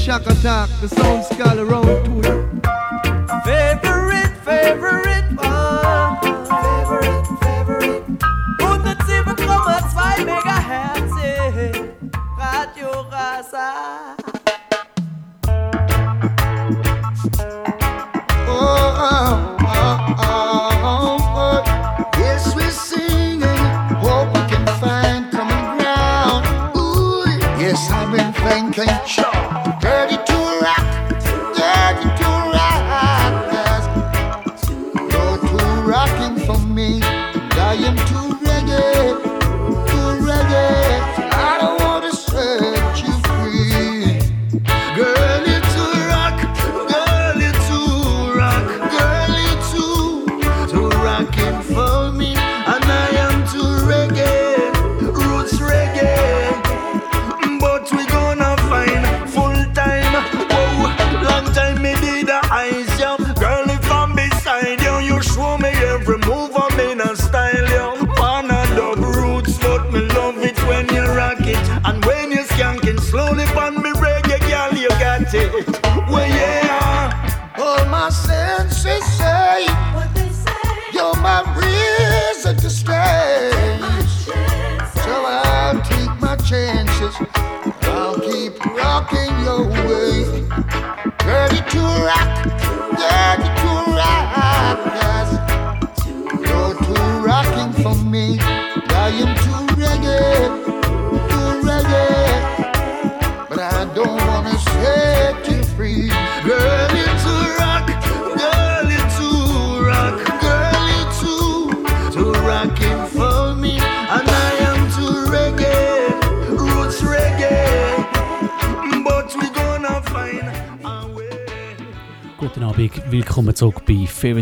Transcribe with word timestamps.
Shock 0.00 0.26
attack. 0.26 0.70
The 0.80 0.88
sound 0.88 1.24
scale 1.24 1.60
around 1.60 1.84
to 1.84 2.20
it. 2.20 3.44
Favorite, 3.44 4.34
favorite 4.44 5.09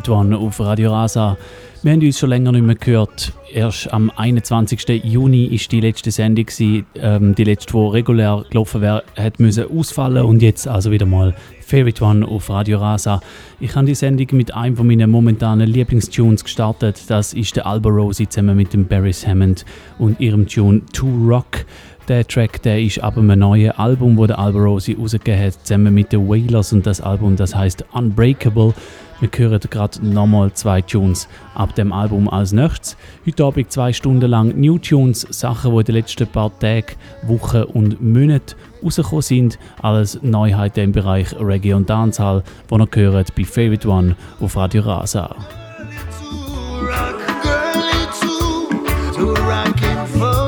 One 0.08 0.36
auf 0.36 0.60
Radio 0.60 0.92
Rasa. 0.92 1.36
Wir 1.82 1.92
haben 1.92 2.00
uns 2.00 2.18
schon 2.18 2.30
länger 2.30 2.52
nicht 2.52 2.64
mehr 2.64 2.74
gehört. 2.74 3.32
Erst 3.52 3.92
am 3.92 4.10
21. 4.14 5.04
Juni 5.04 5.44
ist 5.46 5.70
die 5.70 5.80
letzte 5.80 6.10
Sendung, 6.10 6.46
ähm, 6.96 7.34
die 7.34 7.44
letzte, 7.44 7.72
die 7.72 7.78
regulär 7.78 8.44
gelaufen 8.50 8.80
wäre, 8.80 9.04
hat 9.16 9.38
müssen 9.38 9.70
ausfallen 9.70 10.24
und 10.24 10.42
jetzt 10.42 10.66
also 10.66 10.90
wieder 10.90 11.06
mal 11.06 11.34
Favorite 11.68 12.02
One 12.02 12.26
auf 12.26 12.48
Radio 12.48 12.78
Rasa. 12.78 13.20
Ich 13.60 13.76
habe 13.76 13.84
die 13.84 13.94
Sendung 13.94 14.26
mit 14.32 14.54
einem 14.54 14.74
von 14.74 14.86
meinen 14.86 15.10
momentanen 15.10 15.68
Lieblingstunes 15.68 16.42
gestartet. 16.42 17.02
Das 17.08 17.34
ist 17.34 17.56
der 17.56 17.66
Alba 17.66 17.90
Rosie 17.90 18.26
zusammen 18.26 18.56
mit 18.56 18.72
dem 18.72 18.86
Barry 18.86 19.12
Hammond 19.12 19.66
und 19.98 20.18
ihrem 20.18 20.46
Tune 20.46 20.80
To 20.94 21.06
Rock. 21.06 21.66
Der 22.08 22.26
Track 22.26 22.62
der 22.62 22.80
ist 22.80 23.00
ab 23.00 23.18
einem 23.18 23.38
neuen 23.38 23.72
Album, 23.72 24.16
das 24.16 24.28
der 24.28 24.38
Alba 24.38 24.60
Rosie 24.60 24.96
rausgegeben 24.98 25.44
hat, 25.44 25.66
zusammen 25.66 25.92
mit 25.92 26.10
den 26.10 26.26
Wailers 26.26 26.72
und 26.72 26.86
das 26.86 27.02
Album, 27.02 27.36
das 27.36 27.54
heißt 27.54 27.84
Unbreakable. 27.92 28.72
Wir 29.20 29.28
hören 29.36 29.60
gerade 29.68 30.06
nochmal 30.06 30.52
zwei 30.54 30.80
Tunes 30.80 31.28
ab 31.54 31.74
dem 31.74 31.92
Album 31.92 32.30
als 32.30 32.52
nächstes. 32.52 32.96
Heute 33.26 33.44
Abend 33.44 33.70
zwei 33.70 33.92
Stunden 33.92 34.30
lang 34.30 34.58
New 34.58 34.78
Tunes, 34.78 35.26
Sachen, 35.28 35.72
die 35.72 35.78
in 35.80 35.84
den 35.84 35.94
letzten 35.96 36.28
paar 36.28 36.56
Tagen, 36.60 36.94
Wochen 37.24 37.64
und 37.64 38.00
Monaten 38.00 38.54
rausgekommen 38.82 39.22
sind. 39.22 39.58
Alles 39.82 40.18
Neuheiten 40.22 40.80
im 40.80 40.92
Bereich 40.92 41.34
Reggae 41.38 41.74
und 41.74 41.88
Dancehall, 41.88 42.42
die 42.70 43.00
ihr 43.00 43.12
hört 43.12 43.34
bei 43.34 43.44
Favorite 43.44 43.88
One 43.88 44.16
auf 44.40 44.56
Radio 44.56 44.82
Rasa. 44.82 45.34
Girl, 47.42 47.74
you 47.76 48.06
too, 49.12 49.34
too 49.34 50.47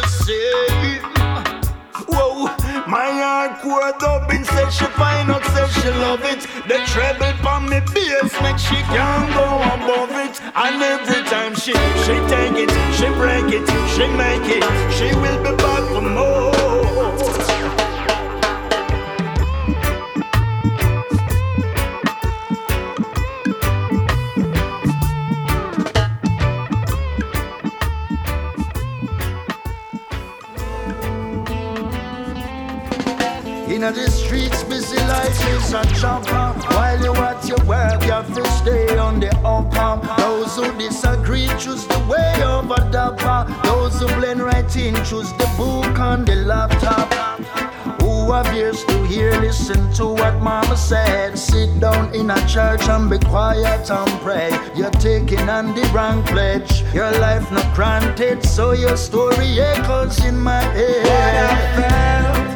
just 0.00 0.26
say. 0.26 1.00
Whoa, 2.08 2.46
my 2.86 3.08
hardcore 3.22 3.98
dubbing 3.98 4.44
said 4.44 4.70
she 4.70 4.84
find 5.00 5.30
out, 5.30 5.44
said 5.44 5.68
she 5.68 5.90
love 5.90 6.22
it. 6.24 6.40
The 6.68 6.78
treble 6.92 7.48
on 7.48 7.68
me 7.70 7.80
bass 7.94 8.32
make 8.42 8.58
she 8.58 8.78
can't 8.94 9.28
go 9.34 9.46
above 9.74 10.12
it. 10.24 10.40
And 10.54 10.82
every 10.82 11.22
time 11.32 11.54
she 11.54 11.72
she 12.04 12.14
take 12.32 12.56
it, 12.64 12.70
she 12.96 13.08
break 13.20 13.48
it, 13.58 13.66
she 13.94 14.06
make 14.22 14.48
it, 14.58 14.64
she 14.96 15.08
will 15.22 15.40
be 15.42 15.52
back 15.62 15.84
for 15.92 16.02
more. 16.02 16.55
In 33.86 33.94
the 33.94 34.10
streets, 34.10 34.64
busy 34.64 34.96
life 34.96 35.48
is 35.50 35.72
a 35.72 35.84
chopper. 35.94 36.58
While 36.74 37.04
you 37.04 37.14
at 37.14 37.46
your 37.46 37.64
work, 37.66 38.02
you 38.02 38.10
have 38.10 38.34
to 38.34 38.44
stay 38.50 38.98
on 38.98 39.20
the 39.20 39.30
upper. 39.44 40.04
Those 40.20 40.56
who 40.56 40.76
disagree 40.76 41.46
choose 41.56 41.86
the 41.86 42.00
way 42.10 42.34
over 42.42 42.74
dapper. 42.90 43.46
Those 43.62 44.00
who 44.00 44.08
blend 44.18 44.42
right 44.42 44.76
in 44.76 44.96
choose 45.04 45.32
the 45.34 45.48
book 45.56 46.00
on 46.00 46.24
the 46.24 46.34
laptop. 46.34 47.14
Who 48.02 48.32
have 48.32 48.52
ears 48.56 48.84
to 48.86 49.04
hear, 49.06 49.30
listen 49.40 49.92
to 49.92 50.06
what 50.06 50.42
mama 50.42 50.76
said. 50.76 51.38
Sit 51.38 51.78
down 51.78 52.12
in 52.12 52.28
a 52.30 52.48
church 52.48 52.88
and 52.88 53.08
be 53.08 53.20
quiet 53.20 53.88
and 53.88 54.10
pray. 54.20 54.50
You're 54.74 54.90
taking 54.90 55.48
on 55.48 55.76
the 55.76 55.88
wrong 55.94 56.24
pledge. 56.24 56.82
Your 56.92 57.12
life 57.20 57.48
not 57.52 57.72
granted, 57.72 58.44
so 58.44 58.72
your 58.72 58.96
story 58.96 59.60
echoes 59.60 60.24
in 60.24 60.36
my 60.36 60.60
head. 60.60 61.04
What 61.04 61.22
I 61.22 62.34
felt, 62.34 62.55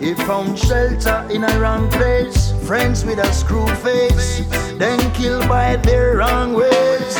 He 0.00 0.14
found 0.14 0.56
shelter 0.56 1.26
in 1.28 1.42
a 1.42 1.60
wrong 1.60 1.90
place. 1.90 2.52
Friends 2.64 3.04
with 3.04 3.18
a 3.18 3.32
screw 3.32 3.66
face, 3.76 4.46
then 4.78 4.98
killed 5.12 5.48
by 5.48 5.74
their 5.76 6.16
wrong 6.18 6.54
ways. 6.54 7.16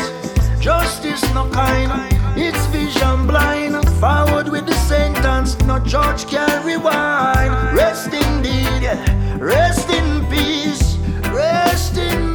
Justice 0.60 1.22
no 1.34 1.48
kind, 1.50 1.90
it's 2.36 2.66
vision 2.66 3.26
blind. 3.26 3.74
Forward 3.98 4.48
with 4.48 4.66
the 4.66 4.74
sentence, 4.74 5.58
no 5.62 5.80
judge 5.80 6.28
can 6.28 6.64
rewind. 6.64 7.76
Rest 7.76 8.14
indeed, 8.14 8.84
rest 9.40 9.90
in 9.90 10.24
peace, 10.26 10.96
rest 11.32 11.96
in 11.96 12.27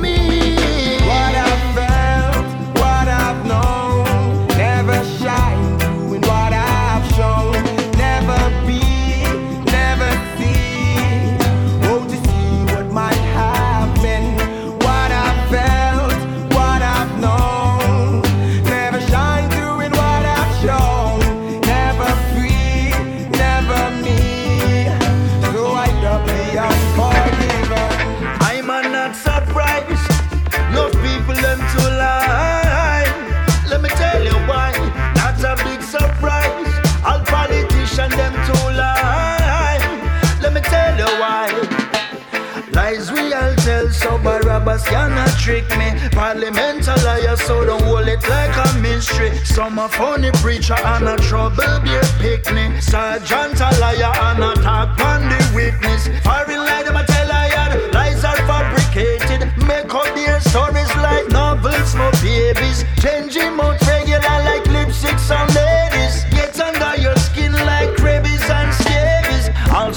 mystery. 49.03 49.37
Some 49.45 49.79
a 49.79 49.89
funny 49.89 50.31
preacher 50.41 50.75
and 50.79 51.07
a 51.07 51.17
trouble 51.17 51.79
beer 51.83 52.03
picnic. 52.19 52.81
Sergeant 52.81 53.59
a 53.59 53.69
liar 53.79 54.13
and 54.29 54.43
a 54.43 54.53
talk 54.61 54.99
on 55.01 55.21
the 55.29 55.51
witness. 55.55 56.07
Foreign 56.23 56.59
lie, 56.59 56.83
them 56.83 56.95
a 56.95 57.05
tell 57.05 57.27
liar. 57.27 57.91
Lies 57.91 58.23
are 58.23 58.37
fabricated. 58.47 59.41
Make 59.67 59.93
up 59.93 60.15
their 60.15 60.39
stories 60.39 60.93
like 60.97 61.27
novels 61.29 61.93
for 61.93 62.11
babies. 62.21 62.85
Changing 63.01 63.59
out 63.59 63.82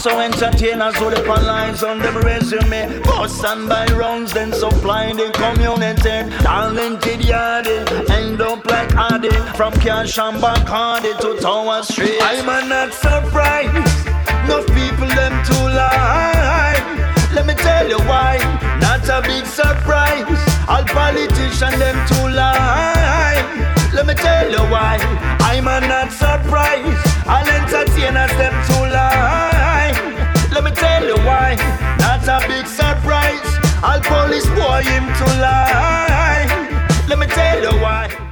Also 0.06 0.20
entertainers 0.20 0.94
who 0.98 1.06
on 1.06 1.44
lines 1.44 1.82
on 1.82 1.98
them 1.98 2.16
resume. 2.18 3.02
Boss 3.02 3.42
and 3.42 3.68
by 3.68 3.86
rounds, 3.86 4.32
then 4.32 4.52
supplying 4.52 5.16
the 5.16 5.32
community. 5.32 6.30
Talented 6.44 7.20
yardie, 7.26 8.08
end 8.10 8.40
up 8.40 8.64
like 8.66 8.94
Addy. 8.94 9.30
From 9.56 9.72
Cash 9.72 10.16
and 10.18 10.36
Bacardi 10.40 11.18
to 11.18 11.40
Tower 11.42 11.82
Street. 11.82 12.20
I'm 12.20 12.68
not 12.68 12.94
surprised. 12.94 14.06
No 14.46 14.62
people 14.78 15.08
them 15.08 15.44
to 15.44 15.58
lie. 15.74 16.78
Let 17.34 17.44
me 17.44 17.54
tell 17.54 17.88
you 17.88 17.98
why. 18.06 18.38
Not 18.80 19.08
a 19.08 19.20
big 19.22 19.44
surprise. 19.44 20.22
All 20.68 20.84
politicians 20.84 21.78
them 21.80 22.06
to 22.10 22.28
lie. 22.30 23.42
Let 23.92 24.06
me 24.06 24.14
tell 24.14 24.48
you 24.48 24.62
why. 24.70 24.98
I'm 25.40 25.64
not 25.64 26.12
surprised. 26.12 27.26
All 27.26 27.44
entertainers 27.44 28.30
them 28.38 28.54
to 28.68 28.80
lie. 28.94 29.65
Let 30.56 30.64
me 30.64 30.70
tell 30.70 31.04
you 31.04 31.16
why. 31.16 31.54
Not 31.98 32.26
a 32.26 32.48
big 32.48 32.66
surprise. 32.66 33.44
All 33.84 34.00
police 34.00 34.46
boy 34.56 34.80
him 34.84 35.04
to 35.04 35.24
lie. 35.38 36.46
Let 37.06 37.18
me 37.18 37.26
tell 37.26 37.60
you 37.60 37.78
why. 37.78 38.25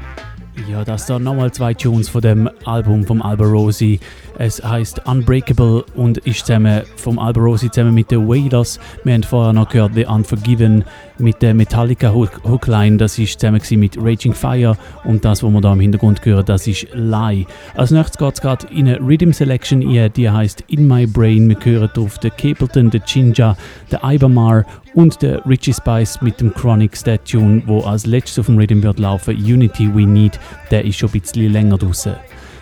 Ja, 0.75 0.83
das 0.83 1.07
sind 1.07 1.23
nochmal 1.23 1.53
zwei 1.53 1.73
Tunes 1.73 2.09
von 2.09 2.21
dem 2.21 2.51
Album 2.65 3.05
vom 3.05 3.23
Alba 3.23 3.45
Rosi. 3.45 4.01
Es 4.39 4.61
heißt 4.61 5.07
Unbreakable 5.07 5.85
und 5.95 6.19
ist 6.19 6.47
zusammen 6.47 6.83
vom 6.97 7.21
Alba 7.21 7.43
Rosi 7.43 7.71
zusammen 7.71 7.95
mit 7.95 8.11
den 8.11 8.27
Wailers. 8.27 8.81
Wir 9.05 9.15
haben 9.15 9.23
vorher 9.23 9.53
noch 9.53 9.69
gehört 9.69 9.95
The 9.95 10.07
Unforgiven 10.07 10.83
mit 11.19 11.41
der 11.43 11.55
Metallica 11.55 12.13
Hook 12.13 12.41
Hookline. 12.43 12.97
Das 12.97 13.21
ist 13.21 13.39
zusammen 13.39 13.63
mit 13.77 13.97
Raging 13.97 14.33
Fire 14.33 14.77
und 15.05 15.25
das, 15.25 15.45
was 15.45 15.53
wir 15.53 15.61
da 15.61 15.75
im 15.75 15.79
Hintergrund 15.79 16.25
hören, 16.25 16.45
das 16.45 16.67
ist 16.67 16.89
Lie. 16.93 17.47
Als 17.77 17.93
nächstes 17.93 18.19
geht 18.19 18.35
es 18.35 18.41
gerade 18.41 18.67
in 18.67 18.89
eine 18.89 18.99
Rhythm 18.99 19.31
Selection 19.31 19.81
die 19.81 20.29
heißt 20.29 20.65
In 20.67 20.89
My 20.89 21.07
Brain. 21.07 21.49
Wir 21.49 21.57
hören 21.63 21.91
auf 21.99 22.19
den 22.19 22.33
Capleton, 22.33 22.91
den 22.91 23.03
Ginger, 23.07 23.57
den 23.93 24.01
Ibermar 24.03 24.65
und 24.95 25.23
der 25.23 25.45
Richie 25.47 25.73
Spice 25.73 26.21
mit 26.23 26.41
dem 26.41 26.55
Chronics, 26.55 27.03
der 27.03 27.23
Tune, 27.23 27.63
wo 27.67 27.81
als 27.81 28.07
letztes 28.07 28.39
auf 28.39 28.47
dem 28.47 28.59
Rhythm 28.59 28.83
wird 28.83 28.99
laufen, 28.99 29.37
Unity 29.37 29.95
We 29.95 30.07
Need, 30.07 30.39
der 30.71 30.85
ist 30.85 30.99
schon 30.99 31.11
ein 31.11 31.21
bisschen 31.21 31.53
länger 31.53 31.79
draußen. 31.79 32.15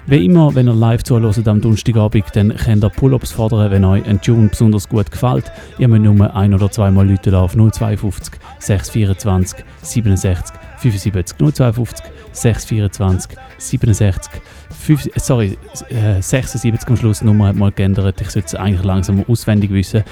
Wie 0.07 0.25
immer, 0.25 0.53
wenn 0.57 0.67
ihr 0.67 0.75
live 0.75 1.05
zuhört 1.05 1.47
am 1.47 1.61
Donnerstagabend, 1.61 2.25
dann 2.35 2.57
könnt 2.57 2.83
ihr 2.83 2.91
Pull-Ups 2.91 3.31
fordern, 3.31 3.71
wenn 3.71 3.85
euch 3.85 4.05
ein 4.05 4.21
Tune 4.21 4.49
besonders 4.49 4.89
gut 4.89 5.09
gefällt. 5.11 5.53
Ihr 5.79 5.87
müsst 5.87 6.03
nur 6.03 6.35
ein- 6.35 6.55
oder 6.55 6.69
zweimal 6.73 7.09
Leute 7.09 7.37
auf 7.39 7.53
052 7.53 8.35
624 8.59 9.65
67 9.83 10.57
75 10.79 11.39
052 11.39 12.05
624 12.33 13.39
67 13.59 14.33
5, 14.73 15.11
sorry, 15.17 15.59
äh, 15.89 16.21
76 16.21 16.89
am 16.89 16.97
Schluss, 16.97 17.23
Nummer 17.23 17.49
hat 17.49 17.57
mal 17.57 17.73
geändert. 17.73 18.21
Ich 18.21 18.31
sollte 18.31 18.49
es 18.49 18.55
eigentlich 18.55 18.85
langsam 18.85 19.25
auswendig 19.29 19.71
wissen. 19.73 20.03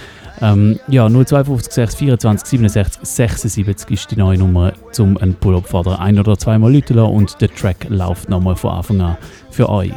Ähm, 0.43 0.79
ja, 0.89 1.09
052 1.09 1.73
624 1.73 2.49
67 2.49 3.01
76 3.03 3.91
ist 3.91 4.11
die 4.11 4.17
neue 4.17 4.39
Nummer, 4.39 4.73
um 4.99 5.17
einen 5.19 5.35
Pull-Up 5.35 5.67
fordern. 5.67 5.97
Ein- 5.97 6.19
oder 6.19 6.39
zweimal 6.39 6.73
Leute 6.73 7.03
und 7.05 7.41
der 7.41 7.55
Track 7.55 7.87
läuft 7.89 8.29
nochmal 8.29 8.57
von 8.57 8.73
Anfang 8.73 9.01
an 9.01 9.17
für 9.51 9.69
euch. 9.69 9.93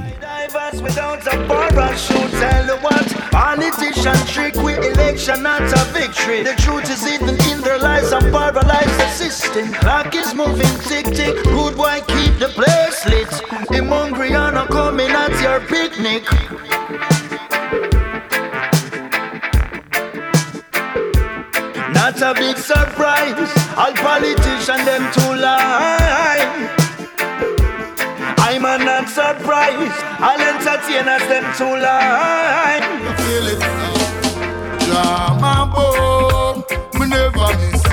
Politician 3.54 4.16
trick 4.28 4.56
with 4.56 4.78
election, 4.80 5.44
not 5.44 5.62
a 5.62 5.86
victory. 5.94 6.44
The 6.44 6.56
truth 6.62 6.90
is 6.90 7.06
hidden 7.06 7.30
in 7.52 7.62
their 7.62 7.78
lies 7.80 8.12
and 8.12 8.32
paralyzed 8.32 9.00
the 9.00 9.08
system. 9.08 9.72
Clock 9.74 10.16
is 10.16 10.34
moving 10.34 10.74
tick 10.88 11.06
tick. 11.06 11.44
Good 11.44 11.76
boy, 11.76 12.02
keep 12.08 12.38
the 12.40 12.50
place 12.54 13.06
lit. 13.06 13.30
I'm 13.72 13.90
hungry 13.90 14.34
I'm 14.56 14.68
coming 14.68 15.10
at 15.10 15.34
your 15.42 15.60
picnic. 15.62 16.24
Not 21.94 22.22
a 22.22 22.34
big 22.40 22.58
surprise. 22.58 23.52
All 23.76 23.94
politicians 23.94 24.86
them 24.86 25.12
to 25.14 25.36
lie. 25.36 26.70
I'm 28.38 28.66
a 28.66 28.78
not 28.78 29.10
surprised. 29.10 30.04
All 30.22 30.40
entertainers 30.40 31.28
them 31.28 31.46
to 31.58 31.66
lie. 31.82 32.82
You 33.04 33.14
feel 33.24 33.48
it. 33.54 33.62
Drama 34.86 35.72
boy, 35.74 37.00
me 37.00 37.08
never 37.08 37.50
miss. 37.58 37.84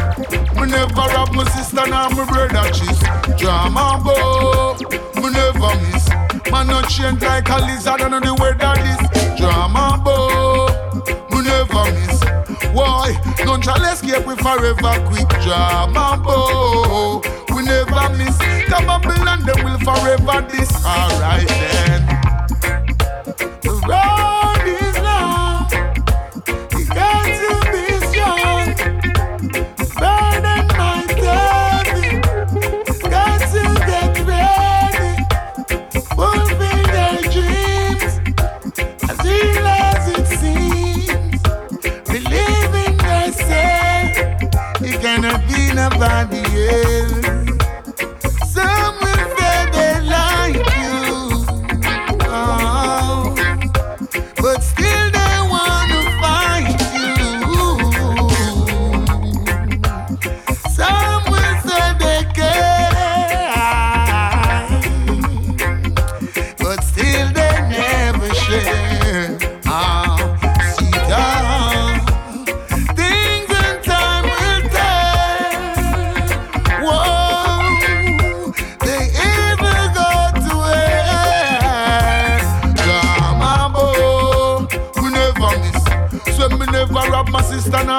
Me 0.60 0.66
never 0.66 1.06
rob 1.14 1.32
my 1.34 1.44
sister 1.50 1.86
nor 1.88 2.10
my 2.10 2.24
brother 2.30 2.70
cheese. 2.72 3.00
Drama 3.38 3.98
boy, 4.04 4.76
me 5.22 5.30
never 5.30 5.74
miss. 5.80 6.29
Man 6.50 6.66
not 6.68 6.88
change 6.88 7.22
like 7.22 7.48
a 7.48 7.58
lizard 7.58 8.00
under 8.00 8.20
the 8.20 8.34
weather 8.34 8.74
this. 8.82 9.38
Drama 9.38 10.00
boy, 10.02 10.70
we 11.30 11.42
never 11.42 11.84
miss. 11.92 12.20
Why? 12.72 13.18
None 13.44 13.62
shall 13.62 13.82
escape 13.84 14.26
we 14.26 14.36
forever 14.36 14.94
quick. 15.08 15.28
Drama 15.42 16.20
boy, 16.22 17.20
we 17.54 17.62
never 17.64 18.08
miss. 18.16 18.38
Come 18.68 18.88
up 18.88 19.04
and 19.06 19.46
them 19.46 19.64
will 19.64 19.78
forever 19.78 20.46
this. 20.50 20.70
Alright 20.84 21.48
then. 21.48 22.06
The 23.62 24.19
nobody 45.80 47.39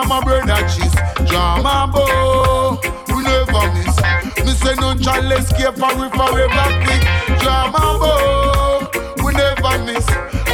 and 0.02 0.10
my 0.10 0.24
brother 0.24 0.68
cheese. 0.68 0.94
Drama 1.30 1.88
boy, 1.92 2.78
we 3.14 3.24
never 3.24 3.66
miss. 3.74 3.98
Me 4.46 4.52
say 4.54 4.76
none 4.76 5.02
shall 5.02 5.32
escape 5.32 5.82
and 5.82 6.00
we 6.00 6.10
forever 6.10 6.68
quick. 6.84 7.04
Drama 7.42 7.84
boy, 8.02 9.24
we 9.24 9.34
never 9.34 9.78
miss. 9.86 10.08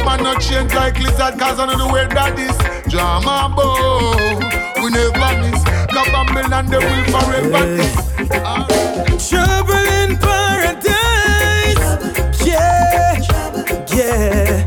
Man 0.04 0.22
not 0.22 0.40
change 0.40 0.72
like 0.74 0.98
lizard 0.98 1.38
cause 1.38 1.58
I 1.58 1.66
know 1.66 1.78
the 1.78 1.92
way 1.92 2.06
that 2.06 2.38
is. 2.38 2.56
Drama 2.92 3.48
boy, 3.54 4.38
we 4.82 4.90
never 4.90 5.32
miss. 5.42 5.62
Go 5.92 6.04
Babylon, 6.12 6.66
they 6.66 6.78
will 6.78 7.04
forever 7.14 7.66
miss. 7.76 7.94
Trouble 9.28 9.86
in 10.00 10.16
paradise. 10.18 11.86
Yeah, 12.44 13.18
yeah. 13.94 14.66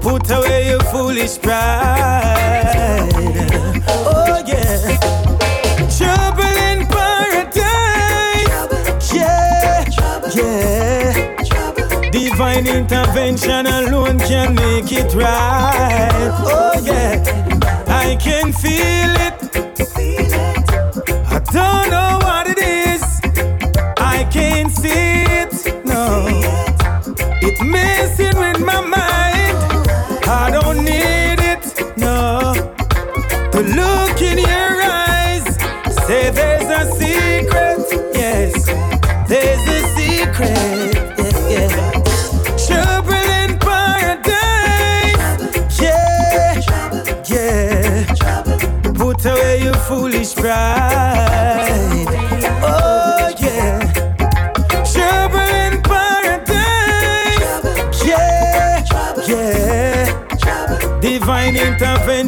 Put 0.00 0.30
away 0.30 0.68
your 0.68 0.80
foolish 0.80 1.38
pride. 1.40 3.21
Yeah. 10.34 11.12
Divine 12.10 12.66
intervention 12.66 13.66
alone 13.66 14.18
can 14.18 14.54
make 14.54 14.90
it 14.92 15.14
right. 15.14 16.30
Oh 16.44 16.80
yeah. 16.82 17.22
I 17.88 18.16
can 18.16 18.52
feel 18.52 19.12
it. 19.26 19.34
I 21.28 21.38
don't 21.52 21.90
know 21.90 22.18
what 22.22 22.46
it 22.48 22.58
is. 22.58 23.02
I 23.98 24.26
can't 24.30 24.70
see 24.70 25.21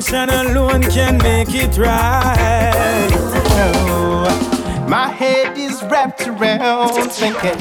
intervention 0.04 0.46
alone 0.46 0.82
can 0.82 1.18
make 1.18 1.54
it 1.54 1.76
right. 1.78 3.08
No, 3.56 4.86
my 4.88 5.08
head 5.08 5.56
is 5.56 5.82
wrapped 5.84 6.26
around 6.26 7.10
thinking 7.10 7.58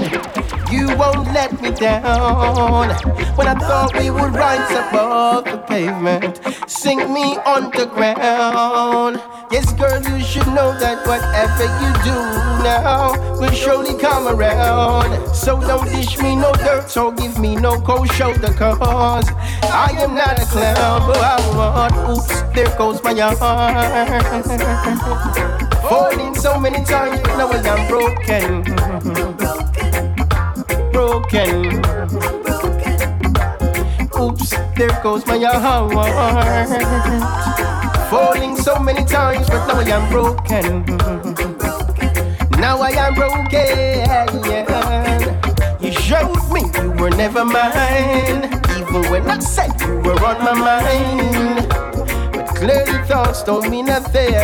you 0.72 0.88
won't 0.98 1.32
let 1.34 1.62
me 1.62 1.72
down. 1.72 2.90
When 3.36 3.48
I 3.48 3.56
thought 3.56 3.98
we 3.98 4.10
would 4.10 4.34
rise 4.34 4.72
above 4.72 5.46
the 5.46 5.58
pavement, 5.68 6.42
sink 6.68 7.10
me 7.10 7.38
underground. 7.46 9.22
Yes, 9.54 9.70
girl, 9.74 10.02
you 10.02 10.20
should 10.24 10.48
know 10.48 10.74
that 10.80 11.06
whatever 11.06 11.66
you 11.78 11.94
do 12.02 12.16
now 12.64 13.14
will 13.40 13.52
surely 13.52 13.94
come 13.94 14.28
around. 14.28 15.32
So 15.32 15.62
don't 15.62 15.88
dish 15.92 16.18
me 16.18 16.36
no 16.36 16.52
dirt, 16.54 16.90
so 16.90 17.12
give 17.12 17.38
me 17.38 17.56
no 17.56 17.80
cold 17.80 18.12
shoulder, 18.14 18.52
cause 18.52 19.30
I 19.62 19.92
am 20.00 20.16
not 20.16 20.42
a 20.42 20.46
clown, 20.46 21.06
but 21.06 21.18
I 21.18 21.40
want, 21.56 21.94
oops, 22.10 22.42
there 22.56 22.76
goes 22.80 23.00
my 23.04 23.14
heart. 23.14 24.44
Falling 25.88 26.34
so 26.34 26.58
many 26.60 26.84
times, 26.84 27.22
but 27.22 27.38
now 27.38 27.52
I'm 27.52 27.88
broken. 27.88 28.64
Broken. 30.92 31.80
Oops, 34.20 34.50
there 34.76 35.00
goes 35.04 35.24
my 35.28 35.38
heart. 35.44 37.53
Falling 38.14 38.56
so 38.56 38.78
many 38.78 39.04
times, 39.04 39.50
but 39.50 39.66
now 39.66 39.80
I 39.80 39.86
am 39.90 40.08
broken. 40.12 40.86
Now 42.62 42.80
I 42.80 42.92
am 42.92 43.16
broken. 43.16 43.64
You 45.82 45.92
showed 45.94 46.38
me 46.54 46.62
you 46.78 46.92
were 46.92 47.10
never 47.10 47.44
mine, 47.44 48.44
even 48.78 49.02
when 49.10 49.28
I 49.28 49.40
said 49.40 49.82
you 49.82 49.96
were 50.06 50.24
on 50.24 50.38
my 50.46 50.54
mind. 50.54 51.68
But 52.34 52.50
clearly 52.56 53.04
thoughts 53.08 53.42
don't 53.42 53.68
mean 53.72 53.88
nothing 53.88 54.36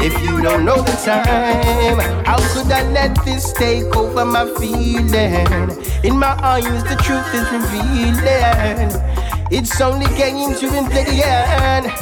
if 0.00 0.18
you 0.22 0.40
don't 0.40 0.64
know 0.64 0.80
the 0.80 0.96
time. 1.04 1.98
How 2.24 2.38
could 2.54 2.72
I 2.72 2.90
let 2.90 3.22
this 3.22 3.52
take 3.52 3.94
over 3.94 4.24
my 4.24 4.46
feeling? 4.58 5.76
In 6.02 6.18
my 6.18 6.34
eyes, 6.42 6.82
the 6.84 6.96
truth 7.04 7.34
is 7.34 7.46
revealing. 7.52 8.88
It's 9.50 9.78
only 9.82 10.06
getting 10.16 10.54
to 10.54 10.70
been 10.70 10.86
playing, 10.86 11.92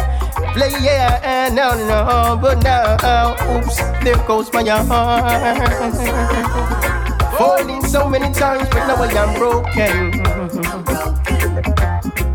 playing. 0.55 1.55
No, 1.55 1.75
no, 1.75 2.39
but 2.41 2.63
now, 2.63 3.35
oops, 3.57 3.77
there 4.03 4.17
goes 4.27 4.53
my 4.53 4.63
heart. 4.69 5.95
Falling 7.37 7.83
so 7.85 8.09
many 8.09 8.33
times, 8.33 8.69
but 8.71 8.87
now 8.87 8.97
I 9.03 9.09
am 9.13 9.35
broken. 9.39 10.23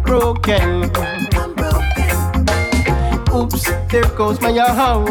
Broken. 0.04 0.92
Oops, 3.34 3.64
there 3.92 4.10
goes 4.16 4.40
my 4.42 4.52
heart. 4.54 5.08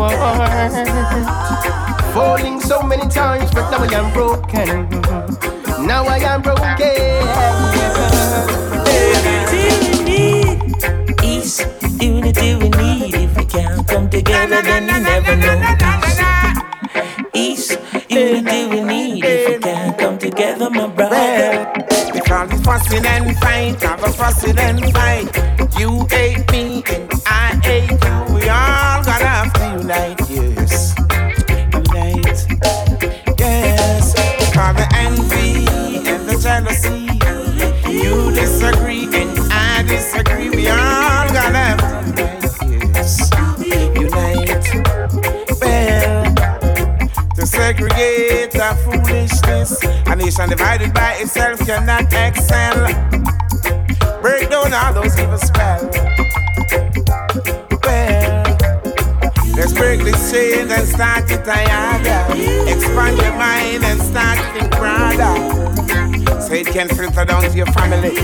Falling 2.13 2.61
so 2.61 2.83
many 2.83 3.09
times, 3.09 3.51
but 3.53 3.71
now 3.71 3.85
I 3.85 3.89
am 3.95 4.13
broken. 4.13 4.89
Now 5.87 6.05
I 6.07 6.19
am 6.19 6.43
broken. 6.43 7.74
Come 14.47 14.63
together, 14.63 14.63
then 14.63 14.89
you 14.89 15.01
never 15.01 15.37
know. 15.37 17.31
Peace, 17.33 17.77
unity 18.09 18.67
we 18.67 18.81
need. 18.83 19.25
If 19.25 19.49
we 19.49 19.59
can't 19.59 19.99
come 19.99 20.19
together, 20.19 20.71
my 20.71 20.87
brother. 20.87 21.73
Because 22.13 22.53
it's 22.53 22.63
fussing 22.63 23.07
and 23.07 23.37
fight, 23.39 23.81
have 23.83 24.03
a 24.03 24.13
fussing 24.13 24.59
and 24.59 24.93
fight. 24.93 25.79
You 25.79 26.07
hate 26.11 26.51
me 26.53 26.74
divided 50.57 50.95
by 50.95 51.15
itself 51.15 51.59
cannot 51.67 52.13
excel. 52.13 52.87
Break 54.23 54.51
down 54.51 54.73
all 54.73 54.93
those 54.95 55.19
evil 55.19 55.39
spells. 55.39 55.97
Well, 57.83 58.45
let's 59.57 59.73
break 59.73 60.01
this 60.05 60.31
chain 60.31 60.71
and 60.71 60.87
start 60.87 61.29
it 61.31 61.45
higher. 61.45 62.71
Expand 62.73 63.19
your 63.19 63.35
mind 63.37 63.83
and 63.85 64.01
start 64.01 64.39
think 64.55 64.71
broader. 64.79 65.35
So 66.41 66.53
it 66.55 66.69
can 66.69 66.89
filter 66.89 67.25
down 67.25 67.43
to 67.43 67.57
your 67.57 67.67
family. 67.79 68.15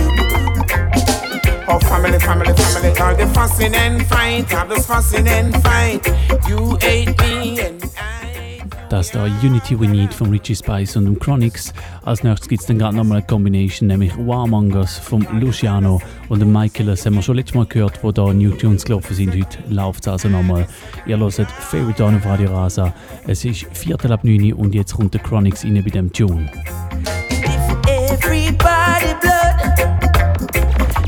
Oh, 1.67 1.81
family, 1.81 2.19
family, 2.21 2.55
family. 2.55 2.99
All 3.01 3.17
the 3.17 3.27
fussing 3.35 3.75
and 3.75 4.07
fight, 4.07 4.55
all 4.55 4.67
the 4.67 4.81
fussing 4.81 5.27
and 5.27 5.53
fight. 5.63 6.07
You 6.49 6.77
hate 6.81 7.19
me 7.23 7.61
and. 7.61 7.80
Das 8.91 9.07
ist 9.07 9.15
da 9.15 9.23
Unity 9.23 9.79
We 9.79 9.87
Need 9.87 10.13
von 10.13 10.31
Richie 10.31 10.57
Spice 10.57 10.97
und 10.97 11.05
dem 11.05 11.17
Chronix. 11.17 11.73
Als 12.05 12.25
nächstes 12.25 12.49
gibt 12.49 12.63
es 12.63 12.67
dann 12.67 12.77
gerade 12.77 12.97
nochmal 12.97 13.19
eine 13.19 13.27
Combination, 13.27 13.87
nämlich 13.87 14.13
Warm 14.19 14.53
Us 14.53 14.99
vom 14.99 15.25
Luciano 15.39 16.03
und 16.29 16.41
dem 16.41 16.53
Michael. 16.53 16.87
Das 16.87 17.07
haben 17.07 17.15
wir 17.15 17.23
schon 17.23 17.37
letztes 17.37 17.55
Mal 17.55 17.67
gehört, 17.67 18.03
wo 18.03 18.11
da 18.11 18.33
New 18.33 18.51
Tunes 18.51 18.85
gelaufen 18.85 19.15
sind. 19.15 19.33
Heute 19.33 19.59
läuft 19.69 20.01
es 20.01 20.09
also 20.09 20.29
nochmal. 20.29 20.67
Ihr 21.07 21.17
hört 21.19 21.53
Favorite 21.53 22.05
On 22.05 22.17
auf 22.17 22.27
Radio 22.27 22.51
Rasa. 22.51 22.93
Es 23.29 23.45
ist 23.45 23.65
Viertel 23.73 24.13
ab 24.13 24.25
9 24.25 24.53
Uhr 24.53 24.59
und 24.59 24.75
jetzt 24.75 24.93
kommt 24.93 25.15
der 25.15 25.23
Chronix 25.23 25.65
rein 25.65 25.81
bei 25.85 25.91
dem 25.91 26.13
Tune. 26.13 26.51
Everybody 27.87 29.15
blood 29.21 29.55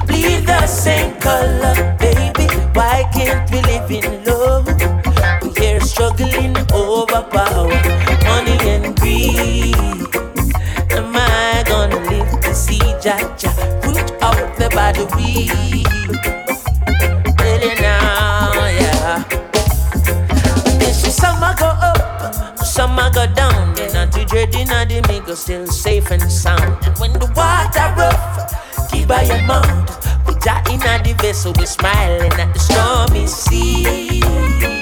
bleed 0.06 0.46
the 0.46 0.66
same 0.68 1.12
color, 1.18 1.96
baby. 1.98 2.46
Why 2.74 3.02
can't 3.12 3.50
we 3.50 3.60
live 3.62 3.90
in 3.90 4.24
love? 4.24 5.01
compare, 5.52 5.80
struggling 5.80 6.56
overpower 6.72 7.68
money 8.24 8.56
and 8.62 8.98
greed. 9.00 9.74
Am 10.92 11.12
I 11.14 11.62
gonna 11.66 11.98
live 12.10 12.40
to 12.40 12.54
see 12.54 12.78
Jaja 12.78 13.52
root 13.84 14.10
out 14.22 14.56
the 14.56 14.68
bad 14.70 14.96
weed? 15.16 15.86
Tell 17.38 17.60
you 17.60 17.74
now, 17.80 18.66
yeah. 18.80 19.24
This 20.78 21.06
is 21.06 21.14
summer 21.14 21.54
go 21.58 21.66
up, 21.66 22.58
summer 22.58 23.10
go 23.12 23.26
down. 23.34 23.74
Then 23.74 23.96
I 23.96 24.06
do 24.06 24.24
dreading, 24.24 24.70
I 24.70 24.84
do 24.84 25.02
make 25.08 25.26
still 25.36 25.66
safe 25.66 26.10
and 26.10 26.30
sound. 26.30 26.84
And 26.86 26.98
when 26.98 27.12
the 27.12 27.26
water 27.36 27.88
rough, 27.96 28.90
keep 28.90 29.08
by 29.08 29.22
your 29.22 29.42
mouth. 29.42 30.26
We 30.26 30.34
die 30.36 30.62
in 30.70 30.80
the 30.80 31.14
vessel, 31.20 31.52
we 31.58 31.66
smiling 31.66 32.32
at 32.32 32.52
the 32.54 32.58
stormy 32.58 33.26
sea. 33.26 34.81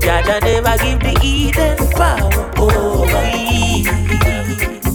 Jaja 0.00 0.40
never 0.42 0.76
give 0.82 1.00
the 1.00 1.12
Eden 1.22 1.76
power 1.92 2.30
over 2.58 3.22
me. 3.32 3.82
Never 3.84 4.54
give 4.56 4.80
the 4.82 4.90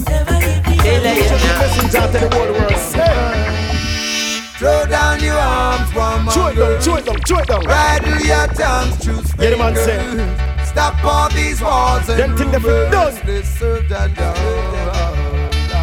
Throw 4.58 4.86
down 4.86 5.22
your 5.22 5.36
arms, 5.36 5.94
woman. 5.94 6.34
Chew 6.34 6.48
it 6.48 6.56
down, 6.56 6.82
chew 6.82 6.96
it 6.96 7.06
down, 7.06 7.20
chew 7.28 7.38
it 7.38 7.48
down. 7.48 7.62
Rattle 7.66 8.20
your 8.26 8.48
tongues, 8.48 8.98
choose 9.04 9.34
Yeah, 9.38 9.50
the 9.50 9.58
man 9.58 9.76
fingers. 9.76 10.68
Stop 10.70 11.04
all 11.04 11.30
these 11.30 11.62
wars 11.62 12.08
and 12.10 12.20
Them 12.20 12.38
think 12.38 12.52
they 12.52 12.60
feel 12.60 12.72
rumors. 12.72 12.92
done. 12.92 13.28
Let's 13.28 13.50
serve 13.60 13.90
that 13.90 14.16
down. 14.16 14.36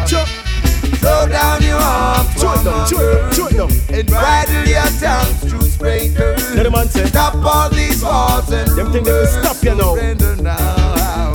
Chew, 0.07 0.25
Throw 0.97 1.27
down 1.27 1.61
your 1.63 1.77
arms, 1.79 2.33
chew 2.39 2.51
it 2.51 2.63
down, 2.63 2.87
chew 2.89 2.97
it 2.99 3.13
down, 3.13 3.31
chew 3.31 3.47
it 3.47 3.55
down. 3.57 3.69
and 3.99 4.11
rattle 4.11 4.65
your 4.67 4.89
tongues, 4.99 5.41
choose 5.51 5.62
Yeah, 5.81 6.63
the 6.63 6.69
man 6.71 6.87
say. 6.87 7.05
Stop 7.05 7.35
all 7.35 7.69
these 7.69 8.03
wars 8.03 8.49
and 8.51 8.69
Them 8.77 8.91
think 8.91 9.05
they 9.05 9.11
will 9.11 9.25
stop 9.27 9.63
you 9.63 9.75
now. 9.75 11.31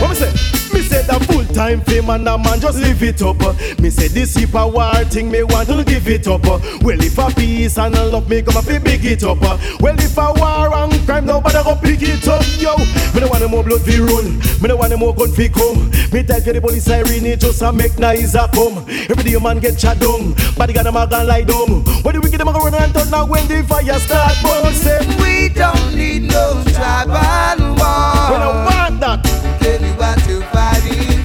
What 0.00 0.10
me 0.10 0.14
say? 0.16 0.47
Me 0.78 0.84
say 0.84 1.02
that 1.02 1.20
full 1.24 1.44
time 1.46 1.80
fame 1.80 2.08
and 2.08 2.28
a 2.28 2.38
man 2.38 2.60
just 2.60 2.78
live 2.78 3.02
it 3.02 3.20
up. 3.20 3.42
Me 3.80 3.90
say 3.90 4.06
this 4.06 4.36
heap 4.36 4.54
a 4.54 4.62
war 4.62 4.94
thing 5.10 5.28
me 5.28 5.42
want 5.42 5.66
to 5.66 5.82
give 5.82 6.06
it 6.06 6.28
up. 6.28 6.46
Well 6.46 7.02
if 7.02 7.18
a 7.18 7.34
peace 7.34 7.76
and 7.78 7.96
a 7.96 8.04
love 8.04 8.30
me 8.30 8.42
come 8.42 8.56
a 8.56 8.62
fi 8.62 8.78
big 8.78 9.04
it 9.04 9.24
up. 9.24 9.40
Well 9.80 9.98
if 9.98 10.16
a 10.16 10.32
war 10.38 10.72
and 10.78 10.94
crime 11.04 11.26
nobody 11.26 11.64
go 11.64 11.74
pick 11.74 12.02
it 12.02 12.28
up. 12.28 12.46
Yo, 12.62 12.78
me 13.12 13.18
no 13.18 13.26
want 13.26 13.42
no 13.42 13.48
more 13.48 13.64
blood 13.64 13.82
fi 13.82 13.98
run. 13.98 14.38
Me 14.62 14.68
no 14.68 14.76
want 14.76 14.92
no 14.92 14.98
more 14.98 15.12
gun 15.16 15.32
fi 15.32 15.48
come. 15.48 15.90
Me 16.12 16.22
tell 16.22 16.40
you 16.40 16.52
the 16.52 16.60
police 16.60 16.84
siren 16.84 17.26
it 17.26 17.40
just 17.40 17.60
a 17.60 17.72
make 17.72 17.98
noise 17.98 18.36
a 18.36 18.46
come. 18.54 18.78
Every 19.10 19.24
day 19.24 19.34
a 19.34 19.40
man 19.40 19.58
get 19.58 19.80
shot 19.80 19.98
down. 19.98 20.34
Body 20.54 20.74
got 20.74 20.86
a 20.86 20.92
gun 20.94 21.26
lie 21.26 21.42
down. 21.42 21.82
When 22.06 22.14
the 22.14 22.20
wicked 22.22 22.38
them 22.38 22.46
a 22.46 22.52
go 22.52 22.60
run 22.60 22.74
and 22.78 22.94
turn 22.94 23.10
now 23.10 23.26
when 23.26 23.48
the 23.48 23.64
fire 23.64 23.98
start. 23.98 24.30
But 24.44 24.70
say 24.74 25.02
We 25.18 25.48
don't 25.48 25.96
need 25.96 26.30
no 26.30 26.62
tribal 26.70 27.66
war. 27.74 28.30
we 28.30 28.38
don't 28.38 28.62
want 28.62 29.00
that. 29.02 29.38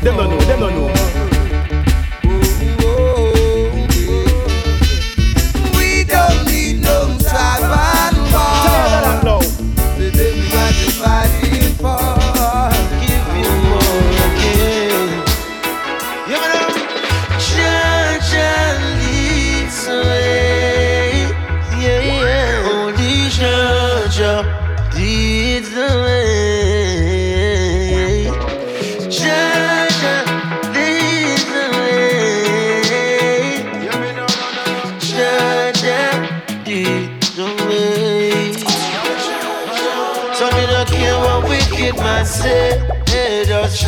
Them 0.04 0.18
no 0.18 0.28
know. 0.28 0.38
Them 0.40 0.60
no 0.60 0.70
know. 0.70 0.93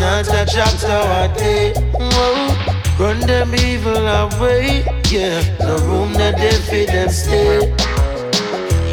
Chant 0.06 0.28
a 0.28 0.46
chapter 0.46 1.02
a 1.20 1.34
day. 1.36 1.74
Whoa. 1.98 2.54
Run 3.00 3.20
them 3.22 3.56
evil 3.56 4.06
away. 4.06 4.86
Yeah, 5.10 5.42
no 5.66 5.78
room 5.90 6.14
that 6.14 6.38
they 6.38 6.54
feed 6.70 6.90
them 6.90 7.10
stay. 7.10 7.58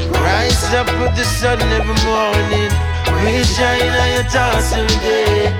Rise 0.08 0.64
up 0.72 0.88
with 1.00 1.14
the 1.14 1.24
sun 1.24 1.60
every 1.76 1.98
morning. 2.08 2.72
We 3.20 3.44
shine 3.44 3.92
on 4.02 4.08
your 4.16 4.24
every 4.80 4.98
day. 5.04 5.52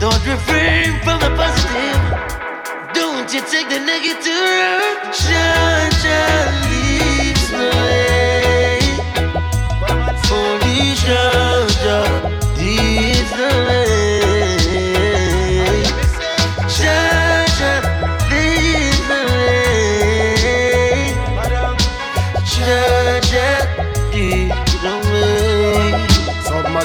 Don't 0.00 0.24
refrain 0.24 0.96
from 1.04 1.20
the 1.20 1.36
positive. 1.36 2.00
Don't 2.96 3.28
you 3.34 3.42
take 3.52 3.68
the 3.68 3.80
negative. 3.84 4.88
Shine, 5.12 5.92
shine, 6.00 6.54
leads 6.72 7.44
the 7.52 7.68
way. 7.76 8.80
Holy 10.32 10.80
Jaja 11.04 12.00
leads 12.56 13.30
the 13.36 13.48
way. 13.68 13.87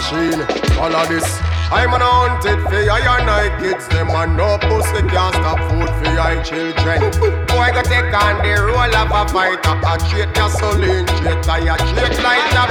Submachine, 0.03 0.41
all 0.79 0.93
of 0.93 1.07
this. 1.07 1.23
I'm 1.71 1.93
an 1.93 2.01
haunted 2.01 2.59
for 2.67 2.75
I 2.75 3.01
and 3.17 3.29
I 3.29 3.49
kids 3.57 3.87
them 3.87 4.09
and 4.11 4.37
no 4.37 4.59
pussy 4.59 5.01
can't 5.09 5.33
stop 5.33 5.57
food 5.71 5.89
for 5.89 6.19
I 6.19 6.43
children. 6.43 6.99
Boy 7.47 7.71
go 7.71 7.81
take 7.81 8.11
on 8.11 8.43
the 8.43 8.53
role 8.61 8.93
of 8.93 9.09
a 9.09 9.23
fighter, 9.31 9.73
a 9.73 9.93
treat 10.11 10.29
gasoline, 10.35 11.07
treat 11.17 11.39
tire, 11.41 11.77
treat 11.95 12.15
light 12.21 12.53
up. 12.59 12.69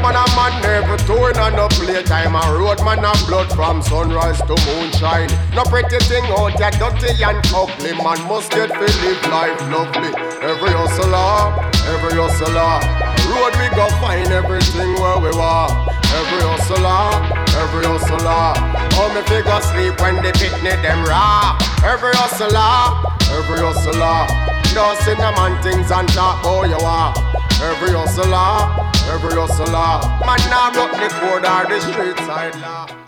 Man 0.00 0.16
a 0.16 0.24
man 0.34 0.52
never 0.64 0.96
turn 1.04 1.36
on 1.38 1.70
playtime, 1.76 2.34
a 2.34 2.42
road 2.56 2.80
man 2.82 3.04
a 3.04 3.12
blood 3.28 3.52
from 3.52 3.82
sunrise 3.82 4.40
to 4.48 4.56
moonshine. 4.66 5.30
No 5.54 5.62
pretty 5.68 6.00
thing 6.08 6.24
out 6.34 6.56
there, 6.58 6.72
dirty 6.72 7.22
and 7.22 7.38
ugly, 7.52 7.92
man 8.00 8.18
must 8.26 8.50
get 8.50 8.72
to 8.72 8.80
live 8.80 9.22
life 9.28 9.60
lovely. 9.68 10.10
Every 10.40 10.72
hustler, 10.72 11.52
every 11.94 12.16
hustler, 12.16 12.80
road 13.28 13.54
we 13.60 13.68
go 13.76 13.86
find 14.00 14.32
everything 14.32 14.94
where 14.98 15.20
we 15.20 15.30
walk. 15.36 16.01
Every 16.12 16.42
hustler, 16.44 17.08
every 17.56 17.84
hustler. 17.88 18.52
How 18.96 19.08
me 19.14 19.22
figure 19.28 19.60
sleep 19.60 20.00
when 20.00 20.16
the 20.16 20.32
picnic 20.36 20.80
them 20.82 21.04
raw. 21.04 21.58
Every 21.84 22.12
hustler, 22.14 23.02
every 23.32 23.60
hustler. 23.64 24.52
Don't 24.74 25.18
no 25.18 25.30
man 25.36 25.62
things 25.62 25.90
and 25.90 26.08
talk 26.10 26.44
how 26.44 26.64
you 26.64 26.76
are. 26.76 27.12
Every 27.60 27.92
hustler, 27.92 28.68
every 29.12 29.34
hustler. 29.34 30.00
Man 30.24 30.40
now 30.48 30.72
broke 30.72 30.92
the 30.92 31.08
code 31.20 31.44
or 31.44 31.64
the 31.68 31.80
street 31.80 32.18
side 32.26 32.56
law. 32.60 33.01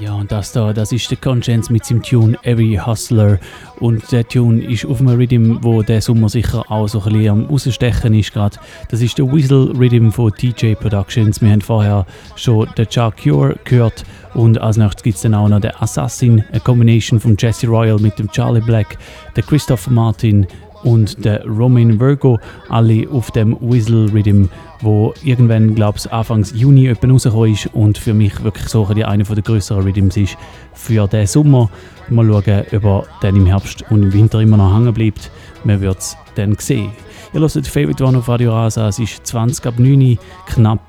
Ja, 0.00 0.14
und 0.14 0.30
das 0.30 0.52
da, 0.52 0.72
das 0.72 0.92
ist 0.92 1.10
der 1.10 1.18
Conscience 1.18 1.68
mit 1.68 1.84
seinem 1.84 2.02
Tune 2.02 2.38
Every 2.44 2.80
Hustler. 2.84 3.38
Und 3.80 4.10
der 4.12 4.26
Tune 4.26 4.62
ist 4.62 4.84
auf 4.84 5.00
einem 5.00 5.16
Rhythm, 5.16 5.58
wo 5.60 5.82
der 5.82 6.00
Sommer 6.00 6.28
sicher 6.28 6.64
auch 6.70 6.86
so 6.86 7.00
ein 7.02 7.12
bisschen 7.12 7.28
am 7.30 7.46
rausstechen 7.46 8.14
ist 8.14 8.32
gerade. 8.32 8.58
Das 8.90 9.00
ist 9.00 9.18
der 9.18 9.30
Whistle 9.30 9.72
Rhythm 9.76 10.10
von 10.10 10.32
TJ 10.32 10.74
Productions. 10.74 11.40
Wir 11.40 11.50
haben 11.50 11.60
vorher 11.60 12.06
schon 12.36 12.68
den 12.78 12.88
Chuck 12.88 13.16
Cure 13.22 13.56
gehört. 13.64 14.04
Und 14.34 14.60
als 14.60 14.76
nächstes 14.76 15.02
gibt 15.02 15.16
es 15.16 15.22
dann 15.22 15.34
auch 15.34 15.48
noch 15.48 15.60
den 15.60 15.74
Assassin, 15.76 16.44
eine 16.50 16.60
Combination 16.60 17.18
von 17.18 17.36
Jesse 17.38 17.66
Royal 17.66 17.98
mit 17.98 18.18
dem 18.18 18.30
Charlie 18.30 18.60
Black, 18.60 18.98
der 19.34 19.42
Christopher 19.42 19.90
Martin 19.90 20.46
und 20.82 21.24
der 21.24 21.44
Roman 21.46 22.00
Virgo, 22.00 22.38
alle 22.68 23.08
auf 23.10 23.30
dem 23.30 23.56
Whistle 23.60 24.12
Rhythm, 24.12 24.46
wo 24.80 25.14
irgendwann, 25.22 25.74
glaube 25.74 25.98
ich, 25.98 26.12
Anfangs 26.12 26.52
Juni 26.54 26.86
etwa 26.86 27.08
rausgekommen 27.08 27.52
ist 27.52 27.66
und 27.72 27.98
für 27.98 28.14
mich 28.14 28.42
wirklich 28.42 28.68
so 28.68 28.86
einer 28.86 29.24
der 29.24 29.42
größeren 29.42 29.84
Rhythms 29.84 30.16
ist 30.16 30.36
für 30.74 31.06
den 31.06 31.26
Sommer. 31.26 31.70
Mal 32.08 32.26
schauen, 32.26 32.64
ob 32.72 32.84
er 32.84 33.04
dann 33.20 33.36
im 33.36 33.46
Herbst 33.46 33.84
und 33.90 34.02
im 34.02 34.12
Winter 34.12 34.40
immer 34.40 34.56
noch 34.56 34.74
hängen 34.74 34.92
bleibt. 34.92 35.30
Man 35.64 35.80
wird 35.80 35.98
es 35.98 36.16
dann 36.34 36.56
sehen. 36.58 36.90
Ihr 37.34 37.40
hört 37.40 37.66
Favorite 37.66 38.04
One 38.04 38.18
auf 38.18 38.28
Radio 38.28 38.52
Rasa, 38.52 38.88
es 38.88 38.98
ist 38.98 39.26
20 39.26 39.64
ab 39.66 39.74
9 39.78 40.02
Uhr, 40.02 40.16
knapp. 40.46 40.80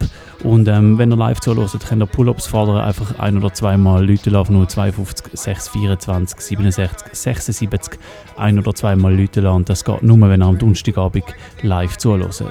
Und 0.43 0.67
ähm, 0.67 0.97
wenn 0.97 1.10
ihr 1.10 1.15
live 1.15 1.39
zuhört, 1.39 1.71
könnt 1.88 2.03
ihr 2.03 2.06
Pull-Ups 2.06 2.47
fordern, 2.47 2.82
einfach 2.82 3.17
ein- 3.17 3.38
oder 3.38 3.53
zweimal 3.53 4.06
Leute 4.06 4.38
auf 4.38 4.49
052 4.49 5.27
624 5.32 6.41
67 6.41 7.08
76 7.13 7.97
ein- 8.36 8.60
oder 8.60 8.73
zweimal 8.73 9.15
Leute. 9.15 9.49
Und 9.49 9.69
das 9.69 9.86
geht 9.86 10.03
nur, 10.03 10.19
wenn 10.29 10.41
ihr 10.41 10.45
am 10.45 10.58
Donnerstagabend 10.58 11.23
live 11.62 11.97
zuhört. 11.97 12.43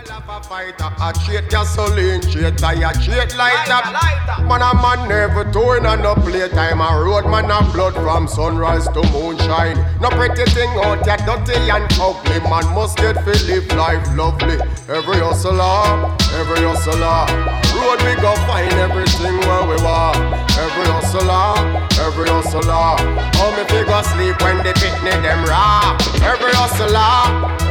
Man 4.49 4.63
a 4.63 4.75
man 4.75 5.09
never 5.09 5.45
touring 5.53 5.85
on 5.85 6.01
no 6.03 6.15
playtime. 6.15 6.81
A 6.81 6.97
road 6.97 7.27
man 7.27 7.51
a 7.51 7.61
blood 7.75 7.95
from 7.95 8.27
sunrise 8.27 8.91
to 8.93 9.03
moonshine. 9.13 9.77
No 10.01 10.09
pretty 10.09 10.45
thing 10.53 10.71
out 10.83 11.05
there, 11.05 11.19
dirty 11.27 11.71
and 11.71 11.85
ugly. 12.01 12.41
Man 12.49 12.75
must 12.75 12.97
get 12.97 13.17
to 13.17 13.31
live 13.47 13.69
life 13.83 14.07
lovely. 14.15 14.59
Every 14.89 15.19
hustler, 15.19 15.59
ah, 15.59 16.39
every 16.39 16.63
hustler. 16.63 17.03
Ah. 17.03 17.27
Road 17.75 17.99
we 18.07 18.15
go 18.23 18.31
find 18.47 18.73
everything 18.87 19.35
where 19.49 19.65
we 19.71 19.77
walk. 19.83 20.15
Every 20.65 20.87
hustler, 20.95 21.27
ah, 21.27 22.07
every 22.07 22.29
hustler. 22.31 22.95
How 23.39 23.49
me 23.57 23.65
figure 23.73 24.03
sleep 24.13 24.37
when 24.45 24.59
the 24.63 24.73
picnic 24.83 25.19
them 25.27 25.43
raw. 25.51 25.99
Every 26.23 26.55
hustler, 26.61 27.19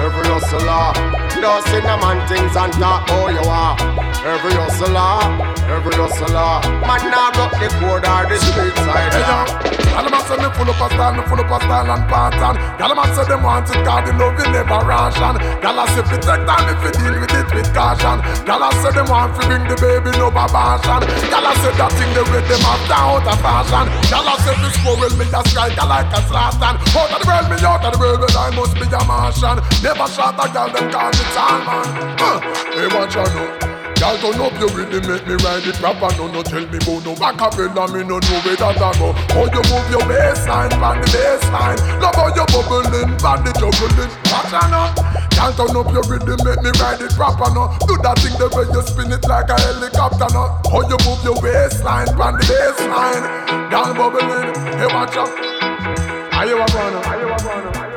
every 0.06 0.28
hustler. 0.28 0.92
Don't 1.40 1.64
see 1.72 1.82
man 2.04 2.20
things 2.28 2.56
and 2.60 2.74
talk 2.74 3.08
how 3.08 3.30
you 3.38 3.46
are. 3.48 4.11
Every 4.22 4.54
hustler, 4.54 5.18
every 5.66 5.98
hustler. 5.98 6.62
Man, 6.86 7.10
now 7.10 7.34
rock 7.34 7.58
the 7.58 7.68
code 7.82 8.06
or 8.06 8.24
the 8.30 8.38
street 8.38 8.78
side. 8.86 9.18
Hey. 9.18 9.82
All 9.98 10.06
a 10.06 10.20
say 10.30 10.38
me 10.38 10.48
full 10.54 10.70
up 10.70 10.78
a 10.78 10.88
style, 10.94 11.14
me 11.18 11.24
full 11.26 11.42
up 11.42 11.50
a 11.50 11.58
style 11.58 11.90
and 11.90 12.06
pattern. 12.06 12.56
Y'all 12.78 12.94
a 12.94 13.04
say 13.18 13.26
them 13.26 13.42
want 13.42 13.66
it 13.66 13.82
'cause 13.82 14.06
they 14.06 14.14
love 14.14 14.38
you 14.38 14.48
never 14.54 14.80
ration. 14.86 15.36
Y'all 15.66 15.80
a 15.82 15.84
say 15.90 16.06
fi 16.06 16.18
take 16.22 16.46
time 16.46 16.70
if 16.70 16.84
you 16.86 16.92
deal 17.02 17.16
with 17.18 17.34
it 17.34 17.50
with 17.50 17.70
caution. 17.74 18.18
Y'all 18.46 18.62
a 18.62 18.70
say 18.78 18.92
them 18.94 19.10
want 19.10 19.34
fi 19.36 19.42
bring 19.50 19.66
the 19.66 19.76
baby 19.82 20.12
no 20.22 20.30
babashan. 20.30 21.02
Y'all 21.34 21.50
a 21.50 21.52
say 21.58 21.74
that 21.82 21.92
thing 21.98 22.14
they 22.14 22.26
with 22.30 22.46
them 22.46 22.62
down 22.88 23.26
out 23.26 23.26
of 23.26 23.40
fashion. 23.42 23.86
Y'all 24.14 24.30
a 24.30 24.34
say 24.46 24.56
this 24.62 24.74
squirrel 24.78 25.14
me 25.18 25.26
a 25.34 25.42
strike 25.50 25.76
like 25.82 26.14
a 26.14 26.22
slatan. 26.30 26.76
Out 26.94 27.10
of 27.10 27.20
the 27.20 27.28
world 27.28 27.48
me 27.50 27.58
out 27.66 27.84
of 27.86 27.92
the 27.94 27.98
world, 27.98 28.22
but 28.22 28.38
I 28.38 28.50
must 28.54 28.74
be 28.78 28.86
a 28.86 29.02
Martian. 29.10 29.58
Never 29.82 30.08
shot 30.14 30.38
a 30.38 30.46
girl 30.54 30.70
them 30.70 30.88
call 30.94 31.10
me 31.10 31.26
tall 31.34 31.58
man. 31.66 31.90
Uh, 32.22 32.40
hey, 32.78 32.88
watch 32.94 33.18
out 33.18 33.34
now. 33.34 33.81
Y'all 34.02 34.18
turn 34.18 34.42
up 34.42 34.58
your 34.58 34.74
rhythm, 34.74 35.06
make 35.06 35.28
me 35.30 35.38
ride 35.46 35.62
it 35.62 35.78
proper. 35.78 36.10
No, 36.18 36.26
no, 36.26 36.42
tell 36.42 36.66
me 36.66 36.82
about 36.82 37.06
no 37.06 37.14
acapella, 37.22 37.86
me 37.94 38.02
no 38.02 38.18
know 38.18 38.42
where 38.42 38.58
that 38.58 38.82
I 38.82 38.98
go. 38.98 39.14
How 39.30 39.46
you 39.46 39.62
move 39.70 39.88
your 39.94 40.02
baseline, 40.10 40.74
pan 40.74 40.98
the 40.98 41.08
baseline. 41.14 41.78
Love 42.02 42.18
how 42.18 42.34
you 42.34 42.42
bubbling, 42.50 43.14
pan 43.22 43.46
the 43.46 43.54
juggling. 43.62 44.10
Watch 44.34 44.58
out 44.58 44.74
now. 44.74 44.90
Y'all 45.38 45.54
turn 45.54 45.78
up 45.78 45.94
your 45.94 46.02
rhythm, 46.10 46.34
make 46.42 46.66
me 46.66 46.74
ride 46.82 46.98
it 46.98 47.14
proper 47.14 47.54
No, 47.54 47.78
Do 47.86 47.94
that 48.02 48.18
thing 48.26 48.34
the 48.42 48.50
way 48.50 48.66
you 48.74 48.82
spin 48.82 49.14
it 49.14 49.22
like 49.30 49.54
a 49.54 49.58
helicopter 49.70 50.34
now. 50.34 50.58
How 50.66 50.82
you 50.82 50.98
move 51.06 51.22
your 51.22 51.38
waistline, 51.38 52.10
pan 52.18 52.42
the 52.42 52.46
baseline. 52.50 53.22
Y'all 53.70 53.94
bubbling, 53.94 54.50
hey 54.82 54.90
watch 54.90 55.14
out. 55.14 55.30
Are 55.30 56.46
you 56.50 56.58
a 56.58 56.66
runner? 56.74 57.06
Are 57.06 57.20
you 57.22 57.30
a 57.30 57.38
runner? 57.38 57.91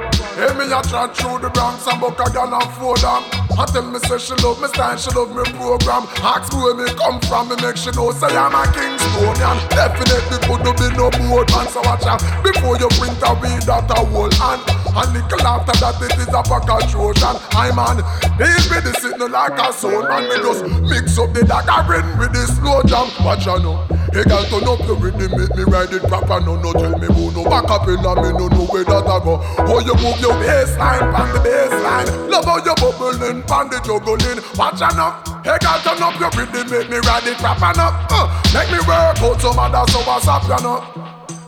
Hey, 0.44 0.52
me 0.60 0.68
a 0.68 0.76
chat 0.84 1.16
through 1.16 1.40
the 1.40 1.48
Bronx 1.48 1.88
and 1.88 1.96
book 1.96 2.20
a 2.20 2.28
gal 2.28 2.52
and 2.52 2.68
four 2.76 2.92
them. 3.00 3.24
I 3.56 3.64
tell 3.64 3.88
me 3.88 3.96
say 4.04 4.20
she 4.20 4.36
love 4.44 4.60
me 4.60 4.68
style, 4.68 4.92
she 5.00 5.08
love 5.16 5.32
me 5.32 5.40
program. 5.56 6.04
Ask 6.20 6.52
me 6.52 6.60
where 6.60 6.76
me 6.76 6.84
come 7.00 7.16
from, 7.24 7.48
me 7.48 7.56
make 7.64 7.80
she 7.80 7.88
know 7.96 8.12
say 8.12 8.28
I'm 8.28 8.52
a 8.52 8.68
Kingstonian. 8.68 9.56
Definitely 9.72 10.44
could 10.44 10.68
be 10.76 10.88
no 11.00 11.08
boat 11.08 11.48
man, 11.48 11.64
so 11.72 11.80
watch 11.88 12.04
out 12.04 12.20
before 12.44 12.76
you 12.76 12.92
print 13.00 13.16
a 13.24 13.32
weed 13.40 13.64
that 13.64 13.88
a 13.88 14.04
whole 14.04 14.28
hand. 14.36 14.60
And 14.92 15.16
nickel 15.16 15.40
after 15.48 15.80
that 15.80 15.96
it 16.04 16.12
is 16.20 16.28
a 16.28 16.44
pack 16.44 16.68
of 16.68 16.92
Trojan. 16.92 17.40
I 17.56 17.72
man, 17.72 18.04
these 18.36 18.68
be 18.68 18.84
the 18.84 18.92
sitting 19.00 19.32
like 19.32 19.56
a 19.56 19.72
sound 19.72 20.12
man. 20.12 20.28
Me 20.28 20.36
just 20.44 20.60
mix 20.84 21.16
up 21.16 21.32
the 21.32 21.40
dagger 21.48 22.04
with 22.20 22.36
the 22.36 22.44
slow 22.52 22.84
jam. 22.84 23.08
Watch 23.24 23.48
out 23.48 23.64
now. 23.64 23.80
Hey 24.14 24.22
girl, 24.30 24.46
turn 24.46 24.62
up 24.70 24.78
the 24.86 24.94
rhythm, 24.94 25.26
make 25.34 25.50
me 25.58 25.64
ride 25.66 25.90
it 25.90 26.06
proper. 26.06 26.38
No, 26.38 26.54
no, 26.54 26.70
tell 26.70 26.94
me 27.02 27.10
who 27.10 27.34
no 27.34 27.42
back 27.50 27.66
up 27.66 27.82
in 27.90 27.98
a 27.98 28.14
me 28.22 28.30
no 28.30 28.46
know 28.46 28.62
where 28.70 28.86
that 28.86 29.10
I 29.10 29.18
go. 29.18 29.42
How 29.66 29.82
you 29.82 29.90
move 29.98 30.22
your 30.22 30.33
baseline, 30.40 31.06
pan 31.14 31.28
the 31.32 31.40
baseline. 31.40 32.08
Love 32.30 32.44
how 32.44 32.58
you 32.58 32.74
bubbling, 32.76 33.42
pan 33.44 33.68
the 33.70 33.78
juggling. 33.84 34.40
Watch 34.56 34.80
now. 34.80 35.22
Hey 35.44 35.58
girl, 35.60 35.78
turn 35.84 36.02
up 36.02 36.16
your 36.18 36.30
rhythm, 36.32 36.70
make 36.70 36.88
me 36.90 36.98
ride 37.04 37.26
it 37.26 37.38
proper 37.38 37.72
now. 37.76 37.92
Uh, 38.10 38.26
make 38.54 38.70
me 38.70 38.78
work 38.88 39.20
out 39.20 39.40
some 39.40 39.58
other 39.58 39.84
so 39.92 40.00
what's 40.08 40.26
up, 40.26 40.42
you 40.44 40.58
know. 40.64 40.80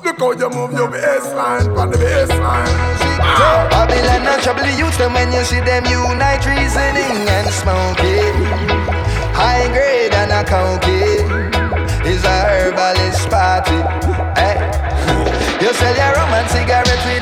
Look 0.04 0.18
how 0.18 0.32
you 0.32 0.50
move 0.50 0.72
your 0.72 0.88
baseline, 0.88 1.74
pan 1.74 1.90
the 1.90 1.98
baseline. 1.98 2.70
Ah. 3.18 3.66
Babylon 3.70 4.26
and 4.26 4.42
trouble 4.42 4.62
the 4.62 4.72
youth, 4.78 4.96
them 4.98 5.14
when 5.14 5.32
you 5.32 5.42
see 5.44 5.60
them 5.60 5.84
unite 5.86 6.44
reasoning 6.46 7.26
and 7.26 7.48
smoking. 7.50 8.36
High 9.34 9.66
grade 9.68 10.14
and 10.14 10.32
a 10.32 10.44
counting 10.44 11.26
is 12.06 12.24
a 12.24 12.36
herbalist 12.46 13.28
party. 13.28 13.80
Hey. 14.38 14.86
You 15.60 15.72
sell 15.72 15.96
your 15.96 16.12
rum 16.14 16.34
and 16.34 16.48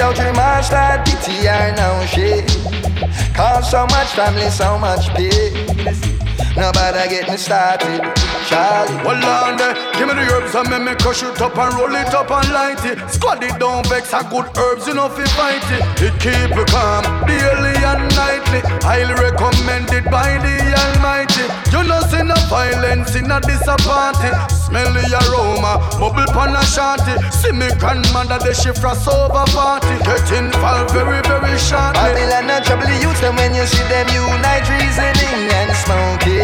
cigarette 0.05 0.19
without 0.19 0.19
remorse, 0.19 0.69
that 0.71 1.07
pity 1.07 1.49
or 1.49 1.73
no 1.77 2.05
shit. 2.07 3.35
Cause 3.35 3.71
so 3.71 3.87
much 3.87 4.09
family, 4.09 4.51
so 4.51 4.79
much 4.79 5.09
pain. 5.15 6.14
Nobody 6.57 7.09
get 7.11 7.29
me 7.29 7.37
started. 7.37 8.01
Charlie. 8.47 8.95
Well, 9.03 9.25
on 9.25 9.57
there, 9.57 9.75
give 9.99 10.07
me 10.07 10.15
the 10.15 10.23
herbs 10.31 10.55
and 10.55 10.71
make 10.71 10.85
me 10.87 10.95
crush 11.03 11.23
it 11.23 11.41
up 11.41 11.57
and 11.59 11.75
roll 11.75 11.95
it 11.95 12.15
up 12.15 12.31
and 12.31 12.49
light 12.53 12.85
it. 12.85 12.99
Squad 13.11 13.43
it 13.43 13.59
down, 13.59 13.83
vex 13.91 14.13
a 14.13 14.23
good 14.31 14.47
herbs, 14.57 14.87
you 14.87 14.95
know, 14.95 15.09
fi 15.09 15.25
fight 15.35 15.67
it. 15.75 15.83
It 15.99 16.15
keep 16.23 16.55
you 16.55 16.65
calm, 16.71 17.03
daily 17.27 17.75
and 17.83 18.07
nightly. 18.15 18.61
Highly 18.87 19.15
recommended 19.19 20.05
by 20.13 20.39
the 20.39 20.55
Almighty. 20.79 21.49
You 21.75 21.83
know, 21.89 22.01
see 22.07 22.23
no 22.23 22.37
violence 22.47 23.17
in 23.17 23.33
a 23.33 23.41
disappointing. 23.41 24.37
Smell 24.53 24.93
the 24.95 25.05
aroma, 25.27 25.83
bubble 25.99 26.29
pan 26.31 26.55
a 26.55 26.63
shanty. 26.71 27.19
See 27.35 27.51
me 27.51 27.67
grandmother, 27.83 28.39
the 28.39 28.55
shift 28.55 28.79
frost 28.79 29.09
over 29.09 29.43
party. 29.51 29.91
Get 30.07 30.31
involved 30.31 30.93
very, 30.93 31.19
very 31.27 31.59
shortly. 31.59 31.99
Babylon 31.99 32.47
and 32.47 32.65
trouble 32.65 32.87
the 32.87 32.97
youth, 33.03 33.23
and 33.25 33.35
when 33.35 33.57
you 33.57 33.67
see 33.67 33.83
them 33.89 34.07
unite 34.13 34.69
reasoning 34.69 35.51
and 35.51 35.73
smoking. 35.83 36.44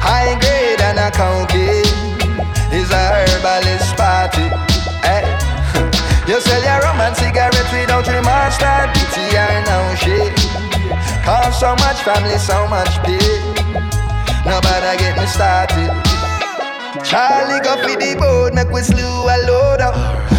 High 0.00 0.38
grade 0.40 0.80
and 0.80 0.98
a 0.98 1.10
county 1.10 1.84
is 2.72 2.90
a 2.90 3.02
herbalist 3.12 3.96
party. 3.96 4.48
Hey. 5.04 5.26
Eh? 5.26 6.24
you 6.28 6.40
sell 6.40 6.62
your 6.62 6.80
rum 6.80 7.00
and 7.00 7.16
cigarettes 7.16 7.72
without 7.72 8.06
remorse, 8.08 8.56
that 8.58 8.88
pity 8.96 9.36
or 9.36 9.60
no 9.68 9.78
shit. 10.00 10.32
Cause 11.24 11.60
so 11.60 11.76
much 11.84 12.00
family, 12.02 12.38
so 12.38 12.66
much 12.68 12.96
pain. 13.04 13.54
Nobody 14.46 14.96
get 14.96 15.18
me 15.18 15.26
started. 15.26 16.07
Charlie 17.08 17.60
go 17.60 17.74
for 17.80 17.96
the 17.96 18.16
boat, 18.18 18.52
make 18.52 18.68
we 18.68 18.82
slew 18.82 19.00
a 19.00 19.36
load 19.48 19.80
up. 19.80 19.94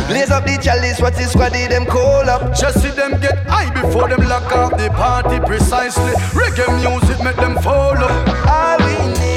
Blaze 0.08 0.29
up 0.29 0.45
the 0.45 0.55
chalice, 0.62 1.01
what 1.01 1.19
is 1.19 1.34
squaddy 1.34 1.67
them 1.67 1.84
call 1.88 2.29
up. 2.29 2.55
Just 2.55 2.84
see 2.84 2.89
them 2.89 3.19
get 3.19 3.39
high 3.47 3.73
before 3.73 4.08
them 4.08 4.21
lock 4.29 4.51
off 4.51 4.77
the 4.77 4.89
party 4.91 5.39
precisely. 5.39 6.13
Reggae 6.38 6.69
music 6.79 7.23
make 7.23 7.38
them 7.38 7.55
fall 7.63 7.97
up. 7.97 8.27
All 8.47 8.77
we 8.86 9.13
need 9.19 9.28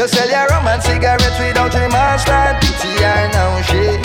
you 0.00 0.08
sell 0.08 0.30
your 0.30 0.46
rum 0.46 0.66
and 0.66 0.82
cigarettes 0.82 1.38
without 1.38 1.74
remorse, 1.74 2.24
that 2.24 2.56
pity 2.62 2.92
or 3.04 3.24
no 3.36 3.60
shit. 3.68 4.00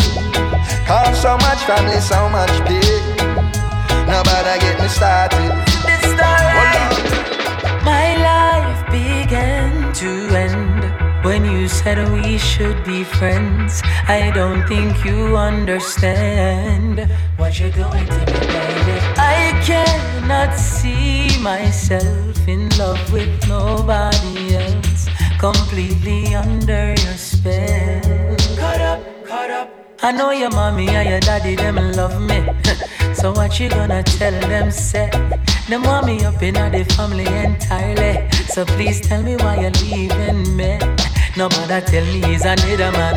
Cause 0.84 1.16
so 1.22 1.38
much 1.40 1.64
family, 1.64 2.02
so 2.04 2.28
much 2.28 2.52
pain. 2.68 3.16
Nobody 4.04 4.60
get 4.60 4.76
me 4.82 4.90
started. 4.92 5.56
This 5.88 6.04
story, 6.12 6.76
my 7.88 8.08
life 8.32 8.80
began 8.92 9.94
to 10.02 10.12
end 10.36 10.84
when 11.24 11.46
you 11.46 11.70
said 11.70 11.98
we 12.12 12.38
should 12.40 12.84
be 12.84 13.06
friends. 13.06 13.82
I 14.10 14.32
don't 14.36 14.68
think 14.68 15.06
you 15.06 15.38
understand 15.38 17.10
what 17.38 17.58
you're 17.58 17.72
doing 17.72 18.06
to 18.06 18.22
me, 18.32 18.40
baby. 18.52 18.96
I 19.16 19.56
cannot 19.64 20.54
see 20.60 21.40
myself 21.40 22.48
in 22.50 22.68
love 22.78 23.00
with 23.14 23.48
nobody 23.48 24.45
completely 25.40 26.36
under 26.36 26.90
your 26.90 27.18
spell. 27.18 28.36
Caught 28.58 28.82
up, 28.82 29.26
caught 29.26 29.50
up. 29.50 29.70
I 30.02 30.12
know 30.12 30.32
your 30.32 30.50
mommy 30.52 30.88
and 30.90 31.10
your 31.10 31.20
daddy 31.20 31.56
them 31.56 31.78
love 31.94 32.22
me. 32.22 32.46
so 33.14 33.32
what 33.32 33.60
you 33.60 33.70
gonna 33.70 34.04
tell 34.04 34.40
them? 34.42 34.72
Say 34.72 35.10
them 35.70 35.84
want 35.84 36.06
me 36.06 36.24
up 36.24 36.42
in 36.44 36.54
the 36.54 36.86
family 36.96 37.26
entirely. 37.26 38.30
So 38.48 38.66
please 38.66 39.02
tell 39.02 39.24
me 39.24 39.36
why 39.38 39.60
you're 39.62 39.72
leaving 39.84 40.56
me. 40.56 40.78
Nobody 41.38 41.86
tell 41.86 42.06
me 42.06 42.22
he's 42.22 42.46
another 42.46 42.92
man. 42.92 43.16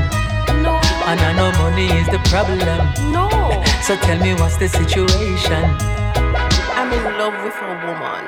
No. 0.62 0.80
And 1.06 1.20
I 1.20 1.32
know 1.36 1.52
money 1.58 1.86
is 1.86 2.06
the 2.08 2.20
problem. 2.30 3.12
No. 3.12 3.28
So 3.88 3.96
tell 3.96 4.18
me 4.18 4.34
what's 4.34 4.58
the 4.58 4.68
situation? 4.68 5.64
I'm 6.76 6.92
in 6.92 7.04
love 7.16 7.32
with 7.42 7.56
a 7.56 7.72
woman. 7.86 8.24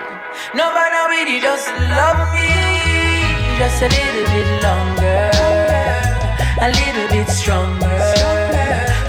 Nobody 0.54 0.98
really 1.12 1.40
just 1.40 1.68
love 1.68 2.32
me. 2.34 2.69
Just 3.60 3.82
a 3.82 3.88
little 3.88 4.24
bit 4.32 4.62
longer. 4.62 5.30
A 6.62 6.68
little 6.80 7.08
bit 7.10 7.28
stronger. 7.28 8.00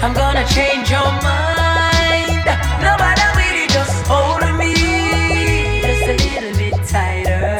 I'm 0.02 0.12
gonna 0.12 0.44
change 0.46 0.90
your 0.90 1.10
mind. 1.24 2.44
Nobody 2.84 3.24
really 3.40 3.66
just 3.68 4.06
hold 4.06 4.44
me. 4.58 4.74
Just 5.80 6.04
a 6.04 6.16
little 6.20 6.54
bit 6.58 6.74
tighter. 6.86 7.56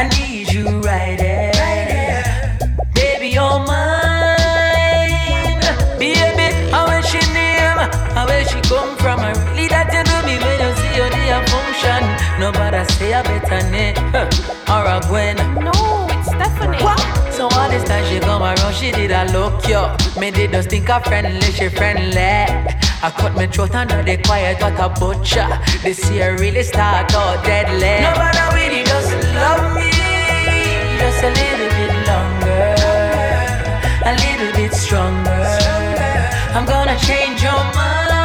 I 0.00 0.10
need 0.18 0.52
you 0.52 0.66
right 0.80 1.16
there. 1.16 2.24
Baby, 2.92 3.28
you're 3.28 3.60
mine. 3.64 4.02
Baby, 5.96 6.48
how 6.72 6.90
is 6.90 7.06
she 7.06 7.20
name? 7.32 7.78
How 8.16 8.26
where 8.26 8.44
she 8.44 8.60
come 8.62 8.96
from? 8.96 9.20
I 9.20 9.30
really 9.46 9.68
that 9.68 9.94
you 9.94 10.02
do 10.10 10.16
me 10.26 10.42
when 10.42 10.58
you 10.58 10.74
see 10.74 10.96
your 10.98 11.08
day 11.08 11.30
function. 11.46 12.02
Nobody 12.40 12.82
say 12.94 13.12
a 13.12 13.22
better 13.22 13.62
name 13.70 13.94
or 14.82 14.96
a 14.96 15.00
Gwen. 15.08 15.36
No, 15.36 16.06
it's 16.10 16.28
Stephanie. 16.28 16.82
What? 16.82 16.98
So 17.32 17.48
all 17.48 17.68
this 17.70 17.84
time 17.84 18.04
she 18.06 18.20
come 18.20 18.42
around, 18.42 18.74
she 18.74 18.90
did 18.90 19.10
a 19.10 19.24
look 19.32 19.66
yo. 19.68 19.94
Me 20.18 20.30
did 20.30 20.52
just 20.52 20.70
think 20.70 20.88
her 20.88 21.00
friendly, 21.00 21.40
she 21.52 21.68
friendly. 21.68 22.18
I 23.04 23.10
cut 23.16 23.34
my 23.34 23.46
throat 23.46 23.74
under 23.74 24.02
they 24.02 24.16
quiet 24.18 24.60
like 24.60 24.78
a 24.78 24.88
butcher. 24.88 25.48
This 25.82 26.10
year 26.10 26.36
really 26.38 26.62
start 26.62 27.14
out 27.14 27.44
deadly. 27.44 28.02
Nobody 28.06 28.42
really 28.54 28.84
just 28.84 29.12
love 29.34 29.74
me, 29.74 29.90
just 31.00 31.22
a 31.24 31.30
little 31.40 31.70
bit 31.78 31.94
longer, 32.10 32.74
a 34.04 34.14
little 34.24 34.52
bit 34.54 34.72
stronger. 34.72 35.42
I'm 36.54 36.66
gonna 36.66 36.98
change 36.98 37.42
your 37.42 37.62
mind. 37.74 38.21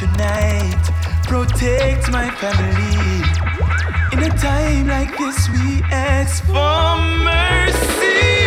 Tonight. 0.00 0.82
Protect 1.24 2.10
my 2.10 2.30
family. 2.40 3.20
In 4.12 4.18
a 4.24 4.32
time 4.38 4.88
like 4.88 5.12
this, 5.18 5.38
we 5.50 5.82
ask 5.92 6.42
for 6.46 6.96
mercy. 7.28 8.40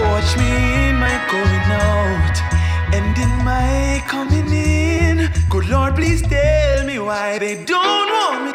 Watch 0.00 0.30
me 0.40 0.88
in 0.88 0.96
my 0.96 1.16
going 1.30 1.68
out 1.92 2.36
and 2.96 3.12
in 3.24 3.32
my 3.44 4.02
coming 4.08 4.50
in. 4.50 5.30
Good 5.50 5.68
Lord, 5.68 5.94
please 5.94 6.22
tell 6.22 6.86
me 6.86 6.98
why 6.98 7.38
they 7.38 7.62
don't 7.62 8.08
want 8.10 8.44
me 8.46 8.49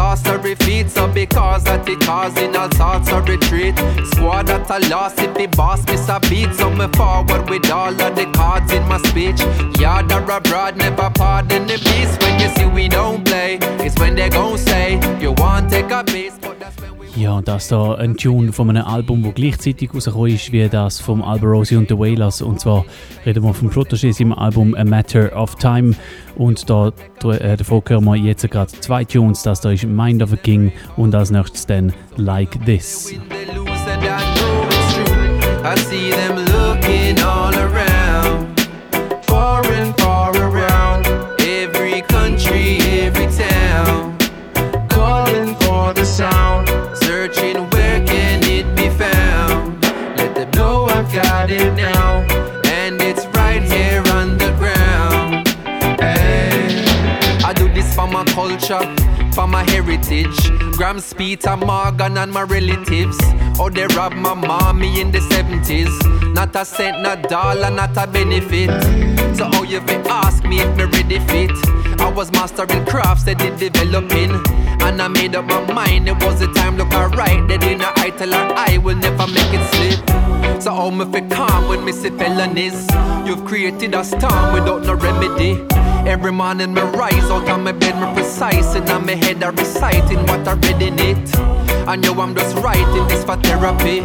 with 0.00 0.18
sorcery 0.18 0.54
feet. 0.54 0.90
So 0.90 1.06
because 1.12 1.64
that 1.64 1.88
it 1.88 2.00
causing 2.00 2.56
all 2.56 2.70
sorts 2.72 3.12
of 3.12 3.28
retreat. 3.28 3.76
Squad 4.12 4.46
that 4.46 4.70
I 4.70 4.78
lost 4.88 5.18
if 5.20 5.34
the 5.34 5.46
boss 5.46 5.86
miss 5.86 6.08
a 6.08 6.20
beat. 6.20 6.54
So 6.54 6.70
me 6.70 6.86
forward 6.96 7.48
with 7.48 7.70
all 7.70 7.88
of 7.88 8.16
the 8.16 8.30
cards 8.34 8.72
in 8.72 8.86
my 8.88 8.98
speech. 8.98 9.40
Yard 9.78 10.12
or 10.12 10.22
abroad, 10.30 10.76
never 10.76 11.10
pardon 11.10 11.66
the 11.66 11.78
beast. 11.78 12.20
When 12.22 12.40
you 12.40 12.48
see 12.56 12.66
we 12.66 12.88
don't 12.88 13.24
play, 13.24 13.58
it's 13.84 13.98
when 13.98 14.14
they 14.14 14.28
gon' 14.28 14.58
say 14.58 14.94
you 15.20 15.32
want 15.32 15.70
take 15.70 15.90
a 15.90 16.04
piece. 16.04 16.49
Ja, 17.20 17.42
das 17.42 17.68
da 17.68 17.96
ein 17.96 18.16
Tune 18.16 18.50
von 18.50 18.70
einem 18.70 18.86
Album, 18.86 19.22
das 19.22 19.34
gleichzeitig 19.34 19.92
rausgekommen 19.92 20.34
ist 20.34 20.52
wie 20.52 20.66
das 20.70 21.00
vom 21.00 21.22
Alborosi 21.22 21.76
und 21.76 21.86
the 21.90 21.98
Wailers. 21.98 22.40
Und 22.40 22.60
zwar 22.60 22.86
reden 23.26 23.44
wir 23.44 23.52
vom 23.52 23.68
Protégé 23.68 24.18
im 24.22 24.32
Album 24.32 24.74
A 24.74 24.84
Matter 24.84 25.30
of 25.38 25.54
Time. 25.56 25.94
Und 26.36 26.70
da 26.70 26.90
äh, 27.24 27.58
davor 27.58 27.82
hören 27.86 28.06
wir 28.06 28.16
jetzt 28.16 28.50
gerade 28.50 28.72
zwei 28.72 29.04
Tunes. 29.04 29.42
Das 29.42 29.60
da 29.60 29.70
ist 29.70 29.84
Mind 29.84 30.22
of 30.22 30.32
a 30.32 30.36
King 30.36 30.72
und 30.96 31.14
als 31.14 31.30
nächstes 31.30 31.66
dann 31.66 31.92
Like 32.16 32.58
This. 32.64 33.12
I 35.62 35.76
see 35.76 36.09
culture, 58.40 58.80
for 59.34 59.46
my 59.46 59.62
heritage. 59.70 60.38
Grams, 60.78 61.12
Peter, 61.12 61.56
Morgan, 61.58 62.16
and 62.16 62.32
my 62.32 62.42
relatives. 62.42 63.18
Oh, 63.60 63.68
they 63.68 63.86
robbed 63.98 64.16
my 64.16 64.32
mommy 64.32 65.00
in 65.00 65.10
the 65.12 65.18
70s. 65.18 65.92
Not 66.34 66.56
a 66.56 66.64
cent, 66.64 67.02
not 67.02 67.26
a 67.26 67.28
dollar, 67.28 67.70
not 67.70 67.94
a 67.98 68.06
benefit. 68.06 68.70
So, 69.36 69.44
how 69.44 69.62
you 69.62 69.80
fi 69.82 69.96
ask 70.08 70.42
me 70.44 70.60
if 70.60 70.74
me 70.76 70.84
ready 70.84 71.18
fit? 71.30 71.56
I 72.00 72.10
was 72.10 72.32
mastering 72.32 72.86
crafts 72.86 73.24
that 73.24 73.38
did 73.38 73.58
developing. 73.58 74.32
And 74.84 75.02
I 75.02 75.08
made 75.08 75.34
up 75.34 75.44
my 75.44 75.60
mind, 75.72 76.08
it 76.08 76.16
was 76.24 76.40
the 76.40 76.50
time 76.54 76.78
look 76.78 76.92
alright. 76.94 77.46
They 77.46 77.58
didn't 77.58 77.82
I 77.98 78.08
tell 78.10 78.32
I 78.34 78.78
will 78.78 78.96
never 78.96 79.26
make 79.26 79.52
it 79.58 79.64
slip. 79.72 80.62
So 80.62 80.72
how 80.72 80.88
me 80.88 81.04
fi 81.12 81.20
calm 81.28 81.68
when 81.68 81.84
me 81.84 81.92
see 81.92 82.08
felonies? 82.08 82.88
You've 83.26 83.44
created 83.44 83.94
a 83.94 84.02
storm 84.02 84.54
without 84.54 84.82
no 84.84 84.94
remedy. 84.94 85.52
Every 86.06 86.32
morning 86.32 86.74
me 86.74 86.82
rise 86.82 87.30
out 87.30 87.48
of 87.48 87.60
my 87.60 87.72
bed, 87.72 87.94
me 88.00 88.14
precise 88.14 88.74
and 88.74 88.88
on 88.90 89.06
my 89.06 89.14
head 89.14 89.42
I 89.42 89.48
reciting 89.50 90.20
what 90.26 90.46
I 90.46 90.54
read 90.54 90.82
in 90.82 90.98
it. 90.98 91.36
I 91.86 91.96
know 91.96 92.12
I'm 92.20 92.34
just 92.34 92.56
writing 92.56 93.06
this 93.08 93.24
for 93.24 93.36
therapy. 93.36 94.00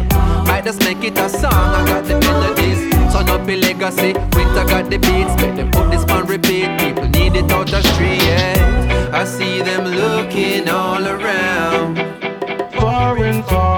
Might 0.48 0.64
just 0.64 0.80
make 0.80 1.02
it 1.02 1.18
a 1.18 1.28
song, 1.28 1.52
I 1.52 1.84
got 1.86 2.04
the 2.04 2.18
melodies. 2.20 2.92
Turn 3.12 3.28
up 3.28 3.48
a 3.48 3.56
legacy, 3.56 4.12
winter 4.34 4.64
got 4.72 4.90
the 4.90 4.98
beats. 4.98 5.34
Make 5.40 5.56
them 5.56 5.70
put 5.70 5.90
this 5.90 6.04
on 6.04 6.26
repeat. 6.26 6.68
People 6.78 7.08
need 7.08 7.34
it 7.34 7.50
out 7.50 7.66
the 7.66 7.82
street. 7.82 8.22
I 9.12 9.24
see 9.24 9.62
them 9.62 9.84
looking 9.84 10.68
all 10.68 11.04
around, 11.06 11.96
far 12.74 13.16
and 13.18 13.44
far 13.46 13.75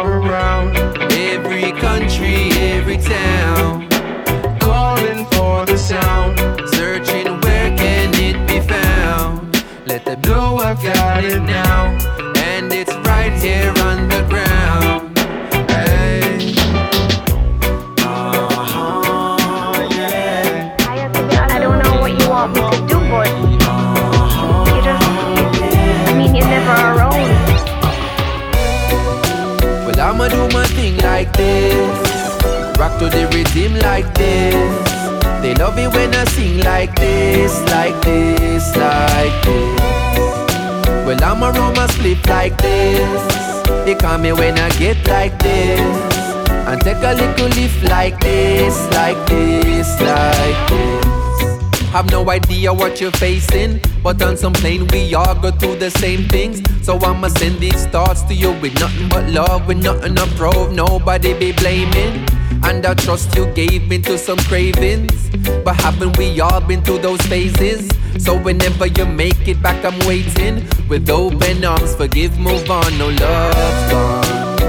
a 47.09 47.15
little 47.15 47.49
lift 47.49 47.83
like 47.85 48.21
this, 48.21 48.77
like 48.93 49.17
this, 49.27 49.89
like 50.01 50.69
this. 50.69 51.83
Have 51.93 52.11
no 52.11 52.29
idea 52.29 52.73
what 52.73 53.01
you're 53.01 53.11
facing, 53.13 53.81
but 54.03 54.21
on 54.23 54.37
some 54.37 54.53
plane 54.53 54.87
we 54.89 55.15
all 55.15 55.35
go 55.35 55.51
through 55.51 55.77
the 55.77 55.91
same 55.91 56.29
things. 56.29 56.61
So 56.83 56.99
I'ma 56.99 57.29
send 57.29 57.61
these 57.61 57.87
thoughts 57.87 58.23
to 58.25 58.35
you 58.35 58.53
with 58.61 58.79
nothing 58.79 59.09
but 59.09 59.27
love, 59.31 59.67
with 59.67 59.83
nothing 59.83 60.17
to 60.17 60.27
prove, 60.37 60.73
nobody 60.73 61.33
be 61.33 61.53
blaming. 61.53 62.27
And 62.63 62.85
I 62.85 62.93
trust 62.93 63.35
you 63.37 63.47
gave 63.55 63.89
me 63.89 63.99
to 64.03 64.19
some 64.19 64.39
cravings. 64.41 65.31
But 65.65 65.77
haven't 65.77 66.19
we 66.19 66.39
all 66.41 66.61
been 66.61 66.83
through 66.83 66.99
those 66.99 67.23
phases? 67.23 67.89
So 68.19 68.37
whenever 68.37 68.87
you 68.87 69.07
make 69.07 69.49
it 69.49 69.63
back, 69.63 69.83
I'm 69.83 69.99
waiting 70.07 70.67
with 70.89 71.09
open 71.09 71.65
arms. 71.65 71.95
Forgive, 71.95 72.39
move 72.39 72.71
on, 72.71 72.99
no 72.99 73.09
love's 73.09 73.93
gone. 73.93 74.28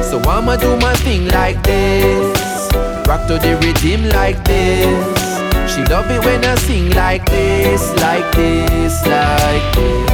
So 0.09 0.19
I'ma 0.21 0.55
do 0.55 0.75
my 0.77 0.95
thing 1.05 1.27
like 1.27 1.61
this. 1.61 2.73
Rock 3.07 3.27
to 3.27 3.37
the 3.37 3.59
rhythm 3.61 4.09
like 4.09 4.43
this. 4.43 5.29
She 5.71 5.83
love 5.85 6.09
it 6.09 6.25
when 6.25 6.43
I 6.43 6.55
sing 6.55 6.89
like 6.91 7.25
this, 7.29 7.93
like 8.01 8.25
this, 8.35 9.05
like 9.05 9.75
this. 9.75 10.09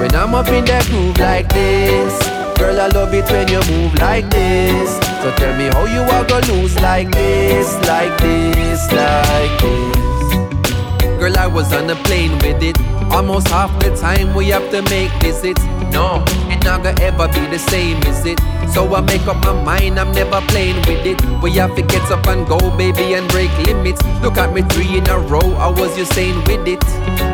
When 0.00 0.14
I'm 0.14 0.36
up 0.36 0.46
in 0.48 0.64
that 0.66 0.86
groove 0.86 1.18
like 1.18 1.48
this. 1.48 2.14
Girl, 2.58 2.80
I 2.80 2.86
love 2.88 3.12
it 3.12 3.24
when 3.32 3.48
you 3.48 3.60
move 3.72 3.94
like 3.98 4.30
this. 4.30 4.94
So 5.20 5.32
tell 5.34 5.56
me 5.58 5.66
how 5.66 5.86
you 5.86 6.02
are 6.02 6.24
gonna 6.24 6.52
lose 6.52 6.80
like 6.80 7.10
this, 7.10 7.74
like 7.88 8.16
this, 8.18 8.86
like 8.92 9.60
this. 9.62 11.18
Girl, 11.18 11.36
I 11.36 11.48
was 11.48 11.72
on 11.72 11.90
a 11.90 11.96
plane 12.04 12.38
with 12.38 12.62
it. 12.62 12.78
Almost 13.10 13.48
half 13.48 13.76
the 13.82 13.96
time 13.96 14.32
we 14.32 14.50
have 14.50 14.70
to 14.70 14.82
make 14.82 15.10
visits. 15.20 15.64
No, 15.90 16.22
it 16.46 16.62
not 16.62 16.84
gonna 16.84 17.00
ever 17.02 17.26
be 17.26 17.46
the 17.46 17.58
same, 17.58 18.00
is 18.04 18.24
it? 18.24 18.38
So 18.72 18.94
I 18.94 19.00
make 19.00 19.26
up 19.26 19.44
my 19.44 19.52
mind, 19.64 19.98
I'm 19.98 20.12
never 20.12 20.40
playing 20.48 20.76
with 20.86 21.04
it. 21.04 21.20
We 21.42 21.52
have 21.52 21.74
to 21.74 21.82
get 21.82 22.08
up 22.10 22.26
and 22.28 22.46
go, 22.46 22.58
baby, 22.76 23.14
and 23.14 23.28
break 23.28 23.50
limits. 23.66 24.00
Look 24.22 24.38
at 24.38 24.54
me 24.54 24.62
three 24.62 24.98
in 24.98 25.08
a 25.08 25.18
row, 25.18 25.54
how 25.56 25.72
was 25.72 25.98
you 25.98 26.04
saying 26.04 26.38
with 26.44 26.66
it? 26.68 26.82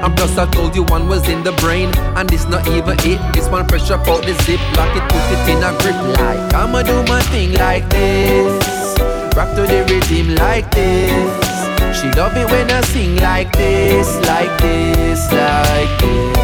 And 0.02 0.16
plus 0.16 0.38
I 0.38 0.50
told 0.50 0.74
you 0.74 0.84
one 0.84 1.08
was 1.08 1.28
in 1.28 1.42
the 1.42 1.52
brain, 1.52 1.92
and 2.16 2.32
it's 2.32 2.46
not 2.46 2.66
even 2.68 2.96
it. 3.00 3.20
This 3.34 3.48
one 3.48 3.68
fresh 3.68 3.90
up 3.90 4.08
out 4.08 4.22
the 4.24 4.34
zip, 4.44 4.60
lock 4.76 4.96
it, 4.96 5.04
put 5.12 5.22
it 5.32 5.48
in 5.52 5.62
a 5.62 5.72
grip 5.80 5.96
like 6.18 6.54
I'ma 6.54 6.82
do 6.82 7.02
my 7.04 7.20
thing 7.32 7.52
like 7.54 7.88
this. 7.90 8.98
Rock 9.36 9.54
to 9.56 9.62
the 9.62 9.84
rhythm 9.88 10.34
like 10.36 10.70
this. 10.70 12.00
She 12.00 12.10
love 12.12 12.36
it 12.36 12.50
when 12.50 12.70
I 12.70 12.80
sing 12.80 13.16
like 13.16 13.52
this, 13.52 14.08
like 14.26 14.58
this, 14.60 15.32
like 15.32 16.00
this. 16.00 16.36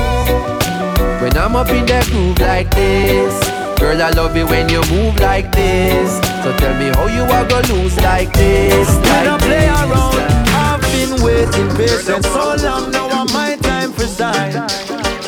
When 1.23 1.37
I'm 1.39 1.57
up 1.57 1.71
in 1.71 1.87
that 1.87 2.07
groove 2.11 2.39
like 2.39 2.71
this. 2.75 3.62
Girl, 3.83 4.01
I 4.01 4.11
love 4.11 4.37
it 4.37 4.45
when 4.45 4.69
you 4.69 4.81
move 4.95 5.19
like 5.19 5.51
this. 5.51 6.11
So 6.45 6.57
tell 6.59 6.75
me 6.79 6.89
how 6.95 7.07
you 7.09 7.23
are 7.25 7.45
gonna 7.49 7.67
lose 7.75 7.97
like 7.99 8.33
this. 8.33 8.89
Like 8.89 9.07
When 9.11 9.29
I 9.29 9.39
play 9.39 9.67
this, 9.67 9.81
around, 9.83 10.15
like- 10.15 10.49
I've 10.67 10.83
been 10.95 11.13
waiting 11.27 11.69
patient 11.77 12.25
so 12.25 12.45
long. 12.65 12.93
Now 12.93 13.09
I'm 13.11 13.27
my 13.33 13.57
time 13.57 13.93
for 13.93 14.07
shine. 14.07 14.55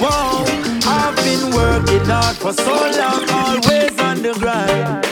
Whoa, 0.03 0.45
I've 0.87 1.17
been 1.27 1.45
working 1.51 2.05
hard 2.07 2.37
for 2.37 2.53
so 2.53 2.75
long, 3.01 3.23
always 3.41 3.95
on 4.09 4.23
the 4.23 4.35
grind. 4.43 5.05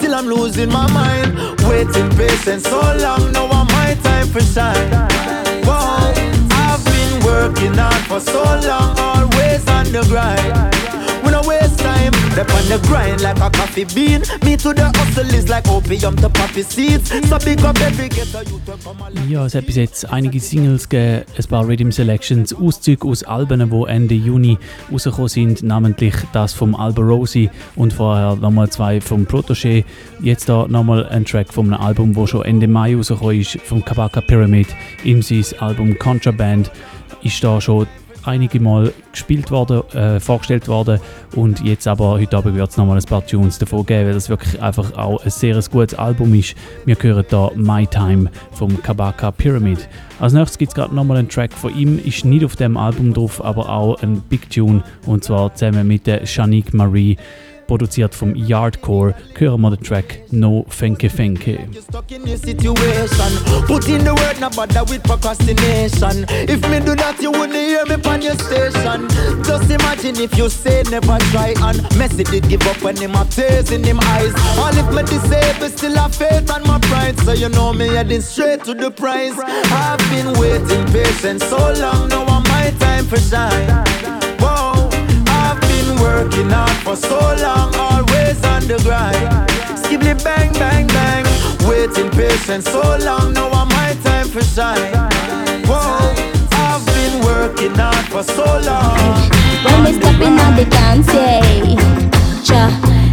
Till 0.00 0.12
I'm 0.14 0.26
losing 0.26 0.70
my 0.70 0.86
mind, 0.90 1.30
waiting 1.70 2.10
patient 2.18 2.62
so 2.66 2.80
long. 3.04 3.30
Now 3.30 3.46
I'm 3.58 3.68
my 3.78 3.94
time 4.02 4.26
for 4.34 4.40
shine. 4.54 4.90
Whoa, 5.68 6.12
I've 6.66 6.82
been 6.92 7.14
working 7.30 7.74
hard 7.74 8.02
for 8.10 8.20
so 8.20 8.42
long, 8.68 8.90
always 8.98 9.62
on 9.68 9.86
the 9.92 10.02
grind. 10.10 10.97
Time, 11.88 12.12
step 12.32 12.50
on 12.52 12.68
the 12.68 12.78
grind 12.86 13.22
like 13.22 13.40
a 13.40 13.48
coffee 13.48 13.86
bean. 13.94 14.20
Me 14.44 14.56
to 14.58 14.74
the 14.74 14.92
hustle 14.94 15.34
is 15.34 15.48
like 15.48 15.66
opium 15.68 16.14
to 16.16 16.28
poppy 16.28 16.62
seeds. 16.62 17.08
So 17.28 17.38
big 17.38 17.64
up 17.64 17.80
every 17.80 18.10
ghetto 18.10 18.40
alive. 18.40 19.30
Ja, 19.30 19.46
es 19.46 19.54
hat 19.54 19.64
bis 19.64 19.76
jetzt 19.76 20.04
einige 20.12 20.38
Singles 20.38 20.88
gegeben, 20.90 21.24
ein 21.38 21.44
paar 21.48 21.66
Rhythm 21.66 21.90
Selections, 21.90 22.54
Auszüge 22.54 23.08
aus 23.08 23.22
Alben, 23.22 23.70
die 23.70 23.88
Ende 23.88 24.14
Juni 24.14 24.58
rausgekommen 24.92 25.28
sind, 25.28 25.62
namentlich 25.62 26.14
das 26.34 26.52
vom 26.52 26.74
Alba 26.74 27.00
Rosie 27.00 27.48
und 27.74 27.94
vorher 27.94 28.36
nochmal 28.36 28.68
zwei 28.68 29.00
vom 29.00 29.24
Protégé. 29.24 29.84
Jetzt 30.20 30.50
da 30.50 30.66
nochmal 30.68 31.08
ein 31.08 31.24
Track 31.24 31.54
von 31.54 31.72
einem 31.72 31.82
Album, 31.82 32.14
wo 32.16 32.26
schon 32.26 32.44
Ende 32.44 32.68
Mai 32.68 32.96
rausgekommen 32.96 33.40
ist, 33.40 33.58
vom 33.64 33.82
Kabaka 33.82 34.20
Pyramid. 34.20 34.68
Ihm 35.04 35.22
sein 35.22 35.44
Album 35.60 35.98
Contraband 35.98 36.70
ist 37.22 37.42
da 37.42 37.62
schon 37.62 37.86
einige 38.28 38.60
Mal 38.60 38.92
gespielt 39.10 39.50
worden, 39.50 39.82
äh, 39.90 40.20
vorgestellt 40.20 40.68
worden 40.68 41.00
und 41.34 41.60
jetzt 41.64 41.88
aber 41.88 42.10
heute 42.10 42.36
Abend 42.36 42.54
wird 42.54 42.70
es 42.70 42.76
nochmal 42.76 42.98
ein 42.98 43.04
paar 43.04 43.26
Tunes 43.26 43.58
davon 43.58 43.84
geben, 43.86 44.06
weil 44.06 44.14
das 44.14 44.28
wirklich 44.28 44.60
einfach 44.62 44.96
auch 44.96 45.24
ein 45.24 45.30
sehr 45.30 45.60
gutes 45.70 45.98
Album 45.98 46.34
ist. 46.34 46.54
Wir 46.84 46.96
hören 47.00 47.24
da 47.30 47.50
My 47.56 47.86
Time 47.86 48.30
vom 48.52 48.80
Kabaka 48.82 49.30
Pyramid. 49.30 49.88
Als 50.20 50.32
nächstes 50.32 50.58
gibt 50.58 50.70
es 50.70 50.74
gerade 50.74 50.94
nochmal 50.94 51.16
einen 51.16 51.28
Track 51.28 51.52
von 51.52 51.76
ihm, 51.76 51.98
ist 51.98 52.24
nicht 52.24 52.44
auf 52.44 52.56
dem 52.56 52.76
Album 52.76 53.14
drauf, 53.14 53.42
aber 53.44 53.68
auch 53.68 54.02
ein 54.02 54.20
Big 54.28 54.50
Tune 54.50 54.82
und 55.06 55.24
zwar 55.24 55.54
zusammen 55.54 55.86
mit 55.86 56.06
der 56.06 56.26
Shanique 56.26 56.74
Marie, 56.74 57.16
produziert 57.68 58.14
vom 58.14 58.34
Yardcore. 58.34 59.14
Hören 59.36 59.60
wir 59.60 59.70
den 59.70 59.84
Track 59.84 60.22
No 60.32 60.64
Fenke 60.68 61.08
Fenke. 61.08 61.68
Stuck 61.80 62.10
in 62.10 62.24
this 62.24 62.40
situation. 62.40 63.30
Put 63.66 63.86
in 63.86 64.02
the 64.04 64.10
word, 64.10 64.40
not 64.40 64.56
bother 64.56 64.84
with 64.84 65.02
procrastination. 65.04 66.26
If 66.48 66.66
me 66.68 66.80
do 66.80 66.96
that, 66.96 67.20
you 67.20 67.30
wouldn't 67.30 67.54
hear 67.54 67.84
me 67.86 67.96
on 68.06 68.22
your 68.22 68.34
station. 68.34 69.06
Just 69.44 69.70
imagine 69.70 70.16
if 70.18 70.36
you 70.36 70.48
say 70.48 70.82
never 70.90 71.18
try 71.30 71.54
and 71.62 71.78
Messi 71.98 72.24
did 72.28 72.48
give 72.48 72.66
up 72.66 72.82
when 72.82 72.96
him 72.96 73.12
have 73.12 73.30
tears 73.30 73.70
in 73.70 73.84
him 73.84 74.00
eyes. 74.02 74.32
All 74.58 74.76
if 74.76 74.88
me 74.92 75.02
disabled, 75.02 75.72
still 75.76 75.94
have 75.96 76.14
faith 76.14 76.50
and 76.50 76.64
my 76.66 76.78
pride. 76.80 77.18
So 77.20 77.32
you 77.32 77.50
know 77.50 77.72
me 77.72 77.88
heading 77.88 78.22
straight 78.22 78.64
to 78.64 78.74
the 78.74 78.90
prize. 78.90 79.34
I've 79.38 79.98
been 80.10 80.32
waiting 80.40 80.84
patient 80.86 81.42
so 81.42 81.58
long, 81.74 82.08
now 82.08 82.24
my 82.24 82.74
time 82.80 83.04
for 83.04 83.18
shine. 83.18 83.68
Whoa, 84.40 84.77
working 86.00 86.50
hard 86.50 86.76
for 86.84 86.96
so 86.96 87.18
long, 87.42 87.74
always 87.74 88.42
on 88.44 88.62
the 88.66 88.78
grind. 88.84 89.48
Skibly 89.78 90.14
bang, 90.24 90.52
bang, 90.54 90.86
bang. 90.88 91.24
Waiting 91.68 92.10
patient 92.10 92.64
so 92.64 92.80
long, 93.04 93.32
now 93.32 93.50
I'm 93.50 93.68
my 93.68 93.96
time 94.04 94.28
for 94.28 94.42
shine. 94.42 94.92
Whoa, 95.68 96.14
I've 96.52 96.84
been 96.86 97.24
working 97.24 97.74
hard 97.74 98.06
for 98.08 98.22
so 98.22 98.44
long. 98.44 99.30
When 99.64 99.84
me 99.84 99.92
step 99.92 100.20
in 100.20 100.38
at 100.38 100.56
the 100.56 100.64
dance, 100.70 101.06
yeah. 101.12 102.42
Cha. 102.42 102.62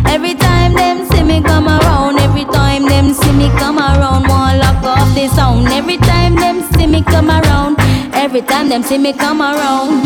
Every 0.08 0.36
time 0.36 0.74
them 0.74 1.06
see 1.10 1.24
me 1.24 1.42
come 1.42 1.68
around, 1.68 2.20
every 2.20 2.46
time 2.46 2.86
them 2.86 3.14
see 3.14 3.34
me 3.34 3.50
come 3.58 3.80
around, 3.80 4.28
one 4.28 4.60
lock 4.60 4.84
off 4.84 5.14
the 5.16 5.28
sound. 5.30 5.68
Every 5.68 5.98
time 5.98 6.36
them 6.36 6.62
see 6.74 6.88
me 6.88 7.02
come 7.02 7.30
around, 7.30 7.76
every 8.26 8.42
time 8.42 8.68
them 8.70 8.82
see 8.82 8.98
me 8.98 9.14
come 9.14 9.40
around. 9.40 10.02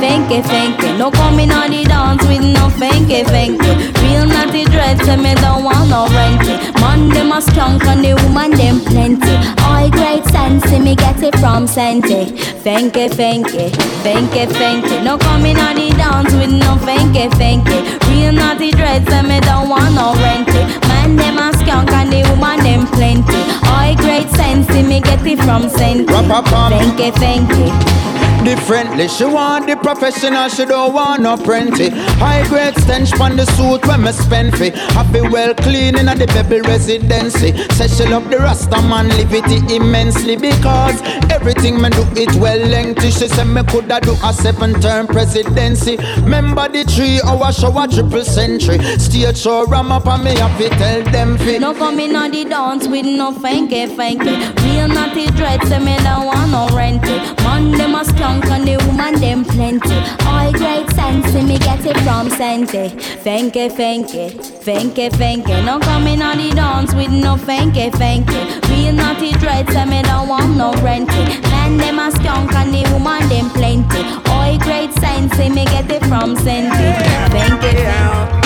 Fenke, 0.00 0.40
fenke, 0.42 0.96
no 0.96 1.10
coming 1.10 1.50
on 1.50 1.72
the 1.72 1.82
dance 1.82 2.22
with 2.30 2.46
no 2.56 2.68
fenke, 2.78 3.24
fenke. 3.32 3.70
Real 4.00 4.26
naughty 4.26 4.64
dread, 4.64 4.96
say 5.04 5.16
me 5.16 5.34
don't 5.34 5.64
want 5.64 5.90
no 5.90 6.06
rent. 6.14 6.46
Man, 6.80 7.08
them 7.08 7.32
a 7.32 7.42
strong 7.42 7.82
and 7.82 8.04
the 8.04 8.14
woman 8.22 8.52
them 8.52 8.78
plenty. 8.78 9.34
All 9.66 9.90
great 9.90 10.24
sense, 10.26 10.62
see 10.70 10.78
me 10.78 10.94
get 10.94 11.20
it 11.20 11.34
from 11.40 11.66
Sente. 11.66 12.30
Fenke, 12.62 13.10
fenke, 13.18 13.70
fenke, 14.04 14.46
fenke. 14.58 15.02
No 15.02 15.18
coming 15.18 15.58
on 15.58 15.74
the 15.74 15.90
dance 15.98 16.32
with 16.34 16.52
no 16.52 16.76
fenke, 16.86 17.28
fenke. 17.40 17.78
Real 18.08 18.32
naughty 18.32 18.70
dread, 18.70 19.04
say 19.08 19.22
me 19.22 19.40
don't 19.40 19.68
want 19.68 19.92
no 19.96 20.14
rent. 20.22 20.83
Man, 21.06 21.16
them 21.16 21.38
a 21.38 21.52
skunk 21.58 21.92
and 21.92 22.10
the 22.10 22.22
woman 22.30 22.58
them 22.60 22.86
plenty. 22.86 23.36
All 23.68 23.94
great 23.96 24.28
sense, 24.30 24.66
see 24.68 24.82
me 24.82 25.00
get 25.00 25.24
it 25.26 25.38
from 25.40 25.68
Sente. 25.68 26.06
Fenke, 26.08 27.12
fenke. 27.12 28.13
Differently, 28.44 29.08
she 29.08 29.24
want 29.24 29.66
the 29.66 29.76
professional, 29.76 30.48
she 30.48 30.66
don't 30.66 30.92
want 30.92 31.22
no 31.22 31.36
prenty. 31.36 31.88
High 32.20 32.46
grade 32.48 32.76
stench 32.78 33.18
on 33.18 33.36
the 33.36 33.46
suit 33.46 33.86
when 33.86 34.02
me 34.02 34.12
spend 34.12 34.56
fi. 34.58 34.66
It 35.14 35.30
well 35.30 35.54
clean 35.54 35.96
in 35.96 36.06
the 36.06 36.26
baby 36.26 36.60
residency. 36.60 37.56
Say 37.74 37.88
she 37.88 38.04
love 38.04 38.28
the 38.30 38.38
Rasta 38.38 38.82
man, 38.82 39.08
live 39.08 39.32
it 39.32 39.70
immensely 39.70 40.36
because 40.36 41.00
everything 41.30 41.80
me 41.80 41.88
do 41.90 42.04
it 42.16 42.34
well 42.34 42.58
lengthy. 42.58 43.10
She 43.10 43.28
say 43.28 43.44
me 43.44 43.62
coulda 43.64 44.00
do 44.02 44.14
a 44.22 44.32
seven 44.32 44.74
term 44.80 45.06
presidency. 45.06 45.96
Remember 46.22 46.68
the 46.68 46.84
three 46.84 47.20
hour 47.22 47.52
show 47.52 47.72
a 47.78 47.88
triple 47.88 48.24
century. 48.24 48.78
Stage 48.98 49.38
show 49.38 49.64
ram 49.66 49.92
up 49.92 50.06
and 50.06 50.24
me 50.24 50.36
have 50.36 50.58
to 50.58 50.68
tell 50.70 51.02
them 51.04 51.38
fi. 51.38 51.58
No 51.58 51.72
coming 51.74 52.14
on 52.14 52.32
the 52.32 52.44
dance 52.44 52.88
with 52.88 53.06
no 53.06 53.32
fanky 53.32 53.86
fanky. 53.88 54.34
Real 54.64 54.88
naughty 54.88 55.26
dread, 55.28 55.62
say 55.62 55.78
me 55.78 55.96
don't 56.02 56.26
want 56.26 56.50
no 56.50 56.68
rent. 56.76 57.02
Man, 57.44 57.70
them 57.70 57.94
a 57.94 58.04
skunk 58.34 58.46
and 58.46 58.68
the 58.68 58.76
woman 58.86 59.14
them 59.20 59.44
plenty. 59.44 59.94
All 60.26 60.50
great 60.52 60.88
sense, 60.90 61.32
me 61.34 61.58
get 61.58 61.84
it 61.84 61.96
from 61.98 62.28
Sente. 62.30 62.90
Fenke, 63.22 63.70
fenke, 63.70 64.32
fenke, 64.64 65.10
fenke. 65.10 65.64
No 65.64 65.78
coming 65.80 66.22
on 66.22 66.38
the 66.38 66.50
dance 66.50 66.94
with 66.94 67.10
no 67.10 67.36
fenke, 67.36 67.90
fenke. 67.92 68.68
Real 68.70 68.92
naughty 68.92 69.32
dread, 69.32 69.68
say 69.70 69.84
me 69.84 70.02
don't 70.02 70.28
want 70.28 70.56
no 70.56 70.72
renting. 70.82 71.40
Man, 71.50 71.76
them 71.76 71.98
a 71.98 72.10
skunk 72.10 72.54
and 72.54 72.72
the 72.74 72.82
woman 72.92 73.28
them 73.28 73.50
plenty. 73.50 74.02
Oi, 74.30 74.58
great 74.60 74.92
sense, 74.94 75.36
me 75.38 75.64
get 75.64 75.90
it 75.90 76.04
from 76.06 76.36
Sente. 76.36 76.94
Fenke, 77.30 77.72
fenke. 77.74 78.44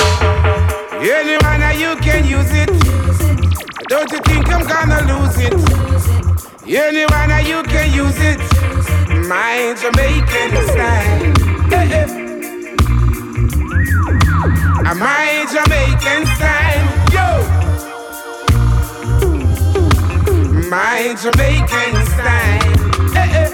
Anyone 1.01 1.63
of 1.63 1.81
you 1.81 1.97
can 1.97 2.27
use 2.27 2.53
it. 2.53 2.71
Don't 3.89 4.11
you 4.13 4.19
think 4.21 4.49
I'm 4.51 4.67
gonna 4.67 5.01
lose 5.09 5.39
it? 5.39 5.55
Anyone 6.67 7.31
of 7.31 7.47
you 7.47 7.63
can 7.63 7.93
use 7.95 8.19
it. 8.21 8.68
My 9.29 9.75
Jamaican. 9.79 10.51
Eh, 10.57 11.85
eh. 11.93 12.07
Uh, 14.87 14.95
My 14.95 15.45
Jamaican 15.53 16.23
style. 16.35 16.89
Yo. 17.13 17.29
My 20.71 21.15
Jamaican. 21.21 21.95
Eh, 23.15 23.29
eh. 23.35 23.51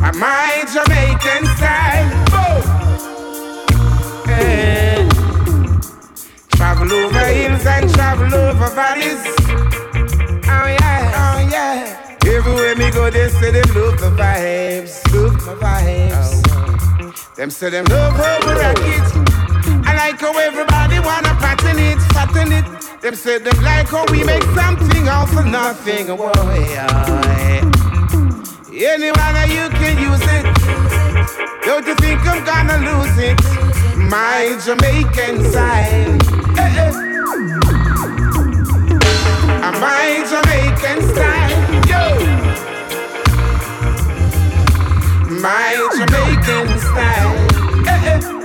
Uh, 0.00 0.12
My 0.16 0.64
Jamaican 0.72 1.44
style. 1.56 2.10
Boom. 2.32 2.62
Eh. 4.30 5.04
Travel 6.56 6.92
over 6.92 7.26
hills 7.26 7.66
and 7.66 7.90
travel 7.92 8.34
over 8.34 8.70
valleys. 8.74 9.22
Oh 10.46 10.66
yeah, 10.66 11.12
oh 11.14 11.38
yeah. 11.50 12.01
Everywhere 12.32 12.74
me 12.76 12.90
go, 12.90 13.10
they 13.10 13.28
say 13.28 13.50
they 13.50 13.60
love 13.74 14.00
the 14.00 14.10
vibes, 14.16 15.04
love 15.12 15.34
my 15.60 15.82
vibes. 15.82 17.34
Them 17.34 17.50
say 17.50 17.68
them 17.68 17.84
love 17.84 18.14
how 18.14 18.38
we 18.46 18.52
rock 18.52 18.78
it. 18.78 19.86
I 19.86 19.94
like 19.96 20.18
how 20.18 20.32
everybody 20.38 20.98
wanna 21.00 21.34
pattern 21.36 21.78
it, 21.78 21.98
pattern 22.08 22.52
it. 22.52 22.64
Them 23.02 23.14
say 23.14 23.38
them 23.38 23.62
like 23.62 23.88
how 23.88 24.06
we 24.10 24.24
make 24.24 24.42
something 24.54 25.08
out 25.08 25.28
of 25.36 25.44
nothing. 25.44 26.06
Oh 26.08 26.32
yeah. 26.72 27.42
Any 28.72 29.10
one 29.12 29.50
you 29.50 29.68
can 29.78 29.98
use 30.00 30.26
it. 30.36 30.44
Don't 31.66 31.86
you 31.86 31.94
think 31.96 32.20
I'm 32.24 32.42
gonna 32.44 32.78
lose 32.88 33.18
it? 33.18 33.38
My 33.96 34.58
Jamaican 34.64 35.44
side. 35.52 36.22
Eh, 36.56 36.80
eh. 36.80 36.92
Uh, 39.64 39.72
My 39.80 40.24
Jamaican 40.30 41.14
style. 41.14 41.61
My 45.42 45.74
Jamaican 45.96 46.78
style. 46.78 47.34
Eh, 47.88 48.20
eh. 48.20 48.41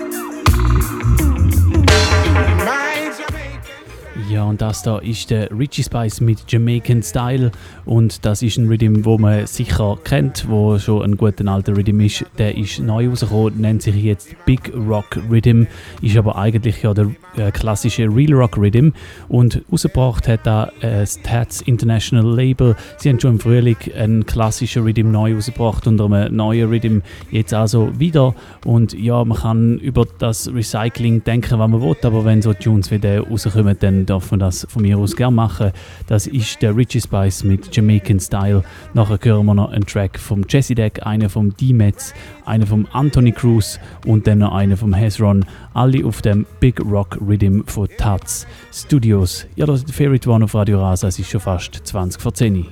Ja, 4.29 4.43
und 4.43 4.61
das 4.61 4.83
da 4.83 4.97
ist 4.97 5.29
der 5.29 5.49
Richie 5.57 5.83
Spice 5.83 6.19
mit 6.19 6.39
Jamaican 6.49 7.01
Style. 7.01 7.49
Und 7.85 8.25
das 8.25 8.41
ist 8.41 8.57
ein 8.57 8.67
Rhythm, 8.67 9.05
wo 9.05 9.17
man 9.17 9.47
sicher 9.47 9.97
kennt, 10.03 10.49
wo 10.49 10.77
schon 10.79 11.03
ein 11.03 11.15
guter 11.15 11.47
alter 11.47 11.77
Rhythm 11.77 12.01
ist. 12.01 12.25
Der 12.37 12.57
ist 12.57 12.79
neu 12.79 13.07
rausgekommen, 13.07 13.61
nennt 13.61 13.83
sich 13.83 13.95
jetzt 13.95 14.35
Big 14.45 14.73
Rock 14.75 15.17
Rhythm, 15.29 15.63
ist 16.01 16.17
aber 16.17 16.35
eigentlich 16.35 16.83
ja 16.83 16.93
der 16.93 17.11
äh, 17.37 17.51
klassische 17.51 18.03
Real 18.13 18.33
Rock 18.33 18.57
Rhythm. 18.57 18.89
Und 19.29 19.61
rausgebracht 19.71 20.27
hat 20.27 20.41
da 20.45 20.71
äh, 20.81 21.05
Tats 21.23 21.61
International 21.61 22.25
Label. 22.25 22.75
Sie 22.97 23.09
haben 23.09 23.21
schon 23.21 23.35
im 23.35 23.39
Frühling 23.39 23.77
einen 23.97 24.25
klassischen 24.25 24.83
Rhythm 24.83 25.09
neu 25.09 25.35
rausgebracht 25.35 25.87
unter 25.87 26.05
einem 26.05 26.35
neuen 26.35 26.67
Rhythm. 26.69 26.99
Jetzt 27.31 27.53
also 27.53 27.97
wieder. 27.97 28.35
Und 28.65 28.91
ja, 28.91 29.23
man 29.23 29.37
kann 29.37 29.77
über 29.79 30.05
das 30.19 30.53
Recycling 30.53 31.23
denken, 31.23 31.59
was 31.59 31.69
man 31.69 31.81
will, 31.81 31.95
aber 32.01 32.25
wenn 32.25 32.41
so 32.41 32.53
Tunes 32.53 32.91
wie 32.91 32.99
der 32.99 33.21
rauskommen, 33.21 33.77
dann 33.79 34.05
darf 34.05 34.16
man 34.31 34.39
das 34.39 34.67
von 34.69 34.81
mir 34.81 34.97
aus 34.97 35.15
gerne 35.15 35.35
machen. 35.35 35.71
Das 36.07 36.27
ist 36.27 36.61
der 36.61 36.75
Richie 36.75 37.01
Spice 37.01 37.43
mit 37.43 37.75
Jamaican 37.75 38.19
Style. 38.19 38.63
Nachher 38.93 39.19
hören 39.21 39.45
wir 39.45 39.53
noch 39.53 39.71
einen 39.71 39.85
Track 39.85 40.19
vom 40.19 40.45
Jesse 40.47 40.75
Deck, 40.75 41.05
einen 41.05 41.29
vom 41.29 41.55
D-Metz, 41.55 42.13
einen 42.45 42.67
vom 42.67 42.87
Anthony 42.91 43.31
Cruz 43.31 43.79
und 44.05 44.27
dann 44.27 44.39
noch 44.39 44.53
einen 44.53 44.77
vom 44.77 44.93
Hezron. 44.93 45.45
Alle 45.73 46.05
auf 46.05 46.21
dem 46.21 46.45
Big 46.59 46.79
Rock 46.79 47.17
Rhythm 47.21 47.61
von 47.65 47.87
Taz 47.97 48.47
Studios. 48.73 49.45
Ja, 49.55 49.65
das 49.65 49.79
ist 49.79 49.87
der 49.87 49.95
Favorite 49.95 50.29
One 50.29 50.45
auf 50.45 50.55
Radio 50.55 50.81
Rasa. 50.81 51.07
Es 51.07 51.19
ist 51.19 51.29
schon 51.29 51.41
fast 51.41 51.81
20 51.83 52.21
vor 52.21 52.33
10 52.33 52.57
Uhr. 52.57 52.65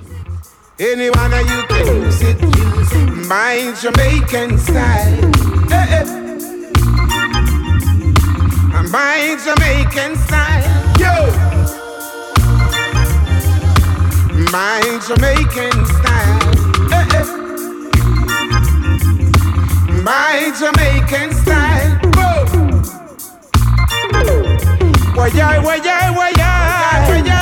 Any 0.78 1.08
one 1.08 1.32
of 1.32 1.40
you 1.40 1.62
can 1.68 2.02
use 2.02 2.22
it. 2.22 2.38
My 3.28 3.72
Jamaican 3.80 4.58
style. 4.58 5.32
My 8.90 9.36
Jamaican 9.44 10.16
style. 10.16 10.85
Yo. 10.98 11.14
My 14.52 14.80
Jamaican 15.06 15.86
style. 15.86 16.40
Eh, 16.92 17.18
eh. 17.18 17.26
My 20.02 20.52
Jamaican 20.58 21.30
style. 21.34 21.92
Boom. 22.14 22.82
Why, 25.14 25.28
why, 25.30 25.58
why, 25.58 25.78
why, 25.78 26.10
why, 26.10 26.32
why, 26.36 27.35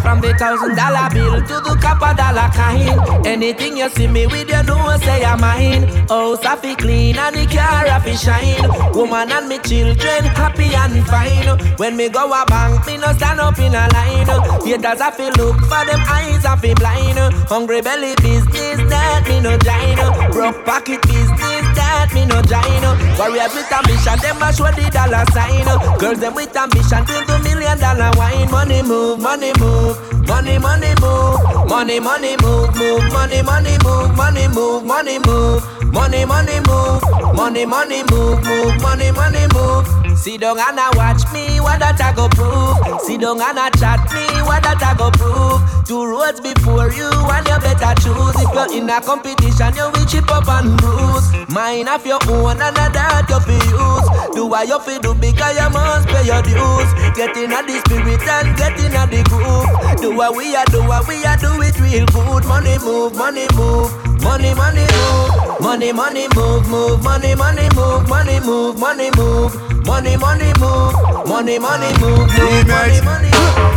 from 0.00 0.20
the 0.20 0.32
thousand 0.34 0.76
dollar 0.76 1.08
bill 1.10 1.40
to 1.40 1.56
the 1.60 1.78
copper 1.80 2.14
dollar 2.16 2.48
kind. 2.52 3.26
Anything 3.26 3.76
you 3.76 3.88
see 3.90 4.06
me 4.06 4.26
with, 4.26 4.48
you 4.48 4.62
know 4.64 4.96
say 4.98 5.24
I'm 5.24 5.40
mine. 5.40 5.84
House 6.08 6.44
I 6.44 6.56
clean 6.74 7.16
and 7.16 7.36
the 7.36 7.46
car 7.46 7.86
I 7.86 8.14
shine. 8.16 8.92
Woman 8.94 9.30
and 9.32 9.48
me 9.48 9.58
children 9.58 10.24
happy 10.34 10.74
and 10.74 11.06
fine. 11.06 11.76
When 11.76 11.96
me 11.96 12.08
go 12.08 12.26
a 12.32 12.44
bank, 12.46 12.86
me 12.86 12.96
no 12.96 13.12
stand 13.12 13.40
up 13.40 13.58
in 13.58 13.74
a 13.74 13.88
line. 13.92 14.26
Haters 14.64 15.00
I 15.00 15.10
fi 15.10 15.30
look 15.38 15.58
for 15.60 15.82
them 15.86 16.02
eyes 16.08 16.44
I 16.44 16.56
fi 16.56 16.74
blind. 16.74 17.18
Hungry 17.48 17.80
belly 17.80 18.14
business 18.16 18.78
that 18.90 19.24
me 19.28 19.40
no 19.40 19.56
join. 19.58 20.30
Broke 20.32 20.64
pocket 20.64 21.02
business 21.02 21.69
that 21.90 22.12
me 22.14 22.24
no 22.26 22.38
join. 22.46 22.82
Warriors 23.18 23.52
with 23.54 23.70
ambition, 23.72 24.18
them 24.22 24.40
a 24.42 24.48
show 24.54 24.70
the 24.70 24.86
dollar 24.94 25.24
sign. 25.34 25.66
Girls 25.98 26.20
them 26.20 26.34
with 26.34 26.54
ambition, 26.56 27.02
twenty 27.06 27.36
million 27.42 27.78
dollar 27.78 28.10
wine. 28.16 28.50
Money 28.50 28.82
move, 28.82 29.18
money 29.20 29.52
move, 29.58 29.96
money 30.26 30.58
money 30.58 30.94
move, 31.02 31.38
money 31.68 31.98
money 32.00 32.36
move, 32.42 32.70
move, 32.76 33.04
money 33.12 33.42
money 33.42 33.76
move, 33.82 34.14
money 34.16 34.46
move, 34.48 34.84
money 34.84 35.18
move, 35.26 35.62
money 35.92 36.24
money 36.24 36.58
move, 36.66 37.02
money 37.34 37.64
money 37.66 38.02
move, 38.10 38.38
move, 38.44 38.74
money 38.82 39.10
money 39.10 39.46
move. 39.54 39.86
Sit 40.20 40.42
down 40.42 40.58
and 40.60 40.76
a 40.76 40.92
watch 41.00 41.24
me, 41.32 41.64
what 41.64 41.80
that 41.80 41.96
I 41.96 42.12
go 42.12 42.28
prove. 42.28 42.76
Sit 43.08 43.24
down 43.24 43.40
and 43.40 43.56
a 43.56 43.72
chat 43.80 44.04
me, 44.12 44.20
what 44.44 44.60
that 44.68 44.76
I 44.76 44.92
go 44.92 45.08
prove. 45.16 45.64
Two 45.88 46.04
roads 46.04 46.44
before 46.44 46.92
you, 46.92 47.08
and 47.08 47.46
you 47.48 47.56
better 47.64 47.96
choose. 48.04 48.36
If 48.36 48.52
you're 48.52 48.68
in 48.68 48.92
a 48.92 49.00
competition, 49.00 49.72
you 49.72 49.88
will 49.88 50.04
chip 50.04 50.28
up 50.28 50.44
and 50.44 50.76
bruise. 50.76 51.24
Mine 51.48 51.88
of 51.88 52.04
your 52.04 52.20
own, 52.28 52.60
and 52.60 52.76
that 52.76 53.24
you 53.32 53.40
fi 53.40 53.56
use. 53.72 54.06
Do 54.36 54.44
what 54.44 54.68
you 54.68 54.76
fi 54.84 55.00
do 55.00 55.16
because 55.16 55.56
you 55.56 55.68
must 55.72 56.04
pay 56.12 56.28
your 56.28 56.44
dues. 56.44 56.90
Get 57.16 57.32
in 57.40 57.56
a 57.56 57.64
the 57.64 57.80
spirit 57.88 58.20
and 58.20 58.52
get 58.60 58.76
in 58.76 58.92
the 58.92 59.24
groove. 59.24 59.72
Do 60.04 60.12
what 60.12 60.36
we 60.36 60.52
are, 60.52 60.68
do 60.68 60.84
what 60.84 61.08
we 61.08 61.24
are, 61.24 61.40
do 61.40 61.48
it 61.64 61.80
real 61.80 62.04
good. 62.12 62.44
Money 62.44 62.76
move, 62.84 63.16
money 63.16 63.48
move, 63.56 63.88
money 64.22 64.54
money 64.54 64.86
move, 64.92 65.60
money 65.60 65.92
money 65.92 66.28
move, 66.34 66.68
move, 66.68 67.02
money 67.02 67.34
money 67.34 67.68
move, 67.74 68.08
money 68.08 68.40
move, 68.40 68.78
money 68.78 69.10
move, 69.16 69.54
money 69.86 70.16
money 70.16 70.52
move, 70.58 70.94
money 71.26 71.58
money 71.58 71.92
move, 72.00 72.28
move, 72.28 72.66
money 73.04 73.30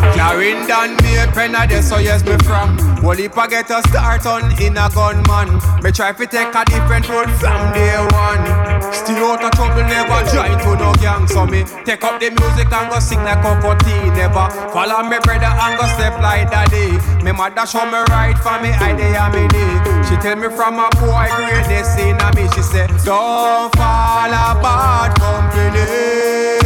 money. 0.04 0.14
Clarendon, 0.14 0.96
me 1.04 1.18
a 1.18 1.28
pen 1.28 1.56
a 1.56 1.82
so 1.82 1.98
yes 1.98 2.24
me 2.24 2.38
from. 2.44 2.78
Well, 3.04 3.20
I 3.20 3.48
get 3.48 3.70
a 3.70 3.82
start 3.90 4.26
on 4.26 4.52
in 4.62 4.78
a 4.78 4.90
gunman, 4.90 5.60
me 5.84 5.92
try 5.92 6.14
to 6.14 6.26
take 6.26 6.56
a 6.56 6.66
different 6.66 7.08
road 7.10 7.30
from 7.40 7.74
day 7.74 7.98
one. 8.16 8.94
Stay 8.94 9.20
out 9.20 9.44
of 9.44 9.52
trouble, 9.52 9.84
never 9.84 10.24
join 10.32 10.58
to 10.64 10.76
no 10.80 10.94
gang. 11.02 11.28
So 11.28 11.46
me 11.46 11.64
take 11.84 12.04
up 12.04 12.20
the 12.20 12.30
music 12.32 12.72
and 12.72 12.90
go 12.90 13.00
sing 13.00 13.24
like 13.24 13.42
Coco 13.42 13.76
T. 13.80 13.92
Never 14.16 14.48
follow 14.72 15.04
me 15.04 15.18
brother 15.24 15.52
and 15.52 15.78
go 15.78 15.86
step 15.96 16.20
like 16.22 16.50
daddy. 16.50 16.96
Me 17.24 17.32
mother 17.32 17.66
show 17.66 17.86
me 17.86 18.00
right 18.10 18.38
for 18.40 18.56
me 18.62 18.72
idea 18.72 19.28
me 19.34 19.48
need. 19.52 20.06
She 20.08 20.16
tell 20.18 20.36
me 20.36 20.48
from 20.48 20.80
a 20.80 20.90
boy 21.00 21.28
greatness 21.36 21.98
in 22.00 22.20
a 22.22 22.32
me. 22.36 22.48
She 22.56 22.62
said, 22.62 22.90
Don't 23.04 23.74
fall 23.76 24.32
apart, 24.32 25.20
company. 25.20 26.63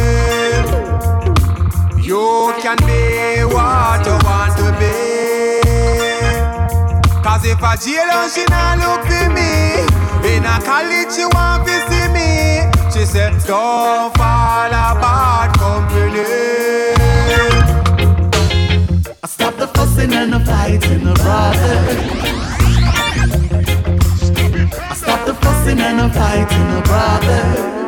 You 2.08 2.54
can 2.62 2.78
be 2.86 3.44
what 3.44 4.00
you 4.06 4.16
want 4.24 4.56
to 4.56 4.72
be. 4.80 5.60
Cause 7.22 7.44
if 7.44 7.60
a 7.60 7.76
jail 7.76 8.28
she 8.30 8.46
not 8.48 8.78
look 8.80 9.04
for 9.04 9.28
me, 9.28 9.84
in 10.24 10.42
a 10.42 10.58
college 10.64 11.12
she 11.12 11.26
want 11.26 11.66
to 11.68 11.76
see 11.86 12.08
me. 12.08 12.64
She 12.90 13.04
said, 13.04 13.32
don't 13.44 14.16
fall 14.16 14.72
apart, 14.72 15.52
company. 15.58 16.24
I 19.22 19.26
stop 19.26 19.58
the 19.58 19.66
fussing 19.66 20.14
and 20.14 20.32
the 20.32 20.40
fighting, 20.40 21.04
brother. 21.04 21.78
I 24.80 24.94
stop 24.94 25.26
the 25.26 25.34
fussing 25.34 25.78
and 25.78 25.98
the 25.98 26.08
fighting, 26.14 26.72
a 26.72 26.80
brother. 26.84 27.87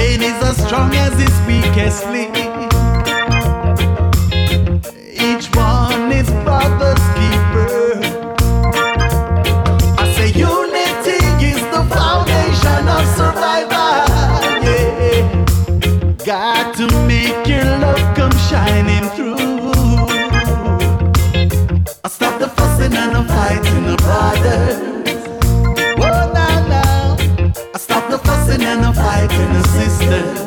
A 0.00 0.02
chain 0.02 0.22
is 0.22 0.42
as 0.42 0.56
strong 0.66 0.94
as 0.94 1.12
its 1.20 1.38
weakest 1.46 2.06
link. 2.06 2.34
Each 5.12 5.46
one 5.54 6.10
is 6.10 6.28
brother's 6.42 7.04
keeper. 7.18 8.00
I 9.98 10.12
say 10.16 10.28
unity 10.32 11.20
is 11.44 11.60
the 11.74 11.84
foundation 11.94 12.82
of 12.96 13.04
survival. 13.18 14.06
Yeah. 14.64 16.14
Got 16.24 16.76
to 16.76 16.86
make 17.06 17.46
your 17.46 17.64
love 17.84 18.02
come 18.16 18.36
shining 18.48 19.06
through. 19.10 19.36
I 22.04 22.08
stop 22.08 22.38
the 22.40 22.48
fussing 22.48 22.94
and 22.94 23.16
the 23.16 23.24
fighting, 23.34 23.86
the 23.86 23.96
brothers. 23.96 24.99
Fussing 28.50 28.66
and 28.66 28.82
the 28.82 28.92
fighting, 28.92 29.52
the 29.52 29.62
sisters. 29.68 30.38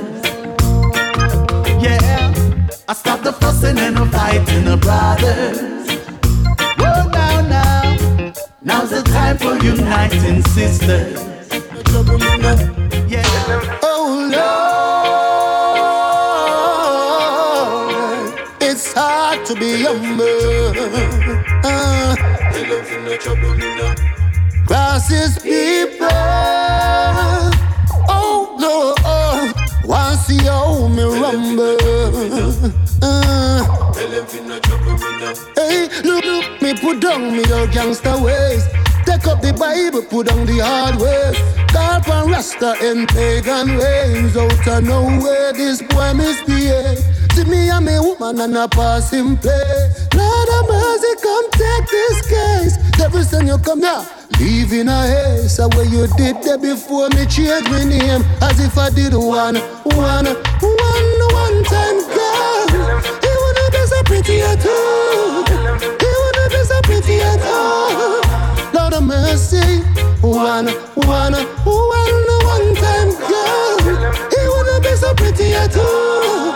Yeah. 1.82 2.34
I 2.88 2.93
stop 2.93 3.22
the 3.22 3.34
fussing 3.34 3.78
and 3.78 3.95
the 3.97 4.06
fighting, 4.08 4.66
the 4.66 4.78
brothers. 4.78 5.88
Oh, 6.80 7.10
now, 7.14 7.41
now. 7.47 8.34
Now's 8.62 8.89
the 8.89 9.04
time 9.04 9.38
for 9.38 9.56
uniting 9.64 10.43
sisters. 10.43 11.20
Yeah. 13.08 13.24
Oh 13.84 14.06
Lord, 18.28 18.39
it's 18.62 18.93
hard 18.93 19.45
to 19.45 19.56
be 19.56 19.84
humble. 19.84 20.74
Uh, 21.64 22.16
Crosses 24.68 25.39
people. 25.39 26.62
Put 36.94 37.02
down 37.02 37.36
me 37.36 37.44
old 37.52 37.72
gangster 37.72 38.18
ways. 38.22 38.66
Take 39.06 39.26
up 39.28 39.41
the 39.41 39.54
Bible, 39.54 40.04
put 40.04 40.28
down 40.28 40.46
the 40.46 40.60
hard 40.60 40.96
ways. 40.96 41.38
Call 41.72 42.02
from 42.04 42.32
Rasta 42.32 42.76
and 42.82 43.08
pagan 43.10 43.78
ways. 43.78 44.38
Out 44.38 44.68
of 44.68 44.84
nowhere, 44.84 45.54
this 45.54 45.82
boy 45.82 46.14
misbehave. 46.14 47.00
See 47.34 47.46
me 47.46 47.70
and 47.70 47.86
me 47.86 48.00
woman 48.00 48.41
and 48.41 48.58
a 48.58 48.68
passing 48.68 49.38
play. 49.38 49.89
Lord 50.14 50.50
of 50.58 50.70
mercy, 50.70 51.14
come 51.22 51.50
take 51.52 51.88
this 51.89 52.18
case. 52.30 52.74
Every 53.02 53.26
time 53.26 53.48
you 53.48 53.58
come 53.58 53.82
here, 53.82 54.06
leave 54.39 54.72
in 54.74 54.88
a 54.88 55.02
haste. 55.08 55.58
So 55.58 55.68
what 55.70 55.89
you 55.89 56.06
did 56.16 56.44
that 56.44 56.62
before 56.62 57.10
me 57.10 57.26
change 57.26 57.66
my 57.70 57.84
name, 57.84 58.22
as 58.41 58.60
if 58.60 58.78
I 58.78 58.89
did 58.89 59.14
one, 59.14 59.58
one, 59.98 60.28
one, 60.62 61.10
one 61.41 61.58
time 61.66 62.00
girl. 62.14 63.02
He 63.26 63.32
wanna 63.41 63.66
be 63.72 63.82
so 63.89 64.04
pretty 64.06 64.41
at 64.41 64.66
all. 64.66 65.93
Mercy, 69.22 69.82
one, 70.22 70.68
one, 70.95 71.34
one, 71.66 72.18
one 72.53 72.76
time 72.76 73.09
girl. 73.30 73.78
He 74.34 74.41
wanna 74.53 74.78
be 74.82 74.93
so 74.95 75.14
pretty 75.14 75.53
at 75.53 75.76
all. 75.78 76.53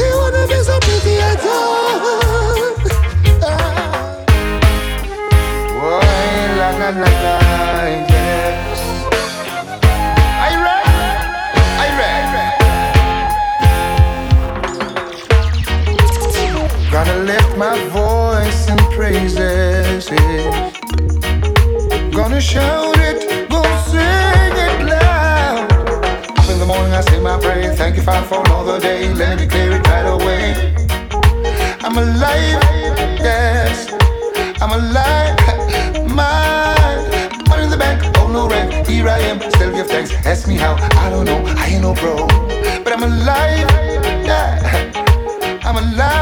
He 0.00 0.06
wanna 0.20 0.44
be 0.48 0.58
so 0.68 0.78
pretty 0.80 1.16
at 1.30 1.44
all. 1.44 2.00
Why, 5.80 6.56
la 6.58 6.70
la 6.80 6.88
la 7.02 7.10
la, 7.24 7.38
yes. 8.08 8.80
Ready? 10.40 10.76
Are 11.80 11.86
you 11.90 11.96
ready? 12.00 12.46
Gonna 16.90 17.16
lift 17.30 17.52
my 17.56 17.76
voice 17.88 18.68
in 18.68 18.78
praises. 18.96 20.10
yeah. 20.10 20.69
Gonna 22.30 22.40
shout 22.40 22.96
it, 22.96 23.50
gonna 23.50 23.82
sing 23.90 23.98
it 23.98 24.86
loud. 24.86 25.72
Up 26.38 26.48
in 26.48 26.60
the 26.60 26.64
morning, 26.64 26.92
I 26.92 27.00
say 27.00 27.18
my 27.18 27.36
prayer. 27.40 27.74
Thank 27.74 27.96
you, 27.96 28.02
Father, 28.02 28.24
for 28.24 28.38
another 28.46 28.78
day. 28.78 29.12
Let 29.12 29.40
me 29.40 29.48
clear 29.48 29.72
it 29.72 29.86
right 29.88 30.06
away. 30.06 30.54
I'm 31.82 31.98
alive, 31.98 32.62
yes. 33.18 33.90
I'm 34.62 34.70
alive, 34.70 35.36
my 36.14 37.42
money 37.48 37.64
in 37.64 37.70
the 37.70 37.76
bank, 37.76 38.00
oh 38.18 38.28
no 38.28 38.48
rent. 38.48 38.86
Here 38.86 39.08
I 39.08 39.18
am, 39.18 39.40
still 39.50 39.72
give 39.72 39.88
thanks. 39.88 40.12
Ask 40.24 40.46
me 40.46 40.54
how, 40.54 40.76
I 41.04 41.10
don't 41.10 41.24
know, 41.24 41.42
I 41.58 41.66
ain't 41.66 41.82
no 41.82 41.94
pro, 41.94 42.28
but 42.84 42.92
I'm 42.92 43.02
alive, 43.02 43.68
yeah. 44.24 45.58
I'm 45.64 45.76
alive. 45.76 46.19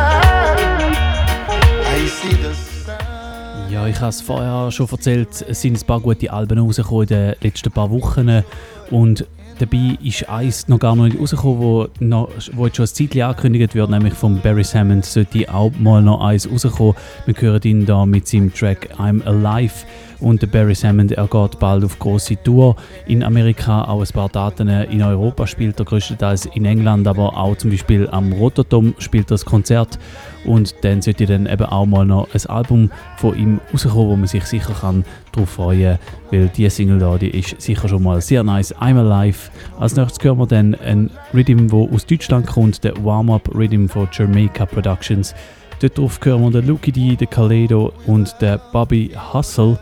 Ich 3.89 4.01
habe 4.01 4.11
es 4.11 4.20
vorher 4.20 4.70
schon 4.70 4.89
erzählt, 4.91 5.45
es 5.49 5.61
sind 5.62 5.80
ein 5.80 5.86
paar 5.86 6.01
gute 6.01 6.32
Alben 6.32 6.59
rausgekommen 6.59 7.03
in 7.03 7.09
den 7.09 7.34
letzten 7.41 7.70
paar 7.70 7.91
Wochen 7.91 8.43
und 8.91 9.26
dabei 9.59 9.99
ist 10.03 10.28
eins 10.28 10.68
noch 10.68 10.78
gar 10.78 10.95
nicht 10.97 11.18
rausgekommen, 11.18 11.59
wo, 11.59 11.89
noch, 12.01 12.30
wo 12.53 12.66
jetzt 12.66 12.76
schon 12.76 12.84
ein 12.84 12.95
Zeitchen 12.95 13.22
angekündigt 13.22 13.74
wird, 13.74 13.91
nämlich 13.91 14.14
von 14.14 14.41
Barry 14.41 14.64
Hammond 14.64 15.05
sollte 15.05 15.53
auch 15.53 15.72
mal 15.78 16.03
noch 16.03 16.20
eins 16.20 16.51
rauskommen. 16.51 16.95
Wir 17.26 17.34
hören 17.39 17.62
ihn 17.62 17.86
da 17.86 18.05
mit 18.07 18.28
seinem 18.28 18.53
Track 18.53 18.91
I'm 18.99 19.24
Alive 19.24 19.74
und 20.21 20.43
der 20.43 20.47
Barry 20.47 20.75
Hammond 20.75 21.12
er 21.12 21.27
geht 21.27 21.59
bald 21.59 21.85
auf 21.85 21.99
große 21.99 22.43
Tour 22.43 22.77
in 23.07 23.23
Amerika, 23.23 23.85
auch 23.85 24.01
ein 24.01 24.09
paar 24.12 24.29
Daten 24.29 24.69
in 24.69 25.03
Europa 25.03 25.47
spielt 25.47 25.79
er 25.79 25.85
größtenteils 25.85 26.47
in 26.47 26.64
England, 26.64 27.07
aber 27.07 27.37
auch 27.37 27.57
zum 27.57 27.71
Beispiel 27.71 28.09
am 28.11 28.33
Rotterdam 28.33 28.95
spielt 28.99 29.27
er 29.27 29.35
das 29.35 29.45
Konzert 29.45 29.99
und 30.45 30.75
dann 30.83 31.03
sollte 31.03 31.27
dann 31.27 31.47
eben 31.47 31.66
auch 31.66 31.87
mal 31.87 32.05
noch 32.05 32.29
ein 32.33 32.47
Album 32.51 32.91
von 33.16 33.39
ihm 33.39 33.61
rauskommen, 33.73 34.09
wo 34.09 34.16
man 34.16 34.27
sich 34.27 34.45
sicher 34.45 34.75
kann 34.75 35.05
darauf 35.33 35.51
freuen 35.51 35.99
weil 36.31 36.49
die 36.49 36.69
Single 36.69 36.99
da, 36.99 37.16
die 37.16 37.31
ist 37.31 37.61
sicher 37.61 37.89
schon 37.89 38.03
mal 38.03 38.21
sehr 38.21 38.43
nice. 38.43 38.75
I'm 38.77 38.99
Alive. 38.99 39.51
Als 39.79 39.97
nächstes 39.97 40.23
hören 40.23 40.39
wir 40.39 40.47
dann 40.47 40.75
ein 40.75 41.11
Rhythm, 41.33 41.69
der 41.69 41.79
aus 41.79 42.07
Deutschland 42.07 42.47
kommt, 42.47 42.85
der 42.85 43.03
Warm-Up 43.03 43.55
Rhythm 43.55 43.87
von 43.87 44.09
Jamaica 44.12 44.66
Productions. 44.66 45.35
Dort 45.81 45.97
drauf 45.97 46.19
hören 46.23 46.43
wir 46.43 46.61
den 46.61 46.66
Lucky 46.66 46.93
D, 46.93 47.16
den 47.16 47.31
Kaledo 47.31 47.93
und 48.07 48.35
den 48.41 48.59
Bobby 48.73 49.12
Hustle. 49.33 49.79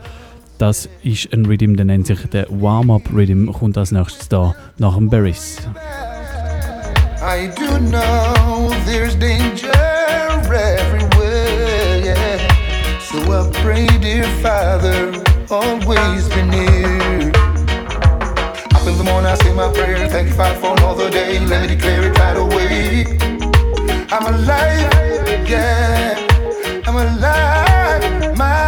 Das 0.57 0.89
ist 1.03 1.31
ein 1.33 1.45
Rhythm, 1.45 1.75
der 1.75 1.85
nennt 1.85 2.07
sich 2.07 2.19
der 2.29 2.47
Warm-Up 2.49 3.03
Rhythm, 3.13 3.51
kommt 3.51 3.77
als 3.77 3.91
nächstes 3.91 4.27
da 4.27 4.55
nach 4.79 4.95
dem 4.95 5.07
Barris. 5.09 5.57
I 7.21 7.47
do 7.55 7.77
know 7.89 8.71
there's 8.85 9.15
danger 9.15 9.71
everywhere, 10.51 11.99
yeah. 12.03 12.39
So 13.01 13.17
I 13.31 13.49
pray, 13.61 13.87
dear 14.01 14.23
Father, 14.41 15.11
always 15.49 16.27
be 16.29 16.41
near. 16.43 17.31
Up 18.73 18.87
in 18.87 18.97
the 18.97 19.03
morning, 19.03 19.31
I 19.31 19.35
say 19.35 19.53
my 19.53 19.71
prayer. 19.71 20.07
Thank 20.09 20.29
you, 20.29 20.35
Father, 20.35 20.55
for 20.55 20.71
another 20.77 21.09
day. 21.11 21.39
Let 21.39 21.61
me 21.61 21.67
declare 21.75 22.03
it 22.07 22.17
right 22.17 22.37
away. 22.37 23.05
I'm 24.09 24.25
alive, 24.33 25.47
yeah. 25.47 26.15
I'm 26.87 26.95
alive, 26.95 28.37
my 28.37 28.66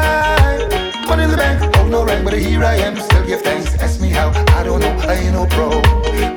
rank, 1.91 2.23
but 2.23 2.33
here 2.33 2.63
I 2.63 2.75
am. 2.75 2.97
Still 2.97 3.25
give 3.25 3.41
thanks. 3.41 3.75
Ask 3.81 3.99
me 4.01 4.09
how, 4.09 4.29
I 4.57 4.63
don't 4.63 4.79
know. 4.79 4.95
I 5.07 5.13
ain't 5.15 5.33
no 5.33 5.45
pro, 5.47 5.69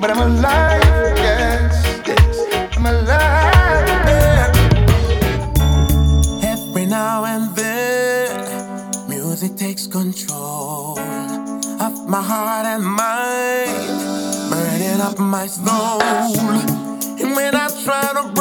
but 0.01 0.11
I'm 0.11 0.19
alive, 0.19 0.83
yes, 1.19 2.03
yes. 2.07 2.77
I'm 2.77 2.87
alive, 2.87 3.89
yeah. 4.09 4.53
Every 6.43 6.87
now 6.87 7.25
and 7.25 7.55
then, 7.55 9.09
music 9.09 9.57
takes 9.57 9.87
control 9.87 10.99
of 10.99 12.09
my 12.09 12.23
heart 12.23 12.67
and 12.67 12.85
mind, 12.85 14.51
burning 14.51 15.01
up 15.01 15.19
my 15.19 15.47
soul. 15.47 16.03
And 17.21 17.37
when 17.37 17.55
I 17.55 17.69
try 17.85 18.13
to 18.19 18.33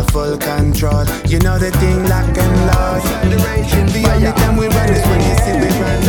a 0.00 0.12
full 0.12 0.36
control. 0.38 1.04
You 1.26 1.38
know 1.40 1.58
the 1.58 1.70
thing 1.72 2.04
lock 2.08 2.36
and 2.44 2.56
load. 2.68 3.02
The 3.92 4.02
only 4.12 4.32
time 4.32 4.56
we 4.56 4.66
run 4.68 4.90
is 4.90 5.04
when 5.08 5.20
you 5.28 5.34
see 5.42 5.56
we 5.62 5.68
run. 5.80 6.00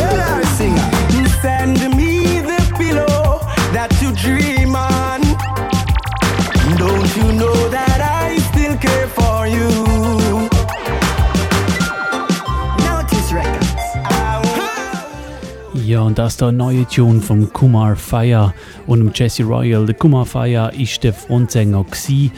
Send 1.41 1.79
me 1.97 2.39
the 2.51 2.61
pillow 2.77 3.41
that 3.73 3.89
you 4.01 4.11
dream 4.13 4.75
on. 4.75 5.21
Don't 6.77 7.11
you 7.17 7.27
know 7.33 7.57
that 7.69 7.99
I 7.99 8.37
still 8.49 8.77
care 8.77 9.07
for 9.07 9.47
you? 9.47 9.69
Notice 12.85 13.33
Records. 13.33 13.81
Ja, 15.73 16.01
und 16.01 16.17
das 16.19 16.33
ist 16.33 16.41
der 16.41 16.51
neue 16.51 16.85
Tune 16.87 17.21
vom 17.21 17.51
Kumar 17.51 17.95
Fire 17.95 18.53
und 18.87 19.17
Jesse 19.17 19.43
Royal. 19.43 19.85
Der 19.85 19.95
Kumar 19.95 20.25
Fire 20.25 20.71
ist 20.77 21.03
der 21.03 21.13
Frontsänger 21.13 21.83
gsi, 21.89 22.31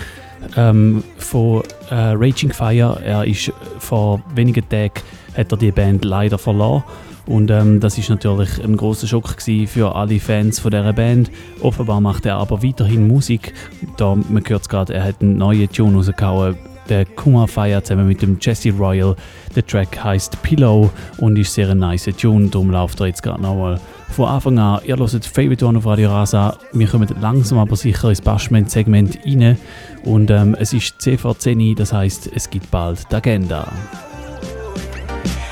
ähm, 0.55 1.03
von 1.17 1.63
äh, 1.89 1.95
Raging 1.95 2.51
Fire. 2.51 2.99
Er 3.03 3.25
ist 3.25 3.51
vor 3.79 4.21
wenigen 4.35 4.67
Tagen 4.69 5.01
hat 5.35 5.51
er 5.51 5.57
die 5.57 5.71
Band 5.71 6.05
leider 6.05 6.37
verloren. 6.37 6.83
Und 7.25 7.49
ähm, 7.51 7.79
das 7.79 7.97
ist 7.97 8.09
natürlich 8.09 8.61
ein 8.61 8.75
großer 8.75 9.07
Schock 9.07 9.41
für 9.41 9.95
alle 9.95 10.19
Fans 10.19 10.59
von 10.59 10.71
dieser 10.71 10.91
Band. 10.91 11.31
Offenbar 11.61 12.01
macht 12.01 12.25
er 12.25 12.35
aber 12.35 12.61
weiterhin 12.61 13.07
Musik. 13.07 13.53
Da, 13.95 14.15
man 14.15 14.43
hört 14.45 14.63
es 14.63 14.69
gerade, 14.69 14.93
er 14.93 15.05
hat 15.05 15.21
einen 15.21 15.37
neuen 15.37 15.71
Tune 15.71 15.95
rausgehauen. 15.95 16.57
Der 16.89 17.05
Kumar 17.05 17.47
Fire 17.47 17.81
zusammen 17.81 18.09
mit 18.09 18.21
dem 18.21 18.37
Jesse 18.41 18.71
Royal. 18.71 19.15
Der 19.55 19.65
Track 19.65 20.03
heißt 20.03 20.41
Pillow 20.43 20.89
und 21.17 21.39
ist 21.39 21.53
sehr 21.53 21.69
ein 21.69 21.77
nice 21.77 22.09
Tune. 22.17 22.49
Darum 22.49 22.71
läuft 22.71 22.99
er 22.99 23.07
jetzt 23.07 23.23
gerade 23.23 23.41
nochmal 23.41 23.79
von 24.09 24.27
Anfang 24.27 24.59
an. 24.59 24.81
Ihr 24.85 24.97
hört 24.97 25.25
Favorite 25.25 25.65
One 25.65 25.77
auf 25.77 25.85
Radio 25.85 26.11
Rasa. 26.11 26.57
Wir 26.73 26.87
kommen 26.87 27.07
langsam 27.21 27.57
aber 27.57 27.77
sicher 27.77 28.09
ins 28.09 28.19
Bashment-Segment 28.19 29.19
rein. 29.25 29.57
Und 30.03 30.29
ähm, 30.31 30.55
es 30.59 30.73
ist 30.73 30.99
CV10, 31.01 31.77
das 31.77 31.93
heißt, 31.93 32.29
es 32.33 32.49
gibt 32.49 32.69
bald 32.71 33.09
die 33.11 33.15
Agenda. 33.15 33.67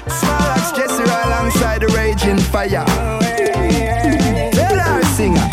Smallest 0.09 0.77
Jesse 0.77 1.03
alongside 1.23 1.79
the 1.87 1.93
raging 1.95 2.37
fire. 2.37 2.85
Tell 4.51 4.79
our 4.79 5.03
singer, 5.15 5.49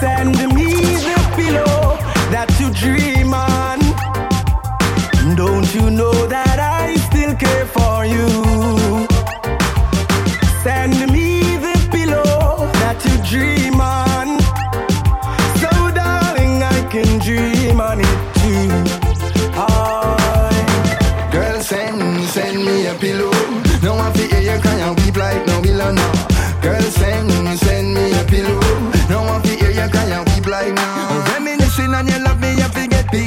Send 0.00 0.38
me 0.54 0.72
the 0.74 1.32
pillow 1.36 1.98
that 2.30 2.48
you 2.58 2.70
dream 2.70 3.34
on. 3.34 3.78
Don't 5.36 5.74
you 5.74 5.90
know 5.90 6.26
that 6.26 6.58
I 6.58 6.96
still 6.96 7.34
care 7.34 7.66
for 7.66 8.06
you? 8.06 8.49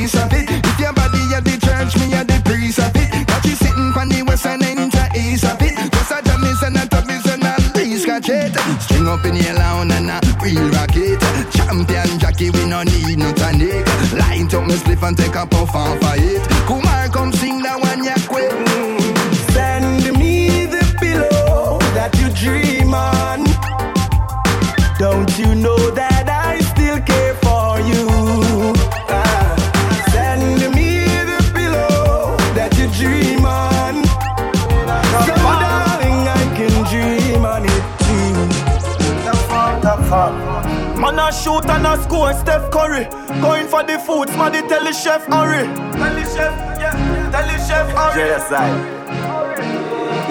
Piece 0.03 0.15
of 0.15 0.33
it. 0.33 0.49
If 0.49 0.79
your 0.79 0.93
body 0.93 1.23
at 1.33 1.43
the 1.47 1.55
church, 1.63 1.95
me 1.99 2.13
at 2.13 2.27
the 2.27 2.39
priest 2.43 2.79
of 2.79 2.91
it. 2.95 3.27
Got 3.27 3.45
you 3.45 3.55
sitting 3.55 3.91
on 3.95 4.09
the 4.09 4.21
west 4.23 4.45
and 4.45 4.63
enter 4.63 5.07
east 5.15 5.45
of 5.45 5.61
it. 5.61 5.75
Just 5.91 6.11
a 6.11 6.19
Johnny's 6.27 6.61
and 6.61 6.77
a 6.77 6.83
Tubby's 6.91 7.25
and 7.31 7.43
a 7.43 7.55
Lee's 7.75 8.03
catch 8.05 8.27
it. 8.27 8.51
String 8.83 9.07
up 9.07 9.23
in 9.25 9.35
your 9.35 9.55
lounge 9.55 9.93
and 9.93 10.11
a 10.11 10.19
real 10.43 10.67
rocket. 10.75 11.19
Champion 11.55 12.19
Jackie, 12.19 12.51
we 12.51 12.65
no 12.65 12.83
need 12.83 13.17
no 13.17 13.31
tonic. 13.31 13.87
Line 14.19 14.51
up 14.51 14.67
me 14.67 14.75
spliff 14.75 15.03
and 15.07 15.17
take 15.17 15.35
a 15.35 15.45
puff 15.47 15.73
off 15.73 15.95
of 15.95 16.19
it. 16.19 16.43
Kumar, 16.67 17.07
come 17.07 17.31
sing 17.31 17.61
that 17.63 17.79
one 17.79 18.03
ya 18.03 18.15
shoot 41.34 41.65
and 41.65 41.86
a 41.88 42.01
score, 42.03 42.34
Steph 42.34 42.71
Curry. 42.71 43.05
Going 43.41 43.67
for 43.67 43.84
the 43.84 43.97
food, 43.99 44.29
smarty 44.29 44.61
tell 44.67 44.84
the 44.84 44.93
chef 44.93 45.25
hurry. 45.25 45.65
Tell 45.65 46.15
the 46.15 46.23
chef, 46.23 46.53
yeah, 46.79 47.31
tell 47.31 47.47
the 47.47 47.57
chef 47.67 47.89
hurry. 47.91 49.42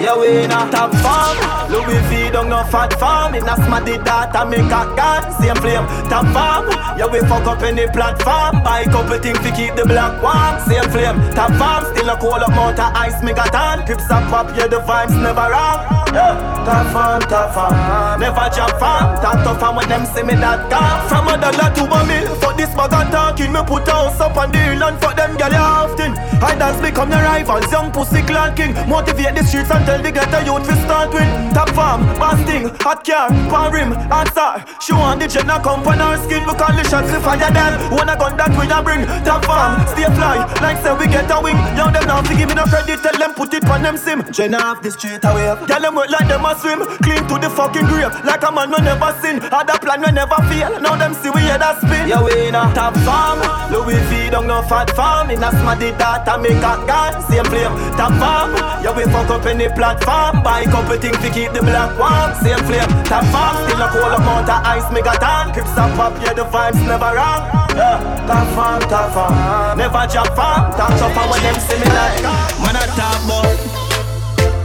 Yeah, 0.03 0.19
we 0.19 0.43
a 0.43 0.49
top 0.67 0.91
farm. 0.99 1.39
Louis 1.71 2.03
V 2.11 2.29
don't 2.29 2.49
no 2.49 2.61
fat 2.67 2.91
farm. 2.99 3.35
In 3.35 3.47
a 3.47 3.55
smarty 3.55 3.95
data 4.03 4.43
make 4.43 4.67
a 4.67 4.83
gun. 4.99 5.23
Same 5.39 5.55
flame, 5.63 5.87
top 6.11 6.27
farm. 6.35 6.67
Yeah, 6.99 7.07
we 7.07 7.19
fuck 7.23 7.47
up 7.47 7.63
any 7.63 7.87
platform. 7.87 8.61
Buy 8.67 8.83
couple 8.83 9.17
things 9.19 9.39
to 9.39 9.51
keep 9.55 9.79
the 9.79 9.85
block 9.87 10.19
warm. 10.19 10.59
Same 10.67 10.91
flame, 10.91 11.15
top 11.31 11.55
farm. 11.55 11.87
Still 11.95 12.09
a 12.09 12.19
cold 12.19 12.43
up 12.43 12.51
mount 12.51 12.83
of 12.83 12.91
ice 12.99 13.15
megaton. 13.23 13.85
Crips 13.85 14.11
and 14.11 14.27
pop, 14.27 14.51
yeah, 14.57 14.67
the 14.67 14.83
vibes 14.83 15.15
never 15.15 15.47
wrong. 15.47 15.87
Yeah, 16.11 16.35
top 16.67 16.85
farm, 16.91 17.21
top 17.31 17.55
farm. 17.55 18.19
Never 18.19 18.49
jump 18.51 18.75
farm. 18.83 19.15
Top 19.23 19.39
tough 19.47 19.59
farm 19.61 19.77
when 19.77 19.87
them 19.87 20.05
see 20.05 20.23
me 20.23 20.35
that 20.35 20.67
calm. 20.67 20.99
From 21.07 21.31
a 21.31 21.39
dollar 21.39 21.71
to 21.79 21.83
a 21.87 21.99
mil. 22.03 22.27
Fuck 22.43 22.57
this 22.57 22.75
bag 22.75 22.91
of 22.91 23.07
talking. 23.07 23.53
Me 23.55 23.63
put 23.63 23.87
house 23.87 24.19
up 24.19 24.35
on 24.35 24.51
the 24.51 24.59
hill 24.59 24.83
and 24.83 24.99
fuck 24.99 25.15
them 25.15 25.37
gal 25.37 25.55
often. 25.55 26.11
I 26.43 26.59
dance 26.59 26.81
become 26.83 27.09
the 27.09 27.23
rivals. 27.23 27.71
Young 27.71 27.89
pussy 27.89 28.21
clan 28.21 28.53
king. 28.53 28.75
Motivate 28.85 29.33
the 29.33 29.43
streets 29.47 29.71
and 29.71 29.92
tell 29.93 30.01
the 30.01 30.11
ghetto 30.11 30.39
youth 30.41 30.65
fi 30.65 30.75
start 30.81 31.13
with 31.13 31.29
top 31.53 31.69
farm, 31.77 32.01
basting, 32.17 32.65
hot 32.81 33.05
car, 33.05 33.29
pan 33.29 33.69
rim, 33.69 33.91
star. 34.33 34.65
She 34.81 34.93
want 34.93 35.21
the 35.21 35.27
Jenna 35.27 35.61
come 35.61 35.85
on 35.85 36.01
her 36.01 36.17
skin 36.25 36.41
because 36.49 36.73
the 36.73 36.83
shots 36.89 37.13
we 37.13 37.19
fire 37.21 37.51
them. 37.53 37.73
Wanna 37.93 38.17
gun 38.17 38.33
that 38.37 38.49
we 38.57 38.65
a 38.65 38.81
bring 38.81 39.05
top 39.21 39.45
farm, 39.45 39.85
stay 39.93 40.09
fly. 40.17 40.41
Like 40.65 40.81
say 40.81 40.93
we 40.97 41.05
get 41.05 41.29
a 41.29 41.37
wing, 41.37 41.57
young 41.77 41.93
them 41.93 42.05
now 42.09 42.25
give 42.25 42.49
me 42.49 42.55
no 42.57 42.65
credit, 42.65 43.05
tell 43.05 43.17
them 43.17 43.33
put 43.37 43.53
it 43.53 43.65
on 43.69 43.83
them 43.83 43.97
sim. 43.97 44.25
Jenna 44.33 44.57
off 44.57 44.81
the 44.81 44.89
street 44.89 45.21
away. 45.21 45.53
Tell 45.69 45.81
them 45.81 45.93
work 45.93 46.09
like 46.09 46.27
them 46.27 46.45
a 46.45 46.57
swim, 46.57 46.81
clean 47.05 47.21
to 47.29 47.35
the 47.37 47.49
fucking 47.53 47.85
grave, 47.85 48.09
like 48.25 48.41
a 48.41 48.49
man 48.49 48.73
we 48.73 48.81
never 48.81 49.13
sin. 49.21 49.37
Had 49.53 49.69
a 49.69 49.77
plan 49.77 50.01
we 50.01 50.09
never 50.09 50.41
fail. 50.49 50.73
Now 50.81 50.97
them 50.97 51.13
see 51.13 51.29
we 51.29 51.45
head 51.45 51.61
a 51.61 51.77
spin. 51.77 52.09
Yeah 52.09 52.23
we 52.25 52.49
in 52.49 52.57
a 52.57 52.65
top 52.73 52.97
farm, 53.05 53.45
Louis 53.69 54.01
V 54.09 54.33
don't 54.33 54.49
no 54.49 54.65
fat 54.65 54.89
farm. 54.97 55.29
In 55.29 55.43
a 55.43 55.53
smarty 55.53 55.93
data 56.01 56.41
make 56.41 56.65
a 56.65 56.73
gun, 56.89 57.13
same 57.29 57.45
flame. 57.45 57.73
Top 57.93 58.13
farm, 58.17 58.57
yeah 58.81 58.95
we 58.95 59.05
fuck 59.13 59.29
up 59.29 59.45
any 59.45 59.69
platform. 59.75 60.43
Buy 60.43 60.65
couple 60.65 60.97
things 60.97 61.17
to 61.19 61.29
keep 61.29 61.51
the 61.53 61.61
black 61.61 61.91
warm. 61.97 62.33
Same 62.41 62.61
flame. 62.65 62.89
Top 63.05 63.25
farm, 63.33 63.55
still 63.67 63.81
a 63.81 63.87
cold 63.89 64.13
amount 64.13 64.49
of 64.49 64.59
ice 64.65 64.87
megaton. 64.93 65.53
Crips 65.53 65.77
up 65.77 65.97
up, 65.99 66.13
yeah 66.21 66.33
the 66.33 66.45
vibes 66.45 66.81
never 66.85 67.11
wrong. 67.13 67.41
Yeah, 67.75 67.97
top 68.27 68.47
farm, 68.55 68.81
top 68.89 69.13
farm, 69.13 69.77
never 69.77 70.05
drop 70.11 70.29
farm. 70.35 70.71
Top 70.77 70.93
tough 70.97 71.17
when 71.29 71.41
them 71.41 71.57
see 71.59 71.77
me 71.77 71.89
like. 71.91 72.23
Man 72.61 72.77
a 72.77 72.85
top 72.97 73.19
boy. 73.29 73.53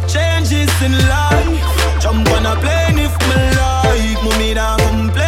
Changes 0.06 0.72
in 0.82 0.94
life. 1.08 2.00
Jump 2.00 2.28
on 2.30 2.46
a 2.46 2.54
plane 2.62 2.98
if 2.98 3.14
me 3.28 3.38
like. 3.58 3.78
Mummy 4.24 4.54
don't 4.54 4.78
complain, 4.78 5.27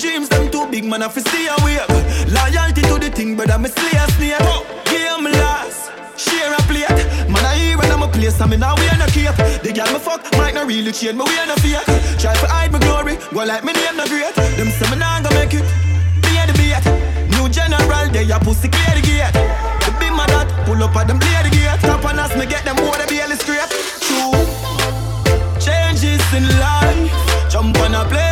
dreams 0.00 0.30
them 0.30 0.50
too 0.50 0.66
big, 0.70 0.84
man, 0.84 1.02
I 1.02 1.08
fi 1.08 1.20
stay 1.20 1.46
awake. 1.46 1.84
Loyalty 2.32 2.80
to 2.88 2.96
the 2.96 3.10
thing, 3.12 3.36
brother, 3.36 3.58
me 3.58 3.68
slay 3.68 4.00
a 4.00 4.08
snake. 4.16 4.40
Game 4.88 5.28
last, 5.28 5.92
share 6.16 6.52
a 6.56 6.60
plate. 6.64 6.88
Man, 7.28 7.44
I 7.44 7.54
hear 7.60 7.76
when 7.76 7.92
I'm 7.92 8.02
a 8.02 8.08
place, 8.08 8.40
I'm 8.40 8.52
in 8.54 8.62
a 8.62 8.72
way 8.80 8.88
no 8.96 9.06
cape. 9.12 9.36
The 9.60 9.70
girl 9.76 9.92
me 9.92 10.00
fuck 10.00 10.24
might 10.40 10.54
not 10.54 10.66
really 10.66 10.90
change, 10.90 11.20
me 11.20 11.24
way 11.28 11.44
no 11.44 11.54
fake. 11.60 11.84
Try 12.16 12.32
to 12.32 12.46
hide 12.48 12.72
my 12.72 12.80
glory, 12.80 13.20
go 13.28 13.44
like 13.44 13.62
me 13.62 13.76
name 13.76 13.96
no 14.00 14.08
great. 14.08 14.34
Them 14.56 14.72
say 14.72 14.88
me 14.88 14.96
nah 14.96 15.20
go 15.20 15.28
make 15.36 15.52
it, 15.52 15.68
be 16.24 16.32
a 16.40 16.48
debate. 16.48 16.80
New 17.36 17.52
general, 17.52 18.08
they 18.08 18.24
a 18.24 18.40
pussy 18.40 18.72
clear 18.72 18.96
the 18.96 19.04
gate. 19.04 19.36
The 19.84 19.92
big 20.00 20.16
man 20.16 20.32
that 20.32 20.48
pull 20.64 20.80
up 20.80 20.96
at 20.96 21.12
them 21.12 21.20
play 21.20 21.44
the 21.44 21.52
gate. 21.52 21.76
Top 21.84 22.04
on 22.08 22.18
us, 22.18 22.32
me 22.40 22.48
get 22.48 22.64
them 22.64 22.80
water 22.80 23.04
barely 23.04 23.36
straight. 23.36 23.68
True. 24.00 24.32
Changes 25.60 26.24
in 26.32 26.48
life. 26.56 27.12
Jump 27.52 27.76
on 27.84 27.94
a 27.94 28.04
plane 28.08 28.29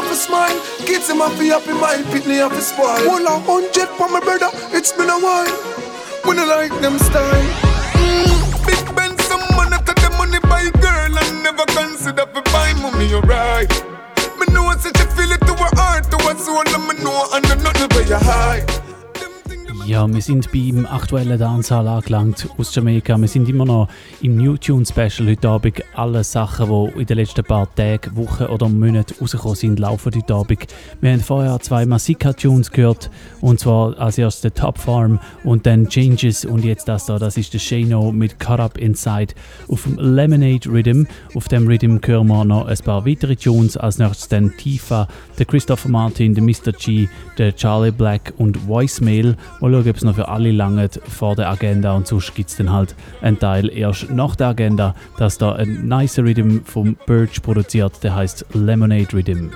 have 0.00 0.10
a 0.12 0.16
smile. 0.16 0.60
Kids 0.78 1.08
them 1.08 1.18
have 1.18 1.36
to 1.36 1.44
happy, 1.44 1.72
my 1.72 1.96
pitney 2.12 2.36
have 2.36 2.52
a 2.52 2.60
spoil. 2.60 3.06
One 3.06 3.26
a 3.26 3.38
hundred 3.38 3.88
for 3.98 4.08
my 4.08 4.20
brother, 4.20 4.50
it's 4.72 4.92
been 4.92 5.10
a 5.10 5.18
while. 5.18 5.52
When 6.24 6.38
I 6.38 6.44
like 6.44 6.74
them 6.80 6.98
style. 6.98 7.48
Mm, 8.00 8.66
Big 8.66 8.80
Ben, 8.96 9.16
some 9.28 9.44
money 9.56 9.76
to 9.76 9.92
the 10.00 10.10
money 10.16 10.40
buy 10.48 10.62
a 10.62 10.72
girl, 10.80 11.18
and 11.18 11.42
never 11.42 11.64
consider 11.66 12.26
for 12.32 12.42
buy 12.52 12.72
mommy, 12.80 13.06
you 13.08 13.20
right. 13.20 13.70
Me 14.38 14.46
know 14.52 14.72
such 14.78 15.00
a 15.00 15.06
feel 15.16 15.32
it 15.32 15.40
to 15.40 15.54
her 15.54 15.72
heart, 15.76 16.04
to 16.10 16.16
her 16.28 16.36
soul, 16.38 16.64
and 16.64 16.84
me 16.88 17.04
know 17.04 17.28
under 17.32 17.56
nothing 17.56 17.88
but 17.88 18.08
your 18.08 18.18
high. 18.20 18.64
Ja, 19.86 20.06
wir 20.12 20.20
sind 20.20 20.52
beim 20.52 20.86
aktuellen 20.86 21.38
Dancehall 21.38 21.88
angelangt 21.88 22.48
aus 22.58 22.74
Jamaika. 22.74 23.16
Wir 23.18 23.26
sind 23.26 23.48
immer 23.48 23.64
noch 23.64 23.88
im 24.20 24.36
New 24.36 24.56
Tune 24.56 24.84
Special 24.84 25.28
heute 25.28 25.48
Abend. 25.48 25.82
Alle 25.94 26.22
Sachen, 26.22 26.68
die 26.68 27.00
in 27.00 27.06
den 27.06 27.16
letzten 27.16 27.42
paar 27.42 27.74
Tagen, 27.74 28.14
Wochen 28.16 28.44
oder 28.44 28.68
Monaten 28.68 29.14
rausgekommen 29.20 29.56
sind, 29.56 29.78
laufen 29.78 30.12
heute 30.14 30.34
Abend. 30.34 30.66
Wir 31.00 31.12
haben 31.12 31.20
vorher 31.20 31.58
zwei 31.60 31.86
Masika-Tunes 31.86 32.70
gehört. 32.70 33.10
Und 33.40 33.58
zwar 33.58 33.98
als 33.98 34.18
erstes 34.18 34.52
Top 34.52 34.78
Farm 34.78 35.18
und 35.44 35.66
dann 35.66 35.88
Changes. 35.88 36.44
Und 36.44 36.64
jetzt 36.64 36.86
das 36.86 37.06
da, 37.06 37.18
das 37.18 37.36
ist 37.36 37.54
der 37.54 37.58
Shano 37.58 38.12
mit 38.12 38.38
Cut 38.38 38.60
Up 38.60 38.78
Inside 38.78 39.34
auf 39.68 39.84
dem 39.84 39.98
Lemonade 39.98 40.68
Rhythm. 40.68 41.04
Auf 41.34 41.48
dem 41.48 41.66
Rhythm 41.66 41.98
hören 42.04 42.26
wir 42.28 42.44
noch 42.44 42.66
ein 42.66 42.78
paar 42.84 43.06
weitere 43.06 43.34
Tunes. 43.34 43.76
Als 43.76 43.98
nächstes 43.98 44.28
dann 44.28 44.56
Tifa, 44.56 45.08
der 45.38 45.46
Christopher 45.46 45.88
Martin, 45.88 46.34
der 46.34 46.44
Mr. 46.44 46.72
G, 46.72 47.08
der 47.38 47.56
Charlie 47.56 47.90
Black 47.90 48.34
und 48.36 48.68
Voicemail. 48.68 49.36
Mal 49.60 49.69
schauen, 49.70 49.88
ob 49.88 49.96
es 49.96 50.04
noch 50.04 50.14
für 50.14 50.28
alle 50.28 50.52
langt 50.52 51.00
vor 51.08 51.36
der 51.36 51.50
Agenda 51.50 51.92
und 51.92 52.06
sonst 52.06 52.34
gibt 52.34 52.50
es 52.50 52.56
dann 52.56 52.72
halt 52.72 52.94
einen 53.20 53.38
Teil 53.38 53.70
erst 53.70 54.10
nach 54.10 54.36
der 54.36 54.48
Agenda. 54.48 54.94
Das 55.18 55.38
da 55.38 55.52
ein 55.52 55.86
nice 55.86 56.18
Rhythm 56.18 56.60
vom 56.64 56.96
Birch 57.06 57.42
produziert, 57.42 58.02
der 58.02 58.14
heißt 58.14 58.46
Lemonade 58.52 59.12
Rhythm. 59.12 59.50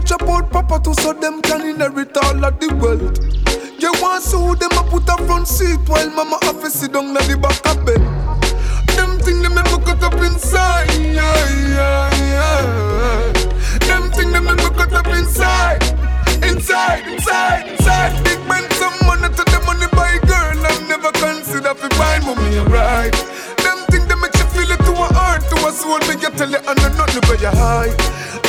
much 0.00 0.10
about 0.12 0.50
Papa 0.50 0.78
to 0.78 0.94
so 0.94 1.12
them 1.12 1.42
can 1.42 1.60
inherit 1.62 2.16
all 2.16 2.44
of 2.44 2.58
the 2.60 2.74
wealth. 2.76 3.18
You 3.80 3.92
want 4.00 4.22
so 4.22 4.54
them 4.54 4.72
a 4.72 4.82
put 4.88 5.08
a 5.08 5.16
front 5.26 5.46
seat 5.46 5.80
while 5.88 6.10
Mama 6.10 6.38
have 6.42 6.66
sit 6.70 6.92
down 6.92 7.16
at 7.16 7.24
the 7.24 7.36
back 7.36 7.66
of 7.66 7.84
bed. 7.84 8.19
Up 10.12 10.20
inside. 10.22 10.90
Yeah, 10.98 11.22
yeah, 11.68 12.10
yeah. 12.34 13.32
Them 13.86 14.10
thing 14.12 14.32
that 14.32 14.42
make 14.42 14.56
me 14.56 14.70
cut 14.74 14.92
up 14.92 15.06
inside. 15.08 15.82
Inside, 16.42 17.06
inside, 17.06 17.68
inside. 17.68 18.12
Big 18.24 18.38
man, 18.48 18.64
some 18.74 18.94
money 19.06 19.28
to 19.28 19.44
the 19.44 19.60
money 19.66 19.86
buy 19.92 20.18
girl. 20.26 20.58
I 20.66 20.74
never 20.88 21.12
consider 21.12 21.74
fi 21.74 21.88
buy 21.98 22.18
mommy 22.24 22.58
right. 22.70 23.12
Them 23.62 23.78
thing 23.90 24.06
that 24.08 24.18
make 24.18 24.34
you 24.34 24.46
feel 24.50 24.70
it 24.70 24.80
to 24.86 24.92
a 24.92 25.06
heart, 25.14 25.42
to 25.50 25.56
a 25.66 25.70
soul. 25.72 26.00
Me 26.08 26.18
you 26.20 26.30
tell 26.34 26.50
you 26.50 26.60
I 26.66 26.74
know 26.74 26.90
nothing 26.96 27.24
but 27.26 27.40
your 27.40 27.54
high. 27.54 27.94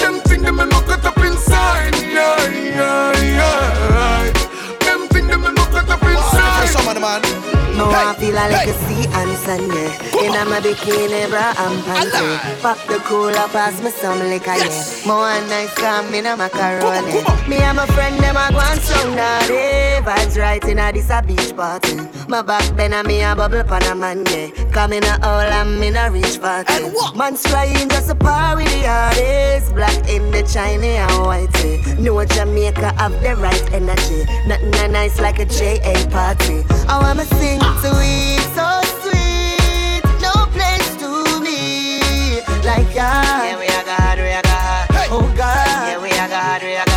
Them 0.01 0.21
thing 0.25 0.41
that 0.43 0.53
make 0.53 0.67
me 0.67 0.79
cut 0.89 1.05
up 1.05 1.17
inside. 1.19 1.95
Yeah, 2.01 2.49
yeah, 2.49 3.11
yeah. 3.21 4.33
Them 4.81 5.07
thing 5.09 5.27
that 5.27 5.39
make 5.39 5.53
me 5.53 5.65
cut 5.69 5.89
up 5.89 6.03
inside. 6.03 6.69
Some 6.69 7.60
the 7.77 7.85
man. 7.85 8.07
I 8.07 8.19
feel 8.19 8.33
like 8.33 8.67
a 8.67 8.73
sea 8.85 9.05
and 9.09 9.37
Sunday. 9.37 9.89
In 10.25 10.35
a 10.35 10.45
my 10.45 10.59
bikini, 10.59 11.29
bra 11.29 11.53
and 11.57 11.79
panty. 11.83 12.61
Pop 12.61 12.77
the 12.87 12.97
cooler, 13.05 13.47
pass 13.49 13.81
me 13.83 13.91
some 13.91 14.19
liquor, 14.19 14.55
yeah. 14.55 15.07
More 15.07 15.39
nice 15.49 15.73
come 15.75 16.13
in 16.13 16.25
a 16.25 16.37
macaroni. 16.37 17.23
Me 17.49 17.57
and 17.57 17.77
my 17.77 17.85
friend, 17.87 18.17
them 18.19 18.37
a 18.37 18.51
go 18.51 18.59
and 18.59 18.81
strong 18.81 19.15
daddy. 19.15 20.03
Vibes 20.05 20.37
right 20.37 20.63
in 20.65 20.79
a 20.79 20.91
this 20.91 21.09
a 21.09 21.21
beach 21.21 21.55
party. 21.55 21.97
My 22.31 22.41
back 22.41 22.77
bend 22.77 22.93
and 22.93 23.05
me 23.05 23.21
a 23.23 23.35
bubble 23.35 23.61
pan 23.61 23.83
a 23.91 23.93
man, 23.93 24.23
yeah. 24.27 24.47
Come 24.71 24.93
in 24.93 25.03
a 25.03 25.19
all 25.21 25.41
and 25.41 25.83
in 25.83 25.97
a 25.97 26.09
rich 26.09 26.39
party. 26.39 26.85
Man's 27.13 27.43
trying 27.43 27.89
just 27.89 28.09
a 28.09 28.15
par 28.15 28.55
with 28.55 28.71
the 28.71 28.87
artists. 28.87 29.73
Black 29.73 30.07
in 30.07 30.31
the 30.31 30.41
China 30.43 30.85
and 30.85 31.25
white, 31.25 31.53
yeah. 31.61 31.95
No 31.99 32.23
Jamaica 32.23 32.93
have 32.93 33.11
the 33.21 33.35
right 33.35 33.73
energy. 33.73 34.23
Nothing 34.47 34.73
a 34.75 34.87
nice 34.87 35.19
like 35.19 35.39
a 35.39 35.45
JA 35.45 36.07
party. 36.09 36.63
Oh, 36.69 36.85
I 36.87 36.99
wanna 37.01 37.25
sing 37.25 37.59
ah. 37.61 37.75
sweet, 37.83 38.47
so 38.55 38.79
sweet. 39.03 40.01
No 40.23 40.31
place 40.55 40.95
to 41.03 41.41
be 41.43 42.39
like 42.63 42.95
ya. 42.95 43.11
Yeah, 43.43 43.59
we 43.59 43.67
are 43.67 43.83
God, 43.83 44.17
we 44.19 44.31
are 44.31 44.41
God. 44.41 44.87
Oh 45.11 45.33
God. 45.35 45.67
Yeah, 45.67 46.01
we 46.01 46.11
are 46.11 46.29
God, 46.29 46.61
we 46.63 46.77
are 46.77 46.85
God. 46.85 46.90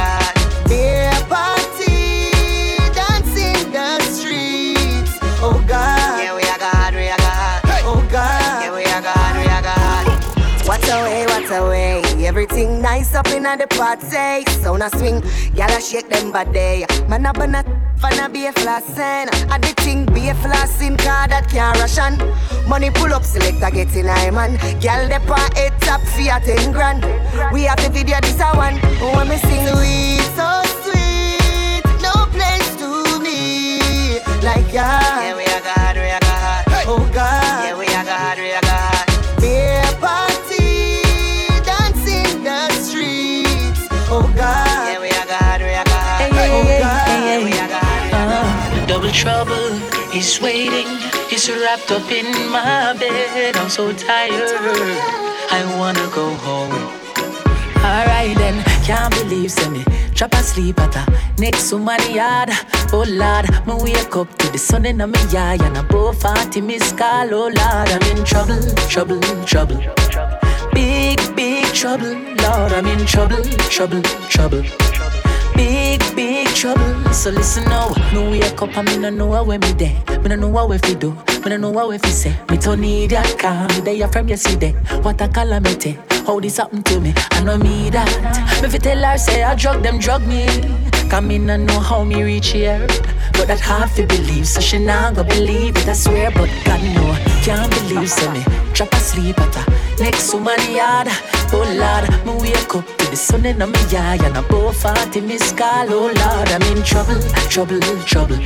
Everything 12.44 12.82
nice 12.82 13.14
up 13.14 13.26
in 13.28 13.44
the 13.44 13.66
party. 13.70 14.44
Sound 14.60 14.82
a 14.82 14.90
swing, 14.90 15.22
y'all 15.54 15.80
shake 15.80 16.10
them 16.10 16.30
body. 16.30 16.84
Man 17.08 17.24
up 17.24 17.38
on 17.38 17.54
a 17.54 17.64
Fanna 17.96 18.28
be 18.28 18.44
a 18.44 18.52
flossing. 18.52 19.28
I 19.50 19.56
the 19.56 19.72
thing 19.82 20.04
be 20.04 20.28
a 20.28 20.34
flossing 20.34 20.98
car 20.98 21.26
that 21.28 21.48
can't 21.48 21.80
ration. 21.80 22.20
Money 22.68 22.90
pull 22.90 23.14
up, 23.14 23.24
select 23.24 23.62
a 23.62 23.70
get 23.70 23.96
in 23.96 24.10
I 24.10 24.30
man. 24.30 24.58
Girl, 24.82 25.08
the 25.08 25.24
pa 25.26 25.48
eight 25.56 25.72
top 25.80 26.02
a 26.02 26.38
ten 26.44 26.70
grand. 26.70 27.02
We 27.50 27.62
have 27.62 27.78
the 27.82 27.88
video 27.88 28.20
this 28.20 28.38
a 28.38 28.52
one. 28.54 28.76
When 29.16 29.26
me 29.30 29.38
sing 29.38 29.66
sweet, 29.72 30.20
so 30.36 30.60
sweet. 30.84 31.82
No 32.02 32.12
place 32.28 32.76
to 32.76 33.20
be 33.24 34.20
like 34.44 34.70
ya. 34.70 35.43
Is 50.34 50.40
waiting. 50.40 50.86
He's 51.28 51.50
wrapped 51.50 51.90
up 51.90 52.10
in 52.10 52.26
my 52.50 52.94
bed. 52.98 53.56
I'm 53.56 53.68
so 53.68 53.92
tired. 53.92 54.58
I 55.50 55.60
wanna 55.78 56.06
go 56.14 56.34
home. 56.46 56.72
Alright 57.76 58.36
then, 58.38 58.62
can't 58.84 59.12
believe 59.14 59.50
say 59.50 59.68
me 59.68 59.84
drop 60.14 60.32
asleep 60.34 60.80
at 60.80 60.96
a 60.96 61.04
next 61.38 61.72
my 61.72 61.98
yard. 62.08 62.50
Oh 62.92 63.04
lord, 63.06 63.46
me 63.66 63.74
wake 63.82 64.16
up 64.16 64.28
to 64.38 64.52
the 64.52 64.58
sun 64.58 64.86
in 64.86 64.98
my 64.98 65.26
eye 65.36 65.58
and 65.60 65.76
above 65.76 66.20
40 66.20 66.60
miss 66.60 66.92
call. 66.92 67.34
Oh 67.34 67.48
lord, 67.48 67.88
I'm 67.94 68.16
in 68.16 68.24
trouble, 68.24 68.60
trouble, 68.88 69.20
trouble. 69.44 69.80
Big, 70.72 71.18
big 71.36 71.66
trouble, 71.66 72.14
Lord, 72.42 72.72
I'm 72.72 72.86
in 72.86 73.06
trouble, 73.06 73.42
trouble, 73.68 74.02
trouble. 74.28 74.64
Big, 75.54 76.00
big 76.14 76.48
trouble. 76.48 77.12
So 77.12 77.30
listen 77.30 77.64
now, 77.64 77.92
no 78.12 78.30
wake 78.30 78.60
up 78.60 78.76
and 78.76 78.88
me 78.88 78.96
no 78.98 79.10
know 79.10 79.42
where 79.44 79.58
me 79.58 79.72
there. 79.72 80.20
Me 80.20 80.28
no 80.28 80.36
know 80.36 80.48
what 80.48 80.68
we 80.68 80.94
do, 80.94 81.12
me 81.44 81.50
no 81.50 81.56
know 81.56 81.70
what 81.70 81.88
we 81.88 81.98
say. 81.98 82.34
Me 82.50 82.56
don't 82.56 82.80
need 82.80 83.10
that 83.10 83.38
car, 83.38 83.68
me 83.68 83.80
there 83.80 84.08
from 84.08 84.28
yesterday. 84.28 84.72
What 85.02 85.20
a 85.20 85.28
calamity, 85.28 85.98
how 86.26 86.40
this 86.40 86.56
happen 86.56 86.82
to 86.84 87.00
me? 87.00 87.14
I 87.32 87.42
know 87.44 87.58
me 87.58 87.90
that. 87.90 88.60
Me 88.62 88.68
fi 88.68 88.78
tell 88.78 89.02
her 89.02 89.18
say 89.18 89.42
I 89.42 89.54
drug 89.54 89.82
them 89.82 89.98
drug 89.98 90.26
me. 90.26 90.46
Come 91.10 91.30
in 91.30 91.48
and 91.50 91.66
know 91.66 91.80
how 91.80 92.02
me 92.04 92.22
reach 92.22 92.48
here. 92.48 92.86
But 93.34 93.48
that 93.48 93.60
hard 93.60 93.90
to 93.96 94.06
believe, 94.06 94.46
so 94.46 94.60
she 94.60 94.78
not 94.78 95.14
go 95.14 95.24
believe 95.24 95.76
it, 95.76 95.88
I 95.88 95.92
swear. 95.92 96.30
But 96.30 96.50
God 96.64 96.82
know, 96.94 97.14
can't 97.42 97.70
believe, 97.70 98.10
so 98.10 98.30
me 98.32 98.42
drop 98.72 98.92
asleep 98.94 99.38
at 99.40 99.54
her 99.54 99.66
next 100.00 100.34
my 100.34 100.56
yard. 100.70 101.08
Oh 101.52 101.64
Lord, 101.82 102.04
me 102.26 102.42
wake 102.42 102.74
up 102.74 102.86
to 102.98 103.10
the 103.10 103.16
sun 103.16 103.44
in 103.46 103.58
my 103.58 103.66
eye 103.92 104.18
and 104.24 104.36
above 104.36 104.76
40 104.76 105.20
miss 105.22 105.52
call. 105.52 105.86
Oh 105.88 106.06
Lord, 106.06 106.48
I'm 106.48 106.62
in 106.76 106.82
trouble, 106.82 107.20
trouble, 107.48 107.80
trouble. 108.04 108.38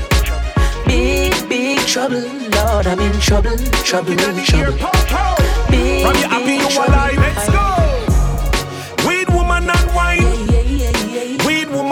Big, 0.86 1.32
big 1.48 1.78
trouble, 1.80 2.20
Lord, 2.56 2.86
I'm 2.86 3.00
in 3.00 3.12
trouble, 3.20 3.56
trouble, 3.84 4.16
trouble. 4.44 4.72
Big, 5.70 6.04
From 6.04 6.16
you 6.16 6.28
happy 6.28 6.44
big 6.44 6.60
you 6.62 6.68
trouble. 6.70 6.92
alive, 6.94 7.16
let's 7.16 7.50
go. 7.50 7.97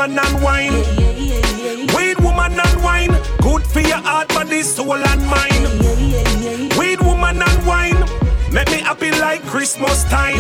Woman 0.07 0.25
and 0.25 0.43
wine. 0.43 0.73
Weed 1.95 2.19
woman 2.21 2.61
and 2.61 2.83
wine. 2.83 3.11
Good 3.41 3.67
for 3.67 3.81
your 3.81 3.99
heart, 3.99 4.29
body, 4.29 4.63
soul 4.63 4.95
and 4.95 5.27
mind. 5.27 6.79
Weed 6.79 7.01
woman 7.01 7.43
and 7.43 7.67
wine. 7.67 7.99
Make 8.53 8.71
me 8.71 8.79
happy 8.79 9.11
like 9.11 9.43
Christmas 9.43 10.05
time. 10.05 10.39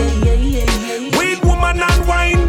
Weed 1.18 1.44
woman 1.44 1.80
and 1.82 2.06
wine. 2.06 2.48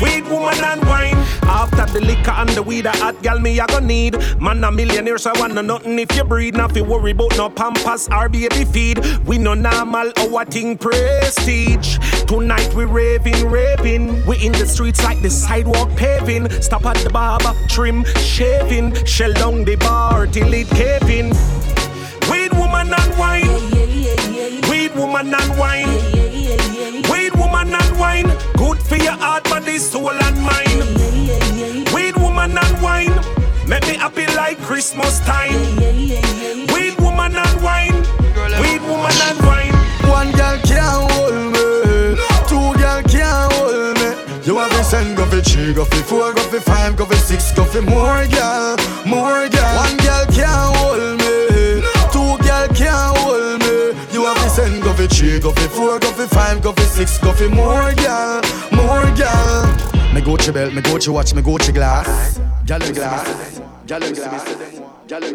Weed 0.00 0.24
woman 0.28 0.64
and 0.64 0.82
wine. 0.86 1.23
After 1.46 1.86
the 1.92 2.04
liquor 2.04 2.30
and 2.30 2.48
the 2.50 2.62
weed, 2.62 2.86
a 2.86 2.92
hot 2.92 3.22
gal 3.22 3.38
me 3.38 3.60
I 3.60 3.66
gonna 3.66 3.86
need. 3.86 4.16
Man 4.40 4.64
a 4.64 4.70
millionaire, 4.70 5.18
so 5.18 5.32
I 5.34 5.38
want 5.40 5.54
no 5.54 5.62
nothing 5.62 5.98
if 5.98 6.14
you 6.16 6.24
breed. 6.24 6.54
Not 6.54 6.72
fi 6.72 6.80
worry 6.80 7.12
about 7.12 7.36
no 7.36 7.50
pampas 7.50 8.08
or 8.08 8.28
baby 8.28 8.64
feed. 8.64 8.98
We 9.26 9.38
no 9.38 9.54
normal, 9.54 10.12
our 10.18 10.44
thing 10.44 10.78
prestige. 10.78 11.98
Tonight 12.26 12.74
we 12.74 12.84
raving, 12.84 13.50
raving. 13.50 14.24
We 14.26 14.44
in 14.44 14.52
the 14.52 14.66
streets 14.66 15.02
like 15.04 15.20
the 15.22 15.30
sidewalk 15.30 15.94
paving. 15.96 16.50
Stop 16.62 16.86
at 16.86 16.96
the 16.98 17.10
barber, 17.10 17.54
trim, 17.68 18.04
shaving. 18.16 18.94
Shell 19.04 19.34
down 19.34 19.64
the 19.64 19.76
bar 19.76 20.26
till 20.26 20.52
it 20.52 20.68
caving. 20.68 21.32
Weed 22.30 22.52
woman 22.54 22.92
and 22.92 23.18
wine. 23.18 23.54
Weed 24.70 24.94
woman 24.96 25.34
and 25.34 25.58
wine. 25.58 25.88
Weed 27.10 27.34
woman 27.36 27.74
and 27.74 27.98
wine. 27.98 28.26
Good 28.56 28.78
for 28.78 28.96
your 28.96 29.12
heart, 29.12 29.44
body, 29.44 29.78
soul 29.78 30.10
and 30.10 30.40
mind. 30.42 31.13
Happy 34.04 34.26
like 34.36 34.58
Christmas 34.58 35.18
time. 35.20 35.76
Weed 36.74 36.94
woman 37.00 37.32
and 37.34 37.56
wine. 37.62 37.96
Weed 38.60 38.82
woman 38.84 39.16
and 39.28 39.38
wine. 39.48 39.72
One 40.18 40.30
girl 40.32 40.58
can't 40.68 41.10
hold 41.12 41.32
me, 41.54 42.12
two 42.50 42.68
girl 42.80 43.00
can't 43.08 43.50
hold 43.54 43.96
me. 44.00 44.08
You 44.44 44.58
have 44.58 44.70
to 44.76 44.84
send 44.84 45.16
go 45.16 45.24
for 45.24 45.40
three, 45.40 45.72
go 45.72 45.86
for 45.86 46.02
four, 46.10 46.34
go 46.34 46.42
for 46.52 46.60
five, 46.60 46.96
go 46.98 47.06
for 47.06 47.16
six, 47.16 47.50
go 47.56 47.64
for 47.64 47.80
more 47.80 48.26
girl, 48.28 48.76
more 49.06 49.48
girl. 49.48 49.74
One 49.84 49.96
girl 50.04 50.24
can't 50.36 50.76
hold 50.76 51.16
me, 51.20 51.80
two 52.12 52.32
girl 52.44 52.66
can't 52.76 53.16
hold 53.16 53.60
me. 53.64 53.96
You 54.12 54.26
have 54.26 54.36
to 54.36 54.50
send 54.50 54.82
go 54.82 54.92
for 54.92 55.06
three, 55.06 55.40
go 55.40 55.50
for 55.52 55.68
four, 55.76 55.98
go 55.98 56.10
for 56.12 56.26
five, 56.28 56.60
go 56.60 56.72
for 56.72 56.88
six, 56.96 57.16
go 57.16 57.32
for 57.32 57.48
more 57.48 57.94
girl, 58.04 58.42
more 58.70 59.08
girl. 59.16 59.64
Me 60.12 60.20
Gucci 60.20 60.52
belt, 60.52 60.74
me 60.74 60.82
Gucci 60.82 61.08
watch, 61.08 61.32
me 61.34 61.40
Gucci 61.40 61.72
glass, 61.72 62.38
girl 62.66 62.82
in 62.82 62.92
glass, 62.92 63.60
girl 63.86 64.02
in 64.02 64.14
glass, 64.14 64.44
girl 65.06 65.24
in 65.24 65.34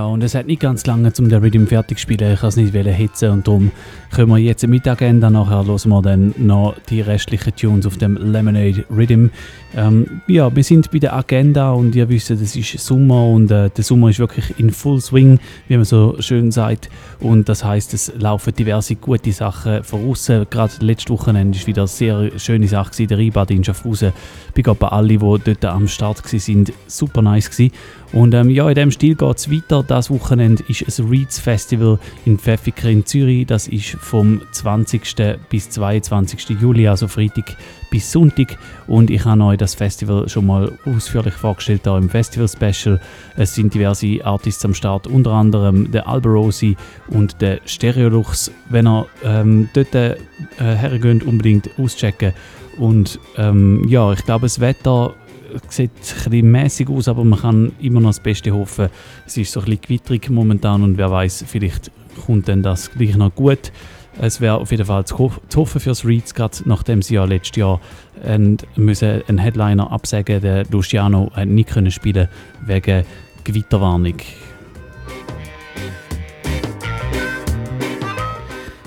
Ja, 0.00 0.06
und 0.06 0.22
es 0.22 0.34
hat 0.34 0.46
nicht 0.46 0.62
ganz 0.62 0.86
lange, 0.86 1.12
um 1.18 1.28
den 1.28 1.42
Rhythm 1.42 1.66
fertig 1.66 1.98
zu 1.98 2.02
spielen. 2.04 2.32
Ich 2.32 2.40
kann 2.40 2.48
es 2.48 2.56
nicht 2.56 2.72
hitzen 2.74 3.32
und 3.32 3.46
darum 3.46 3.70
können 4.10 4.30
wir 4.30 4.38
jetzt 4.38 4.66
mit 4.66 4.86
der 4.86 4.94
Agenda. 4.94 5.28
Nachher 5.28 5.66
hören 5.66 5.90
wir 5.90 6.00
dann 6.00 6.34
noch 6.38 6.74
die 6.88 7.02
restlichen 7.02 7.54
Tunes 7.54 7.84
auf 7.84 7.98
dem 7.98 8.16
Lemonade 8.16 8.86
Rhythm. 8.90 9.26
Ähm, 9.76 10.22
ja, 10.26 10.56
wir 10.56 10.64
sind 10.64 10.90
bei 10.90 11.00
der 11.00 11.14
Agenda 11.14 11.72
und 11.72 11.94
ihr 11.94 12.08
wisst, 12.08 12.30
es 12.30 12.56
ist 12.56 12.78
Sommer 12.78 13.28
und 13.28 13.50
äh, 13.50 13.68
der 13.68 13.84
Sommer 13.84 14.08
ist 14.08 14.18
wirklich 14.18 14.58
in 14.58 14.70
Full 14.70 15.02
Swing, 15.02 15.38
wie 15.68 15.76
man 15.76 15.84
so 15.84 16.16
schön 16.18 16.50
sagt. 16.50 16.88
Und 17.20 17.50
das 17.50 17.62
heißt, 17.62 17.92
es 17.92 18.10
laufen 18.18 18.54
diverse 18.54 18.96
gute 18.96 19.32
Sachen 19.32 19.84
voraus. 19.84 20.26
Gerade 20.26 20.72
letzte 20.80 21.12
Wochenende 21.12 21.58
war 21.58 21.66
wieder 21.66 21.82
eine 21.82 21.88
sehr 21.88 22.38
schöne 22.38 22.68
Sache, 22.68 22.90
gewesen, 22.92 23.08
der 23.08 23.18
Rheinbad 23.18 23.50
in 23.50 23.62
Schaffhausen. 23.62 24.12
Big 24.54 24.66
up 24.66 24.82
an 24.82 24.88
alle, 24.88 25.08
die 25.08 25.18
dort 25.18 25.64
am 25.66 25.86
Start 25.86 26.24
waren, 26.24 26.64
super 26.86 27.20
nice 27.20 27.50
gewesen. 27.50 27.72
Und 28.12 28.34
ähm, 28.34 28.50
ja, 28.50 28.68
in 28.68 28.74
dem 28.74 28.90
Stil 28.90 29.14
geht 29.14 29.36
es 29.36 29.50
weiter. 29.50 29.84
Das 29.90 30.08
Wochenende 30.08 30.62
ist 30.68 31.00
ein 31.00 31.08
Reeds 31.08 31.40
Festival 31.40 31.98
in 32.24 32.38
Pfäffiker 32.38 32.88
in 32.88 33.04
Zürich. 33.04 33.44
Das 33.48 33.66
ist 33.66 33.88
vom 33.88 34.40
20. 34.52 35.02
bis 35.48 35.68
22. 35.68 36.50
Juli, 36.60 36.86
also 36.86 37.08
Freitag 37.08 37.56
bis 37.90 38.12
Sonntag. 38.12 38.56
Und 38.86 39.10
ich 39.10 39.24
habe 39.24 39.42
euch 39.42 39.58
das 39.58 39.74
Festival 39.74 40.28
schon 40.28 40.46
mal 40.46 40.78
ausführlich 40.84 41.34
vorgestellt 41.34 41.80
hier 41.82 41.96
im 41.96 42.08
Festival 42.08 42.46
Special. 42.46 43.00
Es 43.36 43.56
sind 43.56 43.74
diverse 43.74 44.24
Artists 44.24 44.64
am 44.64 44.74
Start, 44.74 45.08
unter 45.08 45.32
anderem 45.32 45.90
der 45.90 46.06
Alberosi 46.06 46.76
und 47.08 47.40
der 47.40 47.58
Stereolux. 47.64 48.52
Wenn 48.68 48.86
ihr 48.86 49.06
ähm, 49.24 49.70
dort 49.74 49.92
äh, 49.96 50.14
hergeht, 50.56 51.24
unbedingt 51.24 51.68
auschecken. 51.80 52.32
Und 52.78 53.18
ähm, 53.36 53.88
ja, 53.88 54.12
ich 54.12 54.24
glaube, 54.24 54.44
das 54.44 54.60
Wetter 54.60 55.16
sieht 55.68 55.90
ein 56.30 56.50
mäßig 56.50 56.88
aus, 56.88 57.08
aber 57.08 57.24
man 57.24 57.40
kann 57.40 57.72
immer 57.80 58.00
noch 58.00 58.10
das 58.10 58.20
Beste 58.20 58.52
hoffen. 58.52 58.88
Es 59.26 59.36
ist 59.36 59.52
so 59.52 59.60
ein 59.60 59.66
bisschen 59.66 59.82
gewitterig 59.82 60.30
momentan 60.30 60.82
und 60.82 60.96
wer 60.98 61.10
weiß, 61.10 61.44
vielleicht 61.46 61.90
kommt 62.26 62.48
dann 62.48 62.62
das 62.62 62.90
gleich 62.90 63.16
noch 63.16 63.34
gut. 63.34 63.72
Es 64.18 64.40
wäre 64.40 64.56
auf 64.58 64.70
jeden 64.70 64.84
Fall 64.84 65.04
zu, 65.04 65.18
ho 65.18 65.32
zu 65.48 65.60
hoffen 65.60 65.80
für 65.80 65.90
das 65.90 66.04
Reeds, 66.04 66.34
gerade 66.34 66.58
nachdem 66.64 67.00
sie 67.00 67.14
ja 67.14 67.24
letztes 67.24 67.56
Jahr 67.56 67.80
einen, 68.24 68.58
Headliner 69.38 69.90
absagen 69.90 70.40
Der 70.40 70.64
Luciano 70.66 71.30
nicht 71.44 71.92
spielen 71.92 72.28
wegen 72.66 73.04
Gewitterwarnung. 73.44 74.16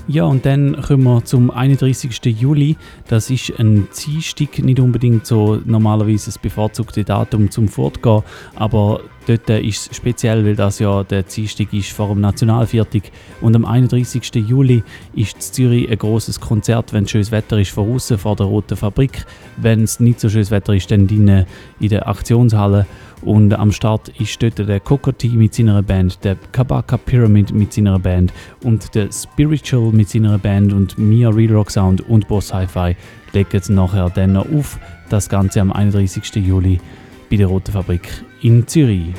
Ja, 0.07 0.25
und 0.25 0.45
dann 0.45 0.81
kommen 0.81 1.03
wir 1.03 1.23
zum 1.23 1.49
31. 1.49 2.25
Juli. 2.25 2.75
Das 3.07 3.29
ist 3.29 3.57
ein 3.57 3.87
Dienstag, 4.05 4.59
nicht 4.59 4.81
unbedingt 4.81 5.25
so 5.25 5.61
normalerweise 5.63 6.25
das 6.25 6.37
bevorzugte 6.37 7.05
Datum 7.05 7.49
zum 7.49 7.69
Fortgehen, 7.69 8.21
aber 8.55 8.99
dort 9.27 9.49
ist 9.49 9.91
es 9.91 9.97
speziell, 9.97 10.45
weil 10.45 10.55
das 10.55 10.79
ja 10.79 11.03
der 11.03 11.23
Dienstag 11.23 11.73
ist 11.73 11.91
vor 11.91 12.09
dem 12.09 12.21
Nationalviertag. 12.21 13.03
Und 13.41 13.55
am 13.55 13.65
31. 13.65 14.35
Juli 14.35 14.83
ist 15.15 15.35
in 15.35 15.41
Zürich 15.41 15.89
ein 15.89 15.97
großes 15.97 16.39
Konzert, 16.39 16.93
wenn 16.93 17.07
schönes 17.07 17.31
Wetter 17.31 17.59
ist, 17.59 17.71
von 17.71 17.93
außen 17.93 18.17
vor 18.17 18.35
der 18.35 18.45
Roten 18.45 18.75
Fabrik. 18.75 19.25
Wenn 19.57 19.83
es 19.83 19.99
nicht 19.99 20.19
so 20.19 20.29
schönes 20.29 20.51
Wetter 20.51 20.73
ist, 20.73 20.91
dann 20.91 21.07
drinnen 21.07 21.45
in 21.79 21.89
der 21.89 22.07
Aktionshalle. 22.07 22.85
Und 23.21 23.53
am 23.53 23.71
Start 23.71 24.09
ist 24.19 24.41
dort 24.43 24.59
der 24.59 24.79
Kokoti 24.81 25.29
mit 25.29 25.53
seiner 25.53 25.81
Band, 25.81 26.23
der 26.25 26.35
Kabaka 26.51 26.97
Pyramid 26.97 27.53
mit 27.53 27.71
seiner 27.71 27.97
Band 27.97 28.33
und 28.63 28.93
der 28.95 29.09
Spiritual 29.13 29.93
mit 29.93 30.09
seiner 30.09 30.37
Band 30.37 30.73
und 30.73 30.97
Mia 30.97 31.29
Real 31.29 31.53
Rock 31.53 31.71
Sound 31.71 32.01
und 32.09 32.27
Boss 32.27 32.53
Hi-Fi 32.53 32.97
legen 33.31 33.49
es 33.57 33.69
nachher 33.69 34.09
dann 34.09 34.33
noch 34.33 34.51
auf. 34.51 34.77
Das 35.09 35.29
Ganze 35.29 35.61
am 35.61 35.71
31. 35.71 36.35
Juli 36.35 36.81
bei 37.29 37.37
der 37.37 37.47
Roten 37.47 37.71
Fabrik 37.71 38.09
in 38.43 38.67
Zürich. 38.67 39.13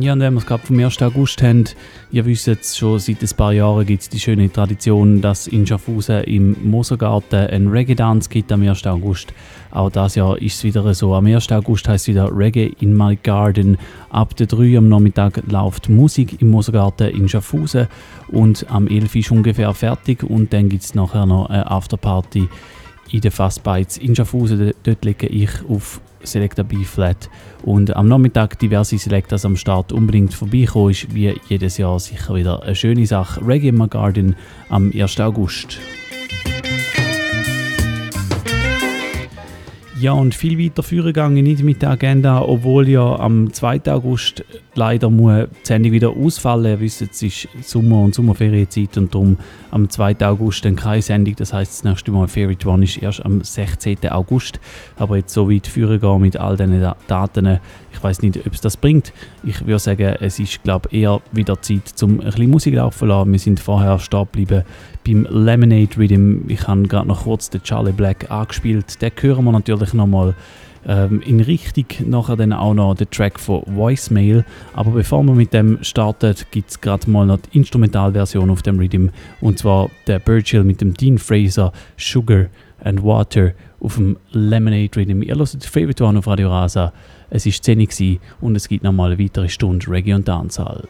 Ja, 0.00 0.12
und 0.12 0.20
wenn 0.20 0.34
wir 0.34 0.38
es 0.38 0.46
gerade 0.46 0.66
vom 0.66 0.78
1. 0.78 1.00
August 1.02 1.42
haben, 1.42 1.64
ihr 2.10 2.24
wisst 2.24 2.46
jetzt 2.46 2.78
schon, 2.78 2.98
seit 2.98 3.22
ein 3.22 3.36
paar 3.36 3.52
Jahren 3.52 3.84
gibt 3.84 4.02
es 4.02 4.08
die 4.08 4.18
schöne 4.18 4.50
Tradition, 4.50 5.20
dass 5.20 5.46
in 5.46 5.66
Schaffhausen 5.66 6.24
im 6.24 6.56
Mosergarten 6.70 7.48
ein 7.48 7.68
Reggae-Dance 7.68 8.28
gibt 8.30 8.50
am 8.52 8.62
1. 8.62 8.86
August. 8.86 9.32
Auch 9.70 9.90
das 9.90 10.14
Jahr 10.14 10.40
ist 10.40 10.56
es 10.56 10.64
wieder 10.64 10.94
so. 10.94 11.14
Am 11.14 11.26
1. 11.26 11.52
August 11.52 11.88
heißt 11.88 12.04
es 12.04 12.08
wieder 12.08 12.30
Reggae 12.34 12.72
in 12.80 12.96
my 12.96 13.16
Garden. 13.16 13.76
Ab 14.10 14.34
der 14.36 14.46
3 14.46 14.78
am 14.78 14.88
Nachmittag 14.88 15.42
läuft 15.50 15.88
Musik 15.88 16.40
im 16.40 16.50
Mosergarten 16.50 17.10
in 17.10 17.28
Schaffhausen 17.28 17.88
und 18.28 18.66
am 18.70 18.86
11 18.86 19.14
ist 19.16 19.30
ungefähr 19.30 19.72
fertig 19.74 20.22
und 20.22 20.52
dann 20.52 20.68
gibt 20.68 20.84
es 20.84 20.94
nachher 20.94 21.26
noch 21.26 21.50
eine 21.50 21.70
Afterparty 21.70 22.48
in 23.10 23.20
den 23.20 23.30
Fassbites 23.30 23.98
in 23.98 24.16
Schaffhausen. 24.16 24.72
Dort 24.82 25.04
lege 25.04 25.26
ich 25.26 25.50
auf 25.68 26.00
Selecta 26.22 26.62
B-Flat. 26.62 27.28
Und 27.62 27.96
am 27.96 28.08
Nachmittag 28.08 28.58
diverse 28.58 28.98
Selectas 28.98 29.44
am 29.44 29.56
Start 29.56 29.92
unbedingt 29.92 30.34
vorbeikommen 30.34 30.90
ist 30.90 31.14
wie 31.14 31.34
jedes 31.48 31.78
Jahr 31.78 31.98
sicher 31.98 32.34
wieder 32.34 32.62
eine 32.62 32.74
schöne 32.74 33.06
Sache. 33.06 33.46
Reggae 33.46 33.68
in 33.68 33.76
my 33.76 33.88
Garden 33.88 34.36
am 34.68 34.92
1. 34.94 35.20
August. 35.20 35.78
Ja, 40.00 40.12
und 40.12 40.32
viel 40.32 40.58
weiter 40.58 40.84
führen 40.84 41.36
ich 41.36 41.42
nicht 41.42 41.64
mit 41.64 41.82
der 41.82 41.90
Agenda, 41.90 42.40
obwohl 42.42 42.88
ja 42.88 43.18
am 43.18 43.52
2. 43.52 43.82
August 43.86 44.44
leider 44.76 45.10
muss 45.10 45.48
die 45.48 45.66
Sendung 45.66 45.90
wieder 45.90 46.10
ausfallen. 46.10 46.66
Ihr 46.66 46.80
wisst, 46.80 47.02
es 47.02 47.20
ist 47.20 47.48
Sommer- 47.62 48.02
und 48.02 48.14
Sommerferienzeit 48.14 48.96
und 48.96 49.12
darum 49.12 49.38
am 49.72 49.90
2. 49.90 50.16
August 50.20 50.64
dann 50.64 50.76
keine 50.76 51.02
Sendung. 51.02 51.34
Das 51.34 51.52
heißt, 51.52 51.72
das 51.72 51.84
nächste 51.84 52.12
Mal 52.12 52.28
Favorite 52.28 52.68
One 52.68 52.84
ist 52.84 52.98
erst 52.98 53.24
am 53.24 53.42
16. 53.42 54.08
August. 54.10 54.60
Aber 54.98 55.16
jetzt 55.16 55.34
so 55.34 55.50
weit 55.50 55.66
führen 55.66 56.20
mit 56.20 56.36
all 56.36 56.56
diesen 56.56 56.92
Daten, 57.08 57.58
ich 57.92 58.02
weiß 58.02 58.22
nicht, 58.22 58.38
ob 58.46 58.52
es 58.52 58.60
das 58.60 58.76
bringt. 58.76 59.12
Ich 59.44 59.66
würde 59.66 59.78
sagen, 59.78 60.16
es 60.20 60.38
ist, 60.38 60.62
glaube 60.62 60.88
eher 60.90 61.20
wieder 61.32 61.60
Zeit, 61.60 61.94
um 62.02 62.20
ein 62.20 62.26
bisschen 62.26 62.50
Musik 62.50 62.74
laufen 62.74 62.98
zu 62.98 63.06
lassen. 63.06 63.32
Wir 63.32 63.38
sind 63.38 63.60
vorher 63.60 63.98
stehen 63.98 64.24
geblieben 64.24 64.64
beim 65.06 65.26
Lemonade 65.30 65.96
Rhythm. 65.96 66.42
Ich 66.48 66.66
habe 66.66 66.82
gerade 66.82 67.08
noch 67.08 67.24
kurz 67.24 67.50
den 67.50 67.62
Charlie 67.62 67.92
Black 67.92 68.30
angespielt. 68.30 69.00
Den 69.00 69.12
hören 69.20 69.44
wir 69.44 69.52
natürlich 69.52 69.94
nochmal 69.94 70.34
ähm, 70.86 71.20
in 71.22 71.40
Richtung 71.40 71.86
nachher 72.06 72.36
dann 72.36 72.52
auch 72.52 72.74
noch 72.74 72.94
den 72.94 73.10
Track 73.10 73.38
von 73.38 73.62
Voicemail. 73.66 74.44
Aber 74.74 74.90
bevor 74.92 75.22
wir 75.24 75.34
mit 75.34 75.52
dem 75.52 75.78
starten, 75.82 76.34
gibt 76.50 76.70
es 76.70 76.80
gerade 76.80 77.10
mal 77.10 77.26
noch 77.26 77.38
die 77.38 77.58
Instrumentalversion 77.58 78.50
auf 78.50 78.62
dem 78.62 78.78
Rhythm. 78.78 79.08
Und 79.40 79.58
zwar 79.58 79.90
der 80.06 80.18
Birchill 80.18 80.64
mit 80.64 80.80
dem 80.80 80.94
Dean 80.94 81.18
Fraser 81.18 81.72
Sugar 81.96 82.46
and 82.82 83.02
Water 83.02 83.52
auf 83.80 83.96
dem 83.96 84.16
Lemonade 84.30 84.90
Rhythm. 84.96 85.22
Ihr 85.22 85.36
hört 85.36 85.64
Favorite 85.64 86.04
One 86.04 86.18
auf 86.18 86.26
Radio 86.26 86.48
Rasa. 86.48 86.92
Es 87.30 87.46
war 87.46 87.52
10 87.52 87.80
Uhr 87.80 88.18
und 88.40 88.56
es 88.56 88.68
gibt 88.68 88.84
nochmal 88.84 89.12
eine 89.12 89.22
weitere 89.22 89.48
Stunde 89.48 89.88
Reggae 89.88 90.14
und 90.14 90.26
Dancehall. 90.28 90.88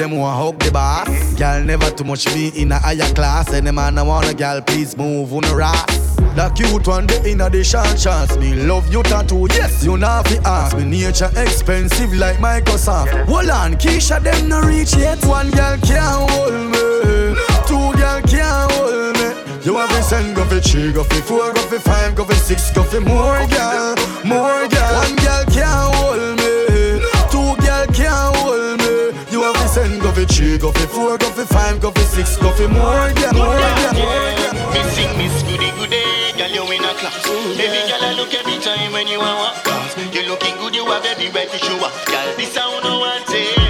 Them 0.00 0.16
want 0.16 0.34
hug 0.38 0.58
the 0.60 0.70
boss. 0.72 1.08
Girl, 1.34 1.62
never 1.62 1.90
too 1.90 2.04
much 2.04 2.24
me 2.34 2.48
in 2.56 2.72
a 2.72 2.78
higher 2.78 3.12
class. 3.12 3.52
Any 3.52 3.70
man 3.70 3.98
I 3.98 4.02
want 4.02 4.30
a 4.30 4.34
girl, 4.34 4.62
please 4.62 4.96
move 4.96 5.32
on 5.34 5.42
the 5.42 5.54
ras. 5.54 5.84
The 6.36 6.48
cute 6.56 6.88
one, 6.88 7.06
the 7.06 7.30
inner 7.30 7.50
the 7.50 7.62
short 7.62 7.98
chance. 7.98 8.34
Me 8.38 8.54
love 8.54 8.90
you 8.90 9.02
tattoo, 9.02 9.46
yes, 9.50 9.84
you 9.84 9.98
not 9.98 10.26
fi 10.26 10.36
ask. 10.44 10.76
Me 10.78 10.84
nature 10.84 11.30
expensive 11.36 12.14
like 12.14 12.38
Microsoft. 12.38 13.26
Hold 13.26 13.50
on, 13.50 13.74
Keisha, 13.74 14.22
them 14.22 14.48
no 14.48 14.62
reach 14.62 14.96
yet. 14.96 15.22
One 15.26 15.50
girl 15.50 15.76
can't 15.84 16.30
hold 16.30 16.54
me. 16.72 17.36
Two 17.68 17.92
girl 18.00 18.20
can't 18.24 18.72
hold 18.72 19.16
me. 19.20 19.28
You 19.66 19.76
have 19.76 19.90
to 19.90 20.02
send 20.02 20.34
go 20.34 20.44
for 20.46 20.60
three, 20.60 20.92
go 20.92 21.04
for 21.04 21.20
four, 21.28 21.52
go 21.52 21.60
for 21.60 21.78
five, 21.78 22.14
go 22.16 22.24
for 22.24 22.34
six, 22.34 22.70
go 22.72 22.82
for 22.84 23.00
more 23.00 23.44
girl, 23.48 23.94
more 24.24 24.66
girl. 24.66 24.92
One 24.96 25.16
girl 25.16 25.44
can't 25.52 25.94
hold 25.94 26.38
me. 26.38 26.39
Send 29.70 30.02
go 30.02 30.10
for 30.12 30.24
three, 30.24 30.58
go 30.58 30.72
for 30.72 30.86
four, 30.88 31.18
go 31.18 31.30
for 31.30 31.46
five, 31.46 31.80
go 31.80 31.90
for 31.90 32.00
six, 32.00 32.36
go 32.36 32.50
for 32.52 32.68
more 32.68 33.06
girl, 33.14 33.34
more 33.34 33.54
girl. 33.54 33.94
Me 34.74 34.82
sing 34.90 35.12
Miss 35.16 35.42
Goody 35.46 35.70
Goody, 35.78 36.02
girl 36.36 36.50
you 36.50 36.64
in 36.74 36.84
a 36.84 36.92
class. 36.98 37.22
Every 37.26 37.82
girl 37.86 38.02
I 38.02 38.14
look 38.18 38.34
every 38.34 38.58
time 38.58 38.92
when 38.92 39.06
you 39.06 39.20
a 39.20 39.32
walk. 39.40 39.56
You 40.12 40.22
looking 40.28 40.56
good, 40.56 40.74
you 40.74 40.84
have 40.86 41.04
every 41.04 41.30
right 41.30 41.50
to 41.50 41.58
show 41.58 41.78
up. 41.86 41.92
Girl, 42.06 42.36
this 42.36 42.52
sound 42.52 42.82
no 42.84 42.98
one 42.98 43.22
damn. 43.26 43.69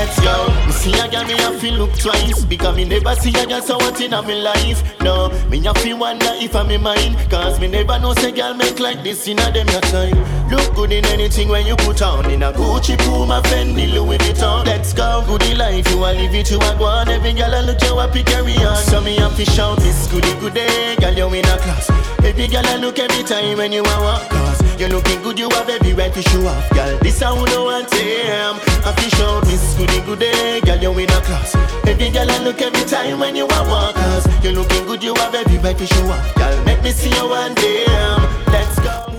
Let's 0.00 0.18
go. 0.22 0.48
Me 0.64 0.72
see 0.72 0.98
a 0.98 1.06
girl, 1.10 1.26
me 1.26 1.34
have 1.34 1.60
to 1.60 1.70
look 1.72 1.92
twice. 1.92 2.42
Because 2.46 2.74
me 2.74 2.86
never 2.86 3.14
see 3.16 3.38
a 3.38 3.44
girl 3.44 3.60
so 3.60 3.76
what 3.76 4.00
in 4.00 4.12
my 4.12 4.32
life? 4.32 4.98
No, 5.02 5.28
me 5.50 5.60
have 5.60 5.76
to 5.82 5.92
wonder 5.92 6.32
if 6.40 6.56
I'm 6.56 6.70
in 6.70 6.80
mine. 6.80 7.14
Cause 7.28 7.60
me 7.60 7.68
never 7.68 7.98
know 7.98 8.14
say 8.14 8.32
girl 8.32 8.54
make 8.54 8.80
like 8.80 9.02
this 9.02 9.28
in 9.28 9.38
a 9.38 9.52
them 9.52 9.68
your 9.68 9.82
time. 9.92 10.16
Look 10.48 10.74
good 10.74 10.92
in 10.92 11.04
anything 11.04 11.50
when 11.50 11.66
you 11.66 11.76
put 11.76 12.00
on. 12.00 12.30
In 12.30 12.42
a 12.42 12.50
Gucci, 12.50 12.96
Puma, 12.96 13.42
Fendi, 13.44 13.92
Louis 13.92 14.16
Vuitton. 14.16 14.64
Let's 14.64 14.94
go, 14.94 15.22
goody 15.26 15.54
life, 15.54 15.86
you 15.90 15.98
a 15.98 16.16
live 16.16 16.34
it, 16.34 16.50
you 16.50 16.56
a 16.56 16.76
go 16.78 16.86
on. 16.86 17.10
Every 17.10 17.34
girl 17.34 17.54
I 17.54 17.60
look 17.60 17.82
you 17.82 17.98
up, 17.98 18.14
carry 18.24 18.56
on 18.56 18.76
So 18.76 19.02
me 19.02 19.16
have 19.16 19.36
to 19.36 19.44
shout 19.44 19.80
this 19.80 20.10
goody 20.10 20.32
goody. 20.40 20.96
Girl, 20.96 21.12
you 21.12 21.28
in 21.34 21.44
a 21.44 21.58
class. 21.58 21.90
Every 22.24 22.48
girl 22.48 22.64
I 22.64 22.76
look 22.76 22.98
every 22.98 23.22
time 23.22 23.58
when 23.58 23.70
you 23.70 23.82
a 23.82 24.00
walk 24.00 24.49
you 24.80 24.88
looking 24.88 25.20
good, 25.22 25.38
you 25.38 25.48
have 25.50 25.68
every 25.68 25.92
right 25.92 26.12
to 26.14 26.22
show 26.22 26.46
off 26.46 26.70
Girl, 26.70 26.98
this 27.00 27.20
I 27.20 27.32
wanna 27.32 27.62
want 27.62 27.90
them 27.90 28.56
I 28.82 28.92
fi 28.96 29.08
shout 29.10 29.44
this 29.44 29.74
goody 29.76 30.00
goody 30.00 30.60
Girl, 30.62 30.78
you 30.78 30.98
in 30.98 31.10
a 31.10 31.20
class. 31.20 31.54
Every 31.86 32.08
girl 32.10 32.30
I 32.30 32.38
look 32.42 32.62
every 32.62 32.84
time 32.88 33.18
when 33.18 33.36
you 33.36 33.44
a 33.44 33.60
walk 33.68 33.94
Cause 33.94 34.44
you 34.44 34.52
looking 34.52 34.86
good, 34.86 35.04
you 35.04 35.14
have 35.16 35.34
every 35.34 35.58
right 35.58 35.76
to 35.76 35.86
show 35.86 36.06
off 36.06 36.34
Girl, 36.34 36.64
make 36.64 36.82
me 36.82 36.92
see 36.92 37.10
you 37.10 37.28
one 37.28 37.54
damn 37.54 38.22
Let's 38.46 38.78
go 38.80 39.09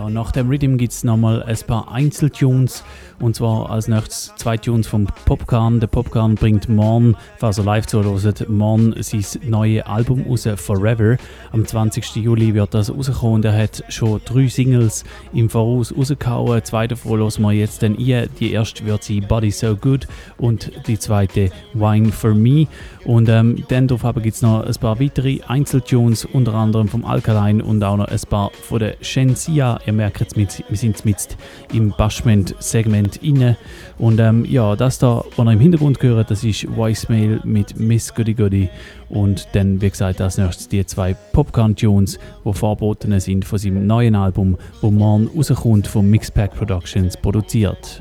Ja, 0.00 0.08
nach 0.08 0.32
dem 0.32 0.48
Rhythm 0.48 0.78
gibt 0.78 0.94
es 0.94 1.04
nochmal 1.04 1.42
ein 1.42 1.58
paar 1.66 1.92
Einzeltunes. 1.92 2.84
Und 3.18 3.36
zwar 3.36 3.68
als 3.68 3.86
nächstes 3.86 4.32
zwei 4.36 4.56
Tunes 4.56 4.86
vom 4.86 5.06
Popcorn. 5.26 5.78
Der 5.78 5.88
Popcorn 5.88 6.36
bringt 6.36 6.70
morgen, 6.70 7.16
falls 7.36 7.58
ihr 7.58 7.64
live 7.64 7.86
zuhört, 7.86 8.48
morgen 8.48 8.94
sein 9.02 9.22
neues 9.46 9.84
Album 9.84 10.24
raus, 10.26 10.48
Forever. 10.56 11.18
Am 11.52 11.66
20. 11.66 12.16
Juli 12.16 12.54
wird 12.54 12.72
das 12.72 12.90
rauskommen 12.90 13.34
und 13.34 13.44
er 13.44 13.62
hat 13.62 13.84
schon 13.90 14.22
drei 14.24 14.48
Singles 14.48 15.04
im 15.34 15.50
Voraus 15.50 15.94
rausgehauen. 15.94 16.64
Zwei 16.64 16.86
davon 16.86 17.18
hören 17.18 17.42
wir 17.42 17.52
jetzt 17.52 17.82
dann 17.82 17.98
ein. 17.98 18.30
Die 18.40 18.52
erste 18.52 18.86
wird 18.86 19.04
sein 19.04 19.26
Body 19.28 19.50
So 19.50 19.76
Good 19.76 20.08
und 20.38 20.72
die 20.86 20.98
zweite 20.98 21.50
Wine 21.74 22.10
For 22.10 22.34
Me. 22.34 22.68
Und 23.04 23.28
ähm, 23.28 23.64
dann 23.68 23.86
darauf 23.86 24.14
gibt 24.14 24.34
es 24.34 24.40
noch 24.40 24.64
ein 24.64 24.74
paar 24.76 24.98
weitere 24.98 25.40
Einzeltunes, 25.46 26.24
unter 26.24 26.54
anderem 26.54 26.88
vom 26.88 27.04
Alkaline 27.04 27.62
und 27.62 27.82
auch 27.82 27.98
noch 27.98 28.08
ein 28.08 28.20
paar 28.30 28.50
von 28.50 28.78
der 28.78 28.96
Shensia. 29.02 29.78
Ihr 29.90 29.94
merkt 29.94 30.20
jetzt, 30.20 30.36
wir 30.36 30.46
sind 30.76 31.04
mit 31.04 31.36
im 31.72 31.92
Bashment-Segment 31.98 33.16
inne. 33.24 33.56
Und 33.98 34.20
ähm, 34.20 34.44
ja, 34.44 34.76
das 34.76 35.00
da, 35.00 35.24
was 35.34 35.46
ihr 35.46 35.50
im 35.50 35.58
Hintergrund 35.58 35.98
gehört, 35.98 36.30
das 36.30 36.44
ist 36.44 36.64
Voicemail 36.76 37.40
mit 37.42 37.76
Miss 37.76 38.14
Goody 38.14 38.34
Goody. 38.34 38.68
Und 39.08 39.48
dann, 39.52 39.80
wie 39.80 39.90
gesagt, 39.90 40.20
als 40.20 40.38
nächstes 40.38 40.68
die 40.68 40.86
zwei 40.86 41.14
Popcorn-Tunes, 41.32 42.20
die 42.44 42.52
verboten 42.52 43.18
sind 43.18 43.44
von 43.44 43.58
seinem 43.58 43.88
neuen 43.88 44.14
Album, 44.14 44.56
wo 44.80 44.92
morgen 44.92 45.28
rauskommt 45.36 45.88
von 45.88 46.08
Mixpack 46.08 46.54
Productions 46.54 47.16
produziert. 47.16 48.00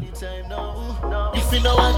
If 1.35 1.51
you 1.51 1.59
know 1.61 1.89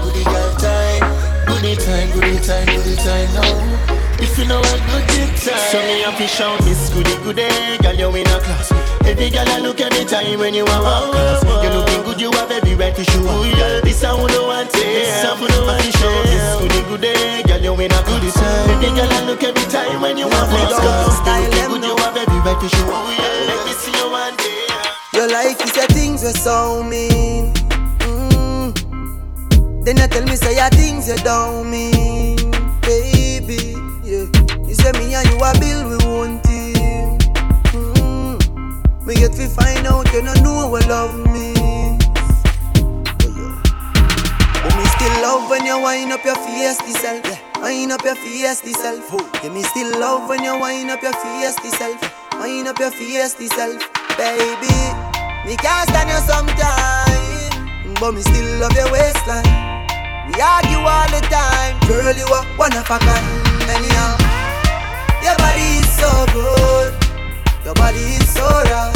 If 4.22 4.38
you 4.38 4.46
know 4.46 4.60
a 4.62 4.74
goody 4.86 5.26
time, 5.42 5.58
so 5.70 5.78
me 5.82 6.00
have 6.06 6.16
to 6.16 6.26
shout 6.26 6.60
this 6.62 6.88
goody 6.94 7.16
goody, 7.26 7.48
girl 7.82 7.94
you 7.94 8.08
in 8.16 8.26
a 8.26 8.38
class. 8.40 8.70
Every 9.04 9.28
girl 9.30 9.48
I 9.48 9.58
look 9.58 9.80
every 9.80 10.04
time 10.06 10.38
when 10.38 10.54
you 10.54 10.64
are 10.64 10.82
walk 10.82 11.12
past. 11.12 11.44
You 11.44 11.70
looking 11.74 12.02
good, 12.06 12.20
you 12.20 12.30
have 12.32 12.50
every 12.50 12.74
right 12.74 12.94
to 12.94 13.04
show 13.04 13.26
off. 13.26 13.44
Girl, 13.58 13.80
this 13.82 14.04
I 14.04 14.14
wanna 14.14 14.42
want 14.42 14.70
it. 14.70 14.78
This 14.78 15.24
I 15.26 15.34
wanna 15.34 15.66
want 15.66 15.82
to 15.82 15.90
show 15.98 16.14
this 16.22 16.46
goody 16.62 16.80
goody, 16.88 17.42
girl 17.44 17.60
you 17.60 17.74
in 17.74 17.92
a 17.92 18.00
goody 18.06 18.30
time. 18.30 18.70
Every 18.70 18.90
girl 18.94 19.10
I 19.10 19.26
look 19.26 19.42
every 19.42 19.66
time 19.68 20.00
when 20.00 20.16
you 20.16 20.26
are 20.26 20.46
walk 20.54 20.70
past. 20.80 21.26
You 21.26 21.50
looking 21.50 21.68
good, 21.68 21.84
you 21.84 21.96
have 21.98 22.16
every 22.16 22.40
right 22.46 22.60
to 22.62 22.68
show 22.70 22.94
off. 22.94 23.10
Let 23.18 23.60
me 23.66 23.72
see 23.74 23.92
you 23.92 24.08
one 24.08 24.36
day. 24.38 24.70
Your 25.18 25.28
life 25.28 25.60
is 25.66 25.74
your 25.74 25.90
things 25.90 26.22
were 26.22 26.32
so 26.32 26.82
mean. 26.82 27.52
Then 29.84 29.96
you 29.98 30.06
tell 30.06 30.24
me 30.24 30.36
say 30.36 30.54
your 30.54 30.70
things 30.70 31.08
you 31.08 31.16
don't 31.26 31.68
mean, 31.68 32.38
baby. 32.86 33.21
Yeah, 34.82 34.92
say 34.92 34.98
me 34.98 35.14
and 35.14 35.28
you 35.28 35.36
a 35.38 35.52
build 35.60 35.86
we 35.86 35.96
one 36.06 36.40
team. 36.42 37.18
Mm. 37.72 39.06
Me 39.06 39.14
get 39.14 39.32
to 39.32 39.48
find 39.48 39.86
out 39.86 40.12
you 40.12 40.22
don't 40.22 40.42
know 40.42 40.68
what 40.68 40.86
love 40.88 41.14
means. 41.30 42.02
But 44.62 44.74
me 44.76 44.84
still 44.86 45.22
love 45.22 45.50
when 45.50 45.64
you 45.66 45.78
wind 45.80 46.12
up 46.12 46.24
your 46.24 46.34
face 46.36 46.78
self. 47.00 47.24
Yeah. 47.24 47.38
Wind 47.62 47.92
up 47.92 48.02
your 48.04 48.16
face 48.16 48.60
self. 48.74 49.12
Yeah, 49.42 49.50
me 49.50 49.62
still 49.62 49.98
love 50.00 50.28
when 50.28 50.42
you 50.42 50.58
wind 50.58 50.90
up 50.90 51.02
your 51.02 51.12
face 51.12 51.56
self. 51.78 52.00
Wind 52.40 52.68
up 52.68 52.78
your 52.78 52.90
face 52.90 53.36
self, 53.36 53.82
baby. 54.16 54.74
Me 55.46 55.56
can't 55.56 55.88
stand 55.88 56.08
you 56.10 56.20
sometime, 56.26 57.94
but 58.00 58.12
me 58.12 58.22
still 58.22 58.60
love 58.60 58.72
your 58.74 58.90
waistline. 58.92 59.44
We 60.26 60.40
argue 60.40 60.78
all 60.78 61.08
the 61.10 61.20
time, 61.30 61.78
girl. 61.86 62.14
You 62.14 62.26
are 62.26 62.44
one 62.56 62.72
of 62.76 62.88
a 62.90 62.98
kind. 62.98 63.26
Anyhow, 63.68 64.31
your 65.22 65.36
body 65.38 65.78
is 65.80 65.88
so 65.96 66.10
good. 66.34 66.92
Your 67.64 67.74
body 67.74 68.04
is 68.18 68.28
so 68.34 68.42
right. 68.42 68.92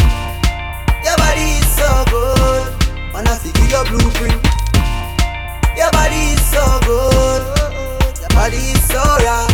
Your 1.05 1.17
body 1.17 1.47
is 1.63 1.69
so 1.79 1.89
good. 2.11 2.67
Wanna 3.15 3.35
see 3.37 3.55
your 3.71 3.85
blueprint. 3.87 4.43
Your 5.77 5.91
body 5.93 6.35
is 6.35 6.43
so 6.51 6.65
good. 6.85 7.43
Your 8.21 8.33
body 8.35 8.57
is 8.75 8.83
so 8.89 9.01
right. 9.01 9.51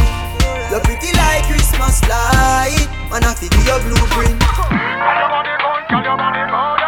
You're 0.71 0.81
pretty 0.81 1.13
like 1.17 1.45
Christmas 1.47 2.01
light. 2.09 2.89
Wanna 3.11 3.37
see 3.37 3.51
your 3.69 3.79
blueprint. 3.81 4.41
You 5.91 6.82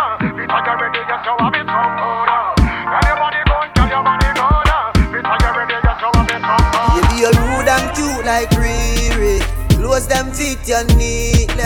Close 10.04 10.16
them 10.16 10.32
fit 10.32 10.68
you 10.68 10.84
neatly. 10.96 11.64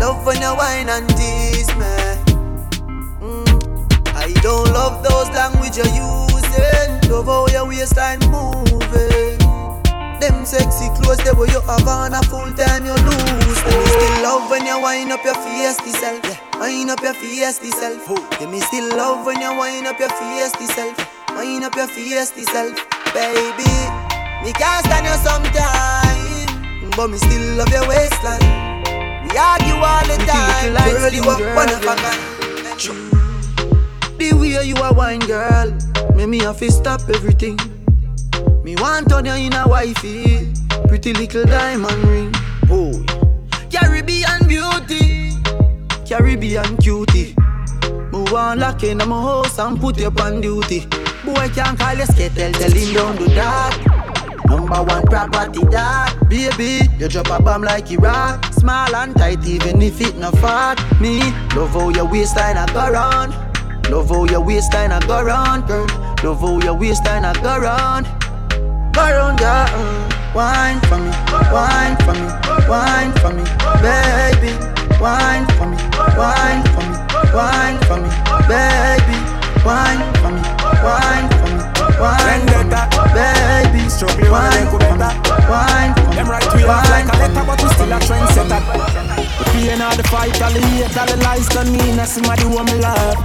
Love 0.00 0.26
when 0.26 0.40
you 0.40 0.54
wine 0.56 0.88
and 0.88 1.08
tease 1.10 1.68
me. 1.76 1.94
Mm. 3.22 3.46
I 4.14 4.32
don't 4.42 4.72
love 4.72 5.02
those 5.04 5.28
language 5.30 5.76
you're 5.76 5.86
using. 5.86 7.10
Love 7.10 7.26
how 7.26 7.46
your 7.48 7.66
waistline 7.68 8.18
moving. 8.30 9.38
Them 10.18 10.44
sexy 10.44 10.88
clothes, 10.98 11.18
they 11.18 11.30
where 11.30 11.48
you 11.48 11.60
have 11.60 11.86
on 11.86 12.14
a 12.14 12.22
full 12.24 12.50
time 12.54 12.86
you 12.86 12.94
lose. 12.94 13.60
Me 13.66 13.86
still 13.86 14.22
love 14.22 14.50
when 14.50 14.66
you 14.66 14.80
wind 14.80 15.12
up 15.12 15.24
your 15.24 15.34
face 15.34 15.76
self. 15.94 16.24
Yeah, 16.24 16.58
wind 16.58 16.90
up 16.90 17.00
your 17.02 17.14
face 17.14 17.58
self. 17.60 18.02
Yeah, 18.40 18.50
me 18.50 18.60
still 18.60 18.96
love 18.96 19.24
when 19.24 19.40
you 19.40 19.56
wind 19.56 19.86
up 19.86 19.98
your 20.00 20.08
face 20.08 20.52
self. 20.74 20.96
Wind 21.36 21.64
up 21.64 21.76
your 21.76 21.86
face 21.86 22.32
self, 22.50 22.74
baby. 23.14 24.16
Me 24.42 24.52
can't 24.52 24.84
stand 24.86 25.06
you 25.06 25.16
sometime, 25.26 26.05
but 26.96 27.08
me 27.08 27.18
still 27.18 27.56
love 27.56 27.68
your 27.68 27.86
waistline. 27.86 28.40
We 29.28 29.36
argue 29.36 29.76
all 29.76 30.06
the 30.08 30.16
time, 30.26 30.72
girl. 30.72 31.12
You 31.12 31.22
are 31.24 31.54
one 31.54 31.68
of 31.68 31.82
a 31.82 31.94
kind. 31.94 32.20
The 34.18 34.32
way 34.32 34.64
you 34.64 34.76
are 34.76 34.94
wine, 34.94 35.20
girl, 35.20 35.76
make 36.14 36.28
me 36.28 36.38
have 36.38 36.58
to 36.58 36.70
stop 36.72 37.02
everything. 37.10 37.58
Me 38.64 38.76
want 38.76 39.10
turn 39.10 39.26
you 39.26 39.34
in 39.34 39.52
a 39.52 39.68
wifey, 39.68 40.48
pretty 40.88 41.12
little 41.12 41.44
diamond 41.44 42.02
ring. 42.04 42.32
Oh, 42.70 43.04
Caribbean 43.70 44.48
beauty, 44.48 45.32
Caribbean 46.08 46.78
cutie. 46.78 47.34
Me 48.10 48.24
want 48.32 48.60
lock 48.60 48.82
in 48.84 48.98
my 48.98 49.04
house 49.04 49.58
and 49.58 49.78
put 49.78 49.98
you 49.98 50.10
on 50.18 50.40
duty. 50.40 50.86
Boy 51.26 51.48
can't 51.54 51.78
call 51.78 51.94
you 51.94 52.06
skittle, 52.06 52.52
tell 52.52 52.70
him 52.70 52.94
don't 52.94 53.18
do 53.18 53.26
that. 53.34 54.15
Number 54.48 54.82
one 54.82 55.04
property 55.06 55.64
that? 55.70 56.14
Baby, 56.28 56.88
you 56.98 57.08
drop 57.08 57.30
a 57.30 57.42
bomb 57.42 57.62
like 57.62 57.90
Iraq. 57.90 58.44
Small 58.52 58.94
and 58.94 59.14
tight 59.16 59.46
even 59.46 59.82
if 59.82 60.00
it 60.00 60.16
not 60.16 60.36
fat. 60.38 60.78
Me, 61.00 61.20
love 61.54 61.70
how 61.72 61.88
your 61.90 62.06
waistline 62.06 62.56
a 62.56 62.66
go 62.72 62.90
round. 62.90 63.34
Love 63.90 64.08
how 64.08 64.24
your 64.24 64.40
waistline 64.44 64.92
a 64.92 65.00
go 65.06 65.22
round, 65.22 65.66
girl. 65.66 65.86
Love 66.24 66.40
how 66.40 66.58
your 66.60 66.74
waistline 66.74 67.24
a 67.24 67.32
go 67.42 67.58
round. 67.58 68.06
Go 68.94 69.02
round, 69.02 69.38
girl 69.38 69.66
uh. 69.68 70.16
Wine 70.36 70.80
for 70.80 70.98
me, 70.98 71.10
wine 71.50 71.96
for 72.04 72.12
me, 72.12 72.28
wine 72.68 73.12
for 73.20 73.32
me 73.32 73.42
Baby, 73.80 74.52
wine 75.00 75.46
for 75.56 75.64
me, 75.64 75.78
wine 76.14 76.62
for 76.74 76.84
me, 76.84 76.96
wine 77.32 77.78
for 77.88 77.96
me 77.96 78.10
Baby, 78.46 79.16
wine 79.64 80.02
for 80.20 80.30
me, 80.30 80.42
wine 80.84 81.30
for 81.40 81.56
me 81.56 81.75
wine 82.00 82.46
baby. 83.16 83.88
Struggling 83.88 84.30
wine, 84.30 84.50
when 84.50 84.64
they 84.64 84.70
could 84.70 84.98
better. 84.98 85.12
wine, 85.48 85.92
Them 86.14 86.28
right 86.28 86.44
you 86.58 86.66
off 86.68 86.88
like 86.90 87.08
a 87.08 87.16
letter, 87.16 87.44
but 87.46 87.62
we 87.62 87.68
still 87.72 87.92
a 87.92 87.98
trendsetter. 88.04 88.60
The 89.38 89.44
pain 89.52 89.80
of 89.80 89.96
the 89.96 90.04
fight, 90.08 90.40
all 90.42 90.52
the 90.52 90.60
hate, 90.60 90.96
all 90.96 91.06
the 91.06 91.16
lies 91.24 91.48
done 91.48 91.72
mean. 91.72 91.98
I 91.98 92.04
somebody 92.04 92.44
want 92.46 92.68
me 92.72 92.80
love. 92.80 93.16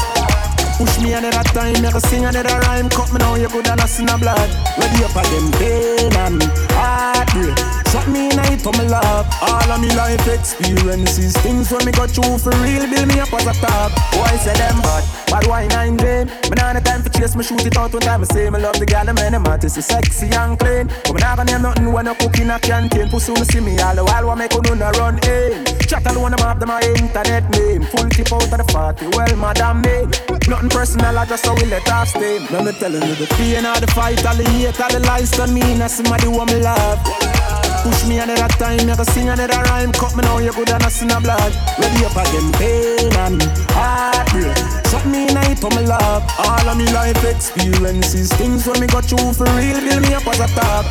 Push 0.77 0.99
me 0.99 1.13
another 1.13 1.43
time, 1.51 1.81
never 1.81 1.99
sing 1.99 2.25
another 2.25 2.59
rhyme. 2.65 2.89
Cut 2.89 3.11
me 3.11 3.19
now, 3.19 3.35
you 3.35 3.49
could 3.49 3.67
have 3.67 3.89
seen 3.89 4.09
a 4.09 4.17
blood. 4.17 4.49
Ready 4.79 5.03
up 5.03 5.11
for 5.11 5.25
them 5.29 5.51
pain 5.59 6.13
and 6.15 6.43
heartbreak. 6.71 7.80
Shot 7.91 8.07
me 8.07 8.31
in 8.31 8.39
it 8.39 8.61
for 8.61 8.71
my 8.79 8.87
love. 8.87 9.27
All 9.41 9.67
of 9.67 9.81
me 9.81 9.91
life 9.95 10.25
experiences, 10.25 11.35
things 11.43 11.69
when 11.71 11.83
me 11.83 11.91
go 11.91 12.07
through 12.07 12.37
for 12.39 12.55
real, 12.63 12.87
build 12.87 13.07
me 13.09 13.19
up 13.19 13.33
as 13.33 13.45
a 13.45 13.53
top. 13.59 13.91
Why 14.15 14.31
say 14.37 14.55
them 14.55 14.79
bad? 14.79 15.03
Bad 15.27 15.47
why 15.47 15.67
nine 15.67 15.97
game? 15.97 16.27
Me 16.47 16.55
nah 16.55 16.71
the 16.71 16.79
time 16.79 17.03
for 17.03 17.09
chase, 17.09 17.35
me 17.35 17.43
shoot 17.43 17.65
it 17.65 17.75
out 17.75 17.91
one 17.91 18.01
time. 18.01 18.21
I 18.21 18.25
say 18.31 18.49
me 18.49 18.59
love 18.59 18.79
the 18.79 18.85
the 18.85 19.13
man, 19.13 19.33
them 19.33 19.45
artist 19.45 19.77
is 19.77 19.85
sexy 19.85 20.31
and 20.31 20.57
clean. 20.57 20.87
But 21.03 21.15
me 21.15 21.19
nah 21.19 21.35
gonna 21.35 21.51
name 21.51 21.61
nothing 21.63 21.91
when 21.91 22.07
I 22.07 22.13
cook 22.15 22.39
in 22.39 22.49
a 22.49 22.59
canteen. 22.59 23.09
Pussy 23.09 23.33
me 23.33 23.43
see 23.43 23.59
me 23.59 23.77
all 23.79 23.93
the 23.93 24.05
while, 24.05 24.25
what 24.25 24.37
make 24.37 24.53
you 24.53 24.75
no 24.75 24.89
run 24.95 25.19
in? 25.27 25.65
Chat 25.83 26.07
alone, 26.07 26.31
them 26.31 26.39
have 26.47 26.59
them 26.61 26.69
my 26.69 26.79
internet 26.95 27.43
name. 27.51 27.83
Full 27.91 28.07
tip 28.07 28.31
out 28.31 28.47
of 28.47 28.55
the 28.55 28.63
party, 28.71 29.07
well, 29.11 29.35
madam 29.35 29.81
me. 29.83 30.07
Nothing 30.47 30.69
personal, 30.69 31.17
I 31.19 31.25
just 31.25 31.45
how 31.45 31.55
we 31.55 31.65
let 31.65 31.91
off 31.91 32.07
steam. 32.07 32.47
Let 32.55 32.63
me 32.63 32.71
telling 32.71 33.03
you 33.03 33.15
the 33.15 33.27
pain 33.35 33.65
of 33.65 33.81
the 33.83 33.87
fight, 33.91 34.23
all 34.25 34.35
the 34.35 34.47
hate, 34.47 34.79
all 34.79 34.87
the 34.87 34.99
lies 35.03 35.37
on 35.39 35.53
me. 35.53 35.75
Now 35.75 35.87
somebody 35.87 36.29
want 36.29 36.53
me 36.53 36.61
love. 36.63 37.40
Push 37.83 38.05
me 38.07 38.19
another 38.19 38.47
time, 38.47 38.87
you 38.87 38.95
can 38.95 39.05
sing 39.05 39.29
another 39.29 39.61
rhyme. 39.69 39.91
Cut 39.91 40.15
me 40.15 40.21
now, 40.21 40.37
you 40.37 40.53
good 40.53 40.69
and 40.69 40.83
a 40.83 40.89
sin 40.89 41.11
of 41.11 41.23
blood. 41.23 41.53
Ready 41.79 42.05
up 42.05 42.15
again, 42.15 42.51
pain 42.53 43.11
and 43.25 43.41
heartbreak. 43.71 44.55
Shut 44.89 45.05
me 45.05 45.23
in 45.27 45.37
it 45.37 45.57
for 45.59 45.71
my 45.71 45.81
love. 45.81 46.23
All 46.37 46.69
of 46.69 46.77
me 46.77 46.85
life 46.93 47.23
experiences, 47.23 48.31
things 48.33 48.67
when 48.67 48.79
me 48.79 48.87
got 48.87 49.05
through 49.05 49.33
for 49.33 49.45
real, 49.57 49.79
build 49.81 50.01
me 50.03 50.13
up 50.13 50.27
as 50.27 50.39
a 50.39 50.47
top. 50.53 50.85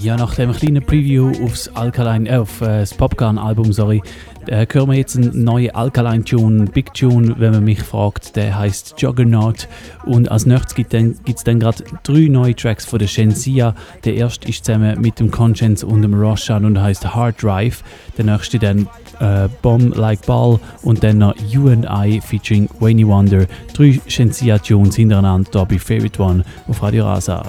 Ja, 0.00 0.16
nach 0.16 0.34
dem 0.34 0.52
kleinen 0.52 0.84
Preview 0.84 1.32
aufs 1.44 1.68
Alkaline, 1.74 2.28
äh, 2.28 2.36
auf 2.36 2.60
äh, 2.60 2.80
das 2.80 2.94
Popgun-Album, 2.94 3.72
sorry, 3.72 4.00
äh, 4.48 4.66
hören 4.70 4.90
wir 4.90 4.96
jetzt 4.96 5.16
einen 5.16 5.44
neuen 5.44 5.74
Alkaline-Tune, 5.74 6.66
Big 6.66 6.92
Tune, 6.94 7.34
wenn 7.38 7.52
man 7.52 7.64
mich 7.64 7.82
fragt. 7.82 8.36
Der 8.36 8.58
heißt 8.58 8.94
Juggernaut. 8.98 9.68
Und 10.04 10.30
als 10.30 10.46
nächstes 10.46 10.74
gibt 10.74 10.92
es 10.94 11.44
dann, 11.44 11.60
gerade 11.60 11.84
drei 12.02 12.28
neue 12.28 12.54
Tracks 12.54 12.84
von 12.84 12.98
der 12.98 13.06
Shensia. 13.06 13.74
Der 14.04 14.14
erste 14.14 14.48
ist 14.48 14.64
zusammen 14.64 15.00
mit 15.00 15.20
dem 15.20 15.30
Conscience 15.30 15.84
und 15.84 16.02
dem 16.02 16.14
Roshan 16.14 16.64
und 16.64 16.80
heißt 16.80 17.14
Hard 17.14 17.42
Drive. 17.42 17.82
Der 18.16 18.24
nächste 18.24 18.58
dann 18.58 18.88
äh, 19.20 19.48
Bomb 19.62 19.96
Like 19.96 20.24
Ball 20.26 20.58
und 20.82 21.02
dann 21.04 21.18
noch 21.18 21.34
You 21.48 21.68
and 21.68 21.86
I 21.90 22.20
featuring 22.20 22.68
Wayne 22.80 23.06
Wonder. 23.06 23.46
Drei 23.74 24.00
Shensia-Tunes 24.06 24.96
hintereinander 24.96 25.50
hier 25.52 25.64
bei 25.66 25.78
Favorite 25.78 26.22
One 26.22 26.44
auf 26.66 26.82
Radio 26.82 27.04
Rasa. 27.04 27.44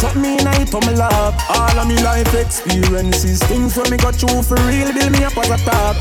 Shut 0.00 0.14
me 0.14 0.38
in 0.38 0.46
it 0.46 0.68
for 0.68 0.80
my 0.82 0.92
love. 0.92 1.34
All 1.48 1.78
of 1.78 1.88
me 1.88 2.00
life 2.04 2.32
experiences, 2.32 3.42
things 3.42 3.76
when 3.76 3.90
me 3.90 3.96
got 3.96 4.14
through 4.14 4.42
for 4.42 4.54
real, 4.66 4.92
build 4.92 5.10
me 5.10 5.24
up 5.24 5.36
as 5.36 5.50
a 5.50 5.56
top. 5.64 5.96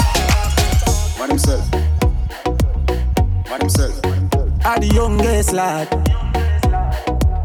What 1.18 1.30
himself? 1.30 1.66
What 3.50 3.62
himself? 3.62 4.00
I 4.64 4.80
the 4.80 4.92
youngest 4.94 5.54
lad. 5.54 5.88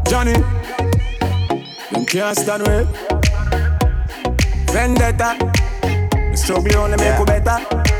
Johnny, 0.07 0.33
them 1.91 2.05
can't 2.05 2.37
stand 2.37 2.67
well. 2.67 2.85
Vendetta, 4.71 5.37
struggle 6.35 6.77
only 6.77 6.97
make 6.97 7.17
you 7.17 7.25
better. 7.25 7.92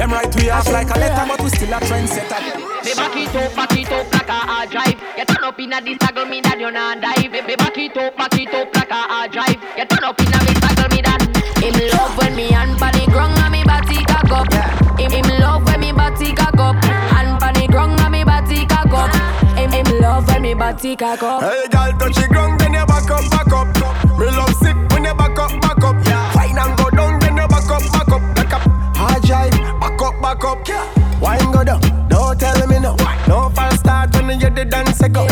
Them 0.00 0.12
right 0.12 0.34
we 0.34 0.48
off 0.48 0.66
like 0.72 0.88
a 0.88 0.98
letter, 0.98 1.28
but 1.28 1.44
we 1.44 1.50
still 1.50 1.74
a 1.74 1.76
trendsetter. 1.76 2.40
Me 2.56 2.94
back 2.96 3.14
it 3.20 3.36
up, 3.36 3.54
back 3.54 3.76
it 3.76 3.92
up 3.92 4.10
like 4.10 4.28
a 4.28 4.32
hard 4.32 4.70
drive. 4.70 4.96
You 4.96 5.26
turn 5.26 5.44
up 5.44 5.60
inna 5.60 5.78
this 5.84 5.98
taggle 5.98 6.24
me 6.24 6.40
that 6.40 6.58
you 6.58 6.70
not 6.70 7.02
dive. 7.02 7.28
Me 7.28 7.54
back 7.54 7.76
it 7.76 7.94
up, 7.98 8.16
back 8.16 8.32
it 8.32 8.48
up 8.48 8.74
like 8.74 8.88
a 8.88 8.94
hard 8.96 9.30
drive. 9.30 9.60
You 9.76 9.84
turn 9.84 10.04
up 10.04 10.16
inna 10.16 10.40
this 10.40 10.56
taggle 10.56 10.88
me 10.88 11.04
that. 11.04 11.20
Him 11.60 11.76
love 11.92 12.16
when 12.16 12.32
me 12.32 12.48
hand 12.48 12.80
pan 12.80 12.96
the 12.96 13.12
ground 13.12 13.36
and 13.44 13.52
me 13.52 13.60
body 13.60 14.00
cock 14.08 14.32
up. 14.32 14.48
Him, 14.96 15.12
him 15.12 15.28
love 15.36 15.68
when 15.68 15.80
me 15.84 15.92
body 15.92 16.32
cock 16.32 16.56
up. 16.56 16.80
Hand 16.80 17.36
pan 17.36 17.60
the 17.60 17.68
ground 17.68 18.00
and 18.00 18.08
me 18.08 18.24
body 18.24 18.64
cock 18.64 18.88
up. 18.96 19.12
Him, 19.52 19.68
him 19.68 20.00
love 20.00 20.24
when 20.32 20.40
me 20.40 20.54
body 20.54 20.96
cock 20.96 21.22
up. 21.22 21.44
Hey, 21.44 21.68
girl, 21.68 21.92
touch 22.00 22.16
the 22.16 22.24
ground, 22.24 22.56
then 22.56 22.72
you 22.72 22.86
back 22.88 23.04
up, 23.04 23.28
back 23.28 23.52
up. 23.52 23.68
Me 24.16 24.32
love 24.32 24.56
sick 24.64 24.80
when 24.96 25.04
you 25.04 25.12
back 25.12 25.36
up, 25.36 25.59
back 30.40 30.68
up, 30.68 30.68
up. 30.68 31.20
Wine 31.20 31.52
go 31.52 31.64
down, 31.64 31.80
don't 32.08 32.38
tell 32.38 32.66
me 32.66 32.78
no. 32.78 32.96
No 33.28 33.50
false 33.50 33.78
start 33.80 34.14
when 34.14 34.40
you 34.40 34.50
the 34.50 34.64
dance 34.64 35.00
go. 35.08 35.26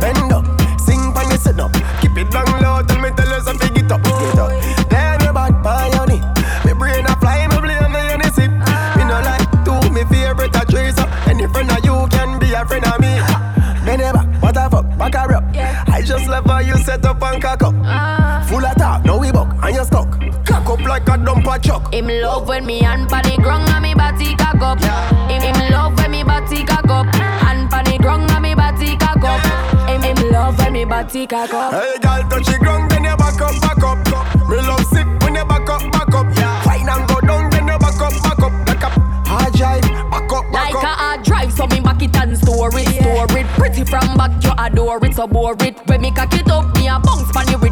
Bend 0.00 0.32
up, 0.32 0.44
sing 0.80 1.12
when 1.12 1.30
you 1.30 1.36
sit 1.36 1.58
up. 1.58 1.72
Keep 2.00 2.16
it 2.18 2.30
down 2.30 2.46
low, 2.62 2.82
tell 2.82 3.00
me 3.00 3.10
tell 3.16 3.28
you 3.28 3.40
something, 3.42 3.72
get 3.74 3.90
up, 3.90 4.02
get 4.02 4.38
up. 4.38 4.50
Then 4.90 5.20
you 5.22 5.32
bad 5.32 5.62
pioneer. 5.62 6.22
Me 6.64 6.72
brain 6.72 7.04
a 7.06 7.16
fly, 7.18 7.46
me 7.48 7.58
blame 7.60 7.92
me 7.92 8.00
and 8.14 8.22
it. 8.22 8.50
Me 8.96 9.02
no 9.04 9.18
like 9.26 9.50
to 9.64 9.90
me 9.90 10.04
favorite 10.04 10.54
a 10.54 10.64
tracer. 10.66 11.08
Any 11.28 11.46
friend 11.48 11.70
of 11.70 11.84
you 11.84 12.06
can 12.10 12.38
be 12.38 12.52
a 12.52 12.64
friend 12.64 12.84
of 12.86 13.00
me. 13.00 13.18
Then 13.84 14.00
you 14.00 14.12
back, 14.12 14.42
what 14.42 14.54
the 14.54 14.68
fuck, 14.70 14.98
back 14.98 15.14
her 15.14 15.34
up. 15.34 15.44
I 15.88 16.02
just 16.02 16.28
love 16.28 16.46
how 16.46 16.58
you 16.58 16.76
set 16.78 17.04
up 17.04 17.22
and 17.22 17.42
cock 17.42 17.62
up. 17.62 17.74
Uh. 17.82 18.44
Full 18.46 18.64
of 18.64 18.76
talk, 18.76 19.04
no 19.04 19.18
we 19.18 19.32
buck 19.32 19.48
and 19.62 19.74
you 19.74 19.84
stuck. 19.84 20.23
Up 20.94 21.00
like 21.08 21.18
a 21.18 21.22
dumper 21.24 21.60
chuck. 21.60 21.92
Him 21.92 22.06
love 22.06 22.46
when 22.46 22.64
me 22.64 22.80
hand 22.80 23.08
pan 23.08 23.24
the 23.24 23.36
ground 23.42 23.68
and 23.68 23.82
me 23.82 23.94
body 23.94 24.36
cock 24.36 24.62
up. 24.62 24.78
Him, 25.28 25.42
him 25.42 25.72
love 25.72 25.96
when 25.98 26.10
me 26.12 26.22
body 26.22 26.64
cock 26.64 26.88
up. 26.88 27.06
Hand 27.14 27.68
pan 27.68 27.84
the 27.84 27.98
ground 27.98 28.30
and 28.30 28.42
me 28.42 28.54
body 28.54 28.96
cock 28.96 29.24
up. 29.24 29.42
Him, 29.88 30.02
him 30.02 30.30
love 30.30 30.56
when 30.58 30.72
me 30.72 30.84
body 30.84 31.26
cock 31.26 31.52
up. 31.52 31.72
Hey, 31.72 31.98
girl, 31.98 32.22
touch 32.30 32.46
the 32.46 32.58
ground, 32.60 32.90
then 32.92 33.02
you 33.02 33.16
back 33.16 33.40
up, 33.40 33.60
back 33.60 33.82
up. 33.82 33.98
Me 34.48 34.56
love 34.56 34.84
sick 34.86 35.06
when 35.22 35.34
you 35.34 35.44
back 35.44 35.68
up, 35.68 35.82
back 35.90 36.14
up. 36.14 36.30
Fine 36.62 36.88
and 36.88 37.08
go 37.08 37.20
down, 37.20 37.50
then 37.50 37.66
you 37.66 37.78
back 37.78 38.00
up, 38.00 38.12
back 38.22 38.38
up, 38.38 38.66
back 38.66 38.84
up. 38.84 38.92
Hard 39.26 39.52
drive, 39.54 39.82
back 39.82 40.32
up, 40.32 40.44
back 40.52 40.74
Like 40.74 40.84
a 40.84 40.86
hard 40.86 41.22
drive, 41.24 41.52
so 41.52 41.66
me 41.66 41.80
back 41.80 42.02
it 42.02 42.14
and 42.14 42.38
store 42.38 42.70
it, 42.72 42.86
store 43.02 43.26
it. 43.36 43.46
Pretty 43.58 43.82
from 43.84 44.16
back, 44.16 44.30
you 44.44 44.52
adore 44.58 45.04
it, 45.04 45.14
so 45.14 45.26
bore 45.26 45.56
it. 45.58 45.74
When 45.88 46.02
me 46.02 46.12
cock 46.12 46.32
it 46.34 46.48
up, 46.48 46.73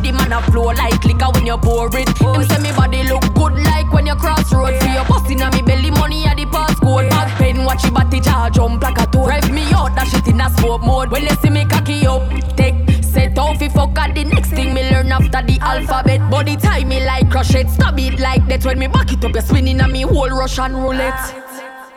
the 0.02 0.10
and 0.10 0.32
a 0.32 0.42
flow 0.50 0.66
like 0.74 1.04
liquor 1.04 1.30
when 1.32 1.46
you 1.46 1.56
pour 1.58 1.88
it. 1.96 2.08
Him 2.18 2.42
say 2.44 2.58
me 2.58 2.72
body 2.72 3.02
look 3.04 3.22
good 3.34 3.54
like 3.54 3.90
when 3.92 4.06
you 4.06 4.14
cross 4.16 4.52
road. 4.52 4.74
For 4.80 4.88
your 4.88 5.04
bust 5.04 5.30
inna 5.30 5.50
me 5.52 5.62
belly, 5.62 5.90
money 5.90 6.24
at 6.24 6.36
the 6.36 6.44
passcode. 6.46 7.08
Back 7.10 7.38
pen, 7.38 7.64
watch 7.64 7.84
your 7.84 7.92
body 7.92 8.20
jar 8.20 8.50
jump 8.50 8.82
like 8.82 8.98
a 8.98 9.06
toad. 9.06 9.28
Rev 9.28 9.50
me 9.50 9.62
out, 9.72 9.94
that 9.94 10.08
shit 10.08 10.26
in 10.26 10.40
a 10.40 10.50
smoke 10.58 10.82
mode. 10.82 11.10
When 11.10 11.22
you 11.22 11.36
see 11.40 11.50
me 11.50 11.64
cocky 11.64 12.06
up, 12.06 12.28
take 12.56 12.74
set 13.02 13.38
off 13.38 13.62
if 13.62 13.72
fuck 13.72 13.98
at 13.98 14.14
the 14.14 14.24
next 14.24 14.50
thing 14.50 14.74
me 14.74 14.82
learn 14.90 15.12
after 15.12 15.42
the 15.42 15.58
alphabet. 15.60 16.20
Body 16.30 16.56
tie 16.56 16.84
me 16.84 17.04
like 17.04 17.30
crochet, 17.30 17.66
stab 17.68 17.98
it 17.98 18.18
like 18.18 18.46
that. 18.48 18.64
When 18.64 18.78
me 18.78 18.88
back 18.88 19.12
it 19.12 19.24
up, 19.24 19.34
you 19.34 19.40
spinning 19.40 19.80
on 19.80 19.92
me 19.92 20.02
whole 20.02 20.30
Russian 20.30 20.76
roulette. 20.76 21.34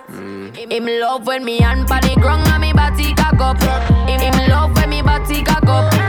Mm. 0.10 0.72
Him 0.72 0.86
love 1.02 1.26
when 1.26 1.44
me 1.44 1.60
hand 1.60 1.88
pan 1.88 2.02
the 2.02 2.15
ground 2.22 2.48
and 2.48 2.61
me 2.61 2.72
body 2.72 3.14
cock 3.15 3.40
up. 3.40 3.57
Him, 4.07 4.19
him 4.19 4.49
love 4.49 4.76
when 4.76 4.90
me 4.90 5.02
body 5.02 5.44
cock 5.44 5.65
up. 5.65 6.05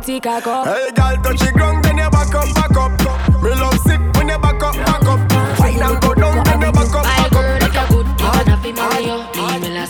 Body 0.00 0.20
cock 0.20 0.46
up. 0.46 0.66
Hey, 0.66 0.90
girl, 0.92 1.16
touch 1.22 1.40
the 1.40 1.52
ground, 1.52 1.84
then 1.84 1.98
you 1.98 2.10
back 2.10 2.34
up, 2.34 2.54
back 2.54 2.76
up. 2.76 3.42
Me 3.42 3.50
love 3.50 3.78
sick 3.80 4.00
when 4.16 4.28
you 4.28 4.38
back 4.38 4.62
up, 4.62 4.74
back 4.74 5.04
up. 5.04 5.20
Fine 5.58 5.82
and 5.82 6.00
go 6.00 6.14
down, 6.14 6.44
then 6.44 6.60
you 6.60 6.72
back 6.72 6.94
up, 6.94 7.04
back 7.04 7.32
up, 7.32 7.60
back 7.60 7.76
up. 7.76 7.90
Hard, 8.20 8.46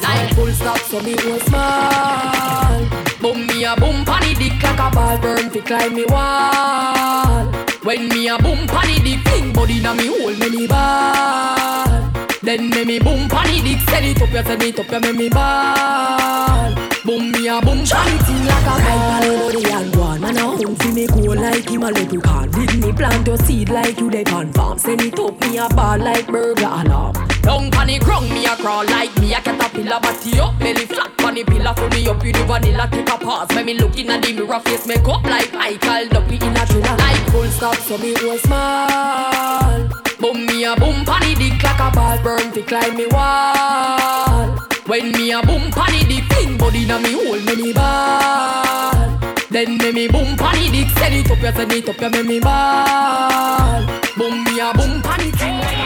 Like 0.03 0.35
full 0.35 0.53
stop, 0.53 0.79
so 0.79 1.01
me 1.01 1.15
go 1.15 1.39
small. 1.39 2.85
Boom 3.21 3.47
me 3.47 3.65
a 3.65 3.77
boom 3.77 4.05
panny 4.05 4.35
dick 4.35 4.63
like 4.63 4.79
a 4.79 4.91
ball 4.95 5.19
burn 5.19 5.51
fi 5.51 5.61
climb 5.61 5.95
me 5.95 6.05
wall. 6.07 7.45
When 7.83 8.09
me 8.09 8.29
a 8.29 8.39
boom 8.39 8.67
panny 8.67 8.99
dick, 9.01 9.21
fling 9.29 9.53
body 9.53 9.81
na 9.81 9.95
me 9.95 10.07
hole 10.07 10.35
me 10.35 10.51
me 10.51 10.67
ball. 10.67 12.10
Then 12.43 12.71
me 12.71 12.85
me 12.85 12.99
boom 12.99 13.29
panny 13.29 13.61
dick, 13.61 13.81
send 13.91 14.07
it 14.07 14.23
up, 14.23 14.31
you 14.33 14.43
send 14.43 14.63
it 14.63 14.79
up, 14.79 14.87
you 14.91 15.01
me 15.01 15.13
me 15.13 15.29
ball. 15.29 16.75
Boom 17.05 17.33
me 17.33 17.49
a 17.49 17.61
boom 17.61 17.85
panny 17.85 18.47
like 18.47 18.65
a 18.65 18.77
ball. 18.81 19.53
Body 19.53 19.71
and 19.71 19.97
one, 19.97 20.21
man 20.23 20.37
a 20.39 20.41
home 20.41 20.75
fi 20.77 20.91
me 20.91 21.07
go 21.07 21.21
like 21.35 21.69
him 21.69 21.83
a 21.83 21.91
leprechaun. 21.91 22.51
With 22.53 22.75
me 22.83 22.93
plant 22.93 23.27
your 23.27 23.37
seed 23.39 23.69
like 23.69 24.01
you 24.01 24.11
dey 24.11 24.25
on 24.33 24.53
farm. 24.55 24.79
Send 24.79 25.03
it 25.03 25.19
up, 25.19 25.39
me 25.43 25.59
a 25.59 25.69
ball 25.69 25.99
like 25.99 26.27
burger 26.29 26.65
alarm. 26.65 27.30
Down 27.51 27.69
pon 27.73 27.89
the 27.89 27.99
ground, 27.99 28.31
me 28.31 28.47
a 28.47 28.55
crawl 28.55 28.87
like 28.87 29.11
me 29.19 29.35
a 29.35 29.41
caterpillar. 29.41 29.99
Body 29.99 30.39
up, 30.39 30.57
belly 30.61 30.87
flat 30.87 31.11
pon 31.19 31.35
the 31.35 31.43
pillar. 31.43 31.75
Fill 31.75 31.89
me 31.89 32.07
up 32.07 32.23
with 32.23 32.37
the 32.37 32.45
vanilla, 32.45 32.87
take 32.93 33.11
a 33.11 33.19
pause. 33.19 33.49
When 33.51 33.67
me 33.67 33.75
look 33.75 33.99
in 33.99 34.07
the 34.07 34.19
mirror, 34.23 34.61
face 34.61 34.87
make 34.87 35.09
up 35.09 35.25
like 35.25 35.53
Michael 35.53 36.07
Duppy 36.11 36.37
in 36.37 36.57
a 36.57 36.65
thriller 36.65 36.97
Like 36.97 37.27
full 37.33 37.51
stop, 37.51 37.75
so 37.75 37.99
me 37.99 38.15
go 38.15 38.37
small. 38.37 39.83
Boom 40.21 40.47
me 40.47 40.63
a 40.63 40.77
boom 40.77 41.03
the 41.03 41.35
dick 41.41 41.61
like 41.61 41.81
a 41.81 41.91
ball. 41.91 42.23
Burn 42.23 42.53
fi 42.53 42.63
climb 42.63 42.97
me 42.97 43.07
wall. 43.11 44.55
When 44.87 45.11
me 45.11 45.33
a 45.33 45.43
boom 45.43 45.75
the 45.75 46.07
dick, 46.07 46.25
fling 46.31 46.57
body 46.57 46.87
na 46.87 47.01
me 47.01 47.19
hold 47.19 47.45
me 47.59 47.73
ball. 47.73 49.19
Then 49.51 49.77
me 49.77 49.91
me 49.91 50.07
boom 50.07 50.37
panny 50.37 50.71
dick, 50.71 50.89
send 50.95 51.17
it 51.17 51.29
up, 51.29 51.43
you 51.43 51.51
send 51.51 51.73
it 51.73 51.89
up, 51.89 52.01
you 52.01 52.11
me 52.11 52.23
me 52.23 52.39
ball. 52.39 53.83
Boom 54.17 54.45
me 54.45 54.61
a 54.61 54.73
boom 54.73 55.03
panny 55.03 55.33
thing. 55.33 55.80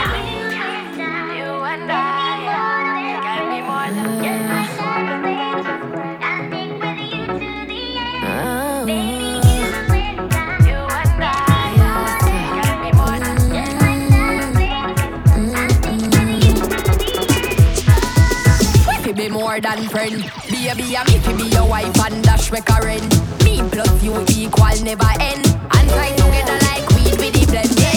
More 19.55 19.61
than 19.61 19.89
friend. 19.89 20.31
Baby, 20.51 20.97
I'm 20.97 21.07
if 21.09 21.37
be 21.37 21.45
your 21.45 21.69
wife 21.69 21.97
and 22.05 22.25
dash 22.25 22.51
make 22.51 22.69
a 22.71 22.81
rent. 22.83 23.05
Me 23.45 23.63
plus 23.71 24.03
you 24.03 24.15
equal 24.31 24.83
never 24.83 25.11
end. 25.21 25.47
And 25.75 25.89
try 25.91 26.11
together 26.11 26.59
like 26.67 26.89
weed 26.91 27.19
with 27.19 27.35
the 27.35 27.47
blend. 27.47 27.79
Yeah, 27.79 27.94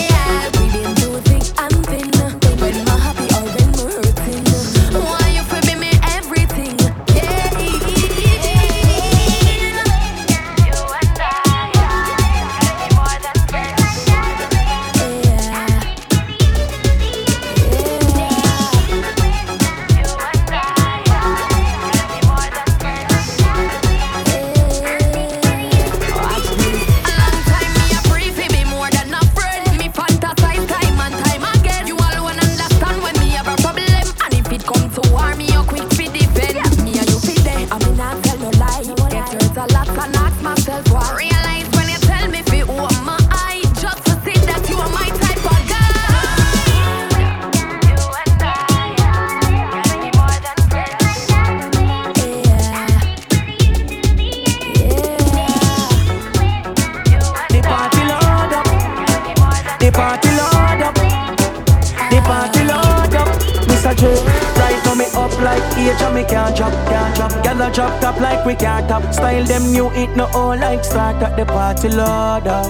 drop. 67.72 67.90
A 67.90 68.00
drop 68.00 68.02
top 68.02 68.22
like 68.22 68.46
we 68.46 68.56
can't 68.56 68.88
top. 68.88 69.14
Style 69.14 69.44
them 69.44 69.72
new, 69.72 69.90
it 69.92 70.16
no 70.16 70.26
all 70.34 70.58
like 70.58 70.84
start 70.84 71.22
at 71.22 71.36
the 71.36 71.46
party 71.46 71.90
load 71.90 72.48
up. 72.48 72.66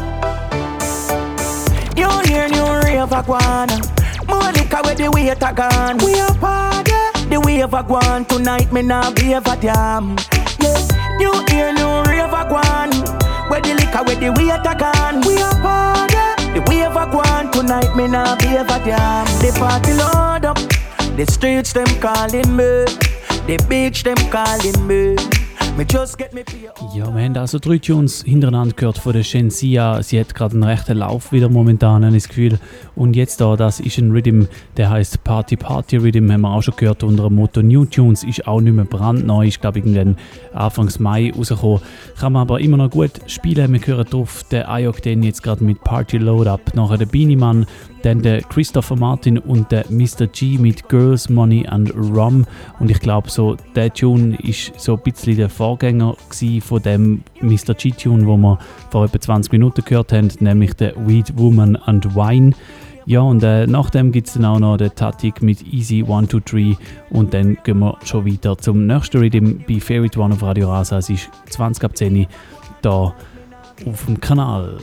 You 1.98 2.10
hear 2.26 2.48
new 2.50 2.68
rave 2.84 3.12
a 3.12 3.24
guana. 3.24 3.80
More 4.28 4.52
liquor 4.52 4.82
where 4.84 4.96
the 4.96 5.10
weight 5.12 5.42
a 5.42 5.54
gone. 5.54 5.98
We 5.98 6.20
a 6.20 6.28
party. 6.40 6.92
The 7.30 7.40
wave 7.42 7.74
a 7.74 7.84
gone 7.84 8.26
tonight, 8.26 8.72
me 8.72 8.82
nah 8.82 9.12
be 9.12 9.34
a 9.34 9.42
damn. 9.42 10.16
Yeah, 10.60 11.20
you 11.20 11.34
hear 11.50 11.74
new 11.74 12.04
rave 12.10 12.34
a 12.34 12.46
gone. 12.48 12.94
Where 13.50 13.62
the 13.62 13.74
liquor, 13.76 14.04
where 14.04 14.16
the 14.16 14.32
weight 14.38 14.66
a 14.66 14.76
gone. 14.78 15.22
We 15.26 15.36
a 15.42 15.50
party. 15.62 16.16
The 16.54 16.64
wave 16.68 16.96
a 16.96 17.06
gone 17.12 17.52
tonight, 17.52 17.96
me 17.96 18.08
nah 18.08 18.36
be 18.38 18.56
a 18.56 18.64
damn. 18.64 19.26
The 19.42 19.56
party 19.60 19.94
load 19.94 20.46
up. 20.46 20.58
The 21.18 21.26
streets 21.30 21.74
them 21.74 21.88
calling 22.00 22.56
me. 22.56 23.07
The 23.48 23.56
beach 23.70 24.04
them 24.04 24.18
calling 24.30 24.86
me. 24.86 25.16
Ja, 26.96 27.16
wir 27.16 27.24
haben 27.24 27.38
also 27.38 27.60
drei 27.60 27.78
Tunes 27.78 28.24
hintereinander 28.24 28.74
gehört 28.76 28.98
von 28.98 29.14
der 29.14 29.22
Shensia. 29.22 30.02
Sie 30.02 30.20
hat 30.20 30.34
gerade 30.34 30.56
einen 30.56 30.64
rechten 30.64 30.98
Lauf 30.98 31.32
wieder 31.32 31.50
momentan, 31.50 32.04
habe 32.04 32.18
ich 32.18 32.24
das 32.24 32.30
Gefühl. 32.30 32.58
Und 32.96 33.16
jetzt 33.16 33.40
da, 33.42 33.56
das 33.56 33.80
ist 33.80 34.00
ein 34.00 34.10
Rhythm, 34.10 34.46
der 34.76 34.90
heißt 34.90 35.24
Party 35.24 35.56
Party 35.56 35.98
Rhythm, 35.98 36.32
haben 36.32 36.42
wir 36.42 36.50
auch 36.52 36.64
schon 36.64 36.76
gehört 36.78 37.04
unter 37.04 37.26
dem 37.26 37.36
Motto 37.36 37.62
New 37.62 37.86
Tunes. 37.86 38.24
Ist 38.24 38.48
auch 38.48 38.60
nicht 38.60 38.74
mehr 38.74 38.86
brandneu, 38.86 39.46
ist 39.46 39.62
glaube 39.62 39.78
ich 39.78 39.86
irgendwann 39.86 40.18
Anfangs 40.54 40.98
Mai 40.98 41.32
rausgekommen. 41.32 41.82
Kann 42.20 42.34
man 42.34 42.42
aber 42.42 42.60
immer 42.60 42.78
noch 42.78 42.90
gut 42.90 43.12
spielen. 43.28 43.72
Wir 43.72 43.80
hören 43.86 44.08
drauf 44.10 44.46
den 44.52 44.64
Ayok, 44.64 45.04
den 45.04 45.22
jetzt 45.22 45.44
gerade 45.44 45.64
mit 45.64 45.84
Party 45.84 46.18
Load 46.18 46.50
Up. 46.50 46.74
Nachher 46.74 46.98
der 46.98 47.06
Beanie 47.06 47.36
Man, 47.36 47.68
dann 48.02 48.22
der 48.22 48.42
Christopher 48.42 48.96
Martin 48.96 49.38
und 49.38 49.72
der 49.72 49.86
Mr. 49.90 50.28
G 50.28 50.58
mit 50.58 50.88
Girls, 50.90 51.30
Money 51.30 51.66
and 51.68 51.94
Rum. 51.96 52.46
Und 52.80 52.92
ich 52.92 53.00
glaube, 53.00 53.30
so, 53.30 53.58
der 53.76 53.94
Tune 53.94 54.38
ist 54.44 54.80
so 54.80 54.96
ein 54.96 55.02
bisschen 55.02 55.38
der 55.38 55.50
Vorgänger 55.50 56.16
von 56.62 56.82
dem 56.82 57.24
Mr. 57.42 57.74
G-Tune, 57.74 58.26
wo 58.26 58.38
wir 58.38 58.60
vor 58.92 59.06
etwa 59.06 59.20
20 59.20 59.52
Minuten 59.52 59.84
gehört 59.84 60.14
haben, 60.14 60.30
nämlich 60.40 60.74
der 60.74 60.94
Weed 61.08 61.38
Woman 61.38 61.76
and 61.76 62.16
Wine. 62.16 62.54
Ja, 63.06 63.22
und 63.22 63.42
äh, 63.42 63.66
nachdem 63.68 64.12
gibt 64.12 64.28
es 64.28 64.34
dann 64.34 64.44
auch 64.44 64.60
noch 64.60 64.76
den 64.76 64.94
Tatik 64.94 65.42
mit 65.42 65.66
Easy 65.66 66.04
1, 66.06 66.30
2, 66.30 66.40
3 66.44 66.78
und 67.10 67.34
dann 67.34 67.58
gehen 67.64 67.80
wir 67.80 67.98
schon 68.04 68.26
weiter 68.26 68.58
zum 68.58 68.86
nächsten 68.86 69.20
Rhythm 69.20 69.60
bei 69.66 69.80
Favorite 69.80 70.20
One 70.20 70.34
auf 70.34 70.44
Radio 70.44 70.70
Rasa. 70.70 70.98
Es 70.98 71.10
ist 71.10 71.30
20 71.50 71.86
ab 71.86 71.96
10 71.96 72.18
Uhr 72.18 72.26
da 72.82 73.14
auf 73.86 74.06
dem 74.08 74.20
Kanal. 74.20 74.80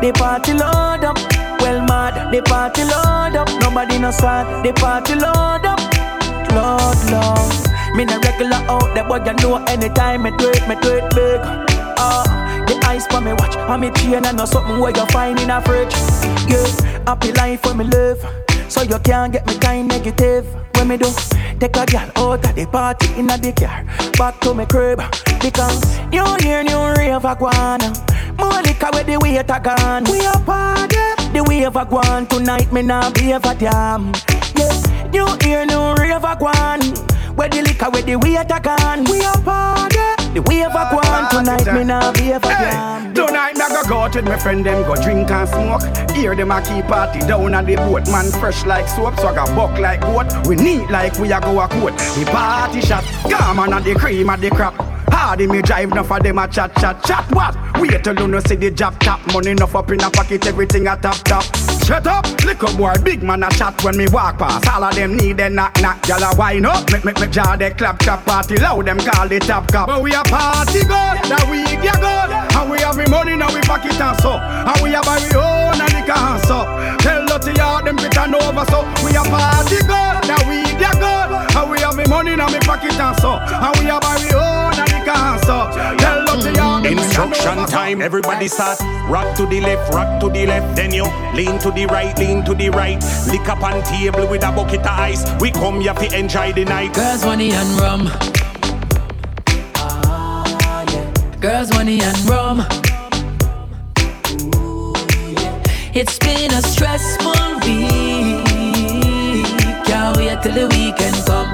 The 0.00 0.12
party 0.12 0.52
load 0.52 1.04
up. 1.04 1.18
Well 1.60 1.80
mad, 1.86 2.32
the 2.32 2.40
party 2.42 2.84
load 2.84 3.36
up. 3.36 3.48
Nobody 3.60 3.98
no 3.98 4.10
sad, 4.10 4.64
the 4.64 4.72
party 4.72 5.14
load 5.14 5.66
up. 5.66 5.80
Lord, 6.54 6.98
Lord. 7.10 7.68
Me 7.96 8.04
no 8.04 8.16
regular 8.20 8.62
out 8.70 8.94
there, 8.94 9.02
but 9.02 9.26
you 9.26 9.34
know 9.42 9.56
anytime 9.66 10.22
me 10.22 10.30
it, 10.30 10.68
me 10.68 10.76
it 10.76 11.14
big. 11.14 11.40
Ah, 11.98 12.64
the 12.68 12.78
ice 12.86 13.08
for 13.08 13.20
me 13.20 13.32
watch, 13.32 13.56
and 13.56 13.80
me 13.80 13.90
chain 13.90 14.24
and 14.24 14.38
know 14.38 14.44
something 14.44 14.78
where 14.78 14.92
you 14.92 15.04
find 15.06 15.40
in 15.40 15.50
a 15.50 15.60
fridge. 15.60 15.92
Yeah, 16.46 16.64
happy 17.06 17.32
life 17.32 17.62
for 17.62 17.74
me 17.74 17.84
live, 17.84 18.24
so 18.68 18.82
you 18.82 19.00
can't 19.00 19.32
get 19.32 19.44
me 19.48 19.58
kind 19.58 19.88
negative. 19.88 20.46
When 20.76 20.86
me 20.86 20.96
do, 20.96 21.10
take 21.58 21.76
a 21.76 21.84
girl 21.86 22.10
out 22.14 22.46
of 22.46 22.54
the 22.54 22.66
party 22.70 23.12
in 23.18 23.30
a 23.30 23.36
the 23.36 23.52
car, 23.52 23.84
back 24.16 24.38
to 24.42 24.54
me 24.54 24.64
crib 24.66 25.02
because 25.40 25.98
new 26.10 26.24
hear 26.40 26.62
new 26.62 26.78
rave 26.96 27.24
a 27.24 27.34
guana. 27.34 27.92
More 28.38 28.62
liquor 28.62 28.90
where 28.92 29.04
the 29.04 29.18
weight 29.18 29.50
a 29.50 29.60
gone. 29.60 30.04
We 30.04 30.24
a 30.24 30.32
party, 30.44 30.96
the 31.32 31.44
wave 31.46 31.76
a 31.76 31.84
gone 31.84 32.26
tonight. 32.26 32.72
Me 32.72 32.82
nah 32.82 33.10
be 33.10 33.32
a 33.32 33.40
damn. 33.40 34.12
Yeah, 34.56 35.08
New 35.12 35.26
hear 35.42 35.66
new 35.66 35.94
rave 35.94 36.24
a 36.24 36.36
gone. 36.36 36.80
Where 37.36 37.48
the 37.48 37.62
liquor 37.62 37.90
where 37.90 38.02
the 38.02 38.16
weight 38.16 38.50
a 38.50 38.60
gone. 38.60 39.04
We 39.04 39.20
a 39.20 39.32
party, 39.44 39.98
the 40.34 40.42
wave 40.46 40.70
a 40.70 40.84
gone 40.90 41.30
tonight. 41.30 41.72
Me 41.74 41.84
nah 41.84 42.12
be 42.12 42.30
a 42.30 42.38
damn. 42.38 43.14
Tonight 43.14 43.56
me 43.56 43.64
go 43.68 43.82
go 43.88 43.98
out 44.02 44.14
with 44.14 44.24
my 44.26 44.38
friend 44.38 44.64
them 44.64 44.86
go 44.86 44.94
drink 44.94 45.30
and 45.30 45.48
smoke. 45.48 46.10
Hear 46.12 46.34
them 46.36 46.50
a 46.50 46.62
keep 46.62 46.86
party 46.86 47.20
down 47.20 47.54
on 47.54 47.64
the 47.64 47.76
boat. 47.76 48.06
Man 48.08 48.30
fresh 48.40 48.64
like 48.64 48.88
soap, 48.88 49.18
so 49.18 49.28
I 49.28 49.34
got 49.34 49.56
buck 49.56 49.78
like 49.78 50.00
goat. 50.00 50.46
We 50.46 50.56
neat 50.56 50.90
like 50.90 51.18
we 51.18 51.32
a 51.32 51.40
go 51.40 51.60
a 51.60 51.68
coat. 51.68 51.96
The 51.96 52.24
party 52.30 52.80
shot, 52.80 53.04
come 53.28 53.58
on 53.58 53.72
and 53.72 53.84
the 53.84 53.94
cream 53.94 54.30
and 54.30 54.42
the 54.42 54.50
crap. 54.50 54.97
Hardy 55.18 55.48
me 55.48 55.60
drive, 55.62 55.90
enough 55.90 56.12
of 56.12 56.22
them 56.22 56.38
a 56.38 56.46
chat 56.46 56.72
chat 56.76 57.02
chat 57.04 57.26
what? 57.32 57.52
Wait 57.80 58.04
till 58.04 58.14
you 58.14 58.28
no 58.28 58.38
see 58.38 58.54
the 58.54 58.70
job 58.70 58.98
top 59.00 59.20
money 59.34 59.50
enough 59.50 59.74
up 59.74 59.90
in 59.90 60.00
a 60.00 60.08
pocket, 60.10 60.46
everything 60.46 60.86
a 60.86 60.96
top 60.96 61.16
top. 61.24 61.44
Shut 61.84 62.06
up, 62.06 62.24
little 62.44 62.76
boy, 62.76 62.94
big 63.02 63.22
man 63.22 63.42
a 63.42 63.50
chat 63.50 63.82
when 63.82 63.96
me 63.96 64.06
walk 64.12 64.38
past. 64.38 64.68
All 64.68 64.84
of 64.84 64.94
them 64.94 65.16
need 65.16 65.40
a 65.40 65.50
knock 65.50 65.74
knock, 65.82 66.00
gyal 66.02 66.22
a 66.22 66.36
wine 66.38 66.64
up, 66.64 66.90
make 66.92 67.04
make 67.04 67.18
make 67.18 67.32
jaw 67.32 67.56
they 67.56 67.70
clap 67.70 67.98
clap 67.98 68.24
party 68.24 68.56
loud. 68.58 68.86
Them 68.86 68.98
call 68.98 69.26
the 69.26 69.40
top 69.40 69.66
cup. 69.72 69.88
But 69.88 70.02
we 70.02 70.14
a 70.14 70.22
party 70.22 70.86
good, 70.86 71.18
that 71.26 71.44
we 71.50 71.64
get 71.82 71.98
good, 71.98 72.30
and 72.54 72.70
we 72.70 72.78
have 72.86 72.94
the 72.96 73.10
money 73.10 73.34
now 73.34 73.52
we 73.52 73.60
pocket 73.62 74.00
and 74.00 74.16
so, 74.22 74.38
and 74.38 74.78
we 74.80 74.94
buy 74.94 75.18
we 75.18 75.34
own 75.34 75.82
and 75.82 75.92
the 75.98 76.02
can 76.06 76.38
so. 76.46 76.62
Tell 77.02 77.26
Lottie 77.26 77.58
yard 77.58 77.86
them 77.86 77.98
fit 77.98 78.16
and 78.16 78.34
over 78.36 78.64
so. 78.70 78.86
We 79.02 79.18
a 79.18 79.26
party 79.26 79.82
good, 79.82 80.14
that 80.30 80.46
we 80.46 80.62
get 80.78 80.94
good, 81.02 81.28
and 81.58 81.70
we 81.70 81.80
have 81.82 81.96
the 81.98 82.06
money 82.08 82.36
now 82.36 82.46
we 82.46 82.60
pocket 82.60 82.94
and 82.94 83.18
so, 83.18 83.34
and 83.34 83.74
we 83.82 83.90
buy 83.90 84.16
we 84.22 84.32
own 84.32 84.57
and 85.08 85.40
the 85.40 85.46
can. 85.46 85.98
Tell 85.98 86.24
Lottie 86.24 86.52
yard 86.52 86.84
them 86.84 86.98
Instruction 86.98 87.66
time, 87.66 88.00
everybody 88.02 88.48
start. 88.48 88.80
Rock 89.08 89.36
to 89.36 89.46
the 89.46 89.60
left, 89.60 89.92
rock 89.94 90.20
to 90.20 90.28
the 90.30 90.46
left, 90.46 90.76
then 90.76 90.92
you 90.92 91.04
lean 91.34 91.58
to 91.60 91.70
the 91.70 91.86
right, 91.86 92.16
lean 92.18 92.44
to 92.44 92.54
the 92.54 92.70
right. 92.70 93.02
Lick 93.28 93.48
up 93.48 93.62
on 93.62 93.82
table 93.82 94.26
with 94.26 94.44
a 94.44 94.52
bucket 94.52 94.80
of 94.80 94.86
ice. 94.86 95.24
We 95.40 95.50
come 95.50 95.80
here 95.80 95.94
to 95.94 96.18
enjoy 96.18 96.52
the 96.52 96.64
night. 96.64 96.94
Girls, 96.94 97.24
money 97.24 97.52
and 97.52 97.68
rum. 97.80 98.08
Ah, 99.76 100.84
Girls, 101.40 101.70
money 101.72 102.00
and 102.00 102.18
rum. 102.28 102.64
It's 105.94 106.18
been 106.18 106.52
a 106.52 106.62
stressful 106.62 107.32
week. 107.64 108.44
Can't 109.84 110.16
wait 110.16 110.42
till 110.42 110.54
the 110.54 110.68
weekend 110.70 111.16
come. 111.26 111.48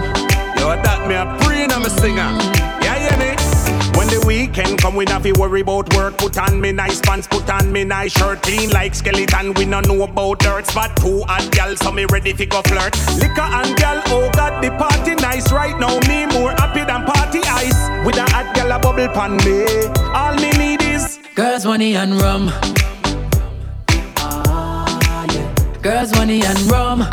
Yo, 0.59 0.69
that 0.83 1.07
me 1.09 1.15
a 1.15 1.25
praying 1.41 1.73
I'm 1.73 1.85
a 1.85 1.91
singer. 1.91 2.64
Yeah, 3.95 3.99
yeah. 3.99 3.99
When 3.99 4.09
the 4.09 4.27
weekend 4.27 4.79
come, 4.79 4.97
we 4.97 5.05
not 5.05 5.23
fi 5.23 5.33
worry 5.33 5.61
about 5.61 5.95
work. 5.95 6.19
Put 6.19 6.39
on 6.39 6.61
me 6.61 6.73
nice 6.73 7.01
pants, 7.01 7.27
put 7.27 7.49
on 7.51 7.73
me 7.73 7.85
nice 7.85 8.13
shirt. 8.13 8.43
Clean 8.43 8.71
like 8.71 8.95
skeleton, 8.95 9.55
we 9.55 9.65
no 9.65 9.81
know 9.81 10.03
about 10.03 10.41
dirt. 10.41 10.67
Spot 10.67 10.95
two 10.97 11.23
hot 11.23 11.51
gal, 11.53 11.77
so 11.77 11.93
me 11.93 12.05
ready 12.07 12.33
fi 12.33 12.45
go 12.45 12.63
flirt. 12.63 12.95
Liquor 13.19 13.41
and 13.41 13.77
gal, 13.77 14.03
oh 14.07 14.31
God, 14.35 14.63
the 14.63 14.71
party 14.71 15.15
nice 15.17 15.53
right 15.53 15.79
now. 15.79 15.99
Me 16.09 16.27
more 16.27 16.51
happy 16.53 16.85
than 16.85 17.05
party 17.05 17.41
ice. 17.45 18.07
With 18.07 18.17
a 18.17 18.25
hot 18.31 18.55
gal 18.55 18.73
a 18.73 18.79
bubble 18.79 19.09
pan 19.09 19.37
me. 19.45 19.65
All 20.15 20.35
me 20.37 20.51
need 20.53 20.83
is 20.83 21.19
Girls, 21.35 21.65
money 21.65 21.97
and 21.97 22.21
rum. 22.21 22.53
Girls, 25.83 26.15
money 26.15 26.43
and 26.45 26.59
rum. 26.71 27.07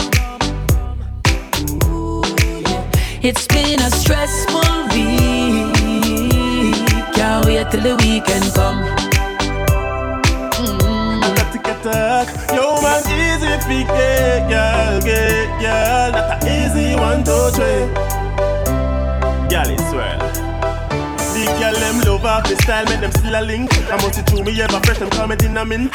It's 3.23 3.45
been 3.47 3.79
a 3.81 3.91
stressful 3.91 4.87
week. 4.95 5.80
Can't 7.31 7.45
wait 7.45 7.71
till 7.71 7.79
the 7.81 7.95
weekend 8.03 8.43
come. 8.53 8.83
I 11.23 11.33
got 11.33 11.49
to 11.53 11.59
get 11.59 11.85
up. 11.87 12.27
Yo, 12.51 12.81
man, 12.81 12.99
easy 13.07 13.47
fi 13.65 13.83
get 13.85 13.95
eh, 13.95 14.39
girl, 14.49 14.99
get 14.99 15.47
girl. 15.61 16.11
That's 16.11 16.43
a 16.43 16.49
easy 16.51 16.95
one 16.97 17.23
to 17.23 17.51
try. 17.55 17.87
Girl, 19.47 19.69
it's 19.71 19.89
swell. 19.89 20.30
Girl 21.71 21.79
them 21.79 22.01
love 22.03 22.25
off 22.25 22.43
the 22.49 22.55
style, 22.57 22.83
make 22.83 22.99
them 22.99 23.11
still 23.15 23.31
a 23.31 23.39
link. 23.39 23.71
I 23.87 23.95
must 24.03 24.15
see 24.15 24.21
through 24.27 24.43
me 24.43 24.51
ever 24.59 24.83
fresh, 24.83 24.99
them 24.99 25.09
call 25.09 25.27
me 25.27 25.37
dinner 25.37 25.63
mint. 25.63 25.87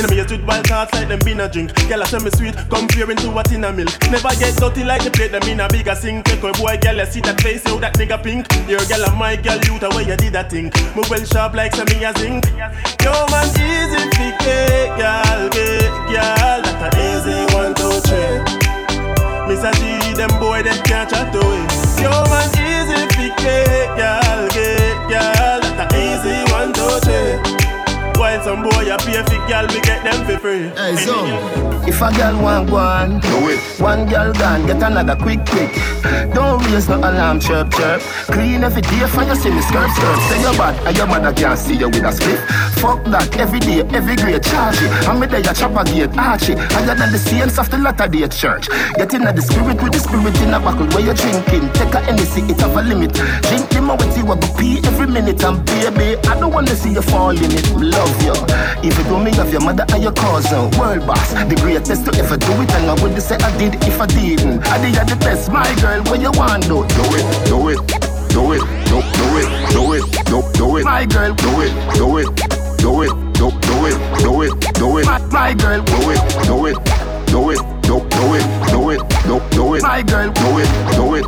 In 0.00 0.04
a 0.04 0.08
me 0.08 0.16
with 0.24 0.40
wild 0.48 0.66
thoughts 0.66 0.94
like 0.94 1.08
them 1.08 1.20
been 1.20 1.40
a 1.44 1.48
drink. 1.52 1.68
Girl, 1.84 2.00
I 2.00 2.06
tell 2.06 2.24
me 2.24 2.30
sweet, 2.32 2.56
come 2.72 2.88
fear 2.88 3.10
into 3.10 3.28
what 3.28 3.52
in 3.52 3.64
a 3.64 3.70
milk. 3.70 3.92
Never 4.08 4.32
get 4.40 4.56
dirty 4.56 4.84
like 4.84 5.04
the 5.04 5.10
plate, 5.10 5.32
them 5.32 5.44
in 5.44 5.60
a 5.60 5.68
bigger 5.68 5.94
sink. 5.94 6.24
Take 6.24 6.40
a 6.40 6.52
boy, 6.56 6.80
girl, 6.80 6.96
I 6.96 7.04
see 7.04 7.20
that 7.28 7.42
face, 7.42 7.60
how 7.68 7.76
that 7.76 7.92
nigga 8.00 8.16
pink. 8.24 8.48
Your 8.72 8.80
girl, 8.88 9.04
and 9.04 9.18
my 9.20 9.36
girl, 9.36 9.60
you 9.68 9.76
the 9.76 9.92
way 9.92 10.08
you 10.08 10.16
did 10.16 10.32
that 10.32 10.48
thing. 10.48 10.72
Move 10.96 11.10
well 11.12 11.24
sharp 11.28 11.52
like 11.52 11.76
some 11.76 11.84
me 11.92 12.00
a 12.08 12.12
zinc. 12.16 12.48
Yo, 13.04 13.12
man, 13.28 13.52
easy 13.60 14.00
to 14.08 14.26
get, 14.40 14.96
girl, 14.96 15.44
get, 15.52 15.92
girl. 16.08 16.58
That's 16.64 16.88
an 16.88 16.92
easy 17.04 17.36
one 17.52 17.76
to 17.76 18.00
try. 18.00 19.44
Miss 19.44 19.60
a 19.60 19.76
G, 19.76 20.16
them 20.16 20.32
boy, 20.40 20.64
they 20.64 20.72
can't 20.88 21.04
chat 21.04 21.36
away. 21.36 21.68
Yo, 22.00 22.16
man, 22.32 22.48
easy 22.64 22.96
to 22.96 23.24
get, 23.44 23.92
girl, 23.92 24.27
While 28.38 28.44
some 28.44 28.62
boy 28.62 28.86
a 28.86 28.96
pay 28.98 29.20
for 29.24 29.48
girl, 29.48 29.66
we 29.66 29.80
get 29.80 30.04
them 30.04 30.24
for 30.24 30.38
free. 30.38 30.68
Hey, 30.78 30.94
so 30.94 31.26
if 31.88 32.00
a 32.00 32.08
girl 32.14 32.40
want 32.40 32.70
one, 32.70 33.18
do 33.18 33.48
it. 33.50 33.58
One 33.80 34.08
girl 34.08 34.32
gone, 34.32 34.64
get 34.64 34.80
another 34.80 35.16
quick, 35.16 35.44
quick. 35.44 35.74
Don't 36.34 36.62
raise 36.70 36.88
no 36.88 36.98
alarm, 36.98 37.40
chirp, 37.40 37.72
chirp. 37.72 38.00
Clean 38.30 38.62
every 38.62 38.82
day 38.82 39.06
for 39.08 39.24
you 39.24 39.34
see 39.34 39.50
me 39.50 39.60
skirt, 39.60 39.90
skirt. 39.90 40.18
Say 40.30 40.40
your 40.40 40.52
bad, 40.54 40.78
and 40.86 40.96
your 40.96 41.08
mother 41.08 41.32
can't 41.32 41.58
see 41.58 41.74
you 41.74 41.88
with 41.88 42.04
a 42.04 42.12
split. 42.12 42.38
Fuck 42.80 43.04
that, 43.10 43.36
every 43.38 43.60
day, 43.60 43.80
every 43.94 44.16
grade, 44.16 44.42
charge 44.42 44.82
it. 44.82 44.90
I'm 45.06 45.20
there, 45.20 45.38
you 45.38 45.54
chop 45.54 45.76
a 45.78 45.84
gate, 45.84 46.16
arch 46.16 46.48
it. 46.50 46.58
Higher 46.72 46.94
than 46.94 47.12
the 47.12 47.18
saints 47.18 47.58
of 47.58 47.70
the 47.70 47.78
latter 47.78 48.08
day 48.08 48.26
church. 48.28 48.68
Get 48.96 49.14
in 49.14 49.22
the 49.22 49.42
spirit 49.42 49.82
with 49.82 49.92
the 49.92 50.00
spirit 50.00 50.34
in 50.42 50.54
a 50.54 50.60
buckle 50.60 50.86
where 50.94 51.04
you're 51.04 51.14
drinking. 51.14 51.70
Take 51.72 51.94
a 51.94 52.00
Hennessy, 52.00 52.42
it 52.42 52.60
have 52.60 52.76
a 52.76 52.82
limit. 52.82 53.14
Drink 53.46 53.68
them 53.70 53.88
with 53.88 54.16
you, 54.16 54.24
go 54.24 54.36
pee 54.58 54.80
every 54.84 55.06
minute. 55.06 55.42
And 55.44 55.64
baby, 55.66 56.16
I 56.26 56.38
don't 56.40 56.52
wanna 56.52 56.74
see 56.74 56.92
you 56.92 57.02
fall 57.02 57.30
in 57.30 57.50
it. 57.52 57.68
Love 57.76 57.98
love 57.98 58.22
you. 58.22 58.88
If 58.88 58.96
you 58.98 59.04
do 59.04 59.18
me 59.18 59.30
of 59.38 59.50
your 59.52 59.60
mother 59.60 59.84
and 59.92 60.02
your 60.02 60.12
cousin, 60.12 60.70
world 60.78 61.06
boss, 61.06 61.32
the 61.32 61.56
greatest 61.60 62.04
to 62.06 62.10
ever 62.18 62.36
do 62.36 62.52
it. 62.62 62.70
And 62.72 62.90
I 62.90 62.94
wouldn't 63.02 63.22
say 63.22 63.36
I 63.36 63.50
did 63.58 63.74
if 63.84 64.00
I 64.00 64.06
didn't. 64.06 64.66
I 64.66 64.78
did 64.78 65.08
the 65.08 65.16
best, 65.16 65.50
my 65.50 65.68
girl. 65.80 66.02
What 66.04 66.20
you 66.20 66.32
want 66.32 66.64
do? 66.64 66.86
Do 66.98 67.04
it, 67.18 67.26
do 67.50 67.58
it, 67.72 67.80
do 68.34 68.52
it, 68.54 68.62
do, 68.88 68.98
do 69.18 69.26
it, 69.40 69.48
do 69.74 69.92
it, 69.94 70.04
do, 70.26 70.38
do 70.54 70.76
it, 70.78 70.84
my 70.84 71.04
girl. 71.06 71.34
Do 71.34 71.60
it, 71.60 71.72
do 71.94 72.18
it, 72.18 72.57
do 72.78 73.02
it, 73.02 73.10
do, 73.34 73.50
do 73.50 73.86
it, 73.86 73.98
do 74.18 74.42
it, 74.42 74.74
do 74.74 74.98
it, 74.98 75.06
my, 75.06 75.18
my 75.30 75.54
girl. 75.54 75.82
Do 75.82 76.10
it, 76.10 76.20
do 76.46 76.66
it, 76.66 76.76
do 77.26 77.50
it, 77.50 77.58
do, 77.82 78.00
do 78.08 78.34
it, 78.34 78.46
do 78.70 78.90
it, 78.90 79.00
do, 79.26 79.40
do 79.50 79.74
it, 79.74 79.82
my 79.82 80.02
girl. 80.02 80.32
Do 80.32 80.58
it, 80.58 80.68
do 80.96 81.14
it, 81.14 81.26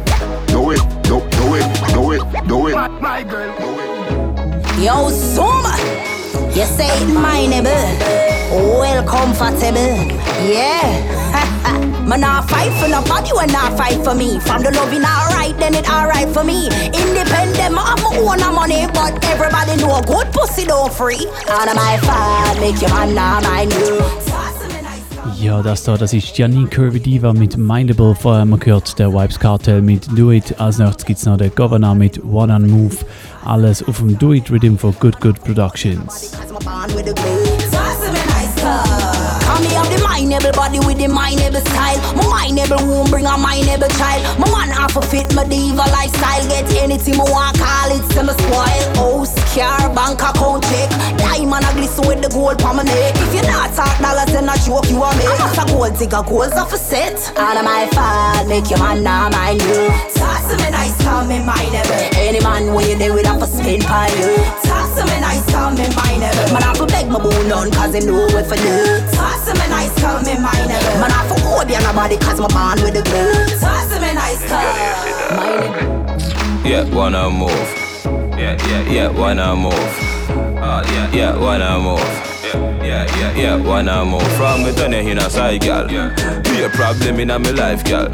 do 0.49 0.71
it, 0.71 0.81
do, 1.03 1.21
do 1.39 1.55
it, 1.55 1.67
do 1.93 2.13
it, 2.13 2.49
do 2.49 2.67
it, 2.69 2.75
my, 2.75 2.89
my 2.89 3.23
girl. 3.23 3.55
Do 3.59 3.69
it. 3.81 4.85
Yo, 4.85 5.11
Zuma. 5.11 5.77
You 6.55 6.65
say 6.65 6.89
it 6.89 7.07
mineable, 7.07 8.20
well 8.51 9.05
comfortable, 9.07 10.11
yeah. 10.49 12.01
Man, 12.11 12.23
not 12.23 12.51
fight 12.51 12.73
for 12.81 12.89
nobody 12.89 13.31
when 13.33 13.53
not 13.53 13.77
fight 13.79 14.03
for 14.03 14.15
me. 14.15 14.41
From 14.41 14.63
the 14.63 14.73
loving 14.73 15.05
alright, 15.05 15.57
then 15.59 15.75
it 15.75 15.89
alright 15.89 16.29
for 16.29 16.43
me. 16.43 16.67
Independent, 16.87 17.77
I'm 17.79 18.05
own 18.19 18.55
money, 18.55 18.87
but 18.93 19.25
everybody 19.27 19.77
know 19.77 20.03
good 20.03 20.33
pussy 20.33 20.65
don't 20.65 20.93
free. 20.93 21.27
Of 21.47 21.75
my 21.77 21.99
fault, 22.03 22.59
make 22.61 22.81
your 22.81 22.91
man 22.91 23.15
not 23.15 23.45
mind 23.45 23.73
you. 23.75 24.01
Ja, 25.41 25.63
das 25.63 25.85
da, 25.85 25.97
das 25.97 26.13
ist 26.13 26.37
Janine 26.37 26.69
Curvy 26.69 27.01
Diva 27.01 27.33
mit 27.33 27.57
Mindable. 27.57 28.15
Vorher 28.15 28.43
haben 28.43 28.51
wir 28.51 28.59
gehört 28.59 28.99
der 28.99 29.11
Vibes 29.11 29.39
Cartel 29.39 29.81
mit 29.81 30.07
Do 30.19 30.33
It. 30.33 30.61
Als 30.61 30.77
nächstes 30.79 31.07
gibt 31.07 31.19
es 31.19 31.25
noch 31.25 31.39
den 31.39 31.55
Governor 31.55 31.95
mit 31.95 32.23
One 32.25 32.53
on 32.53 32.69
Move. 32.69 32.97
Alles 33.47 33.83
auf 33.87 33.99
dem 33.99 34.19
Do 34.19 34.35
It 34.35 34.51
Rhythm 34.51 34.77
for 34.77 34.93
Good 35.01 35.19
Good 35.21 35.43
Productions. 35.43 36.33
Mineable 40.51 40.81
body 40.81 40.87
with 40.87 40.99
the 40.99 41.09
mineable 41.09 41.61
style. 41.61 41.99
My 42.15 42.47
mineable 42.47 42.83
womb 42.87 43.11
bring 43.11 43.27
a 43.27 43.37
mineable 43.37 43.89
child. 43.99 44.23
My 44.39 44.51
man 44.51 44.71
half 44.71 44.97
a 44.97 45.03
fit 45.03 45.35
my 45.35 45.45
diva 45.45 45.85
lifestyle. 45.91 46.47
Get 46.49 46.73
anything 46.83 47.15
I 47.15 47.25
want, 47.31 47.59
call 47.59 47.91
it, 47.91 48.05
semi 48.13 48.33
spoil. 48.33 48.83
House, 48.97 49.35
car, 49.55 49.93
bank 49.95 50.21
account 50.21 50.65
check. 50.65 50.91
Diamond 51.19 51.65
a 51.65 51.73
glisten 51.75 52.07
with 52.07 52.23
the 52.23 52.29
gold 52.29 52.59
palm 52.59 52.77
my 52.77 52.83
neck. 52.83 53.15
If 53.17 53.35
you 53.35 53.43
not 53.43 53.75
talk 53.75 53.99
dollars, 54.01 54.33
then 54.33 54.49
I 54.49 54.57
joke 54.59 54.89
you 54.91 55.03
a 55.03 55.11
make. 55.17 55.41
I'm 55.41 55.59
a 55.59 55.65
gold 55.71 55.99
digger, 55.99 56.23
goals 56.23 56.55
off 56.55 56.73
a 56.73 56.79
set. 56.79 57.19
All 57.37 57.57
of 57.57 57.65
my 57.65 57.87
fault, 57.93 58.49
make 58.49 58.69
your 58.71 58.79
man 58.79 59.03
not 59.03 59.33
mind 59.33 59.63
you. 59.63 59.89
Talk 60.15 60.43
to 60.51 60.57
me 60.59 60.71
nice, 60.71 60.97
call 61.03 61.25
me 61.27 61.39
mineable. 61.39 62.03
Any 62.17 62.41
man 62.41 62.75
when 62.75 62.89
you 62.89 62.97
there 62.97 63.15
with 63.15 63.27
a 63.27 63.47
spin 63.47 63.81
by 63.83 64.09
you. 64.19 64.80
Talk 65.01 65.09
to 65.09 65.15
me 65.15 65.21
nice, 65.21 65.51
call 65.51 65.71
me 65.71 65.87
mineable. 65.97 66.53
Man, 66.53 66.63
I 66.63 66.67
have 66.67 66.77
to 66.77 66.87
beg 66.87 67.09
my 67.09 67.19
bone 67.19 67.53
on, 67.53 67.71
cause 67.71 67.93
they 67.93 68.01
know 68.01 68.27
what 68.37 68.45
for 68.47 68.57
do. 68.57 69.01
Talk 69.13 69.45
to 69.47 69.55
me 69.55 69.67
nice, 69.69 69.99
call 69.99 70.21
me 70.21 70.35
mineable. 70.37 71.01
Man, 71.01 71.11
I 71.11 71.25
have 71.25 71.35
to 71.35 71.43
hold 71.43 71.71
you 71.71 71.81
nobody, 71.81 72.19
cause 72.19 72.39
my 72.39 72.49
bond 72.49 72.83
with 72.83 72.93
the 72.93 73.03
glue. 73.03 73.33
Talk 73.59 73.89
to 73.89 73.99
me 73.99 74.13
nice, 74.13 74.47
call 74.47 74.61
Yeah, 76.69 76.85
wanna 76.95 77.31
move. 77.31 77.51
Yeah, 78.37 78.59
yeah, 78.69 78.91
yeah, 78.91 79.09
wanna 79.09 79.57
move. 79.57 79.73
Uh, 80.61 80.85
yeah, 80.93 81.11
yeah, 81.13 81.39
wanna 81.39 81.79
move. 81.79 82.01
Yeah, 82.45 82.85
yeah, 82.85 83.17
yeah, 83.17 83.37
yeah, 83.37 83.57
wanna 83.57 84.05
move. 84.05 84.31
From 84.37 84.65
me 84.65 84.73
turn 84.75 84.93
in 84.93 85.17
a 85.17 85.31
side, 85.31 85.63
gal. 85.63 85.89
Be 85.89 86.63
a 86.63 86.69
problem 86.69 87.21
in 87.21 87.29
my 87.29 87.51
life, 87.53 87.83
gal. 87.85 88.11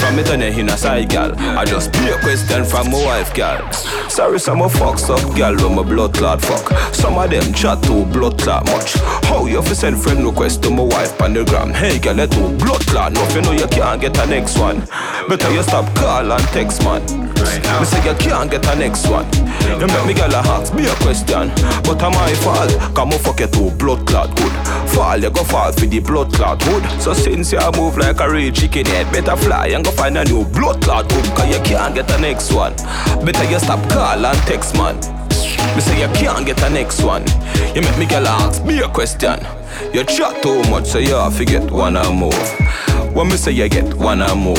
From 0.00 0.16
me 0.16 0.22
a 0.22 0.76
side, 0.78 1.10
gal. 1.10 1.38
I 1.38 1.64
just 1.66 1.92
be 1.92 2.08
a 2.08 2.18
question 2.20 2.64
from 2.64 2.90
my 2.90 3.04
wife, 3.04 3.34
gal. 3.34 3.70
Sorry, 4.08 4.40
some 4.40 4.62
of 4.62 4.72
fucks 4.72 5.10
up, 5.10 5.36
gal, 5.36 5.54
when 5.56 5.76
my 5.76 5.82
blood 5.82 6.14
clot 6.14 6.40
fuck. 6.40 6.66
Some 6.94 7.18
of 7.18 7.30
them 7.30 7.52
chat 7.52 7.82
to 7.84 8.06
blood 8.06 8.38
clot 8.38 8.64
much. 8.66 8.94
How 9.28 9.44
you 9.46 9.62
fi 9.62 9.74
send 9.74 10.02
friend 10.02 10.24
request 10.24 10.62
to 10.62 10.70
my 10.70 10.84
wife 10.84 11.20
on 11.20 11.34
the 11.34 11.44
gram? 11.44 11.74
Hey, 11.74 11.98
gal, 11.98 12.14
let 12.14 12.30
do 12.30 12.56
blood 12.56 12.80
clot. 12.86 13.12
No, 13.12 13.28
you 13.28 13.42
know 13.42 13.52
you 13.52 13.66
can't 13.68 14.00
get 14.00 14.18
a 14.18 14.26
next 14.26 14.58
one. 14.58 14.80
Better 15.28 15.52
you 15.52 15.62
stop 15.62 15.94
call 15.94 16.32
and 16.32 16.42
text, 16.48 16.82
man. 16.82 17.29
Me 17.40 17.86
say 17.86 18.04
you 18.04 18.14
can't 18.16 18.50
get 18.50 18.66
a 18.66 18.76
next 18.76 19.08
one. 19.08 19.26
You 19.80 19.86
make 19.86 20.06
me 20.06 20.14
gal 20.14 20.32
a 20.32 20.38
ask 20.38 20.74
me 20.74 20.86
a 20.86 20.94
question, 20.96 21.48
but 21.84 22.02
am 22.02 22.12
my 22.12 22.34
fault? 22.34 22.70
Come 22.94 23.12
on, 23.12 23.18
fuck 23.18 23.40
you 23.40 23.46
to 23.46 23.70
blood 23.76 24.06
clot 24.06 24.36
good. 24.36 24.52
Fall, 24.90 25.18
you 25.18 25.30
go 25.30 25.42
fall 25.44 25.72
for 25.72 25.86
the 25.86 26.00
blood 26.00 26.32
clot 26.32 26.62
hood. 26.62 26.84
So 27.00 27.14
since 27.14 27.52
you 27.52 27.60
move 27.76 27.96
like 27.96 28.20
a 28.20 28.30
real 28.30 28.52
chicken 28.52 28.86
head, 28.86 29.10
better 29.12 29.36
fly 29.36 29.68
and 29.68 29.84
go 29.84 29.90
find 29.90 30.18
a 30.18 30.24
new 30.24 30.44
blood 30.44 30.82
clot 30.82 31.10
hood. 31.10 31.24
Cause 31.36 31.48
you 31.48 31.62
can't 31.62 31.94
get 31.94 32.10
a 32.10 32.18
next 32.20 32.52
one. 32.52 32.74
Better 33.24 33.50
you 33.50 33.58
stop 33.58 33.80
call 33.90 34.26
and 34.26 34.38
text 34.46 34.74
man. 34.74 34.96
Me 35.74 35.80
say 35.80 36.00
you 36.00 36.12
can't 36.14 36.44
get 36.44 36.62
a 36.62 36.70
next 36.70 37.02
one. 37.02 37.24
You 37.74 37.82
make 37.82 37.98
me 37.98 38.06
a 38.06 38.20
ask 38.20 38.64
me 38.64 38.80
a 38.80 38.88
question. 38.88 39.40
You 39.94 40.04
chat 40.04 40.42
too 40.42 40.62
much, 40.70 40.86
so 40.86 40.98
you 40.98 41.14
have 41.14 41.36
to 41.38 41.44
get 41.44 41.70
one 41.70 41.96
or 41.96 42.12
move. 42.12 43.14
When 43.14 43.28
me 43.28 43.36
say 43.36 43.52
you 43.52 43.68
get 43.68 43.94
one 43.94 44.22
or 44.22 44.36
move. 44.36 44.58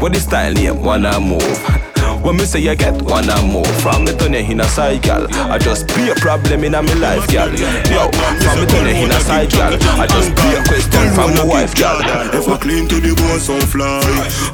What 0.00 0.16
is 0.16 0.22
style 0.22 0.54
name? 0.54 0.82
Wanna 0.82 1.20
move. 1.20 1.89
When 2.22 2.36
me 2.36 2.44
say 2.44 2.60
you 2.60 2.74
get 2.76 3.00
one 3.02 3.28
and 3.30 3.52
more 3.52 3.64
From 3.80 4.04
me 4.04 4.12
turn 4.12 4.34
you 4.34 4.40
in 4.40 4.60
a 4.60 4.98
gal 5.00 5.26
I 5.50 5.58
just 5.58 5.88
be 5.88 6.10
a 6.10 6.14
problem 6.14 6.64
in 6.64 6.74
a 6.74 6.82
me 6.82 6.94
life, 6.94 7.26
gal 7.28 7.48
Yo, 7.48 8.10
from 8.12 8.60
me 8.60 8.66
turn 8.66 8.86
you 8.88 9.04
in 9.04 9.10
a 9.10 9.46
gal 9.48 9.74
I 9.98 10.06
just 10.06 10.34
be 10.36 10.48
a 10.52 10.62
question 10.64 11.14
from 11.14 11.34
my 11.34 11.44
wife, 11.44 11.74
gal 11.74 11.98
If 12.34 12.46
I 12.46 12.58
clean 12.58 12.88
to 12.88 13.00
the 13.00 13.14
bone, 13.14 13.40
so 13.40 13.58
fly. 13.60 14.00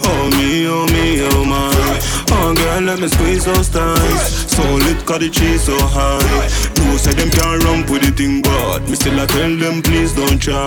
Oh 0.04 0.30
me, 0.30 0.66
oh 0.68 0.86
me, 0.86 1.26
oh 1.26 1.44
my. 1.44 2.16
Oh 2.30 2.54
girl, 2.54 2.82
let 2.82 3.00
me 3.00 3.08
squeeze 3.08 3.44
those 3.44 3.68
thighs 3.68 4.45
So 4.56 4.64
lit, 4.74 5.04
cause 5.04 5.20
the 5.20 5.28
cheese 5.28 5.64
so 5.64 5.76
high. 5.76 6.16
No 6.80 6.96
say 6.96 7.12
them 7.12 7.28
can't 7.28 7.62
run 7.64 7.84
with 7.92 8.08
the 8.08 8.10
thing, 8.10 8.40
but 8.40 8.80
Me 8.88 8.96
still 8.96 9.20
I 9.20 9.26
tell 9.26 9.52
them, 9.54 9.82
please 9.82 10.14
don't 10.14 10.40
try. 10.40 10.64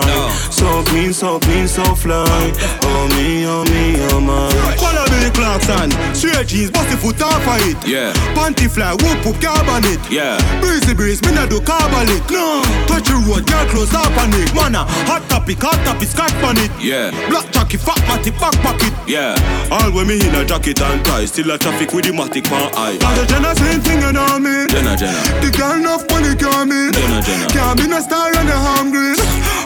So 0.54 0.84
clean, 0.84 1.12
so 1.12 1.40
clean, 1.40 1.68
so 1.68 1.84
fly. 1.96 2.22
Oh 2.86 3.10
me, 3.18 3.50
oh 3.50 3.66
me, 3.66 3.98
oh 4.14 4.22
my. 4.22 4.46
Follow 4.78 5.06
Billy 5.10 5.32
Clarkson. 5.34 5.90
Straight 6.14 6.46
jeans, 6.46 6.70
bust 6.70 6.90
the 6.94 6.98
foot 6.98 7.22
off 7.24 7.42
of 7.42 7.66
it. 7.66 7.82
Yeah. 7.82 8.14
Panty 8.38 8.70
fly, 8.70 8.94
whoop 8.94 9.26
whoop, 9.26 9.42
carbon 9.42 9.82
it. 9.90 10.00
Yeah. 10.12 10.38
Breezy 10.62 10.94
breeze, 10.94 11.22
me 11.26 11.34
not 11.34 11.50
do 11.50 11.60
carbolic 11.60 12.30
No. 12.30 12.62
Touch 12.86 13.10
the 13.10 13.18
road, 13.26 13.50
girl 13.50 13.66
close 13.74 13.94
up 13.98 14.14
on 14.22 14.30
it. 14.38 14.54
Mana, 14.54 14.86
hot 15.10 15.26
topic, 15.30 15.58
hot 15.66 15.82
topic, 15.82 16.10
scotch 16.10 16.38
on 16.46 16.62
it. 16.62 16.70
Yeah. 16.78 17.10
Black 17.30 17.50
jacket, 17.50 17.82
fat 17.82 17.98
matty, 18.06 18.30
back 18.38 18.54
pocket. 18.62 18.94
Yeah. 19.10 19.34
All 19.72 19.90
when 19.92 20.08
me 20.08 20.22
in 20.22 20.36
a 20.36 20.46
jacket 20.46 20.82
and 20.82 21.04
tie 21.06 21.26
Still 21.26 21.50
a 21.52 21.58
traffic 21.58 21.94
with 21.94 22.06
the 22.06 22.12
matic 22.12 22.50
man 22.50 22.70
eye 22.76 22.98
Cause 23.02 23.20
the 23.20 23.26
Genesis 23.26 23.79
main 23.80 23.86
thing 23.88 24.02
you 24.02 24.12
know 24.12 24.40
me. 24.40 24.68
Jenna, 24.68 24.96
Jenna. 24.98 25.42
The 25.42 25.50
girl 25.56 25.78
enough 25.78 26.04
money 26.10 26.36
can 26.36 26.70
me. 26.70 26.92
Jenna, 26.92 27.22
Jenna. 27.22 27.48
Can't 27.48 27.80
be 27.80 27.88
no 27.88 28.00
star 28.00 28.28
and 28.36 28.50
a 28.50 28.58
hungry. 28.58 29.16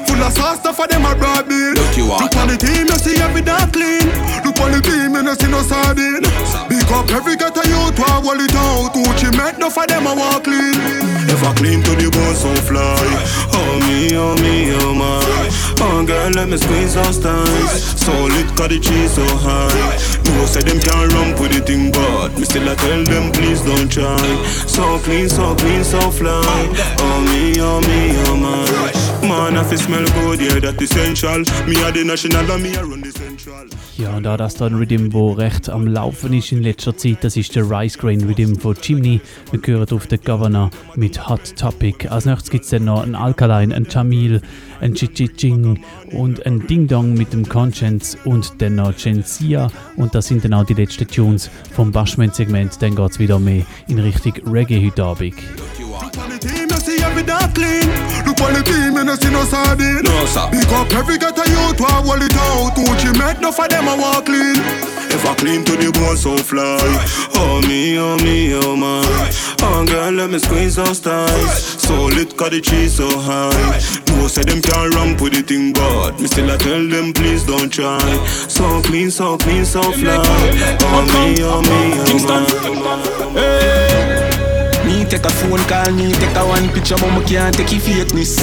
Full 0.07 0.21
of 0.21 0.33
sauce 0.33 0.59
stuff 0.59 0.75
for 0.75 0.87
them 0.87 1.05
a 1.05 1.15
broad 1.15 1.47
bill. 1.47 1.73
Look 1.73 1.97
you 1.97 2.05
Look 2.05 2.35
on 2.37 2.47
the 2.47 2.57
team, 2.57 2.87
you 2.87 2.97
see 2.99 3.17
every 3.21 3.41
dark 3.41 3.73
clean. 3.73 4.05
Look 4.45 4.59
on 4.59 4.71
the 4.71 4.81
team, 4.81 5.15
you 5.15 5.23
no 5.23 5.33
see 5.33 5.49
no 5.49 5.61
sardine. 5.61 6.21
Big 6.69 6.89
up 6.91 7.09
every 7.09 7.35
ghetto 7.35 7.63
youth, 7.65 7.97
who 7.97 8.05
wall 8.21 8.39
it 8.39 8.55
out. 8.55 8.95
Uchi 8.95 9.29
make 9.37 9.57
no 9.57 9.69
for 9.69 9.87
them 9.87 10.07
a 10.07 10.13
walk 10.15 10.43
clean. 10.43 11.12
Ever 11.29 11.53
clean 11.55 11.81
to 11.83 11.91
the 11.95 12.09
bone 12.11 12.35
so 12.35 12.53
fly. 12.67 12.97
Oh 13.53 13.79
me, 13.87 14.15
oh 14.15 14.35
me, 14.41 14.73
oh 14.81 14.93
my. 14.93 15.23
Oh 15.79 16.05
girl, 16.05 16.29
let 16.31 16.49
me 16.49 16.57
squeeze 16.57 16.95
those 16.95 17.17
thighs. 17.17 17.99
So 17.99 18.11
lit, 18.25 18.47
cause 18.55 18.69
the 18.69 18.79
cheese 18.79 19.13
so 19.13 19.25
high. 19.37 20.13
No 20.25 20.45
say 20.45 20.61
them 20.61 20.79
can't 20.79 21.11
run 21.13 21.31
with 21.41 21.53
the 21.53 21.61
thing, 21.61 21.91
but 21.91 22.37
me 22.37 22.45
still 22.45 22.69
I 22.69 22.75
tell 22.75 23.03
them 23.03 23.31
please 23.31 23.61
don't 23.61 23.91
try. 23.91 24.17
So 24.67 24.99
clean, 24.99 25.29
so 25.29 25.55
clean, 25.55 25.83
so 25.83 25.99
fly. 26.11 26.43
Oh 26.99 27.21
me, 27.21 27.59
oh 27.59 27.81
me, 27.81 28.15
oh 28.27 28.35
my. 28.35 29.02
Man, 29.27 29.55
if 29.55 29.71
it 29.71 29.79
smell 29.79 30.05
good, 30.21 30.41
yeah, 30.41 30.59
that 30.59 30.81
essential. 30.81 31.39
Me 31.65 31.81
are 31.83 31.91
the 31.91 32.03
national, 32.03 32.51
and 32.51 32.61
me 32.61 32.75
I 32.75 32.81
run 32.81 33.01
the 33.01 33.11
central. 33.11 33.67
Ja, 33.97 34.17
und 34.17 34.27
auch 34.27 34.37
das 34.37 34.55
da 34.55 34.65
ein 34.65 34.73
Rhythm, 34.73 35.11
der 35.11 35.37
recht 35.37 35.69
am 35.69 35.87
Laufen 35.87 36.33
ist 36.33 36.51
in 36.51 36.63
letzter 36.63 36.97
Zeit, 36.97 37.23
das 37.23 37.37
ist 37.37 37.55
der 37.55 37.69
Rice 37.69 37.97
Grain 37.97 38.23
Rhythm 38.23 38.55
von 38.55 38.75
Chimney. 38.75 39.21
Wir 39.51 39.61
hören 39.63 39.87
auf 39.91 40.07
den 40.07 40.19
Governor 40.19 40.71
mit 40.95 41.29
Hot 41.29 41.55
Topic. 41.55 42.07
Als 42.09 42.25
nächstes 42.25 42.49
gibt 42.49 42.63
es 42.65 42.71
dann 42.71 42.85
noch 42.85 43.03
einen 43.03 43.15
Alkaline, 43.15 43.73
einen 43.73 43.87
Tamil, 43.87 44.41
einen 44.81 44.95
Chichiching 44.95 45.79
und 46.11 46.45
einen 46.45 46.65
Ding 46.65 46.87
Dong 46.87 47.13
mit 47.13 47.33
dem 47.33 47.47
Conscience 47.47 48.17
und 48.25 48.61
dann 48.61 48.75
noch 48.75 48.95
Gensia. 48.97 49.71
Und 49.95 50.15
das 50.15 50.27
sind 50.27 50.43
dann 50.43 50.55
auch 50.55 50.65
die 50.65 50.73
letzten 50.73 51.07
Tunes 51.07 51.49
vom 51.75 51.91
Bashment-Segment. 51.91 52.81
Dann 52.81 52.95
geht 52.95 53.11
es 53.11 53.19
wieder 53.19 53.37
mehr 53.37 53.63
in 53.87 53.99
Richtung 53.99 54.33
Reggae 54.51 54.85
heute 54.85 55.03
Abend. 55.03 55.35
Look 57.03 57.19
on 57.19 57.23
the 57.23 57.23
team, 57.23 57.23
you 57.23 57.23
every 57.23 57.23
dark 57.23 57.55
clean. 57.55 57.87
Look 58.25 58.41
on 58.41 58.53
the 58.53 58.63
team, 58.63 58.95
you 58.95 59.03
no 59.03 59.15
see 59.15 59.31
no 59.31 59.43
sardine. 59.43 60.03
No, 60.03 60.25
sir. 60.25 60.47
Big 60.51 60.71
up 60.71 60.91
every 60.93 61.17
ghetto 61.17 61.43
youth, 61.43 61.79
who 61.79 61.85
wall 62.07 62.21
it 62.21 62.35
out. 62.35 62.77
Uchi 62.77 63.11
make 63.19 63.39
no 63.39 63.51
for 63.51 63.67
them 63.67 63.87
a 63.87 63.95
walk 63.95 64.25
clean. 64.25 64.57
Ever 65.11 65.35
clean 65.35 65.63
to 65.65 65.75
the 65.75 65.91
bone 65.91 66.17
so 66.17 66.37
fly. 66.37 66.79
Oh 67.35 67.61
me, 67.67 67.97
oh 67.99 68.17
me, 68.17 68.53
oh 68.55 68.75
my. 68.75 69.03
Oh 69.61 69.85
girl, 69.85 70.11
let 70.11 70.29
me 70.29 70.39
squeeze 70.39 70.75
those 70.75 70.99
thighs. 70.99 71.81
So 71.81 72.05
lit, 72.05 72.35
cause 72.35 72.49
the 72.51 72.61
cheese 72.61 72.95
so 72.95 73.07
high. 73.19 73.79
No 74.07 74.27
say 74.27 74.43
them 74.43 74.61
can't 74.61 74.93
ramp 74.95 75.21
with 75.21 75.33
the 75.33 75.41
thing, 75.43 75.73
but 75.73 76.19
me 76.19 76.27
still 76.27 76.49
I 76.51 76.57
tell 76.57 76.87
them 76.87 77.13
please 77.13 77.43
don't 77.45 77.69
try. 77.71 77.99
So 78.47 78.81
clean, 78.81 79.11
so 79.11 79.37
clean, 79.37 79.65
so 79.65 79.81
fly. 79.81 80.17
Oh 80.81 81.03
me, 81.05 81.43
oh 81.43 81.61
me, 81.61 81.93
oh 82.09 83.33
my. 83.33 84.32
Take 85.09 85.25
a 85.25 85.29
phone 85.29 85.59
call, 85.67 85.91
me 85.91 86.11
take 86.13 86.35
a 86.35 86.45
one 86.45 86.69
picture, 86.69 86.95
but 86.95 87.11
me 87.13 87.23
can't 87.25 87.55
take 87.55 87.71
your 87.71 87.81
fakeness. 87.81 88.39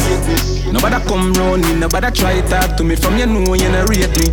Nobody 0.73 1.05
come 1.09 1.33
round 1.33 1.63
me, 1.63 1.75
nobody 1.75 2.11
try 2.13 2.41
talk 2.43 2.77
to 2.77 2.85
me. 2.85 2.95
From 2.95 3.17
you 3.19 3.27
know 3.27 3.55
you 3.55 3.69
not 3.71 3.89
rate 3.89 4.11
me. 4.17 4.31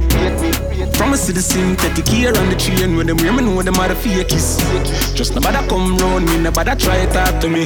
From 0.93 1.13
a 1.13 1.17
citizen, 1.17 1.75
take 1.77 2.05
care 2.05 2.37
on 2.37 2.49
the 2.49 2.55
train 2.55 2.95
when 2.95 3.07
them 3.07 3.17
me 3.17 3.41
know 3.41 3.61
them 3.63 3.75
are 3.75 3.87
the 3.87 3.95
fakies. 3.95 4.59
Just 5.15 5.33
nobody 5.33 5.67
come 5.67 5.97
round 5.97 6.25
me, 6.27 6.37
nobody 6.37 6.75
try 6.75 7.05
talk 7.07 7.39
to 7.41 7.49
me. 7.49 7.65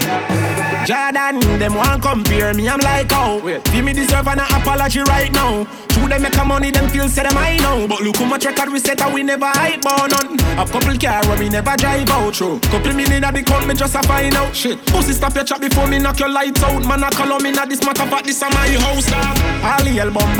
Jordan, 0.86 1.40
them 1.60 1.76
want 1.76 2.02
compare 2.02 2.54
me, 2.54 2.68
I'm 2.68 2.80
like, 2.80 3.08
oh, 3.12 3.42
Wait. 3.44 3.64
give 3.66 3.86
me 3.86 3.94
deserve 3.94 4.28
an 4.28 4.40
apology 4.40 5.02
right 5.02 5.32
now. 5.32 5.68
True, 5.90 6.08
them 6.08 6.22
make 6.22 6.36
a 6.38 6.46
money, 6.46 6.72
them 6.72 6.90
feel 6.90 7.08
say 7.08 7.24
them 7.24 7.38
I 7.38 7.58
know. 7.58 7.88
But 7.88 8.02
look 8.02 8.16
how 8.16 8.26
much 8.26 8.46
record 8.46 8.72
we 8.72 8.80
set 8.80 9.02
and 9.02 9.14
we 9.14 9.24
never 9.24 9.46
hype 9.46 9.86
on 9.86 10.10
none. 10.10 10.40
A 10.58 10.66
couple 10.66 10.98
car 10.98 11.22
where 11.28 11.38
we 11.38 11.50
never 11.50 11.76
drive 11.78 12.10
out 12.10 12.36
through. 12.36 12.60
Couple 12.62 12.94
million 12.94 13.24
at 13.24 13.34
the 13.34 13.44
count, 13.44 13.68
me 13.68 13.74
just 13.74 13.96
a 13.96 14.02
find 14.04 14.34
out 14.36 14.56
shit. 14.56 14.84
Pussy 14.88 15.14
stop 15.14 15.36
your 15.36 15.44
chat 15.44 15.62
before 15.62 15.88
me 15.88 16.00
knock 16.00 16.20
your 16.20 16.30
lights 16.30 16.64
out. 16.64 16.84
Man, 16.86 17.04
I 17.04 17.10
call 17.10 17.34
on 17.34 17.44
me 17.44 17.52
not 17.52 17.70
this 17.70 17.84
matter, 17.84 18.08
but 18.10 18.26
this 18.26 18.42
a 18.42 18.50
my 18.50 18.68
house, 18.80 19.10
dog. 19.10 19.38
All 19.64 19.84
the 19.84 20.00
album 20.00 20.32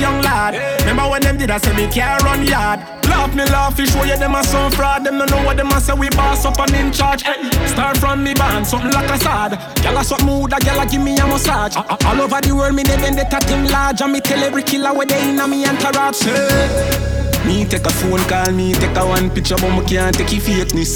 young 0.00 0.22
lad. 0.22 0.54
Remember 0.80 1.08
when 1.10 1.22
them 1.22 1.36
did 1.36 1.50
I 1.50 1.58
say 1.58 1.74
me 1.76 1.86
can't 1.92 2.22
run 2.22 2.46
yard. 2.46 2.80
Laugh 3.04 3.34
me 3.34 3.44
laugh, 3.44 3.76
fish 3.76 3.90
show 3.90 4.04
you 4.04 4.16
them 4.16 4.34
a 4.34 4.42
some 4.44 4.70
fraud. 4.72 5.04
Them 5.04 5.18
don't 5.18 5.30
know 5.30 5.44
what 5.44 5.56
them 5.56 5.68
a 5.68 5.80
say 5.80 5.94
we 5.94 6.08
boss 6.10 6.44
up 6.44 6.58
and 6.60 6.74
in 6.74 6.92
charge. 6.92 7.22
Hey, 7.22 7.50
start 7.66 7.96
from 7.98 8.22
me 8.24 8.34
band, 8.34 8.66
something 8.66 8.92
like 8.92 9.10
a 9.10 9.18
sad. 9.18 9.52
Gyal 9.90 10.00
a 10.00 10.04
something 10.04 10.26
mood, 10.26 10.52
a 10.52 10.56
gyal 10.56 10.82
a 10.82 10.86
give 10.86 11.02
me 11.02 11.16
a 11.18 11.26
massage. 11.26 11.74
A- 11.76 11.80
a- 11.80 11.98
All 12.06 12.20
over 12.22 12.40
the 12.40 12.54
world, 12.54 12.74
me 12.74 12.82
never 12.84 13.02
they 13.02 13.10
vendetta 13.10 13.38
team 13.46 13.64
large, 13.64 14.00
and 14.00 14.12
me 14.12 14.20
tell 14.20 14.38
every 14.42 14.62
killer 14.62 14.92
where 14.94 15.06
they 15.06 15.28
in 15.28 15.40
a 15.40 15.48
me 15.48 15.66
entourage. 15.66 16.14
Say. 16.16 17.44
Me 17.44 17.64
take 17.64 17.84
a 17.86 17.90
phone 17.90 18.20
call, 18.28 18.52
me 18.52 18.72
take 18.74 18.96
a 18.96 19.04
one 19.06 19.30
picture, 19.30 19.56
but 19.56 19.70
me 19.70 19.84
can't 19.86 20.14
take 20.16 20.30
your 20.30 20.40
fakeness. 20.42 20.94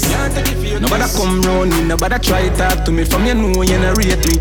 Nobody 0.79 1.03
come 1.17 1.41
round 1.41 1.71
me, 1.71 1.83
nobody 1.83 2.19
try 2.19 2.47
talk 2.55 2.85
to 2.85 2.91
me. 2.91 3.03
From 3.03 3.25
you 3.25 3.33
know 3.35 3.61
you 3.63 3.77
not 3.79 3.97
rate 3.97 4.23
me. 4.27 4.39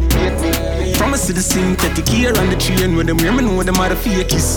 From 1.04 1.12
a 1.12 1.18
citizen, 1.18 1.76
take 1.76 2.06
care 2.06 2.34
on 2.38 2.48
the 2.48 2.56
train 2.56 2.96
when 2.96 3.04
them 3.04 3.18
me 3.18 3.42
know 3.42 3.62
them 3.62 3.76
are 3.76 3.90
the 3.90 3.94
fakies. 3.94 4.56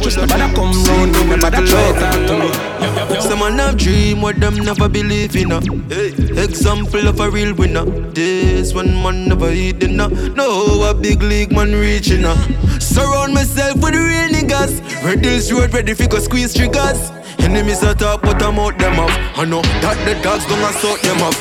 Just 0.00 0.18
nobody 0.18 0.54
come 0.54 0.70
round 0.84 1.10
me, 1.10 1.34
nobody 1.34 1.66
try 1.66 1.90
talk 1.98 2.14
to 2.28 2.38
me. 2.38 3.20
Some 3.20 3.40
man 3.40 3.58
have 3.58 3.76
dream 3.76 4.22
what 4.22 4.38
them 4.38 4.54
never 4.54 4.88
believe 4.88 5.34
in. 5.34 5.50
Uh. 5.50 5.58
Example 5.90 7.08
of 7.08 7.18
a 7.18 7.28
real 7.28 7.54
winner. 7.54 7.84
This 8.12 8.72
one 8.72 9.02
man 9.02 9.30
never 9.30 9.50
eat 9.50 9.80
dinner. 9.80 10.08
No, 10.36 10.88
a 10.88 10.94
big 10.94 11.24
league 11.24 11.50
man 11.50 11.72
reaching. 11.72 12.24
Uh. 12.24 12.36
Surround 12.78 13.34
myself 13.34 13.82
with 13.82 13.96
real 13.96 14.28
niggas. 14.28 14.80
Red 15.04 15.24
Hills 15.24 15.50
Road 15.50 15.74
ready 15.74 15.94
for 15.94 16.06
go 16.06 16.20
squeeze 16.20 16.54
triggers. 16.54 17.10
Enemies 17.40 17.82
attack, 17.82 18.22
but 18.22 18.40
I'm 18.40 18.60
out 18.60 18.78
them 18.78 19.00
off. 19.00 19.10
I 19.36 19.44
know 19.44 19.62
that 19.82 19.98
the 20.06 20.14
dogs 20.22 20.46
don't 20.46 20.62
assault 20.70 21.02
them 21.02 21.20
off. 21.20 21.36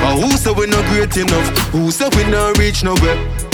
Uh, 0.00 0.16
who 0.16 0.30
say 0.36 0.52
we 0.52 0.68
not 0.68 0.84
great 0.90 1.16
enough? 1.16 1.48
Who 1.72 1.90
say 1.90 2.08
we 2.16 2.30
not 2.30 2.56
reach 2.56 2.84
nowhere? 2.84 3.49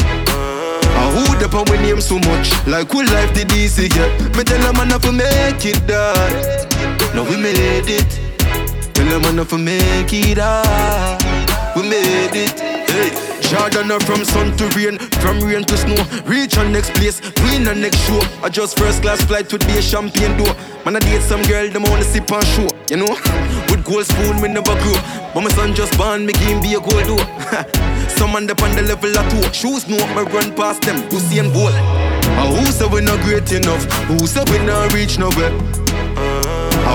Uh, 0.99 1.11
who 1.13 1.39
the 1.39 1.49
pan 1.49 1.65
we 1.71 1.77
name 1.85 2.01
so 2.01 2.19
much? 2.21 2.49
Like 2.67 2.91
who 2.91 3.05
life 3.05 3.33
did 3.35 3.53
easy 3.53 3.89
get? 3.89 4.11
Me 4.37 4.43
tell 4.45 4.61
them 4.61 4.77
man 4.77 4.99
to 5.01 5.13
make 5.13 5.65
it 5.65 5.87
that. 5.87 7.13
No, 7.15 7.23
we 7.25 7.37
made 7.37 7.89
it. 7.89 8.11
Tell 8.95 9.07
them 9.07 9.23
man 9.23 9.47
to 9.47 9.59
make 9.59 10.13
it 10.13 10.37
that. 10.37 11.77
We 11.77 11.83
made 11.83 12.35
it. 12.35 12.61
Hey. 12.91 13.26
Jordan 13.49 13.93
up 13.93 14.03
from 14.03 14.25
sun 14.25 14.57
to 14.57 14.67
rain, 14.75 14.99
from 15.23 15.39
rain 15.41 15.63
to 15.65 15.77
snow. 15.77 15.95
Reach 16.27 16.59
on 16.59 16.73
next 16.73 16.93
place, 16.95 17.21
win 17.47 17.63
the 17.63 17.75
next 17.75 17.99
show. 18.07 18.19
I 18.43 18.49
just 18.49 18.77
first 18.77 19.03
class 19.03 19.25
flight 19.25 19.53
with 19.53 19.65
be 19.67 19.79
a 19.79 19.83
champagne 19.83 20.37
door. 20.37 20.53
Man, 20.85 20.97
I 20.97 20.99
date 20.99 21.23
some 21.23 21.43
girl, 21.43 21.69
them 21.71 21.85
wanna 21.85 22.03
sip 22.03 22.31
and 22.33 22.47
show. 22.59 22.67
You 22.91 22.99
know, 22.99 23.15
with 23.71 23.85
gold 23.85 24.07
spoon, 24.07 24.43
me 24.43 24.49
never 24.49 24.75
grow. 24.83 24.99
But 25.33 25.43
my 25.43 25.51
son 25.51 25.75
just 25.75 25.97
born, 25.97 26.27
me 26.27 26.33
game 26.35 26.61
be 26.61 26.75
a 26.75 26.81
gold 26.81 27.07
door. 27.07 27.23
some 28.19 28.33
man 28.33 28.51
up 28.51 28.63
on 28.63 28.75
the 28.75 28.83
level 28.83 29.15
of 29.17 29.25
two. 29.31 29.43
Shoes 29.55 29.87
no, 29.87 29.97
me 30.15 30.27
run 30.35 30.51
past 30.55 30.83
them, 30.83 30.99
who 31.11 31.21
see 31.21 31.39
and 31.39 31.53
goal. 31.53 31.71
Uh, 31.71 32.51
who 32.51 32.67
say 32.67 32.87
we 32.89 33.01
not 33.01 33.21
great 33.23 33.51
enough? 33.53 33.85
Who 34.11 34.27
say 34.27 34.43
we 34.51 34.59
not 34.67 34.93
reach 34.93 35.19
nowhere? 35.19 35.55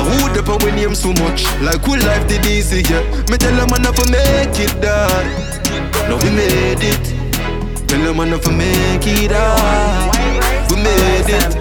Who 0.02 0.18
the 0.36 0.44
pan 0.44 0.60
we 0.66 0.72
name 0.76 0.96
so 0.96 1.14
much? 1.24 1.46
Like 1.62 1.80
who 1.88 1.96
life 1.96 2.28
did 2.28 2.46
easy, 2.46 2.84
yeah? 2.92 3.04
Me 3.32 3.38
tell 3.38 3.56
them 3.56 3.72
man 3.72 3.88
to 3.94 4.04
make 4.12 4.60
it 4.60 4.76
that. 4.82 5.51
No, 6.10 6.18
we 6.18 6.30
made 6.30 6.84
it. 6.84 7.06
Tell 7.88 8.02
them 8.02 8.18
man 8.18 8.40
to 8.40 8.52
make 8.52 9.06
it 9.06 9.32
out. 9.32 10.16
We 10.70 10.76
made 10.78 11.30
it. 11.30 11.56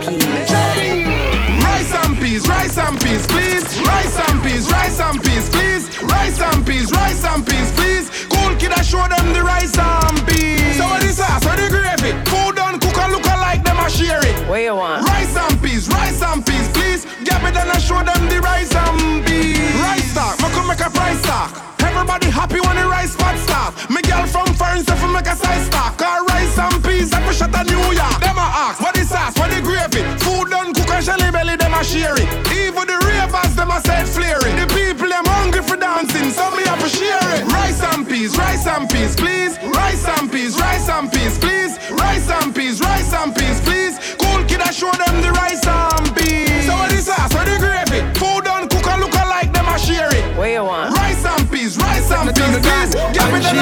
Rice 1.64 1.92
and 1.94 2.16
peas, 2.18 2.48
rice 2.48 2.78
and 2.78 3.00
peas, 3.00 3.26
please. 3.26 3.64
Rice 3.82 4.18
and 4.28 4.42
peas, 4.42 4.70
rice 4.70 5.00
and 5.00 5.22
peas, 5.22 5.48
please. 5.50 6.02
Rice 6.02 6.40
and 6.40 6.66
peas, 6.66 6.90
rice 6.92 7.24
and 7.24 7.46
peas, 7.46 7.72
please. 7.72 8.10
Cool 8.28 8.54
kid, 8.56 8.72
I 8.72 8.82
show 8.82 9.06
them 9.06 9.32
the 9.32 9.42
rice 9.42 9.76
and 9.76 10.26
peas. 10.26 10.76
So 10.76 10.84
what 10.84 11.02
is 11.04 11.16
sauce, 11.16 11.44
what 11.44 11.58
the 11.58 11.68
gravy? 11.68 12.12
Food 12.30 12.56
done, 12.56 12.78
cook 12.80 12.96
and 12.98 13.12
look 13.12 13.24
alike, 13.24 13.64
them 13.64 13.78
a 13.78 13.90
share 13.90 14.20
it. 14.24 14.48
What 14.48 14.62
you 14.62 14.74
want? 14.76 15.06
Rice 15.06 15.36
and 15.36 15.60
peas, 15.62 15.88
rice 15.88 16.22
and 16.22 16.44
peas, 16.44 16.68
please. 16.70 17.06
Get 17.24 17.42
me 17.44 17.50
then 17.50 17.68
I 17.68 17.78
show 17.78 18.00
them 18.02 18.28
the 18.28 18.40
rice 18.40 18.74
and 18.74 19.24
peas. 19.26 19.58
Rice 19.80 20.10
stock, 20.12 20.40
me 20.40 20.48
come 20.54 20.68
make 20.68 20.80
a 20.80 20.90
price 20.90 21.20
stock. 21.20 21.52
Everybody 21.80 22.30
happy 22.30 22.60
when 22.60 22.76
the 22.76 22.86
rice 22.86 23.14
pot 23.16 23.36
stop. 23.38 23.74
Me 23.90 24.00
girl 24.02 24.26
from 24.26 24.48
foreign 24.54 24.82
stuff 24.82 25.02
make 25.12 25.26
a 25.26 25.36
size 25.36 25.66
stock. 25.66 25.98
Car 25.98 26.24
rice 26.24 26.56
and 26.58 26.82
peas, 26.84 27.12
I 27.12 27.20
push 27.26 27.42
at 27.42 27.54
a 27.54 27.64
New 27.64 27.92
York. 27.92 28.20
Them 28.24 28.38
a 28.38 28.48
ask, 28.64 28.80
what 28.80 28.94
the 28.94 29.04
sauce, 29.04 29.36
what 29.36 29.50
the 29.50 29.60
gravy? 29.60 30.00
Food 30.24 30.48
done, 30.48 30.72
cook 30.72 30.88
and 30.90 31.04
shelly 31.04 31.30
belly, 31.30 31.56
them 31.56 31.74
a 31.74 31.84
share 31.84 32.16
it. 32.16 32.28
Even 32.56 32.86
the 32.88 32.96
ravers, 33.04 33.54
them 33.54 33.70
a 33.70 33.80
said 33.80 34.08
flaring. 34.08 34.56
The 34.56 34.66
people, 34.72 35.08
them 35.08 35.26
hungry 35.26 35.62
for 35.62 35.76
dancing, 35.76 36.30
so 36.30 36.48
me 36.56 36.64
have 36.64 36.80
to 36.80 36.88
share 36.88 37.28
it. 37.36 37.44
Rice 37.52 37.82
and 37.92 38.08
peas, 38.08 38.36
rice 38.38 38.66
and 38.66 38.88
peas, 38.88 39.14
please. 39.16 39.58
Rice 39.76 40.06
and 40.08 40.30
peas, 40.32 40.56
rice 40.58 40.88
and 40.88 41.12
peas, 41.12 41.36
please. 41.38 41.76
Rice 41.90 42.30
and 42.30 42.54
peas, 42.54 42.80
rice 42.80 43.12
and 43.12 43.34
peas, 43.34 43.60
please. 43.60 43.94
Cool 44.16 44.44
kid, 44.48 44.60
I 44.60 44.70
show 44.70 44.92
them 44.92 45.20
the 45.20 45.32
rice 45.32 45.66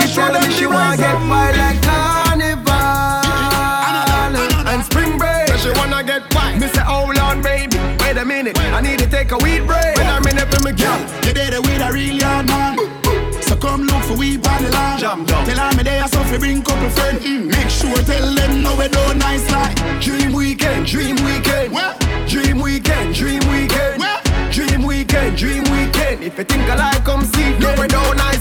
Get 0.08 0.32
me 0.32 0.38
I 0.38 0.48
show 0.48 0.48
them 0.48 0.50
the 0.50 0.66
rice 0.68 1.00
and 1.00 1.30
wild 1.30 1.56
like 1.56 1.82
carnival 1.82 2.72
and 4.66 4.84
spring 4.84 5.18
break. 5.18 5.48
She 5.58 5.70
wanna 5.72 6.02
get 6.02 6.34
wild. 6.34 6.60
Me 6.60 6.68
say, 6.68 6.80
hold 6.80 7.18
on, 7.18 7.42
baby. 7.42 7.76
Wait 8.00 8.16
a 8.16 8.24
minute, 8.24 8.58
I 8.58 8.80
need 8.80 8.98
to 9.00 9.06
take 9.06 9.32
a 9.32 9.38
weed 9.38 9.66
break. 9.66 9.96
When 9.96 10.06
I'm 10.06 10.26
in 10.26 10.38
it 10.38 10.48
for 10.52 10.62
me 10.64 10.72
girl, 10.72 10.98
you 11.26 11.34
did 11.34 11.52
it 11.52 11.60
with 11.60 11.82
a 11.82 11.92
real 11.92 12.14
young 12.14 12.46
man. 12.46 12.78
So 13.42 13.54
come 13.56 13.82
look 13.82 14.02
for 14.04 14.16
we 14.16 14.36
on 14.36 15.76
That's 15.76 16.14
how 16.14 16.32
we 16.32 16.38
bring 16.38 16.62
couple 16.62 16.90
friend. 16.90 17.18
Mm, 17.20 17.46
make 17.46 17.70
sure 17.70 17.96
tell 18.04 18.34
them 18.34 18.62
no 18.62 18.76
we 18.76 18.88
don't 18.88 19.18
nice 19.18 19.50
like. 19.50 19.76
Dream 20.00 20.32
weekend, 20.32 20.86
dream 20.86 21.16
weekend. 21.16 21.72
What? 21.72 22.00
Dream 22.28 22.60
weekend, 22.60 23.14
dream 23.14 23.40
weekend. 23.48 23.98
What? 24.00 24.24
Dream 24.52 24.82
weekend, 24.82 25.36
dream 25.36 25.64
weekend. 25.64 26.24
If 26.24 26.38
you 26.38 26.44
think 26.44 26.62
I 26.68 26.76
like, 26.76 27.04
come 27.04 27.24
see. 27.24 27.58
No 27.58 27.70
we 27.80 27.86
don't 27.88 28.16
nice 28.16 28.28
like. 28.28 28.28
Dream 28.28 28.36
weekend, 28.36 28.37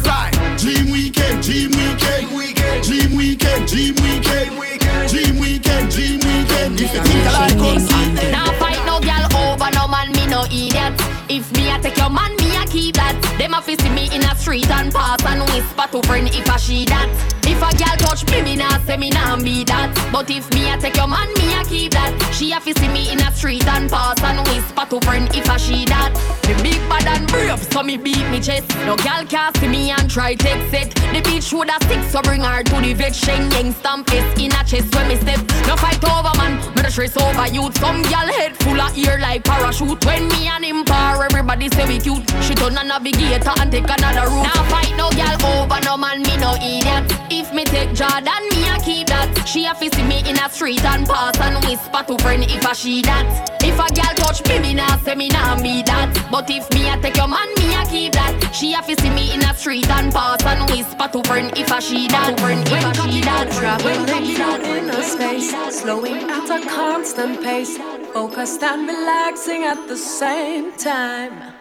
dream 1.72 2.34
weekend. 2.36 2.84
Dream 2.84 3.16
weekend, 3.18 3.68
dream 3.68 3.96
weekend. 3.96 5.10
Dream 5.10 5.40
weekend, 5.40 5.92
dream 5.92 6.20
weekend. 6.20 6.80
If 6.80 6.94
you 6.94 7.02
think 7.02 7.28
I 7.28 7.48
like, 7.48 7.58
come 7.58 7.80
see. 7.80 8.32
Now 8.32 8.52
fight 8.60 8.80
no 8.86 9.00
girl 9.00 9.28
over 9.42 9.70
no 9.76 9.88
man, 9.88 10.12
me 10.14 10.28
no 10.28 10.44
idiot. 10.46 10.94
If 11.30 11.52
me 11.56 11.67
Take 11.82 11.98
your 11.98 12.10
man, 12.10 12.36
me 12.38 12.58
I 12.58 12.66
keep 12.66 12.96
that. 12.96 13.16
Them 13.38 13.54
a 13.54 13.62
see 13.62 13.78
me 13.90 14.10
in 14.14 14.24
a 14.24 14.36
street 14.36 14.70
and 14.70 14.92
pass 14.92 15.24
and 15.26 15.42
whisper 15.52 15.88
to 15.92 16.08
friend 16.08 16.28
if 16.34 16.50
I 16.50 16.58
she 16.58 16.86
that. 16.86 17.10
If 17.48 17.64
a 17.64 17.72
girl 17.78 17.96
touch 17.98 18.30
me, 18.30 18.42
me 18.42 18.56
nah 18.58 18.78
say 18.80 18.98
me 18.98 19.10
nah 19.10 19.38
be 19.38 19.64
that. 19.66 19.96
But 20.12 20.30
if 20.30 20.52
me 20.54 20.70
I 20.70 20.78
take 20.78 20.98
your 20.98 21.08
man, 21.08 21.28
me 21.36 21.54
I 21.56 21.64
keep 21.64 21.94
that. 21.94 22.12
She 22.34 22.52
a 22.52 22.60
see 22.60 22.88
me 22.90 23.12
in 23.12 23.20
a 23.22 23.32
street 23.32 23.66
and 23.68 23.90
pass 23.90 24.22
and 24.22 24.46
whisper 24.48 24.86
to 24.90 25.00
friend 25.06 25.30
if 25.34 25.50
I 25.50 25.58
she 25.58 25.86
that. 25.86 26.12
The 26.44 26.54
big 26.62 26.82
bad 26.90 27.08
and 27.08 27.28
brave, 27.28 27.64
so 27.72 27.84
me 27.84 27.98
beat 27.98 28.28
me 28.30 28.40
chest. 28.42 28.68
No 28.86 28.96
girl 28.98 29.24
can 29.26 29.54
see 29.56 29.68
me 29.68 29.92
and 29.92 30.10
try 30.10 30.36
take 30.36 30.74
it. 30.74 30.94
The 31.14 31.22
bitch 31.22 31.54
would 31.54 31.70
a 31.70 31.80
stick, 31.86 32.04
so 32.12 32.22
bring 32.22 32.42
her 32.42 32.64
to 32.64 32.82
the 32.82 32.94
vet. 32.94 33.16
Sheng 33.16 33.50
yang 33.52 33.72
stamp 33.74 34.10
it 34.12 34.26
in 34.38 34.52
a 34.52 34.64
chest 34.64 34.94
when 34.94 35.08
me 35.08 35.16
step. 35.16 35.40
No 35.68 35.76
fight 35.78 36.04
over 36.04 36.36
man, 36.38 36.60
me 36.76 36.82
the 36.82 36.92
stress 36.92 37.16
over 37.16 37.48
youth. 37.48 37.78
Some 37.80 38.02
girl 38.04 38.28
head 38.38 38.58
full 38.58 38.80
of 38.80 38.98
ear 38.98 39.20
like 39.20 39.46
parachute. 39.46 40.04
When 40.06 40.28
me 40.28 40.48
and 40.48 40.66
him 40.66 40.84
par, 40.84 41.24
everybody 41.24 41.67
say 41.70 41.88
we 41.88 42.00
cute. 42.00 42.24
She 42.44 42.56
turn 42.56 42.78
a 42.78 42.84
navigator 42.84 43.54
and 43.60 43.72
take 43.72 43.90
another 43.90 44.30
route. 44.30 44.44
Now 44.44 44.64
fight 44.70 44.94
no 44.98 45.10
girl 45.12 45.38
over 45.64 45.80
no 45.86 45.98
man, 45.98 46.22
me 46.22 46.38
no 46.38 46.56
idiot. 46.56 47.06
If 47.30 47.54
me 47.54 47.64
take 47.64 47.94
Jordan, 47.94 48.44
me 48.52 48.68
a 48.70 48.80
keep 48.80 49.08
that. 49.08 49.44
She 49.46 49.66
a 49.66 49.74
fi 49.74 49.90
see 49.90 50.04
me 50.04 50.20
in 50.30 50.38
a 50.38 50.50
street 50.50 50.84
and 50.84 51.08
pass 51.08 51.40
and 51.40 51.64
whisper 51.66 52.04
to 52.08 52.18
friend 52.24 52.44
if 52.44 52.66
I 52.66 52.74
she 52.74 53.02
that. 53.04 53.26
If 53.64 53.80
a 53.80 53.88
girl 53.94 54.14
touch 54.16 54.48
me, 54.48 54.60
me 54.60 54.74
nah 54.74 54.98
say 54.98 55.16
me 55.16 55.30
nah 55.30 55.62
be 55.62 55.84
that. 55.84 56.28
But 56.32 56.50
if 56.50 56.70
me 56.74 56.90
a 56.90 56.98
take 57.02 57.18
your 57.18 57.28
man, 57.28 57.48
me 57.58 57.76
a 57.76 57.86
keep 57.86 58.14
that. 58.14 58.52
She 58.54 58.74
a 58.74 58.82
fi 58.82 58.96
see 58.96 59.10
me 59.10 59.34
in 59.34 59.44
a 59.44 59.54
street 59.54 59.90
and 59.90 60.14
pass 60.14 60.44
and 60.44 60.70
whisper 60.70 61.08
to 61.12 61.24
friend 61.28 61.58
if 61.58 61.72
I 61.72 61.80
she 61.80 62.08
that. 62.08 62.40
Friend 62.40 62.68
if 62.68 62.86
I 62.86 63.10
she 63.10 63.22
that. 63.22 63.52
Traveling 63.52 64.06
through 64.06 64.78
inner 64.78 65.04
space, 65.04 65.52
slowing 65.82 66.30
at 66.30 66.50
a 66.50 66.66
constant 66.68 67.42
pace, 67.42 67.78
focused 68.14 68.64
and 68.64 68.88
relaxing 68.88 69.64
at 69.64 69.88
the 69.88 69.98
same 69.98 70.72
time. 70.78 71.57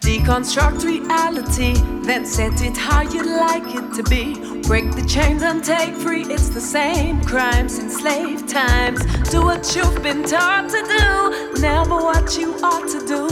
Deconstruct 0.00 0.82
reality, 0.82 1.74
then 2.02 2.24
set 2.24 2.62
it 2.62 2.76
how 2.76 3.02
you'd 3.02 3.26
like 3.26 3.74
it 3.74 3.94
to 3.94 4.02
be. 4.04 4.34
Break 4.62 4.92
the 4.92 5.04
chains 5.06 5.42
and 5.42 5.62
take 5.62 5.94
free, 5.94 6.24
it's 6.24 6.48
the 6.48 6.60
same 6.60 7.22
crime 7.22 7.68
since 7.68 7.96
slave 7.96 8.46
times. 8.46 9.00
Do 9.30 9.42
what 9.42 9.76
you've 9.76 10.02
been 10.02 10.22
taught 10.22 10.70
to 10.70 10.82
do, 10.96 11.60
never 11.60 11.96
what 11.96 12.38
you 12.38 12.54
ought 12.62 12.88
to 12.88 13.06
do. 13.06 13.28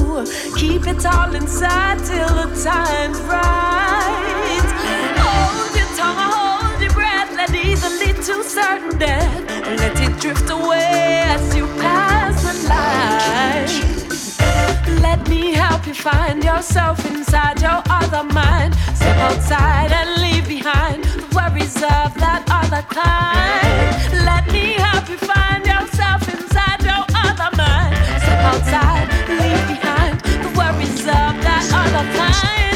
Keep 0.57 0.87
it 0.87 1.07
all 1.07 1.35
inside 1.35 1.99
till 2.05 2.29
the 2.29 2.49
time's 2.63 3.21
right. 3.23 4.69
Hold 5.17 5.75
your 5.75 5.87
tongue, 5.97 6.21
hold 6.21 6.83
your 6.83 6.93
breath, 6.93 7.35
let 7.35 7.55
either 7.55 7.89
lead 7.99 8.17
to 8.27 8.45
certain 8.45 8.99
death. 8.99 9.49
Let 9.79 9.99
it 10.01 10.21
drift 10.21 10.51
away 10.51 11.23
as 11.25 11.57
you 11.57 11.67
pass 11.79 12.43
the 12.43 12.69
light. 12.69 13.78
You 15.89 15.95
find 15.95 16.45
yourself 16.45 17.03
inside 17.07 17.63
your 17.63 17.83
other 17.89 18.23
mind. 18.23 18.75
Step 18.95 19.17
outside 19.17 19.91
and 19.91 20.21
leave 20.21 20.47
behind 20.47 21.03
the 21.03 21.25
worries 21.35 21.77
of 21.77 22.13
that 22.21 22.45
other 22.51 22.83
kind. 22.93 24.23
Let 24.27 24.47
me 24.53 24.75
help 24.75 25.09
you 25.09 25.17
find 25.17 25.65
yourself 25.65 26.29
inside 26.29 26.83
your 26.85 27.05
other 27.25 27.57
mind. 27.57 27.97
Step 28.21 28.41
outside, 28.53 29.09
leave 29.31 29.67
behind 29.67 30.21
the 30.21 30.59
worries 30.59 31.01
of 31.01 31.33
that 31.41 31.65
other 31.73 32.19
kind. 32.19 32.68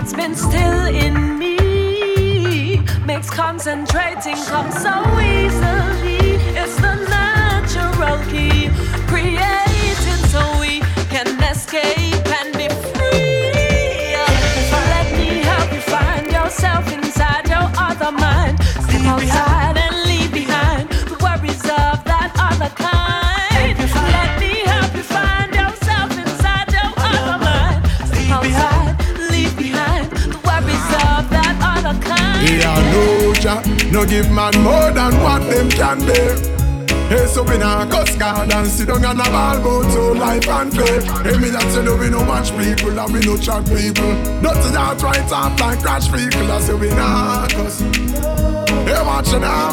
What's 0.00 0.12
been 0.12 0.36
still 0.36 0.86
in 0.86 1.38
me, 1.40 2.76
makes 3.04 3.28
concentrating 3.28 4.36
come 4.44 4.70
so 4.70 4.94
easily. 5.18 6.38
It's 6.54 6.76
the 6.76 6.94
natural 7.10 8.16
key, 8.30 8.67
no, 33.48 33.62
no 33.90 34.04
give 34.04 34.30
man 34.30 34.52
more 34.62 34.90
than 34.92 35.12
what 35.22 35.40
them 35.48 35.70
can 35.70 35.98
bear. 36.04 36.36
Hey, 37.08 37.26
so 37.26 37.42
we 37.42 37.56
nah 37.56 37.88
cuss 37.88 38.14
God 38.16 38.52
and 38.52 38.68
sit 38.68 38.88
down 38.88 39.02
on 39.02 39.18
a 39.18 39.24
ball 39.24 39.60
boat 39.62 39.90
so 39.92 40.12
life 40.12 40.46
and 40.46 40.70
fair. 40.70 41.00
Hey, 41.24 41.38
me 41.38 41.48
that 41.48 41.64
say 41.72 41.82
no, 41.82 41.96
we 41.96 42.10
no 42.10 42.22
match 42.24 42.50
people 42.52 43.00
and 43.00 43.12
we 43.12 43.20
no 43.20 43.38
chat 43.38 43.64
people. 43.64 44.12
Nothing 44.44 44.74
that 44.76 45.00
right 45.00 45.32
off 45.32 45.58
like 45.58 45.80
crash 45.80 46.08
vehicle, 46.08 46.52
I 46.52 46.60
say 46.60 46.74
we 46.74 46.90
nah 46.90 47.46
cuss. 47.48 47.80
Hey, 47.80 49.00
watch 49.00 49.32
it 49.32 49.40
now. 49.40 49.72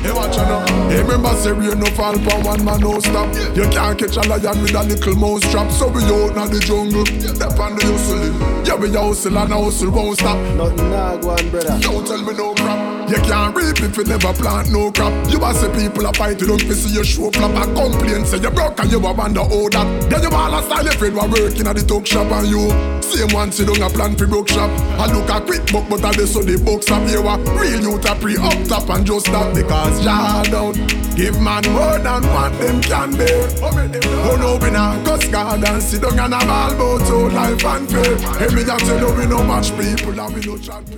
Hey, 0.00 0.12
watch 0.12 0.32
it 0.32 0.48
now. 0.48 0.64
Hey, 0.88 1.02
remember 1.02 1.34
say 1.36 1.52
we 1.52 1.68
no 1.74 1.86
fall 1.92 2.16
for 2.16 2.40
one 2.40 2.64
man 2.64 2.80
no 2.80 2.98
stop. 3.00 3.28
You 3.54 3.68
can't 3.68 3.98
catch 3.98 4.16
a 4.16 4.22
lion 4.26 4.62
with 4.62 4.74
a 4.74 4.82
little 4.82 5.16
mouse 5.16 5.44
trap. 5.52 5.70
So 5.70 5.88
we 5.88 6.02
out 6.04 6.32
in 6.32 6.48
the 6.48 6.60
jungle, 6.64 7.04
step 7.04 7.60
on 7.60 7.76
the 7.76 7.84
hustle. 7.84 8.64
Yeah, 8.64 8.76
we 8.76 8.88
hustle 8.90 9.36
and 9.36 9.52
hustle 9.52 9.90
won't 9.90 10.18
stop. 10.18 10.38
Nothing 10.56 10.88
nah 10.88 11.16
go 11.18 11.30
on, 11.36 11.50
brother. 11.50 11.78
Don't 11.80 12.06
tell 12.06 12.22
me 12.24 12.32
no 12.32 12.54
crap. 12.54 12.91
You 13.12 13.20
can't 13.28 13.54
reap 13.54 13.76
if 13.76 13.94
you 13.94 14.04
never 14.04 14.32
plant 14.32 14.72
no 14.72 14.90
crop. 14.90 15.12
You 15.28 15.36
a 15.44 15.52
say 15.52 15.68
people 15.76 16.06
are 16.06 16.14
fight, 16.14 16.40
you 16.40 16.46
don't 16.46 16.58
see 16.60 16.94
your 16.94 17.04
show 17.04 17.30
flop. 17.30 17.52
I 17.52 17.66
complain, 17.66 18.24
say 18.24 18.38
you 18.38 18.50
broke 18.50 18.80
and 18.80 18.90
you 18.90 19.04
a 19.04 19.04
all 19.04 19.68
that. 19.68 20.08
Then 20.08 20.22
you 20.22 20.30
all 20.30 20.54
a 20.54 20.62
style 20.62 20.88
friend 20.96 21.14
were 21.14 21.28
working 21.28 21.66
at 21.66 21.76
the 21.76 21.84
talk 21.84 22.06
shop 22.06 22.32
and 22.32 22.48
you 22.48 22.70
same 23.04 23.28
one 23.36 23.52
sit 23.52 23.68
down 23.68 23.82
a 23.82 23.92
plan 23.92 24.16
for 24.16 24.26
broke 24.26 24.48
shop. 24.48 24.70
I 24.96 25.12
look 25.12 25.28
a 25.28 25.44
quick 25.44 25.70
book, 25.70 25.84
but 25.90 26.02
I 26.02 26.24
so 26.24 26.40
the 26.40 26.56
books 26.56 26.90
up 26.90 27.06
here. 27.06 27.20
a 27.20 27.36
Real 27.60 27.82
youth 27.82 28.08
a 28.08 28.14
pre 28.14 28.38
up 28.38 28.56
top 28.64 28.88
and 28.88 29.04
just 29.04 29.26
that 29.26 29.54
because 29.54 30.02
Jah 30.02 30.42
don't 30.50 30.80
give 31.14 31.36
man 31.36 31.68
more 31.68 31.98
than 32.00 32.24
what 32.32 32.56
them 32.56 32.80
can 32.80 33.12
bear. 33.12 33.44
Oh 33.60 34.36
no, 34.40 34.56
we 34.56 34.72
not 34.72 35.04
cuss 35.04 35.28
God 35.28 35.62
and 35.62 36.00
down 36.00 36.18
and 36.18 36.32
a 36.32 36.46
ball 36.46 36.74
boat 36.80 37.02
so 37.02 37.26
life 37.26 37.62
and 37.62 37.90
fair. 37.90 38.16
Hey, 38.40 38.54
me 38.54 38.64
just 38.64 38.86
say 38.86 38.98
no, 38.98 39.12
we 39.12 39.26
no 39.26 39.44
match 39.44 39.68
people 39.76 40.18
and 40.18 40.34
we 40.34 40.40
no 40.40 40.56
chat. 40.56 40.91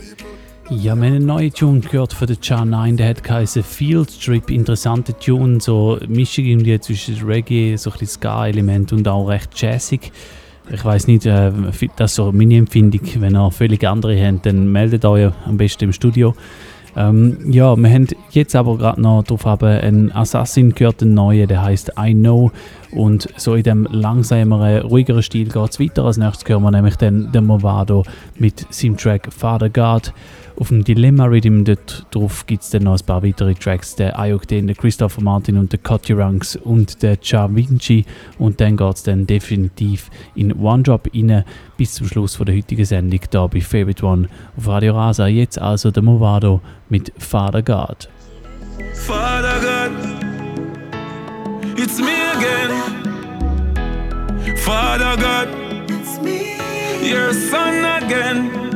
Ja, 0.70 0.82
wir 0.82 0.90
haben 0.92 1.02
einen 1.02 1.26
neuen 1.26 1.52
Tune 1.52 1.80
gehört 1.80 2.14
von 2.14 2.26
der 2.26 2.40
Cha 2.40 2.64
9, 2.64 2.96
der 2.96 3.10
hat 3.10 3.22
geheißen 3.22 3.62
Field 3.62 4.18
Trip. 4.18 4.50
Interessante 4.50 5.12
Tune, 5.12 5.60
so 5.60 5.98
Mischung 6.08 6.46
irgendwie 6.46 6.80
zwischen 6.80 7.22
Reggae, 7.22 7.76
so 7.76 7.90
ein 7.90 7.92
bisschen 7.92 8.20
Ska-Element 8.20 8.94
und 8.94 9.06
auch 9.06 9.28
recht 9.28 9.50
jazzig. 9.60 10.10
Ich 10.70 10.82
weiß 10.82 11.06
nicht, 11.06 11.26
äh, 11.26 11.52
das 11.96 12.12
ist 12.12 12.14
so 12.14 12.32
meine 12.32 12.56
Empfindung. 12.56 13.02
Wenn 13.18 13.36
ihr 13.36 13.50
völlig 13.50 13.86
andere 13.86 14.18
habt, 14.18 14.46
dann 14.46 14.72
meldet 14.72 15.04
euch 15.04 15.30
am 15.44 15.58
besten 15.58 15.84
im 15.84 15.92
Studio. 15.92 16.34
Ähm, 16.96 17.50
ja, 17.50 17.76
wir 17.76 17.90
haben 17.90 18.06
jetzt 18.30 18.56
aber 18.56 18.78
gerade 18.78 19.02
noch 19.02 19.22
drauf 19.24 19.44
haben, 19.44 19.68
einen 19.68 20.12
Assassin 20.12 20.74
gehört, 20.74 21.02
einen 21.02 21.12
neuen, 21.12 21.46
der 21.46 21.62
heißt 21.62 21.92
I 21.98 22.14
Know. 22.14 22.52
Und 22.90 23.28
so 23.36 23.54
in 23.54 23.64
dem 23.64 23.86
langsameren, 23.90 24.82
ruhigeren 24.82 25.22
Stil 25.22 25.48
geht 25.48 25.70
es 25.70 25.80
weiter. 25.80 26.04
Als 26.04 26.16
nächstes 26.16 26.48
hören 26.48 26.62
wir 26.62 26.70
nämlich 26.70 26.96
den 26.96 27.30
Movado 27.44 28.04
mit 28.38 28.66
seinem 28.70 28.96
Track 28.96 29.28
Father 29.30 29.68
God. 29.68 30.12
Auf 30.56 30.68
dem 30.68 30.84
Dilemma 30.84 31.24
Rhythm 31.24 31.64
dort 31.64 32.06
drauf 32.12 32.46
gibt 32.46 32.62
es 32.62 32.70
dann 32.70 32.84
noch 32.84 32.96
ein 32.96 33.04
paar 33.04 33.24
weitere 33.24 33.54
Tracks. 33.54 33.96
Der 33.96 34.16
Ayokden, 34.16 34.68
der 34.68 34.76
Christopher 34.76 35.20
Martin 35.20 35.56
und 35.56 35.72
der 35.72 35.80
Ranks 36.16 36.54
und 36.54 37.02
der 37.02 37.20
Cha 37.20 37.48
Vinci. 37.52 38.04
Und 38.38 38.60
dann 38.60 38.76
geht 38.76 38.94
es 38.94 39.02
dann 39.02 39.26
definitiv 39.26 40.10
in 40.36 40.52
One 40.52 40.84
Drop 40.84 41.08
rein 41.12 41.44
bis 41.76 41.94
zum 41.94 42.06
Schluss 42.06 42.36
von 42.36 42.46
der 42.46 42.54
heutigen 42.54 42.84
Sendung 42.84 43.18
hier 43.30 43.48
bei 43.48 43.60
Favorite 43.60 44.06
One 44.06 44.28
auf 44.56 44.68
Radio 44.68 44.94
Rasa. 44.94 45.26
Jetzt 45.26 45.58
also 45.60 45.90
der 45.90 46.04
Movado 46.04 46.60
mit 46.88 47.12
Father 47.18 47.62
God. 47.62 48.08
Father 48.92 49.60
God, 49.60 49.90
it's 51.76 51.98
me 51.98 52.14
again. 52.36 52.70
Father 54.58 55.16
God, 55.16 55.48
it's 55.90 56.20
me. 56.22 56.56
Your 57.02 57.34
son 57.34 57.84
again. 57.84 58.73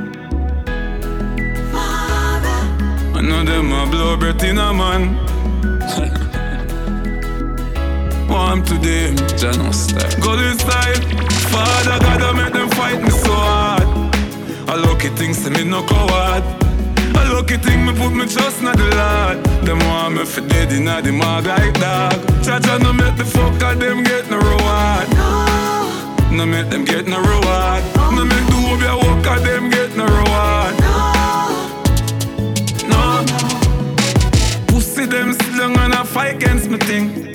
I 3.19 3.21
know 3.21 3.43
them 3.43 3.73
a 3.73 3.85
blow 3.91 4.17
breath 4.17 4.45
in 4.45 4.59
a 4.59 4.73
man. 4.73 5.17
Warm 8.29 8.63
today, 8.63 9.11
Jano 9.35 9.75
style. 9.75 10.21
Go 10.23 10.37
this 10.37 10.61
style. 10.61 11.03
Father 11.51 11.99
God, 11.99 12.23
I 12.23 12.33
make 12.33 12.53
them 12.53 12.69
fight 12.71 13.03
me 13.03 13.11
so 13.11 13.33
hard. 13.35 13.83
I 14.69 14.77
lucky 14.77 15.09
things 15.09 15.43
to 15.43 15.51
me 15.51 15.65
no 15.65 15.85
coward. 15.85 16.45
A 17.19 17.35
lucky 17.35 17.57
thing 17.57 17.85
me 17.87 17.93
put 17.93 18.13
me 18.15 18.25
trust 18.29 18.61
in 18.61 18.67
the 18.67 18.89
Lord. 18.95 19.45
Them 19.67 19.81
want 19.91 20.15
me 20.15 20.25
for 20.25 20.43
dead 20.43 20.71
in 20.71 20.85
the 20.85 21.11
mag 21.11 21.45
like 21.45 21.75
dog. 21.75 22.15
Cha-cha 22.45 22.79
no 22.79 22.93
make 22.93 23.17
the 23.17 23.25
fuck 23.25 23.61
of 23.61 23.81
them 23.81 24.05
get 24.05 24.31
no 24.31 24.39
reward. 24.39 25.09
No 25.19 26.31
No 26.31 26.47
make 26.47 26.71
them 26.71 26.85
get 26.85 27.09
no 27.09 27.19
reward. 27.19 27.83
No 28.15 28.25
make 28.25 28.47
the 28.47 28.55
hope 28.63 28.81
ya 28.81 28.95
walk 28.95 29.27
of 29.27 29.43
them 29.43 29.71
get 29.71 29.97
no 29.97 30.05
reward. 30.07 30.81
No. 30.83 31.18
Pussy 34.99 35.11
them 35.11 35.33
still 35.33 35.57
young 35.57 35.79
and 35.79 35.95
I 35.95 36.03
fight 36.03 36.35
against 36.35 36.69
me 36.69 36.77
thing. 36.79 37.07
Me 37.15 37.35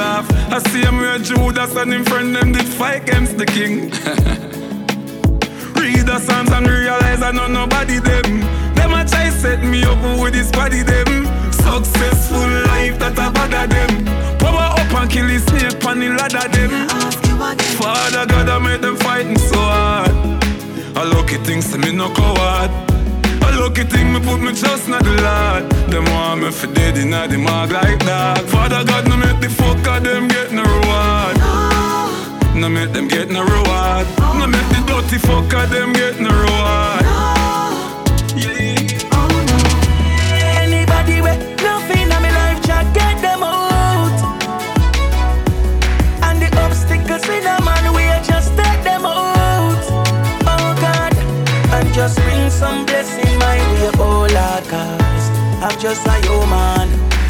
laugh. 0.00 0.26
I 0.50 0.58
see 0.70 0.80
him 0.80 0.96
where 0.96 1.18
Judas 1.18 1.76
and 1.76 1.92
him 1.92 2.04
friend 2.04 2.34
them 2.34 2.52
did 2.52 2.64
fight 2.64 3.02
against 3.02 3.36
the 3.36 3.44
king. 3.44 3.90
Read 5.76 6.06
the 6.06 6.18
Psalms 6.18 6.52
and 6.52 6.66
realize 6.66 7.22
I 7.22 7.32
know 7.32 7.48
nobody 7.48 7.98
them. 7.98 8.40
Them 8.76 8.94
a 8.94 9.04
try 9.04 9.28
set 9.28 9.62
me 9.62 9.84
up 9.84 10.00
with 10.18 10.32
this 10.32 10.50
body 10.50 10.82
them. 10.82 11.26
Successful 11.52 12.48
life 12.72 12.98
that 12.98 13.18
a 13.18 13.30
bother 13.30 13.66
them. 13.66 14.06
Power 14.38 14.72
up 14.80 14.94
and 15.02 15.10
kill 15.10 15.26
the 15.26 15.38
snake 15.38 15.84
on 15.84 16.00
the 16.00 16.08
ladder 16.08 16.48
them. 16.48 16.88
Father 17.76 18.24
God 18.24 18.48
I 18.48 18.58
made 18.58 18.80
them 18.80 18.96
fighting 18.96 19.38
so 19.38 19.58
hard. 19.58 20.12
A 20.96 21.04
lucky 21.04 21.36
things 21.44 21.70
to 21.72 21.76
me 21.76 21.92
no 21.92 22.08
coward. 22.14 22.99
Lucky 23.58 23.84
thing 23.84 24.12
me 24.12 24.20
put 24.20 24.40
me 24.40 24.52
trust 24.52 24.86
in 24.86 24.92
the 24.92 25.14
Lord. 25.22 25.70
Them 25.90 26.04
want 26.12 26.42
me 26.42 26.50
for 26.50 26.66
dead 26.68 26.96
in 26.96 27.10
the 27.10 27.38
mag 27.38 27.70
like 27.70 27.98
dog. 28.00 28.38
Father 28.46 28.84
God 28.84 29.08
no 29.08 29.16
make 29.16 29.40
the 29.40 29.48
fuck 29.48 29.86
of 29.86 30.02
them 30.02 30.28
get 30.28 30.52
no 30.52 30.62
reward. 30.62 31.36
No 32.54 32.68
make 32.68 32.92
them 32.92 33.08
get 33.08 33.30
no 33.30 33.42
reward. 33.42 34.06
No 34.38 34.46
make 34.46 34.68
the 34.70 34.82
dirty 34.86 35.18
fuck 35.18 35.52
of 35.54 35.70
them 35.70 35.92
get 35.92 36.20
no 36.20 36.30
reward. 36.30 37.04
Anybody 40.62 41.20
with 41.20 41.40
nothing 41.62 42.02
in 42.02 42.08
my 42.08 42.30
life, 42.40 42.60
just 42.62 42.92
get 42.94 43.20
them 43.22 43.42
out. 43.42 44.18
And 46.22 46.40
the 46.42 46.48
obstacles 46.60 47.28
in 47.28 47.46
a 47.46 47.60
man 47.64 47.92
way, 47.94 48.20
just 48.24 48.56
take 48.56 48.82
them 48.82 49.04
out. 49.04 49.82
Oh 50.52 50.74
God, 50.80 51.14
and 51.76 51.94
just 51.94 52.18
some 52.50 52.84
blessing 52.86 53.38
my 53.38 53.56
way, 53.72 53.90
oh 53.98 54.26
Lord, 54.28 54.64
cause 54.68 55.26
I'm 55.62 55.78
just 55.78 56.06
a 56.06 56.16
human. 56.26 56.88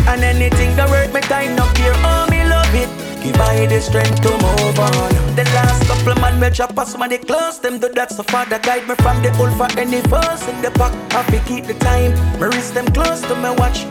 And 0.09 0.25
anything 0.25 0.75
that 0.77 0.89
work 0.89 1.13
me 1.13 1.21
kind 1.21 1.59
of 1.61 1.73
care, 1.75 1.93
oh 1.95 2.27
me 2.31 2.45
love 2.49 2.75
it. 2.75 2.91
Give 3.23 3.37
I 3.37 3.67
the 3.67 3.81
strength 3.81 4.23
to 4.23 4.31
move 4.31 4.79
on. 4.81 5.13
The 5.37 5.45
last 5.53 5.87
couple 5.87 6.15
man 6.23 6.41
me 6.41 6.49
drop 6.51 6.77
us 6.79 6.97
when 6.97 7.11
they 7.11 7.19
close 7.19 7.59
them 7.59 7.79
do 7.79 7.89
that 7.91 8.11
so 8.11 8.23
far 8.23 8.47
that 8.47 8.63
guide 8.63 8.89
me 8.89 8.95
from 8.97 9.23
the 9.23 9.29
old 9.37 9.53
for 9.61 9.69
any 9.79 10.01
force 10.09 10.49
in 10.49 10.63
the 10.63 10.71
back. 10.71 10.93
Happy 11.13 11.39
keep 11.47 11.67
the 11.67 11.75
time. 11.75 12.13
Me 12.41 12.47
wrist 12.47 12.73
them 12.73 12.87
close 12.87 13.21
to 13.23 13.35
my 13.37 13.51
watch. 13.51 13.85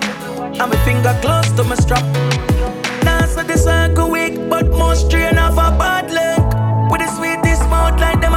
And 0.59 0.67
my 0.71 0.77
finger 0.83 1.15
close 1.21 1.49
to 1.51 1.63
my 1.63 1.75
strap. 1.75 2.03
Now 3.05 3.25
so 3.27 3.43
the 3.43 3.55
circle 3.55 4.09
weak, 4.09 4.33
but 4.49 4.67
most 4.69 5.05
strain 5.05 5.37
of 5.37 5.53
a 5.53 5.69
bad 5.77 6.09
luck. 6.11 6.91
With 6.91 7.01
the 7.01 7.07
sweetest 7.15 7.61
mouth 7.69 7.99
like 8.01 8.19
them 8.19 8.28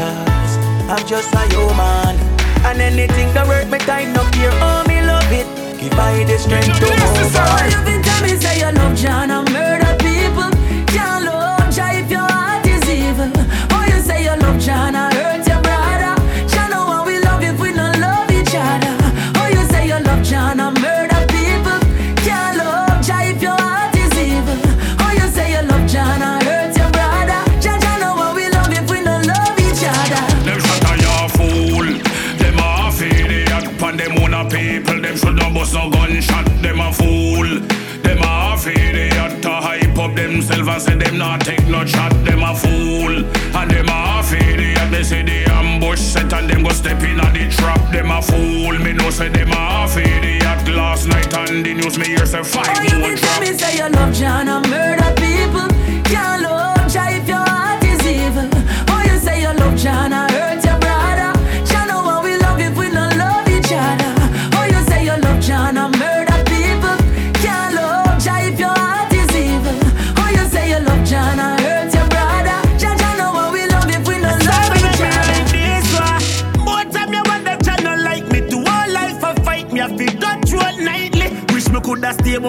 cause 0.00 0.56
I'm 0.88 1.06
just 1.06 1.34
a 1.34 1.42
human. 1.52 2.16
And 2.64 2.80
anything 2.80 3.32
that 3.34 3.46
work 3.46 3.68
me 3.68 3.78
time 3.78 4.16
up 4.16 4.34
here, 4.34 4.52
oh 4.64 4.84
me 4.88 5.00
love 5.02 5.30
it. 5.32 5.46
Give 5.78 5.92
I 5.98 6.24
the 6.24 6.38
strength 6.38 6.78
to 6.80 6.88
move 6.88 7.36
on. 7.36 7.70
You 7.72 7.80
been 7.84 8.02
tell 8.02 8.22
me 8.22 8.36
say 8.36 8.60
you 8.60 8.70
love 8.72 8.96
John 8.96 9.30
and 9.30 9.52
murder 9.52 9.89
them 41.10 41.18
not 41.18 41.40
take 41.40 41.66
no 41.66 41.84
shot. 41.84 42.12
Them 42.24 42.42
a 42.42 42.54
fool. 42.54 43.24
And 43.56 43.70
them 43.70 43.88
a 43.88 43.92
half 43.92 44.32
idiot. 44.32 44.90
They 44.90 45.02
say 45.02 45.22
the 45.22 45.44
ambush 45.50 45.98
set 45.98 46.32
and 46.32 46.48
them 46.48 46.62
go 46.62 46.70
step 46.70 47.02
in 47.02 47.20
at 47.20 47.34
the 47.34 47.50
trap. 47.50 47.80
Them 47.92 48.10
a 48.10 48.22
fool. 48.22 48.78
Me 48.78 48.92
know 48.92 49.10
say 49.10 49.28
them 49.28 49.50
a 49.50 49.54
half 49.54 49.96
idiot. 49.96 50.68
Last 50.68 51.08
night 51.08 51.32
on 51.34 51.62
the 51.62 51.74
news 51.74 51.98
me 51.98 52.06
hear 52.06 52.26
say 52.26 52.42
five 52.42 52.66
Oh, 52.68 52.82
you 52.82 52.90
been 52.90 53.16
tell 53.16 53.40
me 53.40 53.46
say 53.58 53.76
you 53.76 53.88
love 53.88 54.14
John 54.14 54.48
and 54.48 54.68
murder 54.70 55.12
people. 55.16 55.68
Can't 56.04 56.42
love 56.42 56.92
Jah 56.92 57.10
if 57.10 57.26
your 57.26 57.38
heart 57.38 57.82
is 57.84 58.00
evil. 58.06 58.48
Oh, 58.88 59.02
you 59.04 59.18
say 59.18 59.40
you 59.42 59.52
love 59.52 59.76
John 59.76 60.12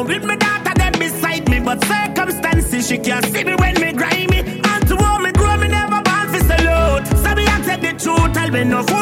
home 0.01 0.07
with 0.07 0.23
my 0.23 0.35
daughter 0.35 0.73
them 0.75 0.93
beside 0.93 1.49
me, 1.49 1.59
but 1.59 1.83
circumstances 1.85 2.87
she 2.87 2.97
can't 2.97 3.25
see 3.25 3.43
me 3.43 3.55
when 3.55 3.73
me 3.75 3.93
grimy. 3.93 4.39
And 4.39 4.87
to 4.87 4.95
me 5.19 5.31
grow 5.31 5.57
me 5.57 5.67
never 5.67 6.01
born 6.01 6.27
for 6.31 6.39
salute. 6.39 7.05
So 7.23 7.35
me 7.35 7.45
tell 7.65 7.79
the 7.79 7.93
truth, 7.97 8.37
I'll 8.37 8.51
be 8.51 8.63
no 8.63 8.83
food 8.83 9.00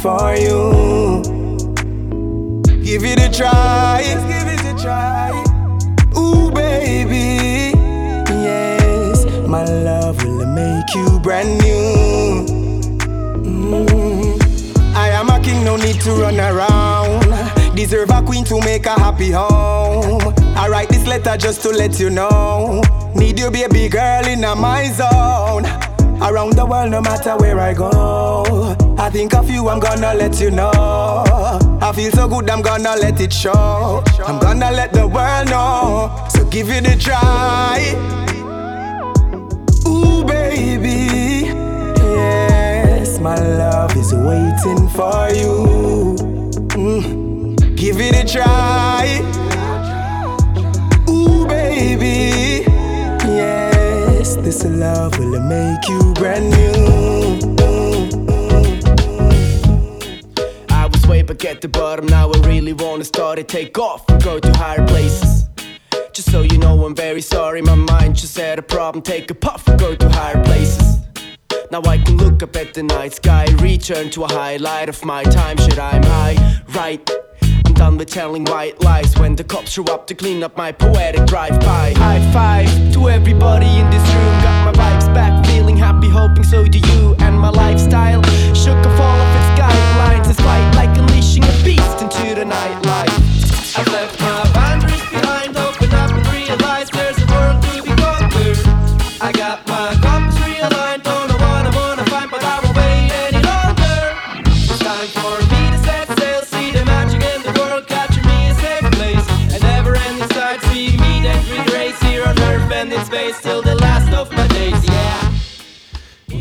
for 0.00 0.34
you. 0.34 1.22
Give 2.82 3.04
it 3.04 3.20
a 3.20 3.30
try. 3.30 4.02
Give 4.02 4.48
it 4.48 4.64
a 4.64 4.82
try. 4.82 5.30
Ooh, 6.16 6.50
baby. 6.50 7.76
Yes, 8.30 9.26
my 9.46 9.64
love 9.64 10.22
will 10.24 10.46
make 10.46 10.94
you 10.94 11.20
brand 11.20 11.58
new. 11.60 12.46
Mm. 13.44 14.96
I 14.96 15.10
am 15.10 15.28
a 15.28 15.38
king, 15.40 15.64
no 15.64 15.76
need 15.76 16.00
to 16.00 16.12
run 16.12 16.40
around. 16.40 17.76
Deserve 17.76 18.10
a 18.10 18.22
queen 18.22 18.44
to 18.44 18.58
make 18.60 18.86
a 18.86 18.98
happy 18.98 19.30
home. 19.30 20.34
I 20.56 20.68
write 20.68 20.88
this 20.88 21.06
letter 21.06 21.36
just 21.36 21.60
to 21.62 21.70
let 21.70 22.00
you 22.00 22.08
know. 22.08 22.82
Need 23.14 23.38
you, 23.38 23.50
baby 23.50 23.88
girl, 23.88 24.26
in 24.26 24.40
my 24.40 24.86
zone. 24.92 25.66
Around 26.22 26.54
the 26.54 26.64
world, 26.66 26.90
no 26.90 27.02
matter 27.02 27.36
where 27.36 27.58
I 27.60 27.74
go. 27.74 28.76
I 29.00 29.08
think 29.08 29.32
of 29.34 29.48
you, 29.48 29.66
I'm 29.70 29.80
gonna 29.80 30.12
let 30.12 30.38
you 30.40 30.50
know. 30.50 30.70
I 31.80 31.90
feel 31.96 32.12
so 32.12 32.28
good, 32.28 32.50
I'm 32.50 32.60
gonna 32.60 32.94
let 32.96 33.18
it 33.18 33.32
show. 33.32 34.04
I'm 34.26 34.38
gonna 34.38 34.70
let 34.70 34.92
the 34.92 35.06
world 35.06 35.48
know. 35.48 36.28
So 36.28 36.44
give 36.44 36.68
it 36.68 36.86
a 36.86 36.98
try. 36.98 37.94
Ooh, 39.88 40.22
baby. 40.22 41.48
Yes, 41.96 43.18
my 43.20 43.36
love 43.36 43.96
is 43.96 44.12
waiting 44.12 44.86
for 44.90 45.30
you. 45.32 46.16
Mm. 46.76 47.76
Give 47.76 47.98
it 48.00 48.14
a 48.14 48.24
try. 48.30 49.22
Ooh, 51.08 51.46
baby. 51.46 52.66
Yes, 53.24 54.36
this 54.36 54.62
love 54.64 55.18
will 55.18 55.40
make 55.40 55.88
you 55.88 56.12
brand 56.12 56.50
new. 56.50 57.19
Way 61.20 61.34
back 61.34 61.44
at 61.44 61.60
the 61.60 61.68
bottom, 61.68 62.06
now 62.06 62.30
I 62.30 62.38
really 62.46 62.72
wanna 62.72 63.04
start 63.04 63.38
it. 63.38 63.48
Take 63.48 63.78
off 63.78 64.06
go 64.22 64.38
to 64.38 64.52
higher 64.52 64.86
places. 64.86 65.44
Just 66.12 66.30
so 66.30 66.42
you 66.42 66.58
know, 66.58 66.84
I'm 66.84 66.94
very 66.94 67.22
sorry, 67.22 67.62
my 67.62 67.74
mind 67.74 68.16
just 68.16 68.36
had 68.36 68.58
a 68.58 68.62
problem. 68.62 69.02
Take 69.02 69.30
a 69.30 69.34
puff 69.34 69.66
and 69.68 69.78
go 69.78 69.94
to 69.94 70.08
higher 70.08 70.42
places. 70.44 70.98
Now 71.70 71.82
I 71.84 71.98
can 71.98 72.16
look 72.16 72.42
up 72.42 72.56
at 72.56 72.74
the 72.74 72.82
night 72.82 73.14
sky, 73.14 73.46
return 73.58 74.10
to 74.10 74.24
a 74.24 74.28
highlight 74.28 74.88
of 74.88 75.04
my 75.04 75.22
time. 75.22 75.56
Shit, 75.58 75.78
I'm 75.78 76.02
high, 76.02 76.36
right? 76.74 77.00
I'm 77.66 77.74
done 77.74 77.96
with 77.96 78.10
telling 78.10 78.44
white 78.44 78.82
lies 78.82 79.14
when 79.16 79.36
the 79.36 79.44
cops 79.44 79.70
show 79.70 79.84
up 79.84 80.06
to 80.08 80.14
clean 80.14 80.42
up 80.42 80.56
my 80.56 80.72
poetic 80.72 81.26
drive-by. 81.26 81.94
High 81.96 82.22
five 82.32 82.68
to 82.94 83.08
everybody 83.08 83.70
in 83.78 83.88
this 83.90 84.06
room. 84.14 84.34
Got 84.42 84.58
my 84.66 84.72
vibes 84.80 85.14
back, 85.14 85.46
feeling 85.46 85.76
happy, 85.76 86.08
hoping 86.08 86.44
so 86.44 86.64
do 86.64 86.78
you. 86.78 87.14
And 87.20 87.38
my 87.38 87.50
lifestyle 87.50 88.22
shook 88.54 88.80
off 88.86 89.00
all 89.00 89.20
of 89.24 89.36
its 89.36 89.39
guidelines. 89.90 90.28
It's 90.30 90.40
quite 90.40 90.70
like 90.74 90.96
unleashing 90.96 91.44
a 91.44 91.64
beast 91.64 92.02
into 92.02 92.34
the 92.34 92.44
nightlife. 92.44 93.78
I've 93.78 93.86
left 93.92 94.19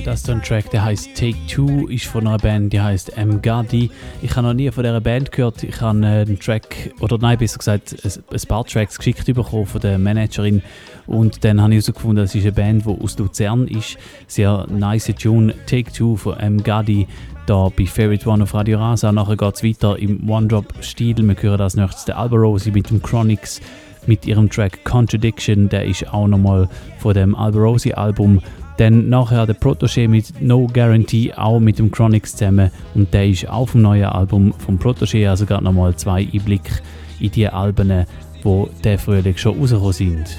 das 0.10 0.22
ist 0.22 0.30
ein 0.31 0.41
Track, 0.41 0.72
der 0.72 0.84
heißt 0.84 1.14
Take 1.14 1.38
Two, 1.48 1.88
ist 1.88 2.07
von 2.07 2.26
einer 2.26 2.40
Band, 2.40 2.73
die 2.73 2.81
heißt 2.81 3.15
M. 3.15 3.44
Gadi. 3.44 3.91
Ich 4.23 4.36
habe 4.36 4.48
noch 4.48 4.56
nie 4.56 4.72
von 4.72 4.84
dieser 4.84 5.02
Band 5.02 5.31
gehört. 5.31 5.61
Ich 5.64 5.81
habe 5.81 5.99
äh, 5.99 6.22
einen 6.22 6.40
Track, 6.40 6.95
oder 6.99 7.19
nein, 7.19 7.38
besser 7.38 7.60
gesagt, 7.60 7.95
ein, 8.03 8.41
paar 8.48 8.65
Tracks 8.65 8.98
geschickt 8.98 9.27
bekommen 9.27 9.68
von 9.68 9.80
der 9.81 9.99
Managerin. 9.99 10.64
Und 11.06 11.44
dann 11.44 11.61
habe 11.61 11.76
ich 11.76 11.86
herausgefunden, 11.86 12.23
das 12.23 12.34
ist 12.34 12.41
eine 12.41 12.53
Band, 12.53 12.88
die 12.88 12.90
aus 12.90 13.19
Luzern 13.19 13.68
ist. 13.68 13.99
Sehr 14.26 14.65
nice 14.68 15.14
Tune, 15.15 15.53
Take 15.68 15.91
Two 15.91 16.15
von 16.15 16.40
M. 16.40 16.64
Gadi. 16.64 17.07
Da 17.45 17.69
bei 17.69 17.86
Favorite 17.86 18.27
One 18.27 18.41
auf 18.41 18.56
Radio 18.56 18.80
Rasa. 18.80 19.11
Nachher 19.11 19.38
geht 19.38 19.56
es 19.57 19.64
weiter 19.64 19.99
im 19.99 20.27
One-Drop-Stil. 20.27 21.18
Wir 21.18 21.36
hören 21.40 21.61
als 21.61 21.76
nächstes 21.76 22.06
den 22.06 22.15
Alberosi 22.15 22.72
mit 22.72 22.90
dem 22.90 23.03
Chronics 23.03 23.61
mit 24.07 24.26
ihrem 24.26 24.49
Track 24.49 24.84
Contradiction. 24.86 25.69
Der 25.69 25.86
ist 25.86 26.11
auch 26.11 26.27
nochmal 26.27 26.68
von 26.98 27.14
dem 27.14 27.36
Alberosi-Album. 27.36 28.41
Dann 28.80 29.10
nachher 29.10 29.45
der 29.45 29.57
Protégé 29.57 30.07
mit 30.07 30.41
No 30.41 30.65
Guarantee, 30.65 31.34
auch 31.34 31.60
mit 31.60 31.80
dem 31.80 31.91
Chronix 31.91 32.31
zusammen. 32.31 32.72
Und 32.95 33.14
der 33.14 33.27
ist 33.27 33.49
auch 33.49 33.68
vom 33.68 33.81
neuen 33.81 34.06
Album 34.06 34.53
vom 34.57 34.77
Protégé, 34.77 35.27
also 35.30 35.45
gerade 35.45 35.65
nochmal 35.65 35.97
zwei 35.97 36.26
Einblicke 36.34 36.80
in 37.19 37.30
die 37.30 37.49
Alben, 37.49 38.06
wo 38.41 38.69
der 38.85 38.97
Frühling 38.97 39.35
schon 39.35 39.60
rausgekommen 39.60 39.91
sind. 39.91 40.38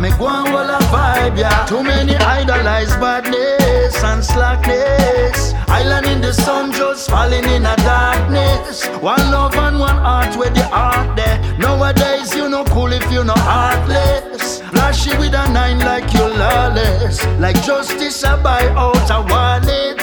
Goliath. 0.00 0.10
Make 0.10 0.20
one 0.20 0.52
wall 0.52 0.70
a 0.70 0.78
vibe, 0.90 1.38
yeah. 1.38 1.66
Too 1.66 1.82
many 1.82 2.16
idolize 2.16 2.94
badness 2.96 4.02
and 4.02 4.24
slackness. 4.24 5.54
Island 5.68 6.06
in 6.06 6.20
the 6.20 6.32
sun 6.32 6.72
just 6.72 7.10
falling 7.10 7.44
in 7.44 7.66
a 7.66 7.76
darkness. 7.76 8.86
One 9.00 9.30
love 9.30 9.54
and 9.54 9.78
one 9.78 9.96
heart 9.96 10.36
where 10.36 10.50
the 10.50 10.64
heart 10.64 11.16
there. 11.16 11.38
Nowadays 11.58 12.34
you 12.34 12.48
no 12.48 12.64
cool 12.64 12.92
if 12.92 13.10
you 13.12 13.24
no 13.24 13.34
heartless. 13.36 14.60
Flashy 14.70 15.16
with 15.18 15.34
a 15.34 15.52
nine 15.52 15.78
like 15.80 16.12
you 16.14 16.26
lawless. 16.26 17.24
Like 17.38 17.62
justice 17.62 18.24
I 18.24 18.42
buy 18.42 18.68
out 18.70 19.10
a 19.10 19.20
wallet. 19.30 20.00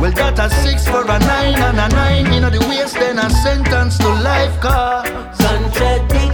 Well, 0.00 0.12
that 0.12 0.38
a 0.38 0.48
six 0.62 0.86
for 0.86 1.02
a 1.02 1.18
nine 1.18 1.58
and 1.58 1.78
a 1.78 1.88
nine 1.88 2.32
in 2.32 2.42
the 2.42 2.64
waist, 2.68 2.94
then 2.94 3.18
a 3.18 3.28
sentence 3.30 3.98
to 3.98 4.08
life 4.08 4.60
cause 4.60 5.08
Contradiction 5.48 6.27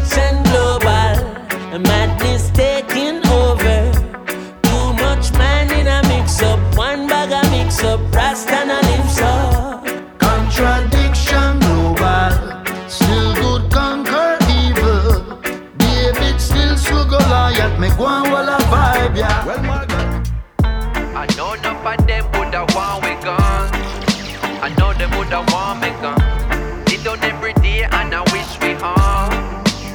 of 21.86 22.06
them 22.06 22.24
woulda 22.32 22.64
want 22.74 23.04
we 23.04 23.12
gone. 23.22 23.68
I 24.64 24.74
know 24.78 24.92
them 24.94 25.10
woulda 25.12 25.44
want 25.52 25.80
me 25.82 25.90
gone. 26.00 26.84
They 26.86 26.96
done 27.02 27.22
every 27.22 27.52
day 27.54 27.84
and 27.84 28.14
I 28.14 28.22
wish 28.32 28.50
we. 28.62 28.72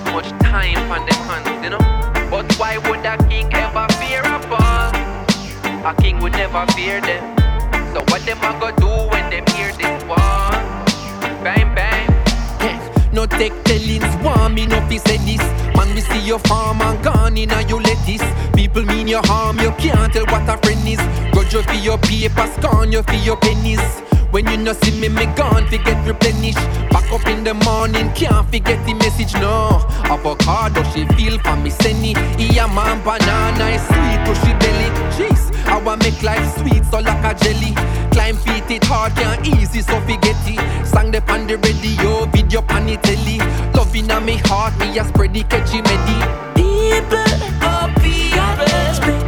Too 0.06 0.12
much 0.14 0.30
time 0.42 0.78
on 0.92 1.06
them 1.08 1.22
hands, 1.26 1.64
you 1.64 1.72
know. 1.72 1.82
But 2.30 2.54
why 2.60 2.78
would 2.78 3.06
a 3.06 3.18
king 3.28 3.52
ever 3.54 3.88
fear 3.98 4.22
a 4.22 4.38
boss? 4.48 4.94
A 5.84 5.96
king 6.02 6.20
would 6.20 6.34
never 6.34 6.66
fear 6.74 7.02
them. 7.02 7.24
So 7.94 8.02
what 8.10 8.22
them 8.26 8.38
a 8.38 8.52
go 8.60 8.70
do 8.78 9.10
when 9.10 9.30
them 9.32 9.46
hear 9.56 9.72
this 9.74 10.04
one? 10.04 10.62
Bang 11.44 11.74
bang. 11.74 12.08
No 13.12 13.26
take 13.26 13.54
tellings, 13.64 14.06
want 14.24 14.54
me 14.54 14.68
no 14.68 14.80
fi 14.88 14.98
say 14.98 15.18
this 15.18 15.42
Man, 15.76 15.96
we 15.96 16.02
see 16.02 16.20
your 16.20 16.38
farm 16.40 16.80
and 16.80 17.04
gone 17.04 17.36
in 17.38 17.50
and 17.52 17.68
you 17.68 17.80
lettuce 17.80 18.24
People 18.54 18.86
mean 18.86 19.08
your 19.08 19.26
harm, 19.26 19.58
you 19.58 19.72
can't 19.80 20.14
tell 20.14 20.26
what 20.28 20.48
a 20.48 20.56
friend 20.60 20.88
is 20.88 21.29
You 21.52 21.64
for 21.64 21.74
your 21.74 21.98
paper, 21.98 22.46
scorn 22.62 22.92
you 22.92 23.02
for 23.02 23.16
your 23.16 23.36
pennies. 23.36 23.82
When 24.30 24.46
you 24.48 24.58
no 24.58 24.74
see 24.74 24.92
me, 25.02 25.10
me 25.10 25.26
gone, 25.36 25.66
forget 25.66 25.98
replenish 26.08 26.54
Back 26.92 27.12
up 27.12 27.26
in 27.26 27.44
the 27.44 27.56
morning, 27.56 28.14
can't 28.14 28.46
forget 28.52 28.86
the 28.86 28.94
message, 28.94 29.34
no. 29.34 29.84
Avocado, 30.06 30.84
she 30.94 31.08
feel 31.16 31.40
for 31.40 31.56
me, 31.56 31.72
senny. 31.72 32.14
Yeah, 32.38 32.68
man, 32.68 33.04
banana 33.04 33.66
is 33.74 33.82
sweet 33.82 34.22
to 34.26 34.36
she 34.46 34.54
belly. 34.62 34.90
Jeez, 35.18 35.50
I 35.66 35.82
want 35.82 36.04
make 36.04 36.22
life 36.22 36.46
sweet, 36.60 36.86
so 36.86 37.00
like 37.00 37.26
a 37.26 37.34
jelly. 37.44 37.74
Climb 38.12 38.38
feet, 38.38 38.70
it 38.70 38.84
hard, 38.84 39.16
can't 39.16 39.48
easy, 39.48 39.82
so 39.82 40.00
forget 40.02 40.38
it. 40.46 40.86
Sang 40.86 41.10
the 41.10 41.20
on 41.32 41.48
the 41.48 41.58
radio, 41.58 42.26
video 42.28 42.62
pan 42.62 42.86
the 42.86 42.98
telly. 42.98 43.40
Love 43.74 43.96
in 43.96 44.06
me 44.24 44.38
heart, 44.46 44.78
me 44.78 45.00
a 45.00 45.04
spread 45.04 45.34
the 45.34 45.42
catchy 45.44 45.82
medi 45.82 46.20
People, 46.54 47.18
oh 47.64 47.92
people, 47.98 49.19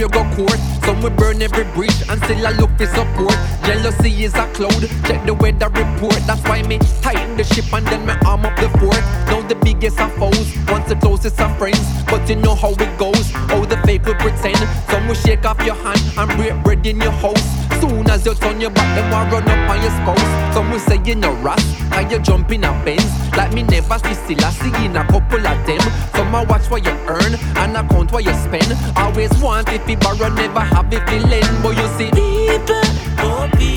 you 0.00 0.08
go 0.08 0.24
court. 0.34 0.79
Some 0.90 1.02
will 1.02 1.10
burn 1.10 1.40
every 1.40 1.62
bridge 1.72 2.02
and 2.08 2.20
still 2.24 2.44
I 2.44 2.50
look 2.50 2.70
for 2.76 2.86
support. 2.86 3.38
Jealousy 3.64 4.24
is 4.24 4.34
a 4.34 4.44
cloud, 4.54 4.82
check 5.06 5.24
the 5.24 5.34
weather 5.34 5.68
report. 5.68 6.18
That's 6.26 6.42
why 6.42 6.62
me 6.62 6.80
tighten 7.00 7.36
the 7.36 7.44
ship 7.44 7.72
and 7.72 7.86
then 7.86 8.04
me 8.06 8.14
arm 8.26 8.44
up 8.44 8.56
the 8.56 8.68
fort. 8.80 8.98
Now 9.30 9.40
the 9.46 9.54
biggest 9.54 10.00
of 10.00 10.12
foes, 10.14 10.52
once 10.66 10.88
the 10.88 10.96
closest 10.96 11.40
of 11.40 11.56
friends. 11.58 11.78
But 12.06 12.28
you 12.28 12.34
know 12.34 12.56
how 12.56 12.72
it 12.72 12.98
goes, 12.98 13.30
how 13.30 13.64
the 13.66 13.76
fake 13.86 14.04
will 14.04 14.16
pretend. 14.16 14.58
Some 14.90 15.06
will 15.06 15.14
shake 15.14 15.44
off 15.44 15.64
your 15.64 15.76
hand 15.76 16.02
and 16.18 16.28
break 16.36 16.60
bread 16.64 16.84
in 16.84 17.00
your 17.00 17.12
house. 17.12 17.46
Soon 17.80 18.10
as 18.10 18.26
you 18.26 18.34
turn 18.34 18.60
your 18.60 18.70
back, 18.70 18.90
them 18.96 19.08
will 19.10 19.38
run 19.38 19.48
up 19.48 19.70
on 19.70 19.80
your 19.80 19.92
spouse. 20.02 20.54
Some 20.54 20.72
will 20.72 20.80
say 20.80 21.00
you're 21.04 21.16
no 21.16 21.32
ras, 21.34 21.64
and 21.92 22.10
you 22.10 22.18
jump 22.18 22.50
in 22.50 22.64
a 22.64 22.72
Benz. 22.84 23.06
Like 23.36 23.52
me 23.52 23.62
never 23.62 23.96
see 24.00 24.14
still, 24.14 24.44
I 24.44 24.50
see 24.50 24.84
in 24.84 24.96
a 24.96 25.04
couple 25.06 25.46
of 25.46 25.66
them. 25.66 25.80
Some 26.14 26.34
I 26.34 26.44
watch 26.44 26.68
what 26.68 26.84
you 26.84 26.92
earn 27.06 27.36
and 27.56 27.76
account 27.76 28.12
what 28.12 28.24
you 28.24 28.34
spend. 28.34 28.76
Always 28.96 29.32
want 29.40 29.68
if 29.70 29.88
you 29.88 29.96
borrow, 29.96 30.28
never 30.28 30.60
have 30.60 30.79
you 30.88 31.18
lend. 31.28 31.62
But 31.62 31.76
you 31.76 31.86
see, 31.98 32.10
people, 32.10 32.80
oh 33.20 33.48
people, 33.58 33.69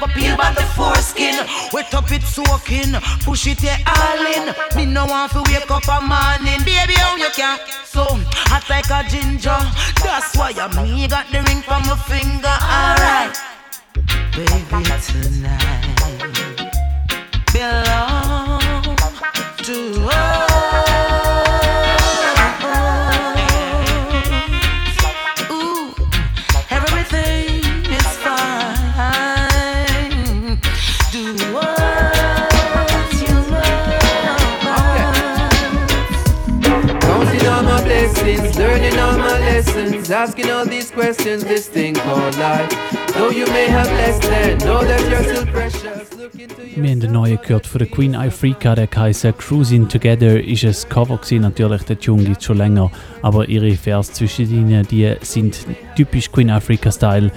Me 0.00 0.06
peel 0.14 0.36
by 0.36 0.52
the 0.52 0.62
foreskin. 0.76 1.36
Wet 1.72 1.92
up 1.94 2.10
it 2.10 2.22
soaking, 2.22 2.94
push 3.24 3.46
it 3.46 3.62
yeah, 3.62 3.78
all 3.86 4.26
in. 4.26 4.54
Me 4.76 4.90
no 4.90 5.06
want 5.06 5.32
to 5.32 5.42
wake 5.52 5.70
up 5.70 5.86
a 5.88 6.00
morning, 6.00 6.60
baby 6.64 6.94
how 6.94 7.16
you 7.16 7.30
can. 7.34 7.58
So 7.84 8.04
hot 8.50 8.64
like 8.70 8.90
a 8.90 9.08
ginger. 9.08 9.60
That's 10.02 10.36
why 10.36 10.52
I 10.56 10.68
me 10.82 11.06
got 11.08 11.26
the 11.30 11.42
ring 11.42 11.62
from 11.62 11.82
my 11.86 11.96
finger. 11.96 12.48
Alright, 12.48 13.36
baby 14.32 14.84
tonight 15.00 15.90
belong 17.52 18.19
lessons, 40.10 40.12
asking 40.12 40.50
all 40.50 40.66
these 40.66 40.90
questions, 40.90 41.44
this 41.44 41.68
thing 41.68 41.94
called 41.94 42.36
life. 42.38 42.68
Though 43.14 43.30
you 43.30 43.46
may 43.46 43.68
have 43.68 43.86
less 43.86 44.18
than, 44.20 44.58
know 44.58 44.82
that 44.82 45.00
you're 45.10 45.22
still 45.22 45.46
precious. 45.46 46.08
Wir 46.76 46.90
haben 46.90 47.00
den 47.00 47.12
neuen 47.12 47.38
gehört 47.42 47.66
von 47.66 47.80
der 47.80 47.88
Queen 47.88 48.14
Africa, 48.14 48.74
der 48.74 48.88
heißt 48.94 49.26
Cruising 49.38 49.88
Together, 49.88 50.42
ist 50.42 50.64
ein 50.64 50.88
Cover 50.88 51.18
gewesen, 51.18 51.42
natürlich, 51.42 51.82
der 51.82 51.98
Tune 51.98 52.24
gibt 52.24 52.42
schon 52.42 52.58
länger, 52.58 52.90
aber 53.22 53.48
ihre 53.48 53.72
Vers 53.72 54.12
zwischen 54.12 54.50
ihnen, 54.50 54.86
die 54.86 55.14
sind 55.20 55.66
typisch 55.96 56.30
Queen 56.30 56.48
Africa 56.48 56.90
Style. 56.90 57.32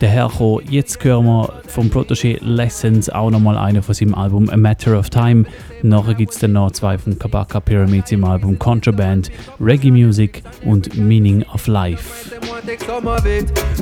Daherkommen, 0.00 0.64
jetzt 0.68 1.02
hören 1.02 1.24
wir 1.24 1.62
vom 1.68 1.88
Protégé 1.88 2.38
Lessons 2.42 3.08
auch 3.08 3.30
nochmal 3.30 3.56
einen 3.56 3.82
von 3.82 3.94
seinem 3.94 4.14
Album 4.14 4.50
A 4.50 4.56
Matter 4.56 4.98
of 4.98 5.08
Time. 5.08 5.44
Nachher 5.84 6.14
gibt 6.14 6.32
es 6.32 6.38
dann 6.38 6.52
noch 6.52 6.70
zwei 6.70 6.96
von 6.96 7.18
Kabaka 7.18 7.60
Pyramids 7.60 8.10
im 8.10 8.24
Album 8.24 8.58
Contraband, 8.58 9.30
Reggae 9.60 9.90
Music 9.90 10.42
und 10.64 10.96
Meaning 10.96 11.44
of 11.52 11.66
Life. 11.66 12.30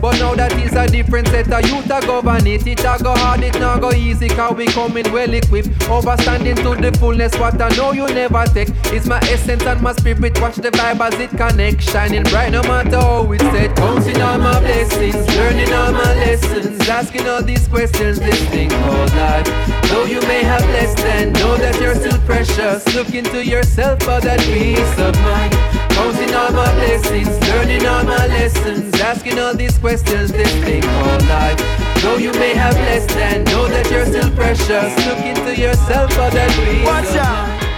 But 0.01 0.19
now 0.19 0.35
that 0.35 0.53
is 0.55 0.73
a 0.75 0.89
different 0.89 1.29
set 1.29 1.47
of 1.53 1.61
youth 1.71 1.89
a 1.89 2.01
govern 2.05 2.45
it. 2.45 2.67
It 2.67 2.81
a 2.85 2.99
go 3.01 3.15
hard, 3.15 3.45
it 3.45 3.59
not 3.61 3.81
go 3.81 3.93
easy, 3.93 4.27
cause 4.27 4.57
we 4.57 4.67
coming 4.67 5.13
well 5.13 5.33
equipped. 5.33 5.69
Overstanding 5.87 6.57
to 6.57 6.75
the 6.75 6.91
fullness, 6.99 7.39
what 7.39 7.63
I 7.63 7.69
know 7.77 7.93
you 7.93 8.07
never 8.09 8.45
take. 8.47 8.71
It's 8.87 9.07
my 9.07 9.19
essence 9.31 9.63
and 9.63 9.81
my 9.81 9.93
spirit, 9.93 10.41
watch 10.41 10.57
the 10.57 10.71
vibe 10.71 11.01
as 11.01 11.15
it 11.21 11.31
connect. 11.31 11.83
Shining 11.83 12.25
bright 12.25 12.51
no 12.51 12.63
matter 12.63 12.99
how 12.99 13.31
it's 13.31 13.45
set. 13.45 13.77
Counting 13.77 14.21
all 14.21 14.39
my 14.39 14.59
blessings, 14.59 15.37
learning 15.37 15.73
all 15.73 15.93
my 15.93 16.15
lessons. 16.15 16.89
Asking 16.89 17.29
all 17.29 17.45
these 17.45 17.69
questions, 17.69 18.19
this 18.19 18.43
thing 18.49 18.71
called 18.71 19.15
life. 19.15 19.47
Though 19.89 20.07
you 20.07 20.21
may 20.23 20.43
have 20.43 20.65
less 20.71 20.95
than, 20.95 21.33
know 21.35 21.57
that 21.59 21.81
you're 21.81 21.92
still 21.95 22.19
precious. 22.21 22.95
Look 22.95 23.15
into 23.15 23.45
yourself 23.45 24.01
for 24.01 24.21
that 24.21 24.41
peace 24.41 24.99
of 24.99 25.15
mind. 25.23 25.53
Counting 25.93 26.35
all 26.35 26.53
my 26.53 26.73
blessings, 26.75 27.29
learning 27.49 27.87
all 27.87 28.05
my 28.05 28.27
lessons, 28.27 28.99
asking 29.01 29.39
all 29.39 29.55
these 29.55 29.77
questions, 29.79 30.33
this 30.33 30.53
thing 30.65 30.83
called 30.83 31.27
life. 31.29 31.59
Though 32.03 32.17
you 32.17 32.33
may 32.33 32.55
have 32.55 32.75
less 32.75 33.07
than, 33.15 33.45
know 33.45 33.69
that 33.69 33.91
you're 33.91 34.07
still 34.07 34.31
precious. 34.35 34.91
Look 35.07 35.19
into 35.19 35.55
yourself 35.61 36.11
for 36.13 36.31
that 36.31 36.51
peace 36.65 36.87
Watch 36.87 37.11
of 37.11 37.17
out. 37.17 37.49
mind. 37.49 37.72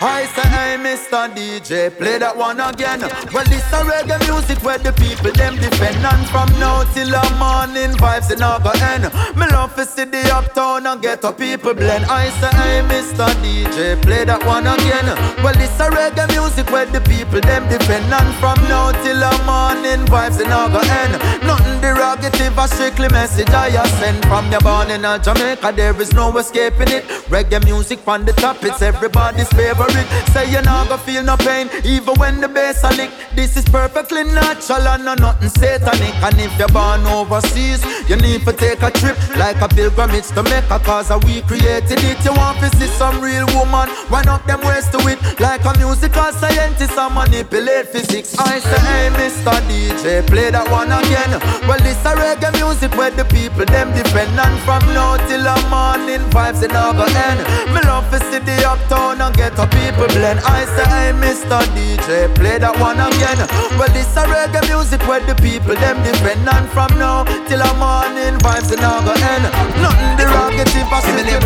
I 0.00 0.26
say, 0.34 0.48
hey, 0.48 0.76
Mr. 0.82 1.30
DJ, 1.30 1.90
play 1.96 2.18
that 2.18 2.36
one 2.36 2.58
again. 2.58 3.00
Well, 3.32 3.44
this 3.46 3.62
a 3.70 3.86
reggae 3.86 4.18
music 4.26 4.58
where 4.64 4.78
the 4.78 4.92
people 4.92 5.30
them 5.32 5.54
defend. 5.56 6.02
And 6.02 6.26
from 6.28 6.50
now 6.58 6.82
till 6.94 7.06
the 7.06 7.22
morning, 7.38 7.94
vibes 7.96 8.32
in 8.32 8.42
go 8.42 8.72
end. 8.90 9.06
Me 9.38 9.46
love 9.54 9.74
to 9.76 9.84
see 9.84 10.04
the 10.04 10.22
uptown 10.34 10.86
and 10.86 11.00
get 11.00 11.22
a 11.22 11.32
people 11.32 11.74
blend. 11.74 12.06
I 12.06 12.28
say, 12.40 12.50
hey, 12.58 12.82
Mr. 12.90 13.28
DJ, 13.38 14.00
play 14.02 14.24
that 14.24 14.44
one 14.44 14.66
again. 14.66 15.06
Well, 15.44 15.54
this 15.54 15.78
a 15.78 15.86
reggae 15.90 16.26
music 16.34 16.66
where 16.70 16.86
the 16.86 17.00
people 17.02 17.40
them 17.40 17.68
defend. 17.68 18.10
And 18.10 18.34
from 18.42 18.58
now 18.66 18.90
till 19.04 19.20
the 19.20 19.32
morning, 19.46 20.02
vibes 20.10 20.42
in 20.42 20.50
go 20.50 20.82
end. 20.82 21.14
Nothing 21.46 21.78
derogative, 21.80 22.56
a 22.58 22.66
strictly 22.66 23.08
message 23.08 23.50
I 23.50 23.70
send. 24.00 24.24
From 24.26 24.50
your 24.50 24.60
born 24.60 24.90
in 24.90 25.06
Jamaica, 25.22 25.72
there 25.76 25.94
is 26.00 26.12
no 26.12 26.36
escaping 26.38 26.90
it. 26.90 27.04
Reggae 27.30 27.62
music 27.64 28.00
from 28.00 28.24
the 28.24 28.32
top, 28.32 28.62
it's 28.64 28.82
everybody's 28.82 29.48
favorite. 29.52 29.83
Say 30.32 30.50
you're 30.50 30.62
not 30.62 30.88
gonna 30.88 31.02
feel 31.02 31.22
no 31.22 31.36
pain, 31.36 31.68
even 31.84 32.14
when 32.14 32.40
the 32.40 32.48
bass 32.48 32.82
a 32.84 32.90
lick. 32.94 33.10
This 33.34 33.56
is 33.56 33.64
perfectly 33.64 34.24
natural 34.24 34.86
and 34.88 35.04
no 35.04 35.14
nothing 35.14 35.48
satanic. 35.48 36.14
And 36.22 36.38
if 36.40 36.56
you're 36.58 36.68
born 36.68 37.06
overseas, 37.06 37.84
you 38.08 38.16
need 38.16 38.44
to 38.44 38.52
take 38.52 38.82
a 38.82 38.90
trip 38.90 39.16
like 39.36 39.60
a 39.60 39.68
pilgrimage 39.68 40.28
to 40.28 40.42
Mecca, 40.42 40.78
cause 40.80 41.10
we 41.24 41.42
created 41.42 42.02
it. 42.02 42.24
You 42.24 42.32
want 42.32 42.58
to 42.60 42.68
see 42.76 42.86
some 42.86 43.20
real 43.20 43.46
woman, 43.54 43.88
run 44.10 44.28
up 44.28 44.44
them 44.46 44.60
ways 44.62 44.88
to 44.90 44.98
it 45.08 45.18
like 45.40 45.64
a 45.64 45.76
musical 45.78 46.30
scientist 46.32 46.96
I 46.98 47.08
manipulate 47.08 47.88
physics. 47.88 48.36
I 48.38 48.58
say, 48.58 48.80
hey, 48.88 49.08
Mr. 49.18 49.54
DJ, 49.68 50.26
play 50.26 50.50
that 50.50 50.70
one 50.70 50.92
again. 50.92 51.40
Well, 51.66 51.78
this 51.80 51.98
a 52.04 52.14
reggae 52.14 52.52
music 52.56 52.92
where 52.96 53.10
the 53.10 53.24
people 53.24 53.64
them 53.66 53.92
depend 53.94 54.38
on 54.38 54.54
from 54.64 54.82
now 54.94 55.16
till 55.26 55.42
the 55.42 55.56
morning 55.68 56.22
vibes 56.30 56.62
in 56.62 56.74
over 56.74 57.08
end. 57.08 57.40
Me 57.74 57.80
love 57.82 58.08
to 58.10 58.18
see 58.30 58.38
the 58.38 58.56
uptown 58.68 59.20
and 59.20 59.34
get 59.36 59.58
a 59.58 59.66
people 59.74 60.08
blend. 60.14 60.40
I 60.46 60.64
say, 60.64 60.86
hey, 60.86 61.10
Mr. 61.12 61.60
DJ, 61.74 62.32
play 62.34 62.58
that 62.58 62.78
one 62.78 62.98
again. 62.98 63.38
Well, 63.78 63.90
this 63.90 64.10
a 64.16 64.24
reggae 64.26 64.62
music 64.70 65.02
where 65.08 65.20
the 65.20 65.34
people 65.42 65.74
them 65.74 65.98
depend 66.06 66.48
on 66.48 66.66
from 66.70 66.98
now 66.98 67.24
till 67.46 67.58
the 67.58 67.72
morning 67.78 68.38
vibes 68.40 68.70
in 68.70 68.82
over 68.82 69.14
end. 69.14 69.44
Nothing 69.82 70.14
derogative 70.18 70.88
or 70.90 71.02
silly 71.02 71.36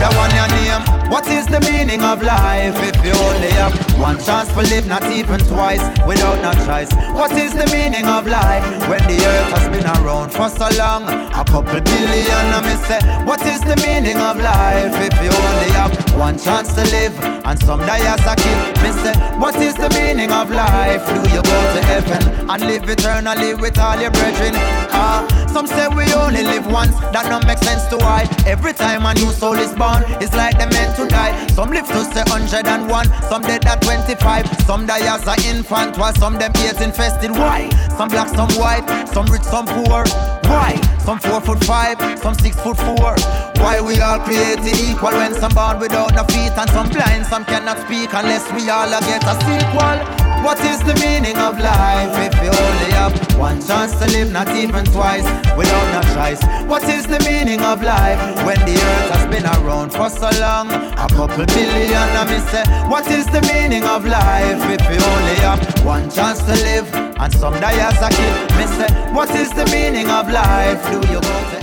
That 0.00 0.12
one 0.16 0.32
your 0.34 0.48
name. 0.56 0.98
What 1.10 1.26
is 1.28 1.46
the 1.46 1.60
meaning 1.60 2.02
of 2.02 2.22
life 2.22 2.76
if 2.84 2.96
you 3.02 3.16
only 3.16 3.48
have 3.56 3.72
one 3.98 4.18
chance 4.20 4.52
to 4.52 4.60
live, 4.60 4.86
not 4.86 5.04
even 5.04 5.40
twice, 5.40 5.80
without 6.06 6.36
no 6.44 6.52
choice? 6.66 6.92
What 7.16 7.32
is 7.32 7.54
the 7.54 7.64
meaning 7.72 8.04
of 8.04 8.26
life 8.26 8.62
when 8.88 9.00
the 9.08 9.16
earth 9.16 9.50
has 9.56 9.68
been 9.72 9.88
around 9.88 10.30
for 10.30 10.48
so 10.50 10.68
long? 10.76 11.08
A 11.08 11.44
couple 11.44 11.80
billion, 11.80 12.44
I 12.52 12.60
me 12.60 12.76
say, 12.84 13.00
what 13.24 13.40
is 13.46 13.60
the 13.64 13.76
meaning 13.80 14.18
of 14.18 14.36
life 14.36 14.92
if 15.00 15.14
you 15.24 15.32
only 15.32 15.70
have 15.72 15.96
one 16.18 16.38
chance 16.38 16.74
to 16.74 16.84
live 16.92 17.16
and 17.48 17.57
some 17.60 17.80
die 17.80 18.06
as 18.06 18.20
a 18.26 18.34
kid? 18.36 18.58
Me 18.82 18.90
say, 19.02 19.14
what 19.38 19.56
is 19.56 19.74
the 19.74 19.88
meaning 19.90 20.32
of 20.32 20.50
life? 20.50 21.04
Do 21.06 21.20
you 21.30 21.42
go 21.42 21.58
to 21.74 21.80
heaven 21.84 22.50
and 22.50 22.62
live 22.62 22.88
eternally 22.88 23.54
with 23.54 23.78
all 23.78 24.00
your 24.00 24.10
brethren? 24.10 24.52
Ah, 24.92 25.26
some 25.52 25.66
say 25.66 25.88
we 25.88 26.04
only 26.14 26.42
live 26.42 26.66
once, 26.66 26.94
that 27.12 27.26
don't 27.28 27.46
make 27.46 27.58
sense 27.58 27.86
to 27.86 27.96
why. 27.96 28.28
Every 28.46 28.72
time 28.72 29.06
a 29.06 29.14
new 29.14 29.30
soul 29.32 29.54
is 29.54 29.72
born, 29.74 30.04
it's 30.20 30.34
like 30.34 30.58
they 30.58 30.66
meant 30.66 30.96
to 30.96 31.06
die. 31.08 31.32
Some 31.48 31.70
live 31.70 31.86
to 31.88 32.04
say 32.04 32.22
101, 32.26 33.06
some 33.28 33.42
dead 33.42 33.66
at 33.66 33.82
25. 33.82 34.46
Some 34.66 34.86
die 34.86 35.06
as 35.06 35.26
an 35.26 35.38
infant, 35.44 35.96
while 35.98 36.14
some 36.14 36.34
them 36.38 36.52
AIDS 36.56 36.80
infested. 36.80 37.30
Why? 37.32 37.68
Some 37.96 38.08
black, 38.08 38.28
some 38.28 38.50
white, 38.60 38.86
some 39.08 39.26
rich, 39.26 39.42
some 39.42 39.66
poor. 39.66 40.04
Why? 40.48 40.80
Some 41.04 41.18
four 41.20 41.40
foot 41.40 41.64
five, 41.64 41.98
some 42.20 42.34
six 42.34 42.54
foot 42.60 42.76
four. 42.76 43.16
Why 43.56 43.80
we 43.80 43.98
all 44.00 44.20
created 44.20 44.76
equal 44.76 45.12
when 45.12 45.32
some 45.34 45.52
born 45.54 45.78
without 45.80 46.14
no 46.14 46.24
feet 46.24 46.52
and 46.52 46.68
some 46.70 46.88
blind, 46.88 47.26
some 47.26 47.44
cannot 47.48 47.78
speak 47.80 48.12
unless 48.12 48.44
we 48.52 48.68
all 48.68 48.90
get 49.00 49.24
a 49.24 49.34
sequel. 49.44 49.98
What 50.44 50.60
is 50.60 50.78
the 50.84 50.94
meaning 51.02 51.36
of 51.36 51.58
life 51.58 52.14
if 52.22 52.34
you 52.44 52.52
only 52.52 52.90
have 52.94 53.12
one 53.36 53.60
chance 53.60 53.92
to 53.98 54.06
live, 54.06 54.30
not 54.30 54.48
even 54.54 54.84
twice, 54.84 55.26
without 55.56 55.88
no 55.96 56.02
choice? 56.14 56.40
What 56.68 56.84
is 56.84 57.06
the 57.06 57.18
meaning 57.26 57.60
of 57.60 57.82
life 57.82 58.20
when 58.46 58.58
the 58.68 58.76
earth 58.76 59.10
has 59.16 59.26
been 59.26 59.46
around 59.46 59.90
for 59.90 60.08
so 60.08 60.30
long? 60.38 60.70
A 60.70 61.08
couple 61.10 61.44
billion, 61.46 62.08
I 62.20 62.24
me 62.30 62.38
say, 62.52 62.64
what 62.88 63.06
is 63.10 63.26
the 63.26 63.42
meaning 63.52 63.84
of 63.84 64.04
life 64.06 64.62
if 64.70 64.82
you 64.92 65.00
only 65.16 65.36
have 65.42 65.60
one 65.84 66.08
chance 66.10 66.38
to 66.42 66.54
live 66.54 66.88
and 66.94 67.32
some 67.32 67.54
die 67.54 67.80
as 67.88 67.98
a 67.98 68.10
kid? 68.14 68.34
Me 68.56 68.66
say, 68.78 68.90
what 69.12 69.30
is 69.30 69.50
the 69.50 69.66
meaning 69.66 70.08
of 70.08 70.30
life? 70.30 70.80
Do 70.92 70.98
you 71.12 71.20
go 71.20 71.50
to? 71.50 71.57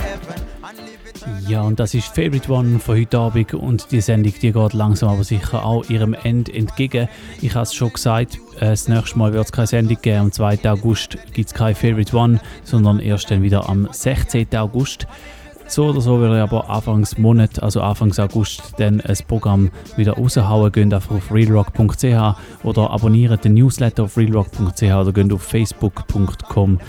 Ja, 1.47 1.61
und 1.61 1.79
das 1.79 1.93
ist 1.93 2.07
Favorite 2.07 2.51
One 2.51 2.79
von 2.79 2.97
heute 2.97 3.19
Abend 3.19 3.53
und 3.53 3.91
die 3.91 4.01
Sendung 4.01 4.33
die 4.41 4.51
geht 4.51 4.73
langsam 4.73 5.09
aber 5.09 5.23
sicher 5.23 5.63
auch 5.63 5.87
ihrem 5.89 6.15
Ende 6.15 6.51
entgegen. 6.51 7.07
Ich 7.39 7.53
habe 7.53 7.63
es 7.63 7.75
schon 7.75 7.93
gesagt, 7.93 8.39
äh, 8.59 8.71
das 8.71 8.87
nächste 8.87 9.19
Mal 9.19 9.31
wird 9.31 9.45
es 9.45 9.51
keine 9.51 9.67
Sendung 9.67 9.97
geben. 10.01 10.17
Am 10.17 10.31
2. 10.31 10.67
August 10.67 11.17
gibt 11.33 11.49
es 11.49 11.53
kein 11.53 11.75
Favorite 11.75 12.17
One, 12.17 12.39
sondern 12.63 12.99
erst 12.99 13.29
dann 13.29 13.43
wieder 13.43 13.69
am 13.69 13.87
16. 13.91 14.47
August. 14.55 15.05
So 15.67 15.85
oder 15.85 15.99
so 15.99 16.21
werde 16.21 16.35
ich 16.35 16.41
aber 16.41 16.69
Anfangs 16.69 17.17
Monat, 17.17 17.61
also 17.61 17.81
Anfangs 17.81 18.19
August, 18.19 18.73
dann 18.77 19.01
ein 19.01 19.17
Programm 19.27 19.71
wieder 19.97 20.13
raushauen. 20.13 20.71
Geht 20.71 20.93
einfach 20.93 21.15
auf 21.15 21.31
realrock.ch 21.31 22.63
oder 22.63 22.91
abonniert 22.91 23.43
den 23.43 23.55
Newsletter 23.55 24.03
auf 24.03 24.15
realrock.ch 24.15 24.83
oder 24.83 25.11
geht 25.11 25.33
auf 25.33 25.41
facebook.com 25.41 26.79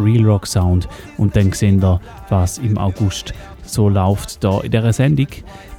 realrocksound 0.00 0.88
und 1.18 1.36
dann 1.36 1.52
seht 1.52 1.82
ihr, 1.82 2.00
was 2.30 2.58
im 2.58 2.78
August 2.78 3.34
so 3.66 3.88
läuft 3.88 4.42
da 4.44 4.60
in 4.60 4.70
dieser 4.70 4.92
Sendung. 4.92 5.28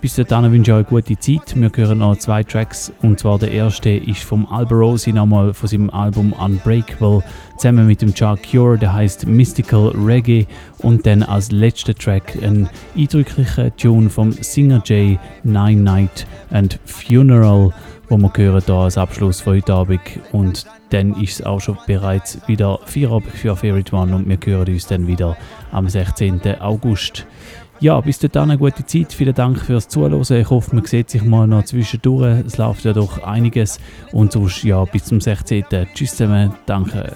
Bis 0.01 0.15
dahin 0.15 0.51
wünsche 0.51 0.71
ich 0.71 0.77
euch 0.77 0.87
eine 0.87 1.01
gute 1.01 1.19
Zeit. 1.19 1.55
Wir 1.55 1.71
hören 1.73 1.99
noch 1.99 2.17
zwei 2.17 2.43
Tracks 2.43 2.91
und 3.01 3.19
zwar 3.19 3.39
der 3.39 3.51
erste 3.51 3.89
ist 3.89 4.23
vom 4.23 4.45
Alberosi 4.45 5.11
nochmal 5.11 5.53
von 5.53 5.67
seinem 5.67 5.89
Album 5.89 6.33
Unbreakable 6.33 7.23
zusammen 7.57 7.87
mit 7.87 8.01
dem 8.01 8.13
Chuck 8.13 8.39
Cure, 8.51 8.77
der 8.77 8.93
heißt 8.93 9.25
Mystical 9.25 9.89
Reggae 9.95 10.45
und 10.79 11.05
dann 11.05 11.23
als 11.23 11.51
letzter 11.51 11.95
Track 11.95 12.37
ein 12.41 12.69
eindrücklicher 12.95 13.75
Tune 13.75 14.09
vom 14.09 14.31
Singer 14.31 14.81
J, 14.85 15.17
Nine 15.43 15.81
Night 15.81 16.27
and 16.51 16.79
Funeral, 16.85 17.73
wo 18.09 18.17
wir 18.17 18.31
hören 18.35 18.61
hier 18.65 18.75
als 18.75 18.97
Abschluss 18.97 19.41
von 19.41 19.55
heute 19.55 19.73
Abend 19.73 20.01
und 20.31 20.65
dann 20.89 21.19
ist 21.21 21.39
es 21.39 21.45
auch 21.45 21.59
schon 21.59 21.77
bereits 21.87 22.39
wieder 22.47 22.79
Feierabend 22.85 23.31
für 23.31 23.55
Favorite 23.55 23.95
One 23.95 24.15
und 24.15 24.29
wir 24.29 24.37
hören 24.45 24.73
uns 24.73 24.87
dann 24.87 25.07
wieder 25.07 25.35
am 25.71 25.89
16. 25.89 26.41
August. 26.59 27.25
Ja, 27.79 27.99
bis 27.99 28.19
dahin 28.19 28.51
eine 28.51 28.57
gute 28.57 28.85
Zeit. 28.85 29.11
Vielen 29.11 29.33
Dank 29.33 29.59
fürs 29.59 29.87
Zuhören. 29.87 30.21
Ich 30.21 30.49
hoffe, 30.49 30.75
man 30.75 30.85
sieht 30.85 31.09
sich 31.09 31.23
mal 31.23 31.45
noch 31.45 31.63
zwischendurch. 31.65 32.45
Es 32.45 32.57
läuft 32.57 32.85
ja 32.85 32.93
doch 32.93 33.21
einiges. 33.23 33.79
Und 34.11 34.31
sonst, 34.31 34.63
ja, 34.63 34.83
bis 34.85 35.03
zum 35.05 35.19
16. 35.19 35.65
Tschüss 35.93 36.11
zusammen. 36.11 36.53
Danke. 36.65 37.15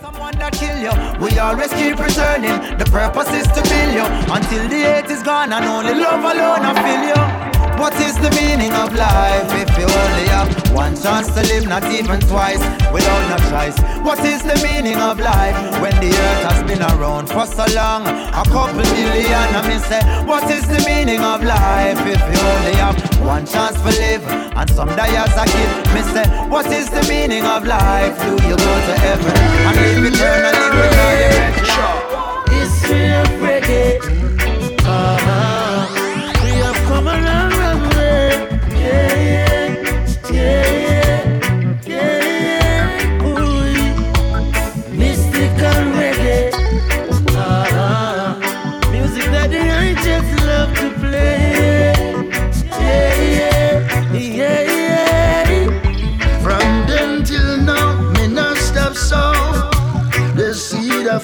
We. 6.70 7.49
What 7.80 7.96
is 8.02 8.16
the 8.20 8.30
meaning 8.32 8.74
of 8.74 8.94
life 8.94 9.48
if 9.56 9.70
you 9.80 9.88
only 9.88 10.28
have 10.28 10.52
one 10.74 10.96
chance 10.98 11.28
to 11.28 11.42
live, 11.48 11.66
not 11.66 11.86
even 11.86 12.20
twice, 12.20 12.60
without 12.92 13.24
no 13.32 13.38
choice? 13.50 13.80
What 14.04 14.20
is 14.20 14.44
the 14.44 14.60
meaning 14.68 14.98
of 14.98 15.18
life 15.18 15.56
when 15.80 15.96
the 16.04 16.12
earth 16.12 16.44
has 16.52 16.60
been 16.68 16.82
around 16.84 17.28
for 17.28 17.46
so 17.46 17.64
long? 17.74 18.06
A 18.06 18.44
couple 18.52 18.84
billion, 18.84 19.48
I 19.56 19.64
mean, 19.66 19.80
say, 19.80 20.02
what 20.28 20.44
is 20.52 20.68
the 20.68 20.84
meaning 20.86 21.22
of 21.22 21.42
life 21.42 22.00
if 22.04 22.20
you 22.20 22.40
only 22.52 22.76
have 22.84 23.00
one 23.26 23.46
chance 23.46 23.78
to 23.80 23.92
live 23.96 24.28
and 24.28 24.70
some 24.70 24.90
die 24.90 25.16
as 25.16 25.32
a 25.40 25.46
kid? 25.48 25.70
Me 25.96 26.02
say, 26.12 26.28
what 26.50 26.66
is 26.68 26.90
the 26.90 27.04
meaning 27.08 27.46
of 27.46 27.66
life? 27.66 28.20
Do 28.20 28.32
you 28.44 28.58
go 28.60 28.74
to 28.88 28.94
heaven 29.08 29.32
and 29.32 29.76
live 29.80 30.14
eternally 30.14 30.68
with 30.76 31.00
all 31.00 31.16
your 31.16 32.60
History 32.60 33.14
of 33.14 33.28
reggae. 33.40 34.19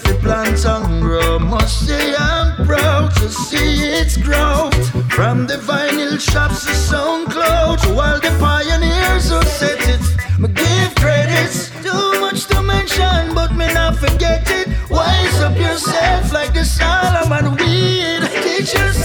The 0.03 0.15
plant 0.15 0.65
and 0.65 1.01
grow. 1.01 1.39
Must 1.39 1.87
say 1.87 2.13
I'm 2.17 2.65
proud 2.65 3.13
to 3.15 3.29
see 3.29 3.83
its 3.99 4.17
growth. 4.17 4.73
From 5.11 5.47
the 5.47 5.55
vinyl 5.55 6.19
shops 6.19 6.65
to 6.65 6.71
SoundCloud, 6.71 7.79
all 7.95 8.19
the 8.19 8.35
pioneers 8.39 9.29
who 9.29 9.41
set 9.43 9.79
it. 9.87 10.01
Me 10.39 10.49
give 10.49 10.95
credits, 10.95 11.69
too 11.83 12.19
much 12.19 12.45
to 12.47 12.61
mention, 12.61 13.33
but 13.33 13.55
me 13.55 13.67
not 13.73 13.95
forget 13.95 14.43
it. 14.49 14.67
Wise 14.89 15.39
up 15.41 15.57
yourself 15.57 16.33
like 16.33 16.53
the 16.53 16.65
Solomon 16.65 17.55
weed. 17.55 18.21
Teach 18.43 18.73
yourself 18.73 19.04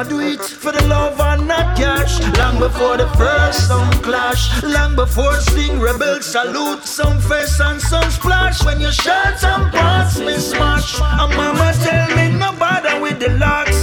a 0.00 0.08
do 0.08 0.20
it 0.20 0.40
for 0.40 0.72
the 0.72 0.84
love 0.86 1.20
and 1.20 1.46
not 1.48 1.76
cash. 1.76 2.20
Long 2.38 2.58
before 2.58 2.96
the 2.96 3.08
first 3.18 3.68
song 3.68 3.90
clash. 4.02 4.62
Long 4.62 4.94
before 4.94 5.36
sting 5.40 5.80
rebel 5.80 6.20
salute, 6.22 6.84
some 6.84 7.20
face 7.20 7.60
and 7.60 7.80
some 7.80 8.10
splash. 8.10 8.64
When 8.64 8.80
you 8.80 8.92
shot 8.92 9.42
and 9.42 9.72
pass 9.72 10.18
me 10.18 10.36
smash. 10.36 11.00
And 11.00 11.36
mama 11.36 11.72
tell 11.84 12.08
me 12.16 12.30
no 12.38 12.52
bother 12.58 13.00
with 13.00 13.18
the 13.18 13.30
locks. 13.38 13.80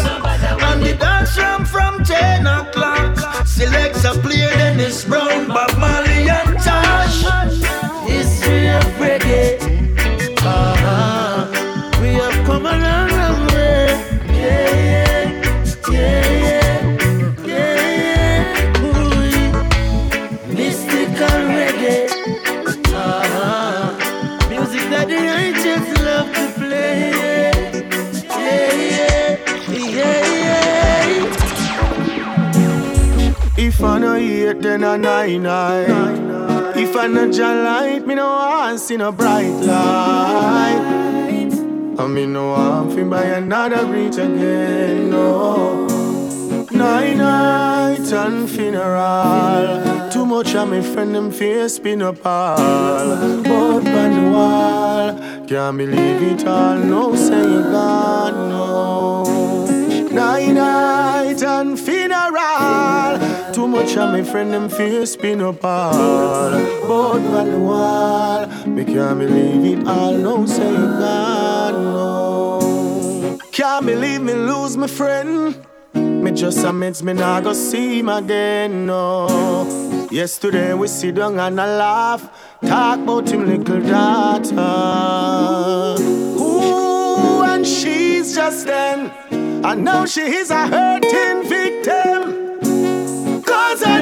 And 0.68 0.82
the 0.84 0.96
dance 0.96 1.36
from 1.36 1.66
from 1.66 2.04
10 2.04 2.48
o'clock. 2.48 3.46
Selects 3.46 4.04
a 4.06 4.14
player, 4.24 4.50
Dennis 4.62 5.06
Brown, 5.06 5.27
nine 34.98 35.44
nine. 35.44 36.74
If 36.76 36.96
I 36.96 37.08
no 37.08 37.32
jah 37.32 37.64
light, 37.64 38.06
me 38.06 38.16
no 38.16 38.28
want 38.28 38.80
see 38.80 38.98
no 38.98 39.12
bright 39.12 39.50
light. 39.50 40.82
I 42.00 42.08
me 42.08 42.26
no 42.26 42.50
want 42.50 42.94
fi 42.94 43.04
buy 43.04 43.24
another 43.24 43.86
reach 43.86 44.18
again. 44.18 45.10
No. 45.10 45.88
Nine 46.72 47.18
night 47.18 48.12
and 48.14 48.50
funeral. 48.50 50.10
Too 50.12 50.26
much 50.26 50.54
of 50.56 50.70
me 50.70 50.82
friend 50.82 51.16
them 51.16 51.32
face 51.32 51.76
spin 51.76 52.02
up 52.02 52.26
all. 52.26 52.58
Both 53.44 53.88
on 53.88 54.32
wall. 54.32 55.14
Can't 55.48 55.78
believe 55.78 56.22
it 56.22 56.46
all. 56.46 56.78
No 56.78 57.16
say 57.16 57.42
you 57.42 57.64
gone. 57.64 58.47
Much 63.78 63.96
of 63.96 64.12
my 64.12 64.24
friend 64.24 64.52
them 64.54 64.70
face 64.70 65.12
spin 65.12 65.40
up 65.40 65.64
all. 65.64 66.52
Both 66.88 67.26
on 67.40 67.52
the 67.52 67.60
wall. 67.60 68.48
Me 68.66 68.84
can't 68.84 69.20
believe 69.20 69.66
it 69.72 69.88
all. 69.88 70.14
No 70.14 70.46
say 70.48 70.72
you 70.72 70.88
gone. 71.02 71.84
No. 71.94 73.38
Can't 73.52 73.86
believe 73.86 74.22
me 74.22 74.34
lose 74.34 74.76
my 74.78 74.88
friend. 74.88 75.56
Me 75.94 76.32
just 76.32 76.66
amends 76.66 77.04
me 77.04 77.14
nah 77.14 77.40
go 77.40 77.54
see 77.54 78.00
him 78.00 78.10
again. 78.10 78.88
No. 78.88 80.08
Yesterday 80.10 80.74
we 80.74 80.88
sit 80.88 81.16
down 81.16 81.40
and 81.40 81.62
I 81.62 81.78
laugh. 81.78 82.24
Talk 82.66 83.00
about 83.00 83.30
him 83.30 83.46
little 83.46 83.82
daughter. 83.82 84.58
Ooh, 86.42 87.44
and 87.44 87.66
she's 87.66 88.34
just 88.34 88.66
then. 88.66 89.12
I 89.64 89.76
know 89.76 90.08
she 90.08 90.22
is 90.22 90.50
a 90.50 90.66
hurting 90.68 91.44
victim. 91.48 92.37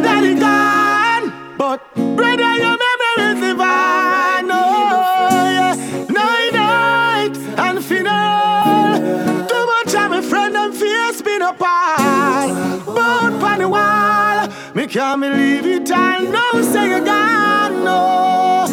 Daddy 0.06 0.36
gone. 0.36 1.58
But 1.58 1.80
brother, 1.96 2.54
your 2.64 2.78
memories 2.86 3.40
live 3.42 3.60
on. 3.60 4.52
Oh, 4.52 5.50
yeah. 5.58 5.74
Night, 6.10 6.52
night, 6.54 7.36
and 7.66 7.84
funeral. 7.84 9.48
Too 9.50 9.66
much 9.74 9.96
of 9.96 10.08
my 10.12 10.22
friend 10.22 10.56
and 10.56 10.74
face 10.76 11.22
been 11.24 11.42
apart. 11.42 12.50
Both 12.86 13.44
on 13.44 13.58
the 13.60 13.68
wall. 13.68 14.48
Me 14.76 14.86
can't 14.86 15.22
believe 15.22 15.66
it. 15.66 15.92
I 15.92 16.20
know, 16.20 16.62
say 16.62 16.90
you 16.90 17.04
gone. 17.04 17.84
No. 17.84 18.68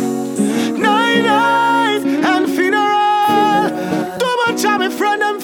Night, 0.77 1.23
night, 1.23 2.05
and 2.33 2.47
funeral. 2.57 3.71
Too 4.19 4.37
much 4.47 4.65
of 4.65 4.79
my 4.81 4.91
friend 4.91 5.23
and 5.23 5.42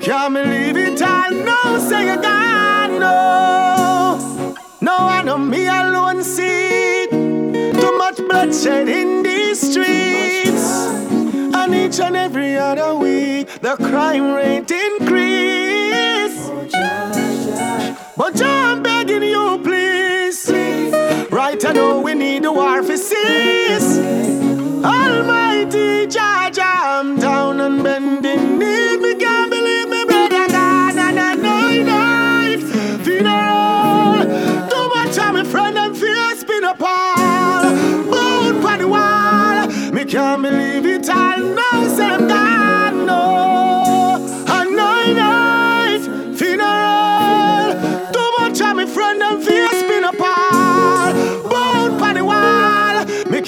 can't 0.00 0.34
believe 0.34 0.76
it. 0.76 1.02
I 1.02 1.28
know, 1.28 1.78
say 1.78 2.06
you 2.10 2.20
gone. 2.20 2.98
No. 2.98 4.56
No, 4.80 4.96
I 4.96 5.22
know 5.22 5.38
me 5.38 5.66
alone 5.66 6.22
see 6.24 7.04
it. 7.04 7.10
Too 7.10 7.98
much 7.98 8.16
bloodshed 8.16 8.88
in 8.88 9.22
these 9.22 9.60
streets. 9.60 10.88
And 11.54 11.74
each 11.74 12.00
and 12.00 12.16
every 12.16 12.56
other 12.56 12.94
week, 12.94 13.48
the 13.60 13.76
crime 13.76 14.32
rate 14.32 14.70
increase. 14.70 16.48
But 18.16 18.40
I'm 18.42 18.82
begging 18.82 19.22
you, 19.22 19.60
please. 19.62 20.50
Right, 21.30 21.62
I 21.64 21.72
know 21.72 22.00
we 22.00 22.14
need 22.14 22.44
the 22.44 22.52
war 22.52 22.82
for 22.82 22.96
cease. 22.96 23.98
Almighty 24.82 26.06
Jah, 26.06 26.50
Jah, 26.52 27.00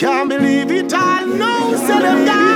can't 0.02 0.28
believe 0.28 0.72
it. 0.72 0.92
I 0.92 1.24
know 1.24 1.76
them 1.76 2.24
gone. 2.24 2.51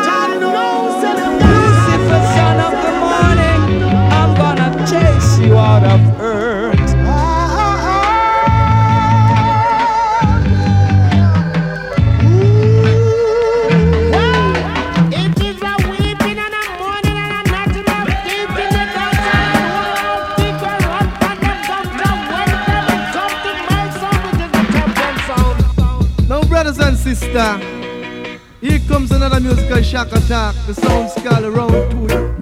Here 28.62 28.78
comes 28.88 29.10
another 29.10 29.40
musical 29.40 29.82
shock 29.82 30.10
attack. 30.12 30.54
The 30.66 30.72
sound 30.72 31.10
skull 31.10 31.44
around 31.44 31.90
to 31.90 32.30
it. 32.30 32.35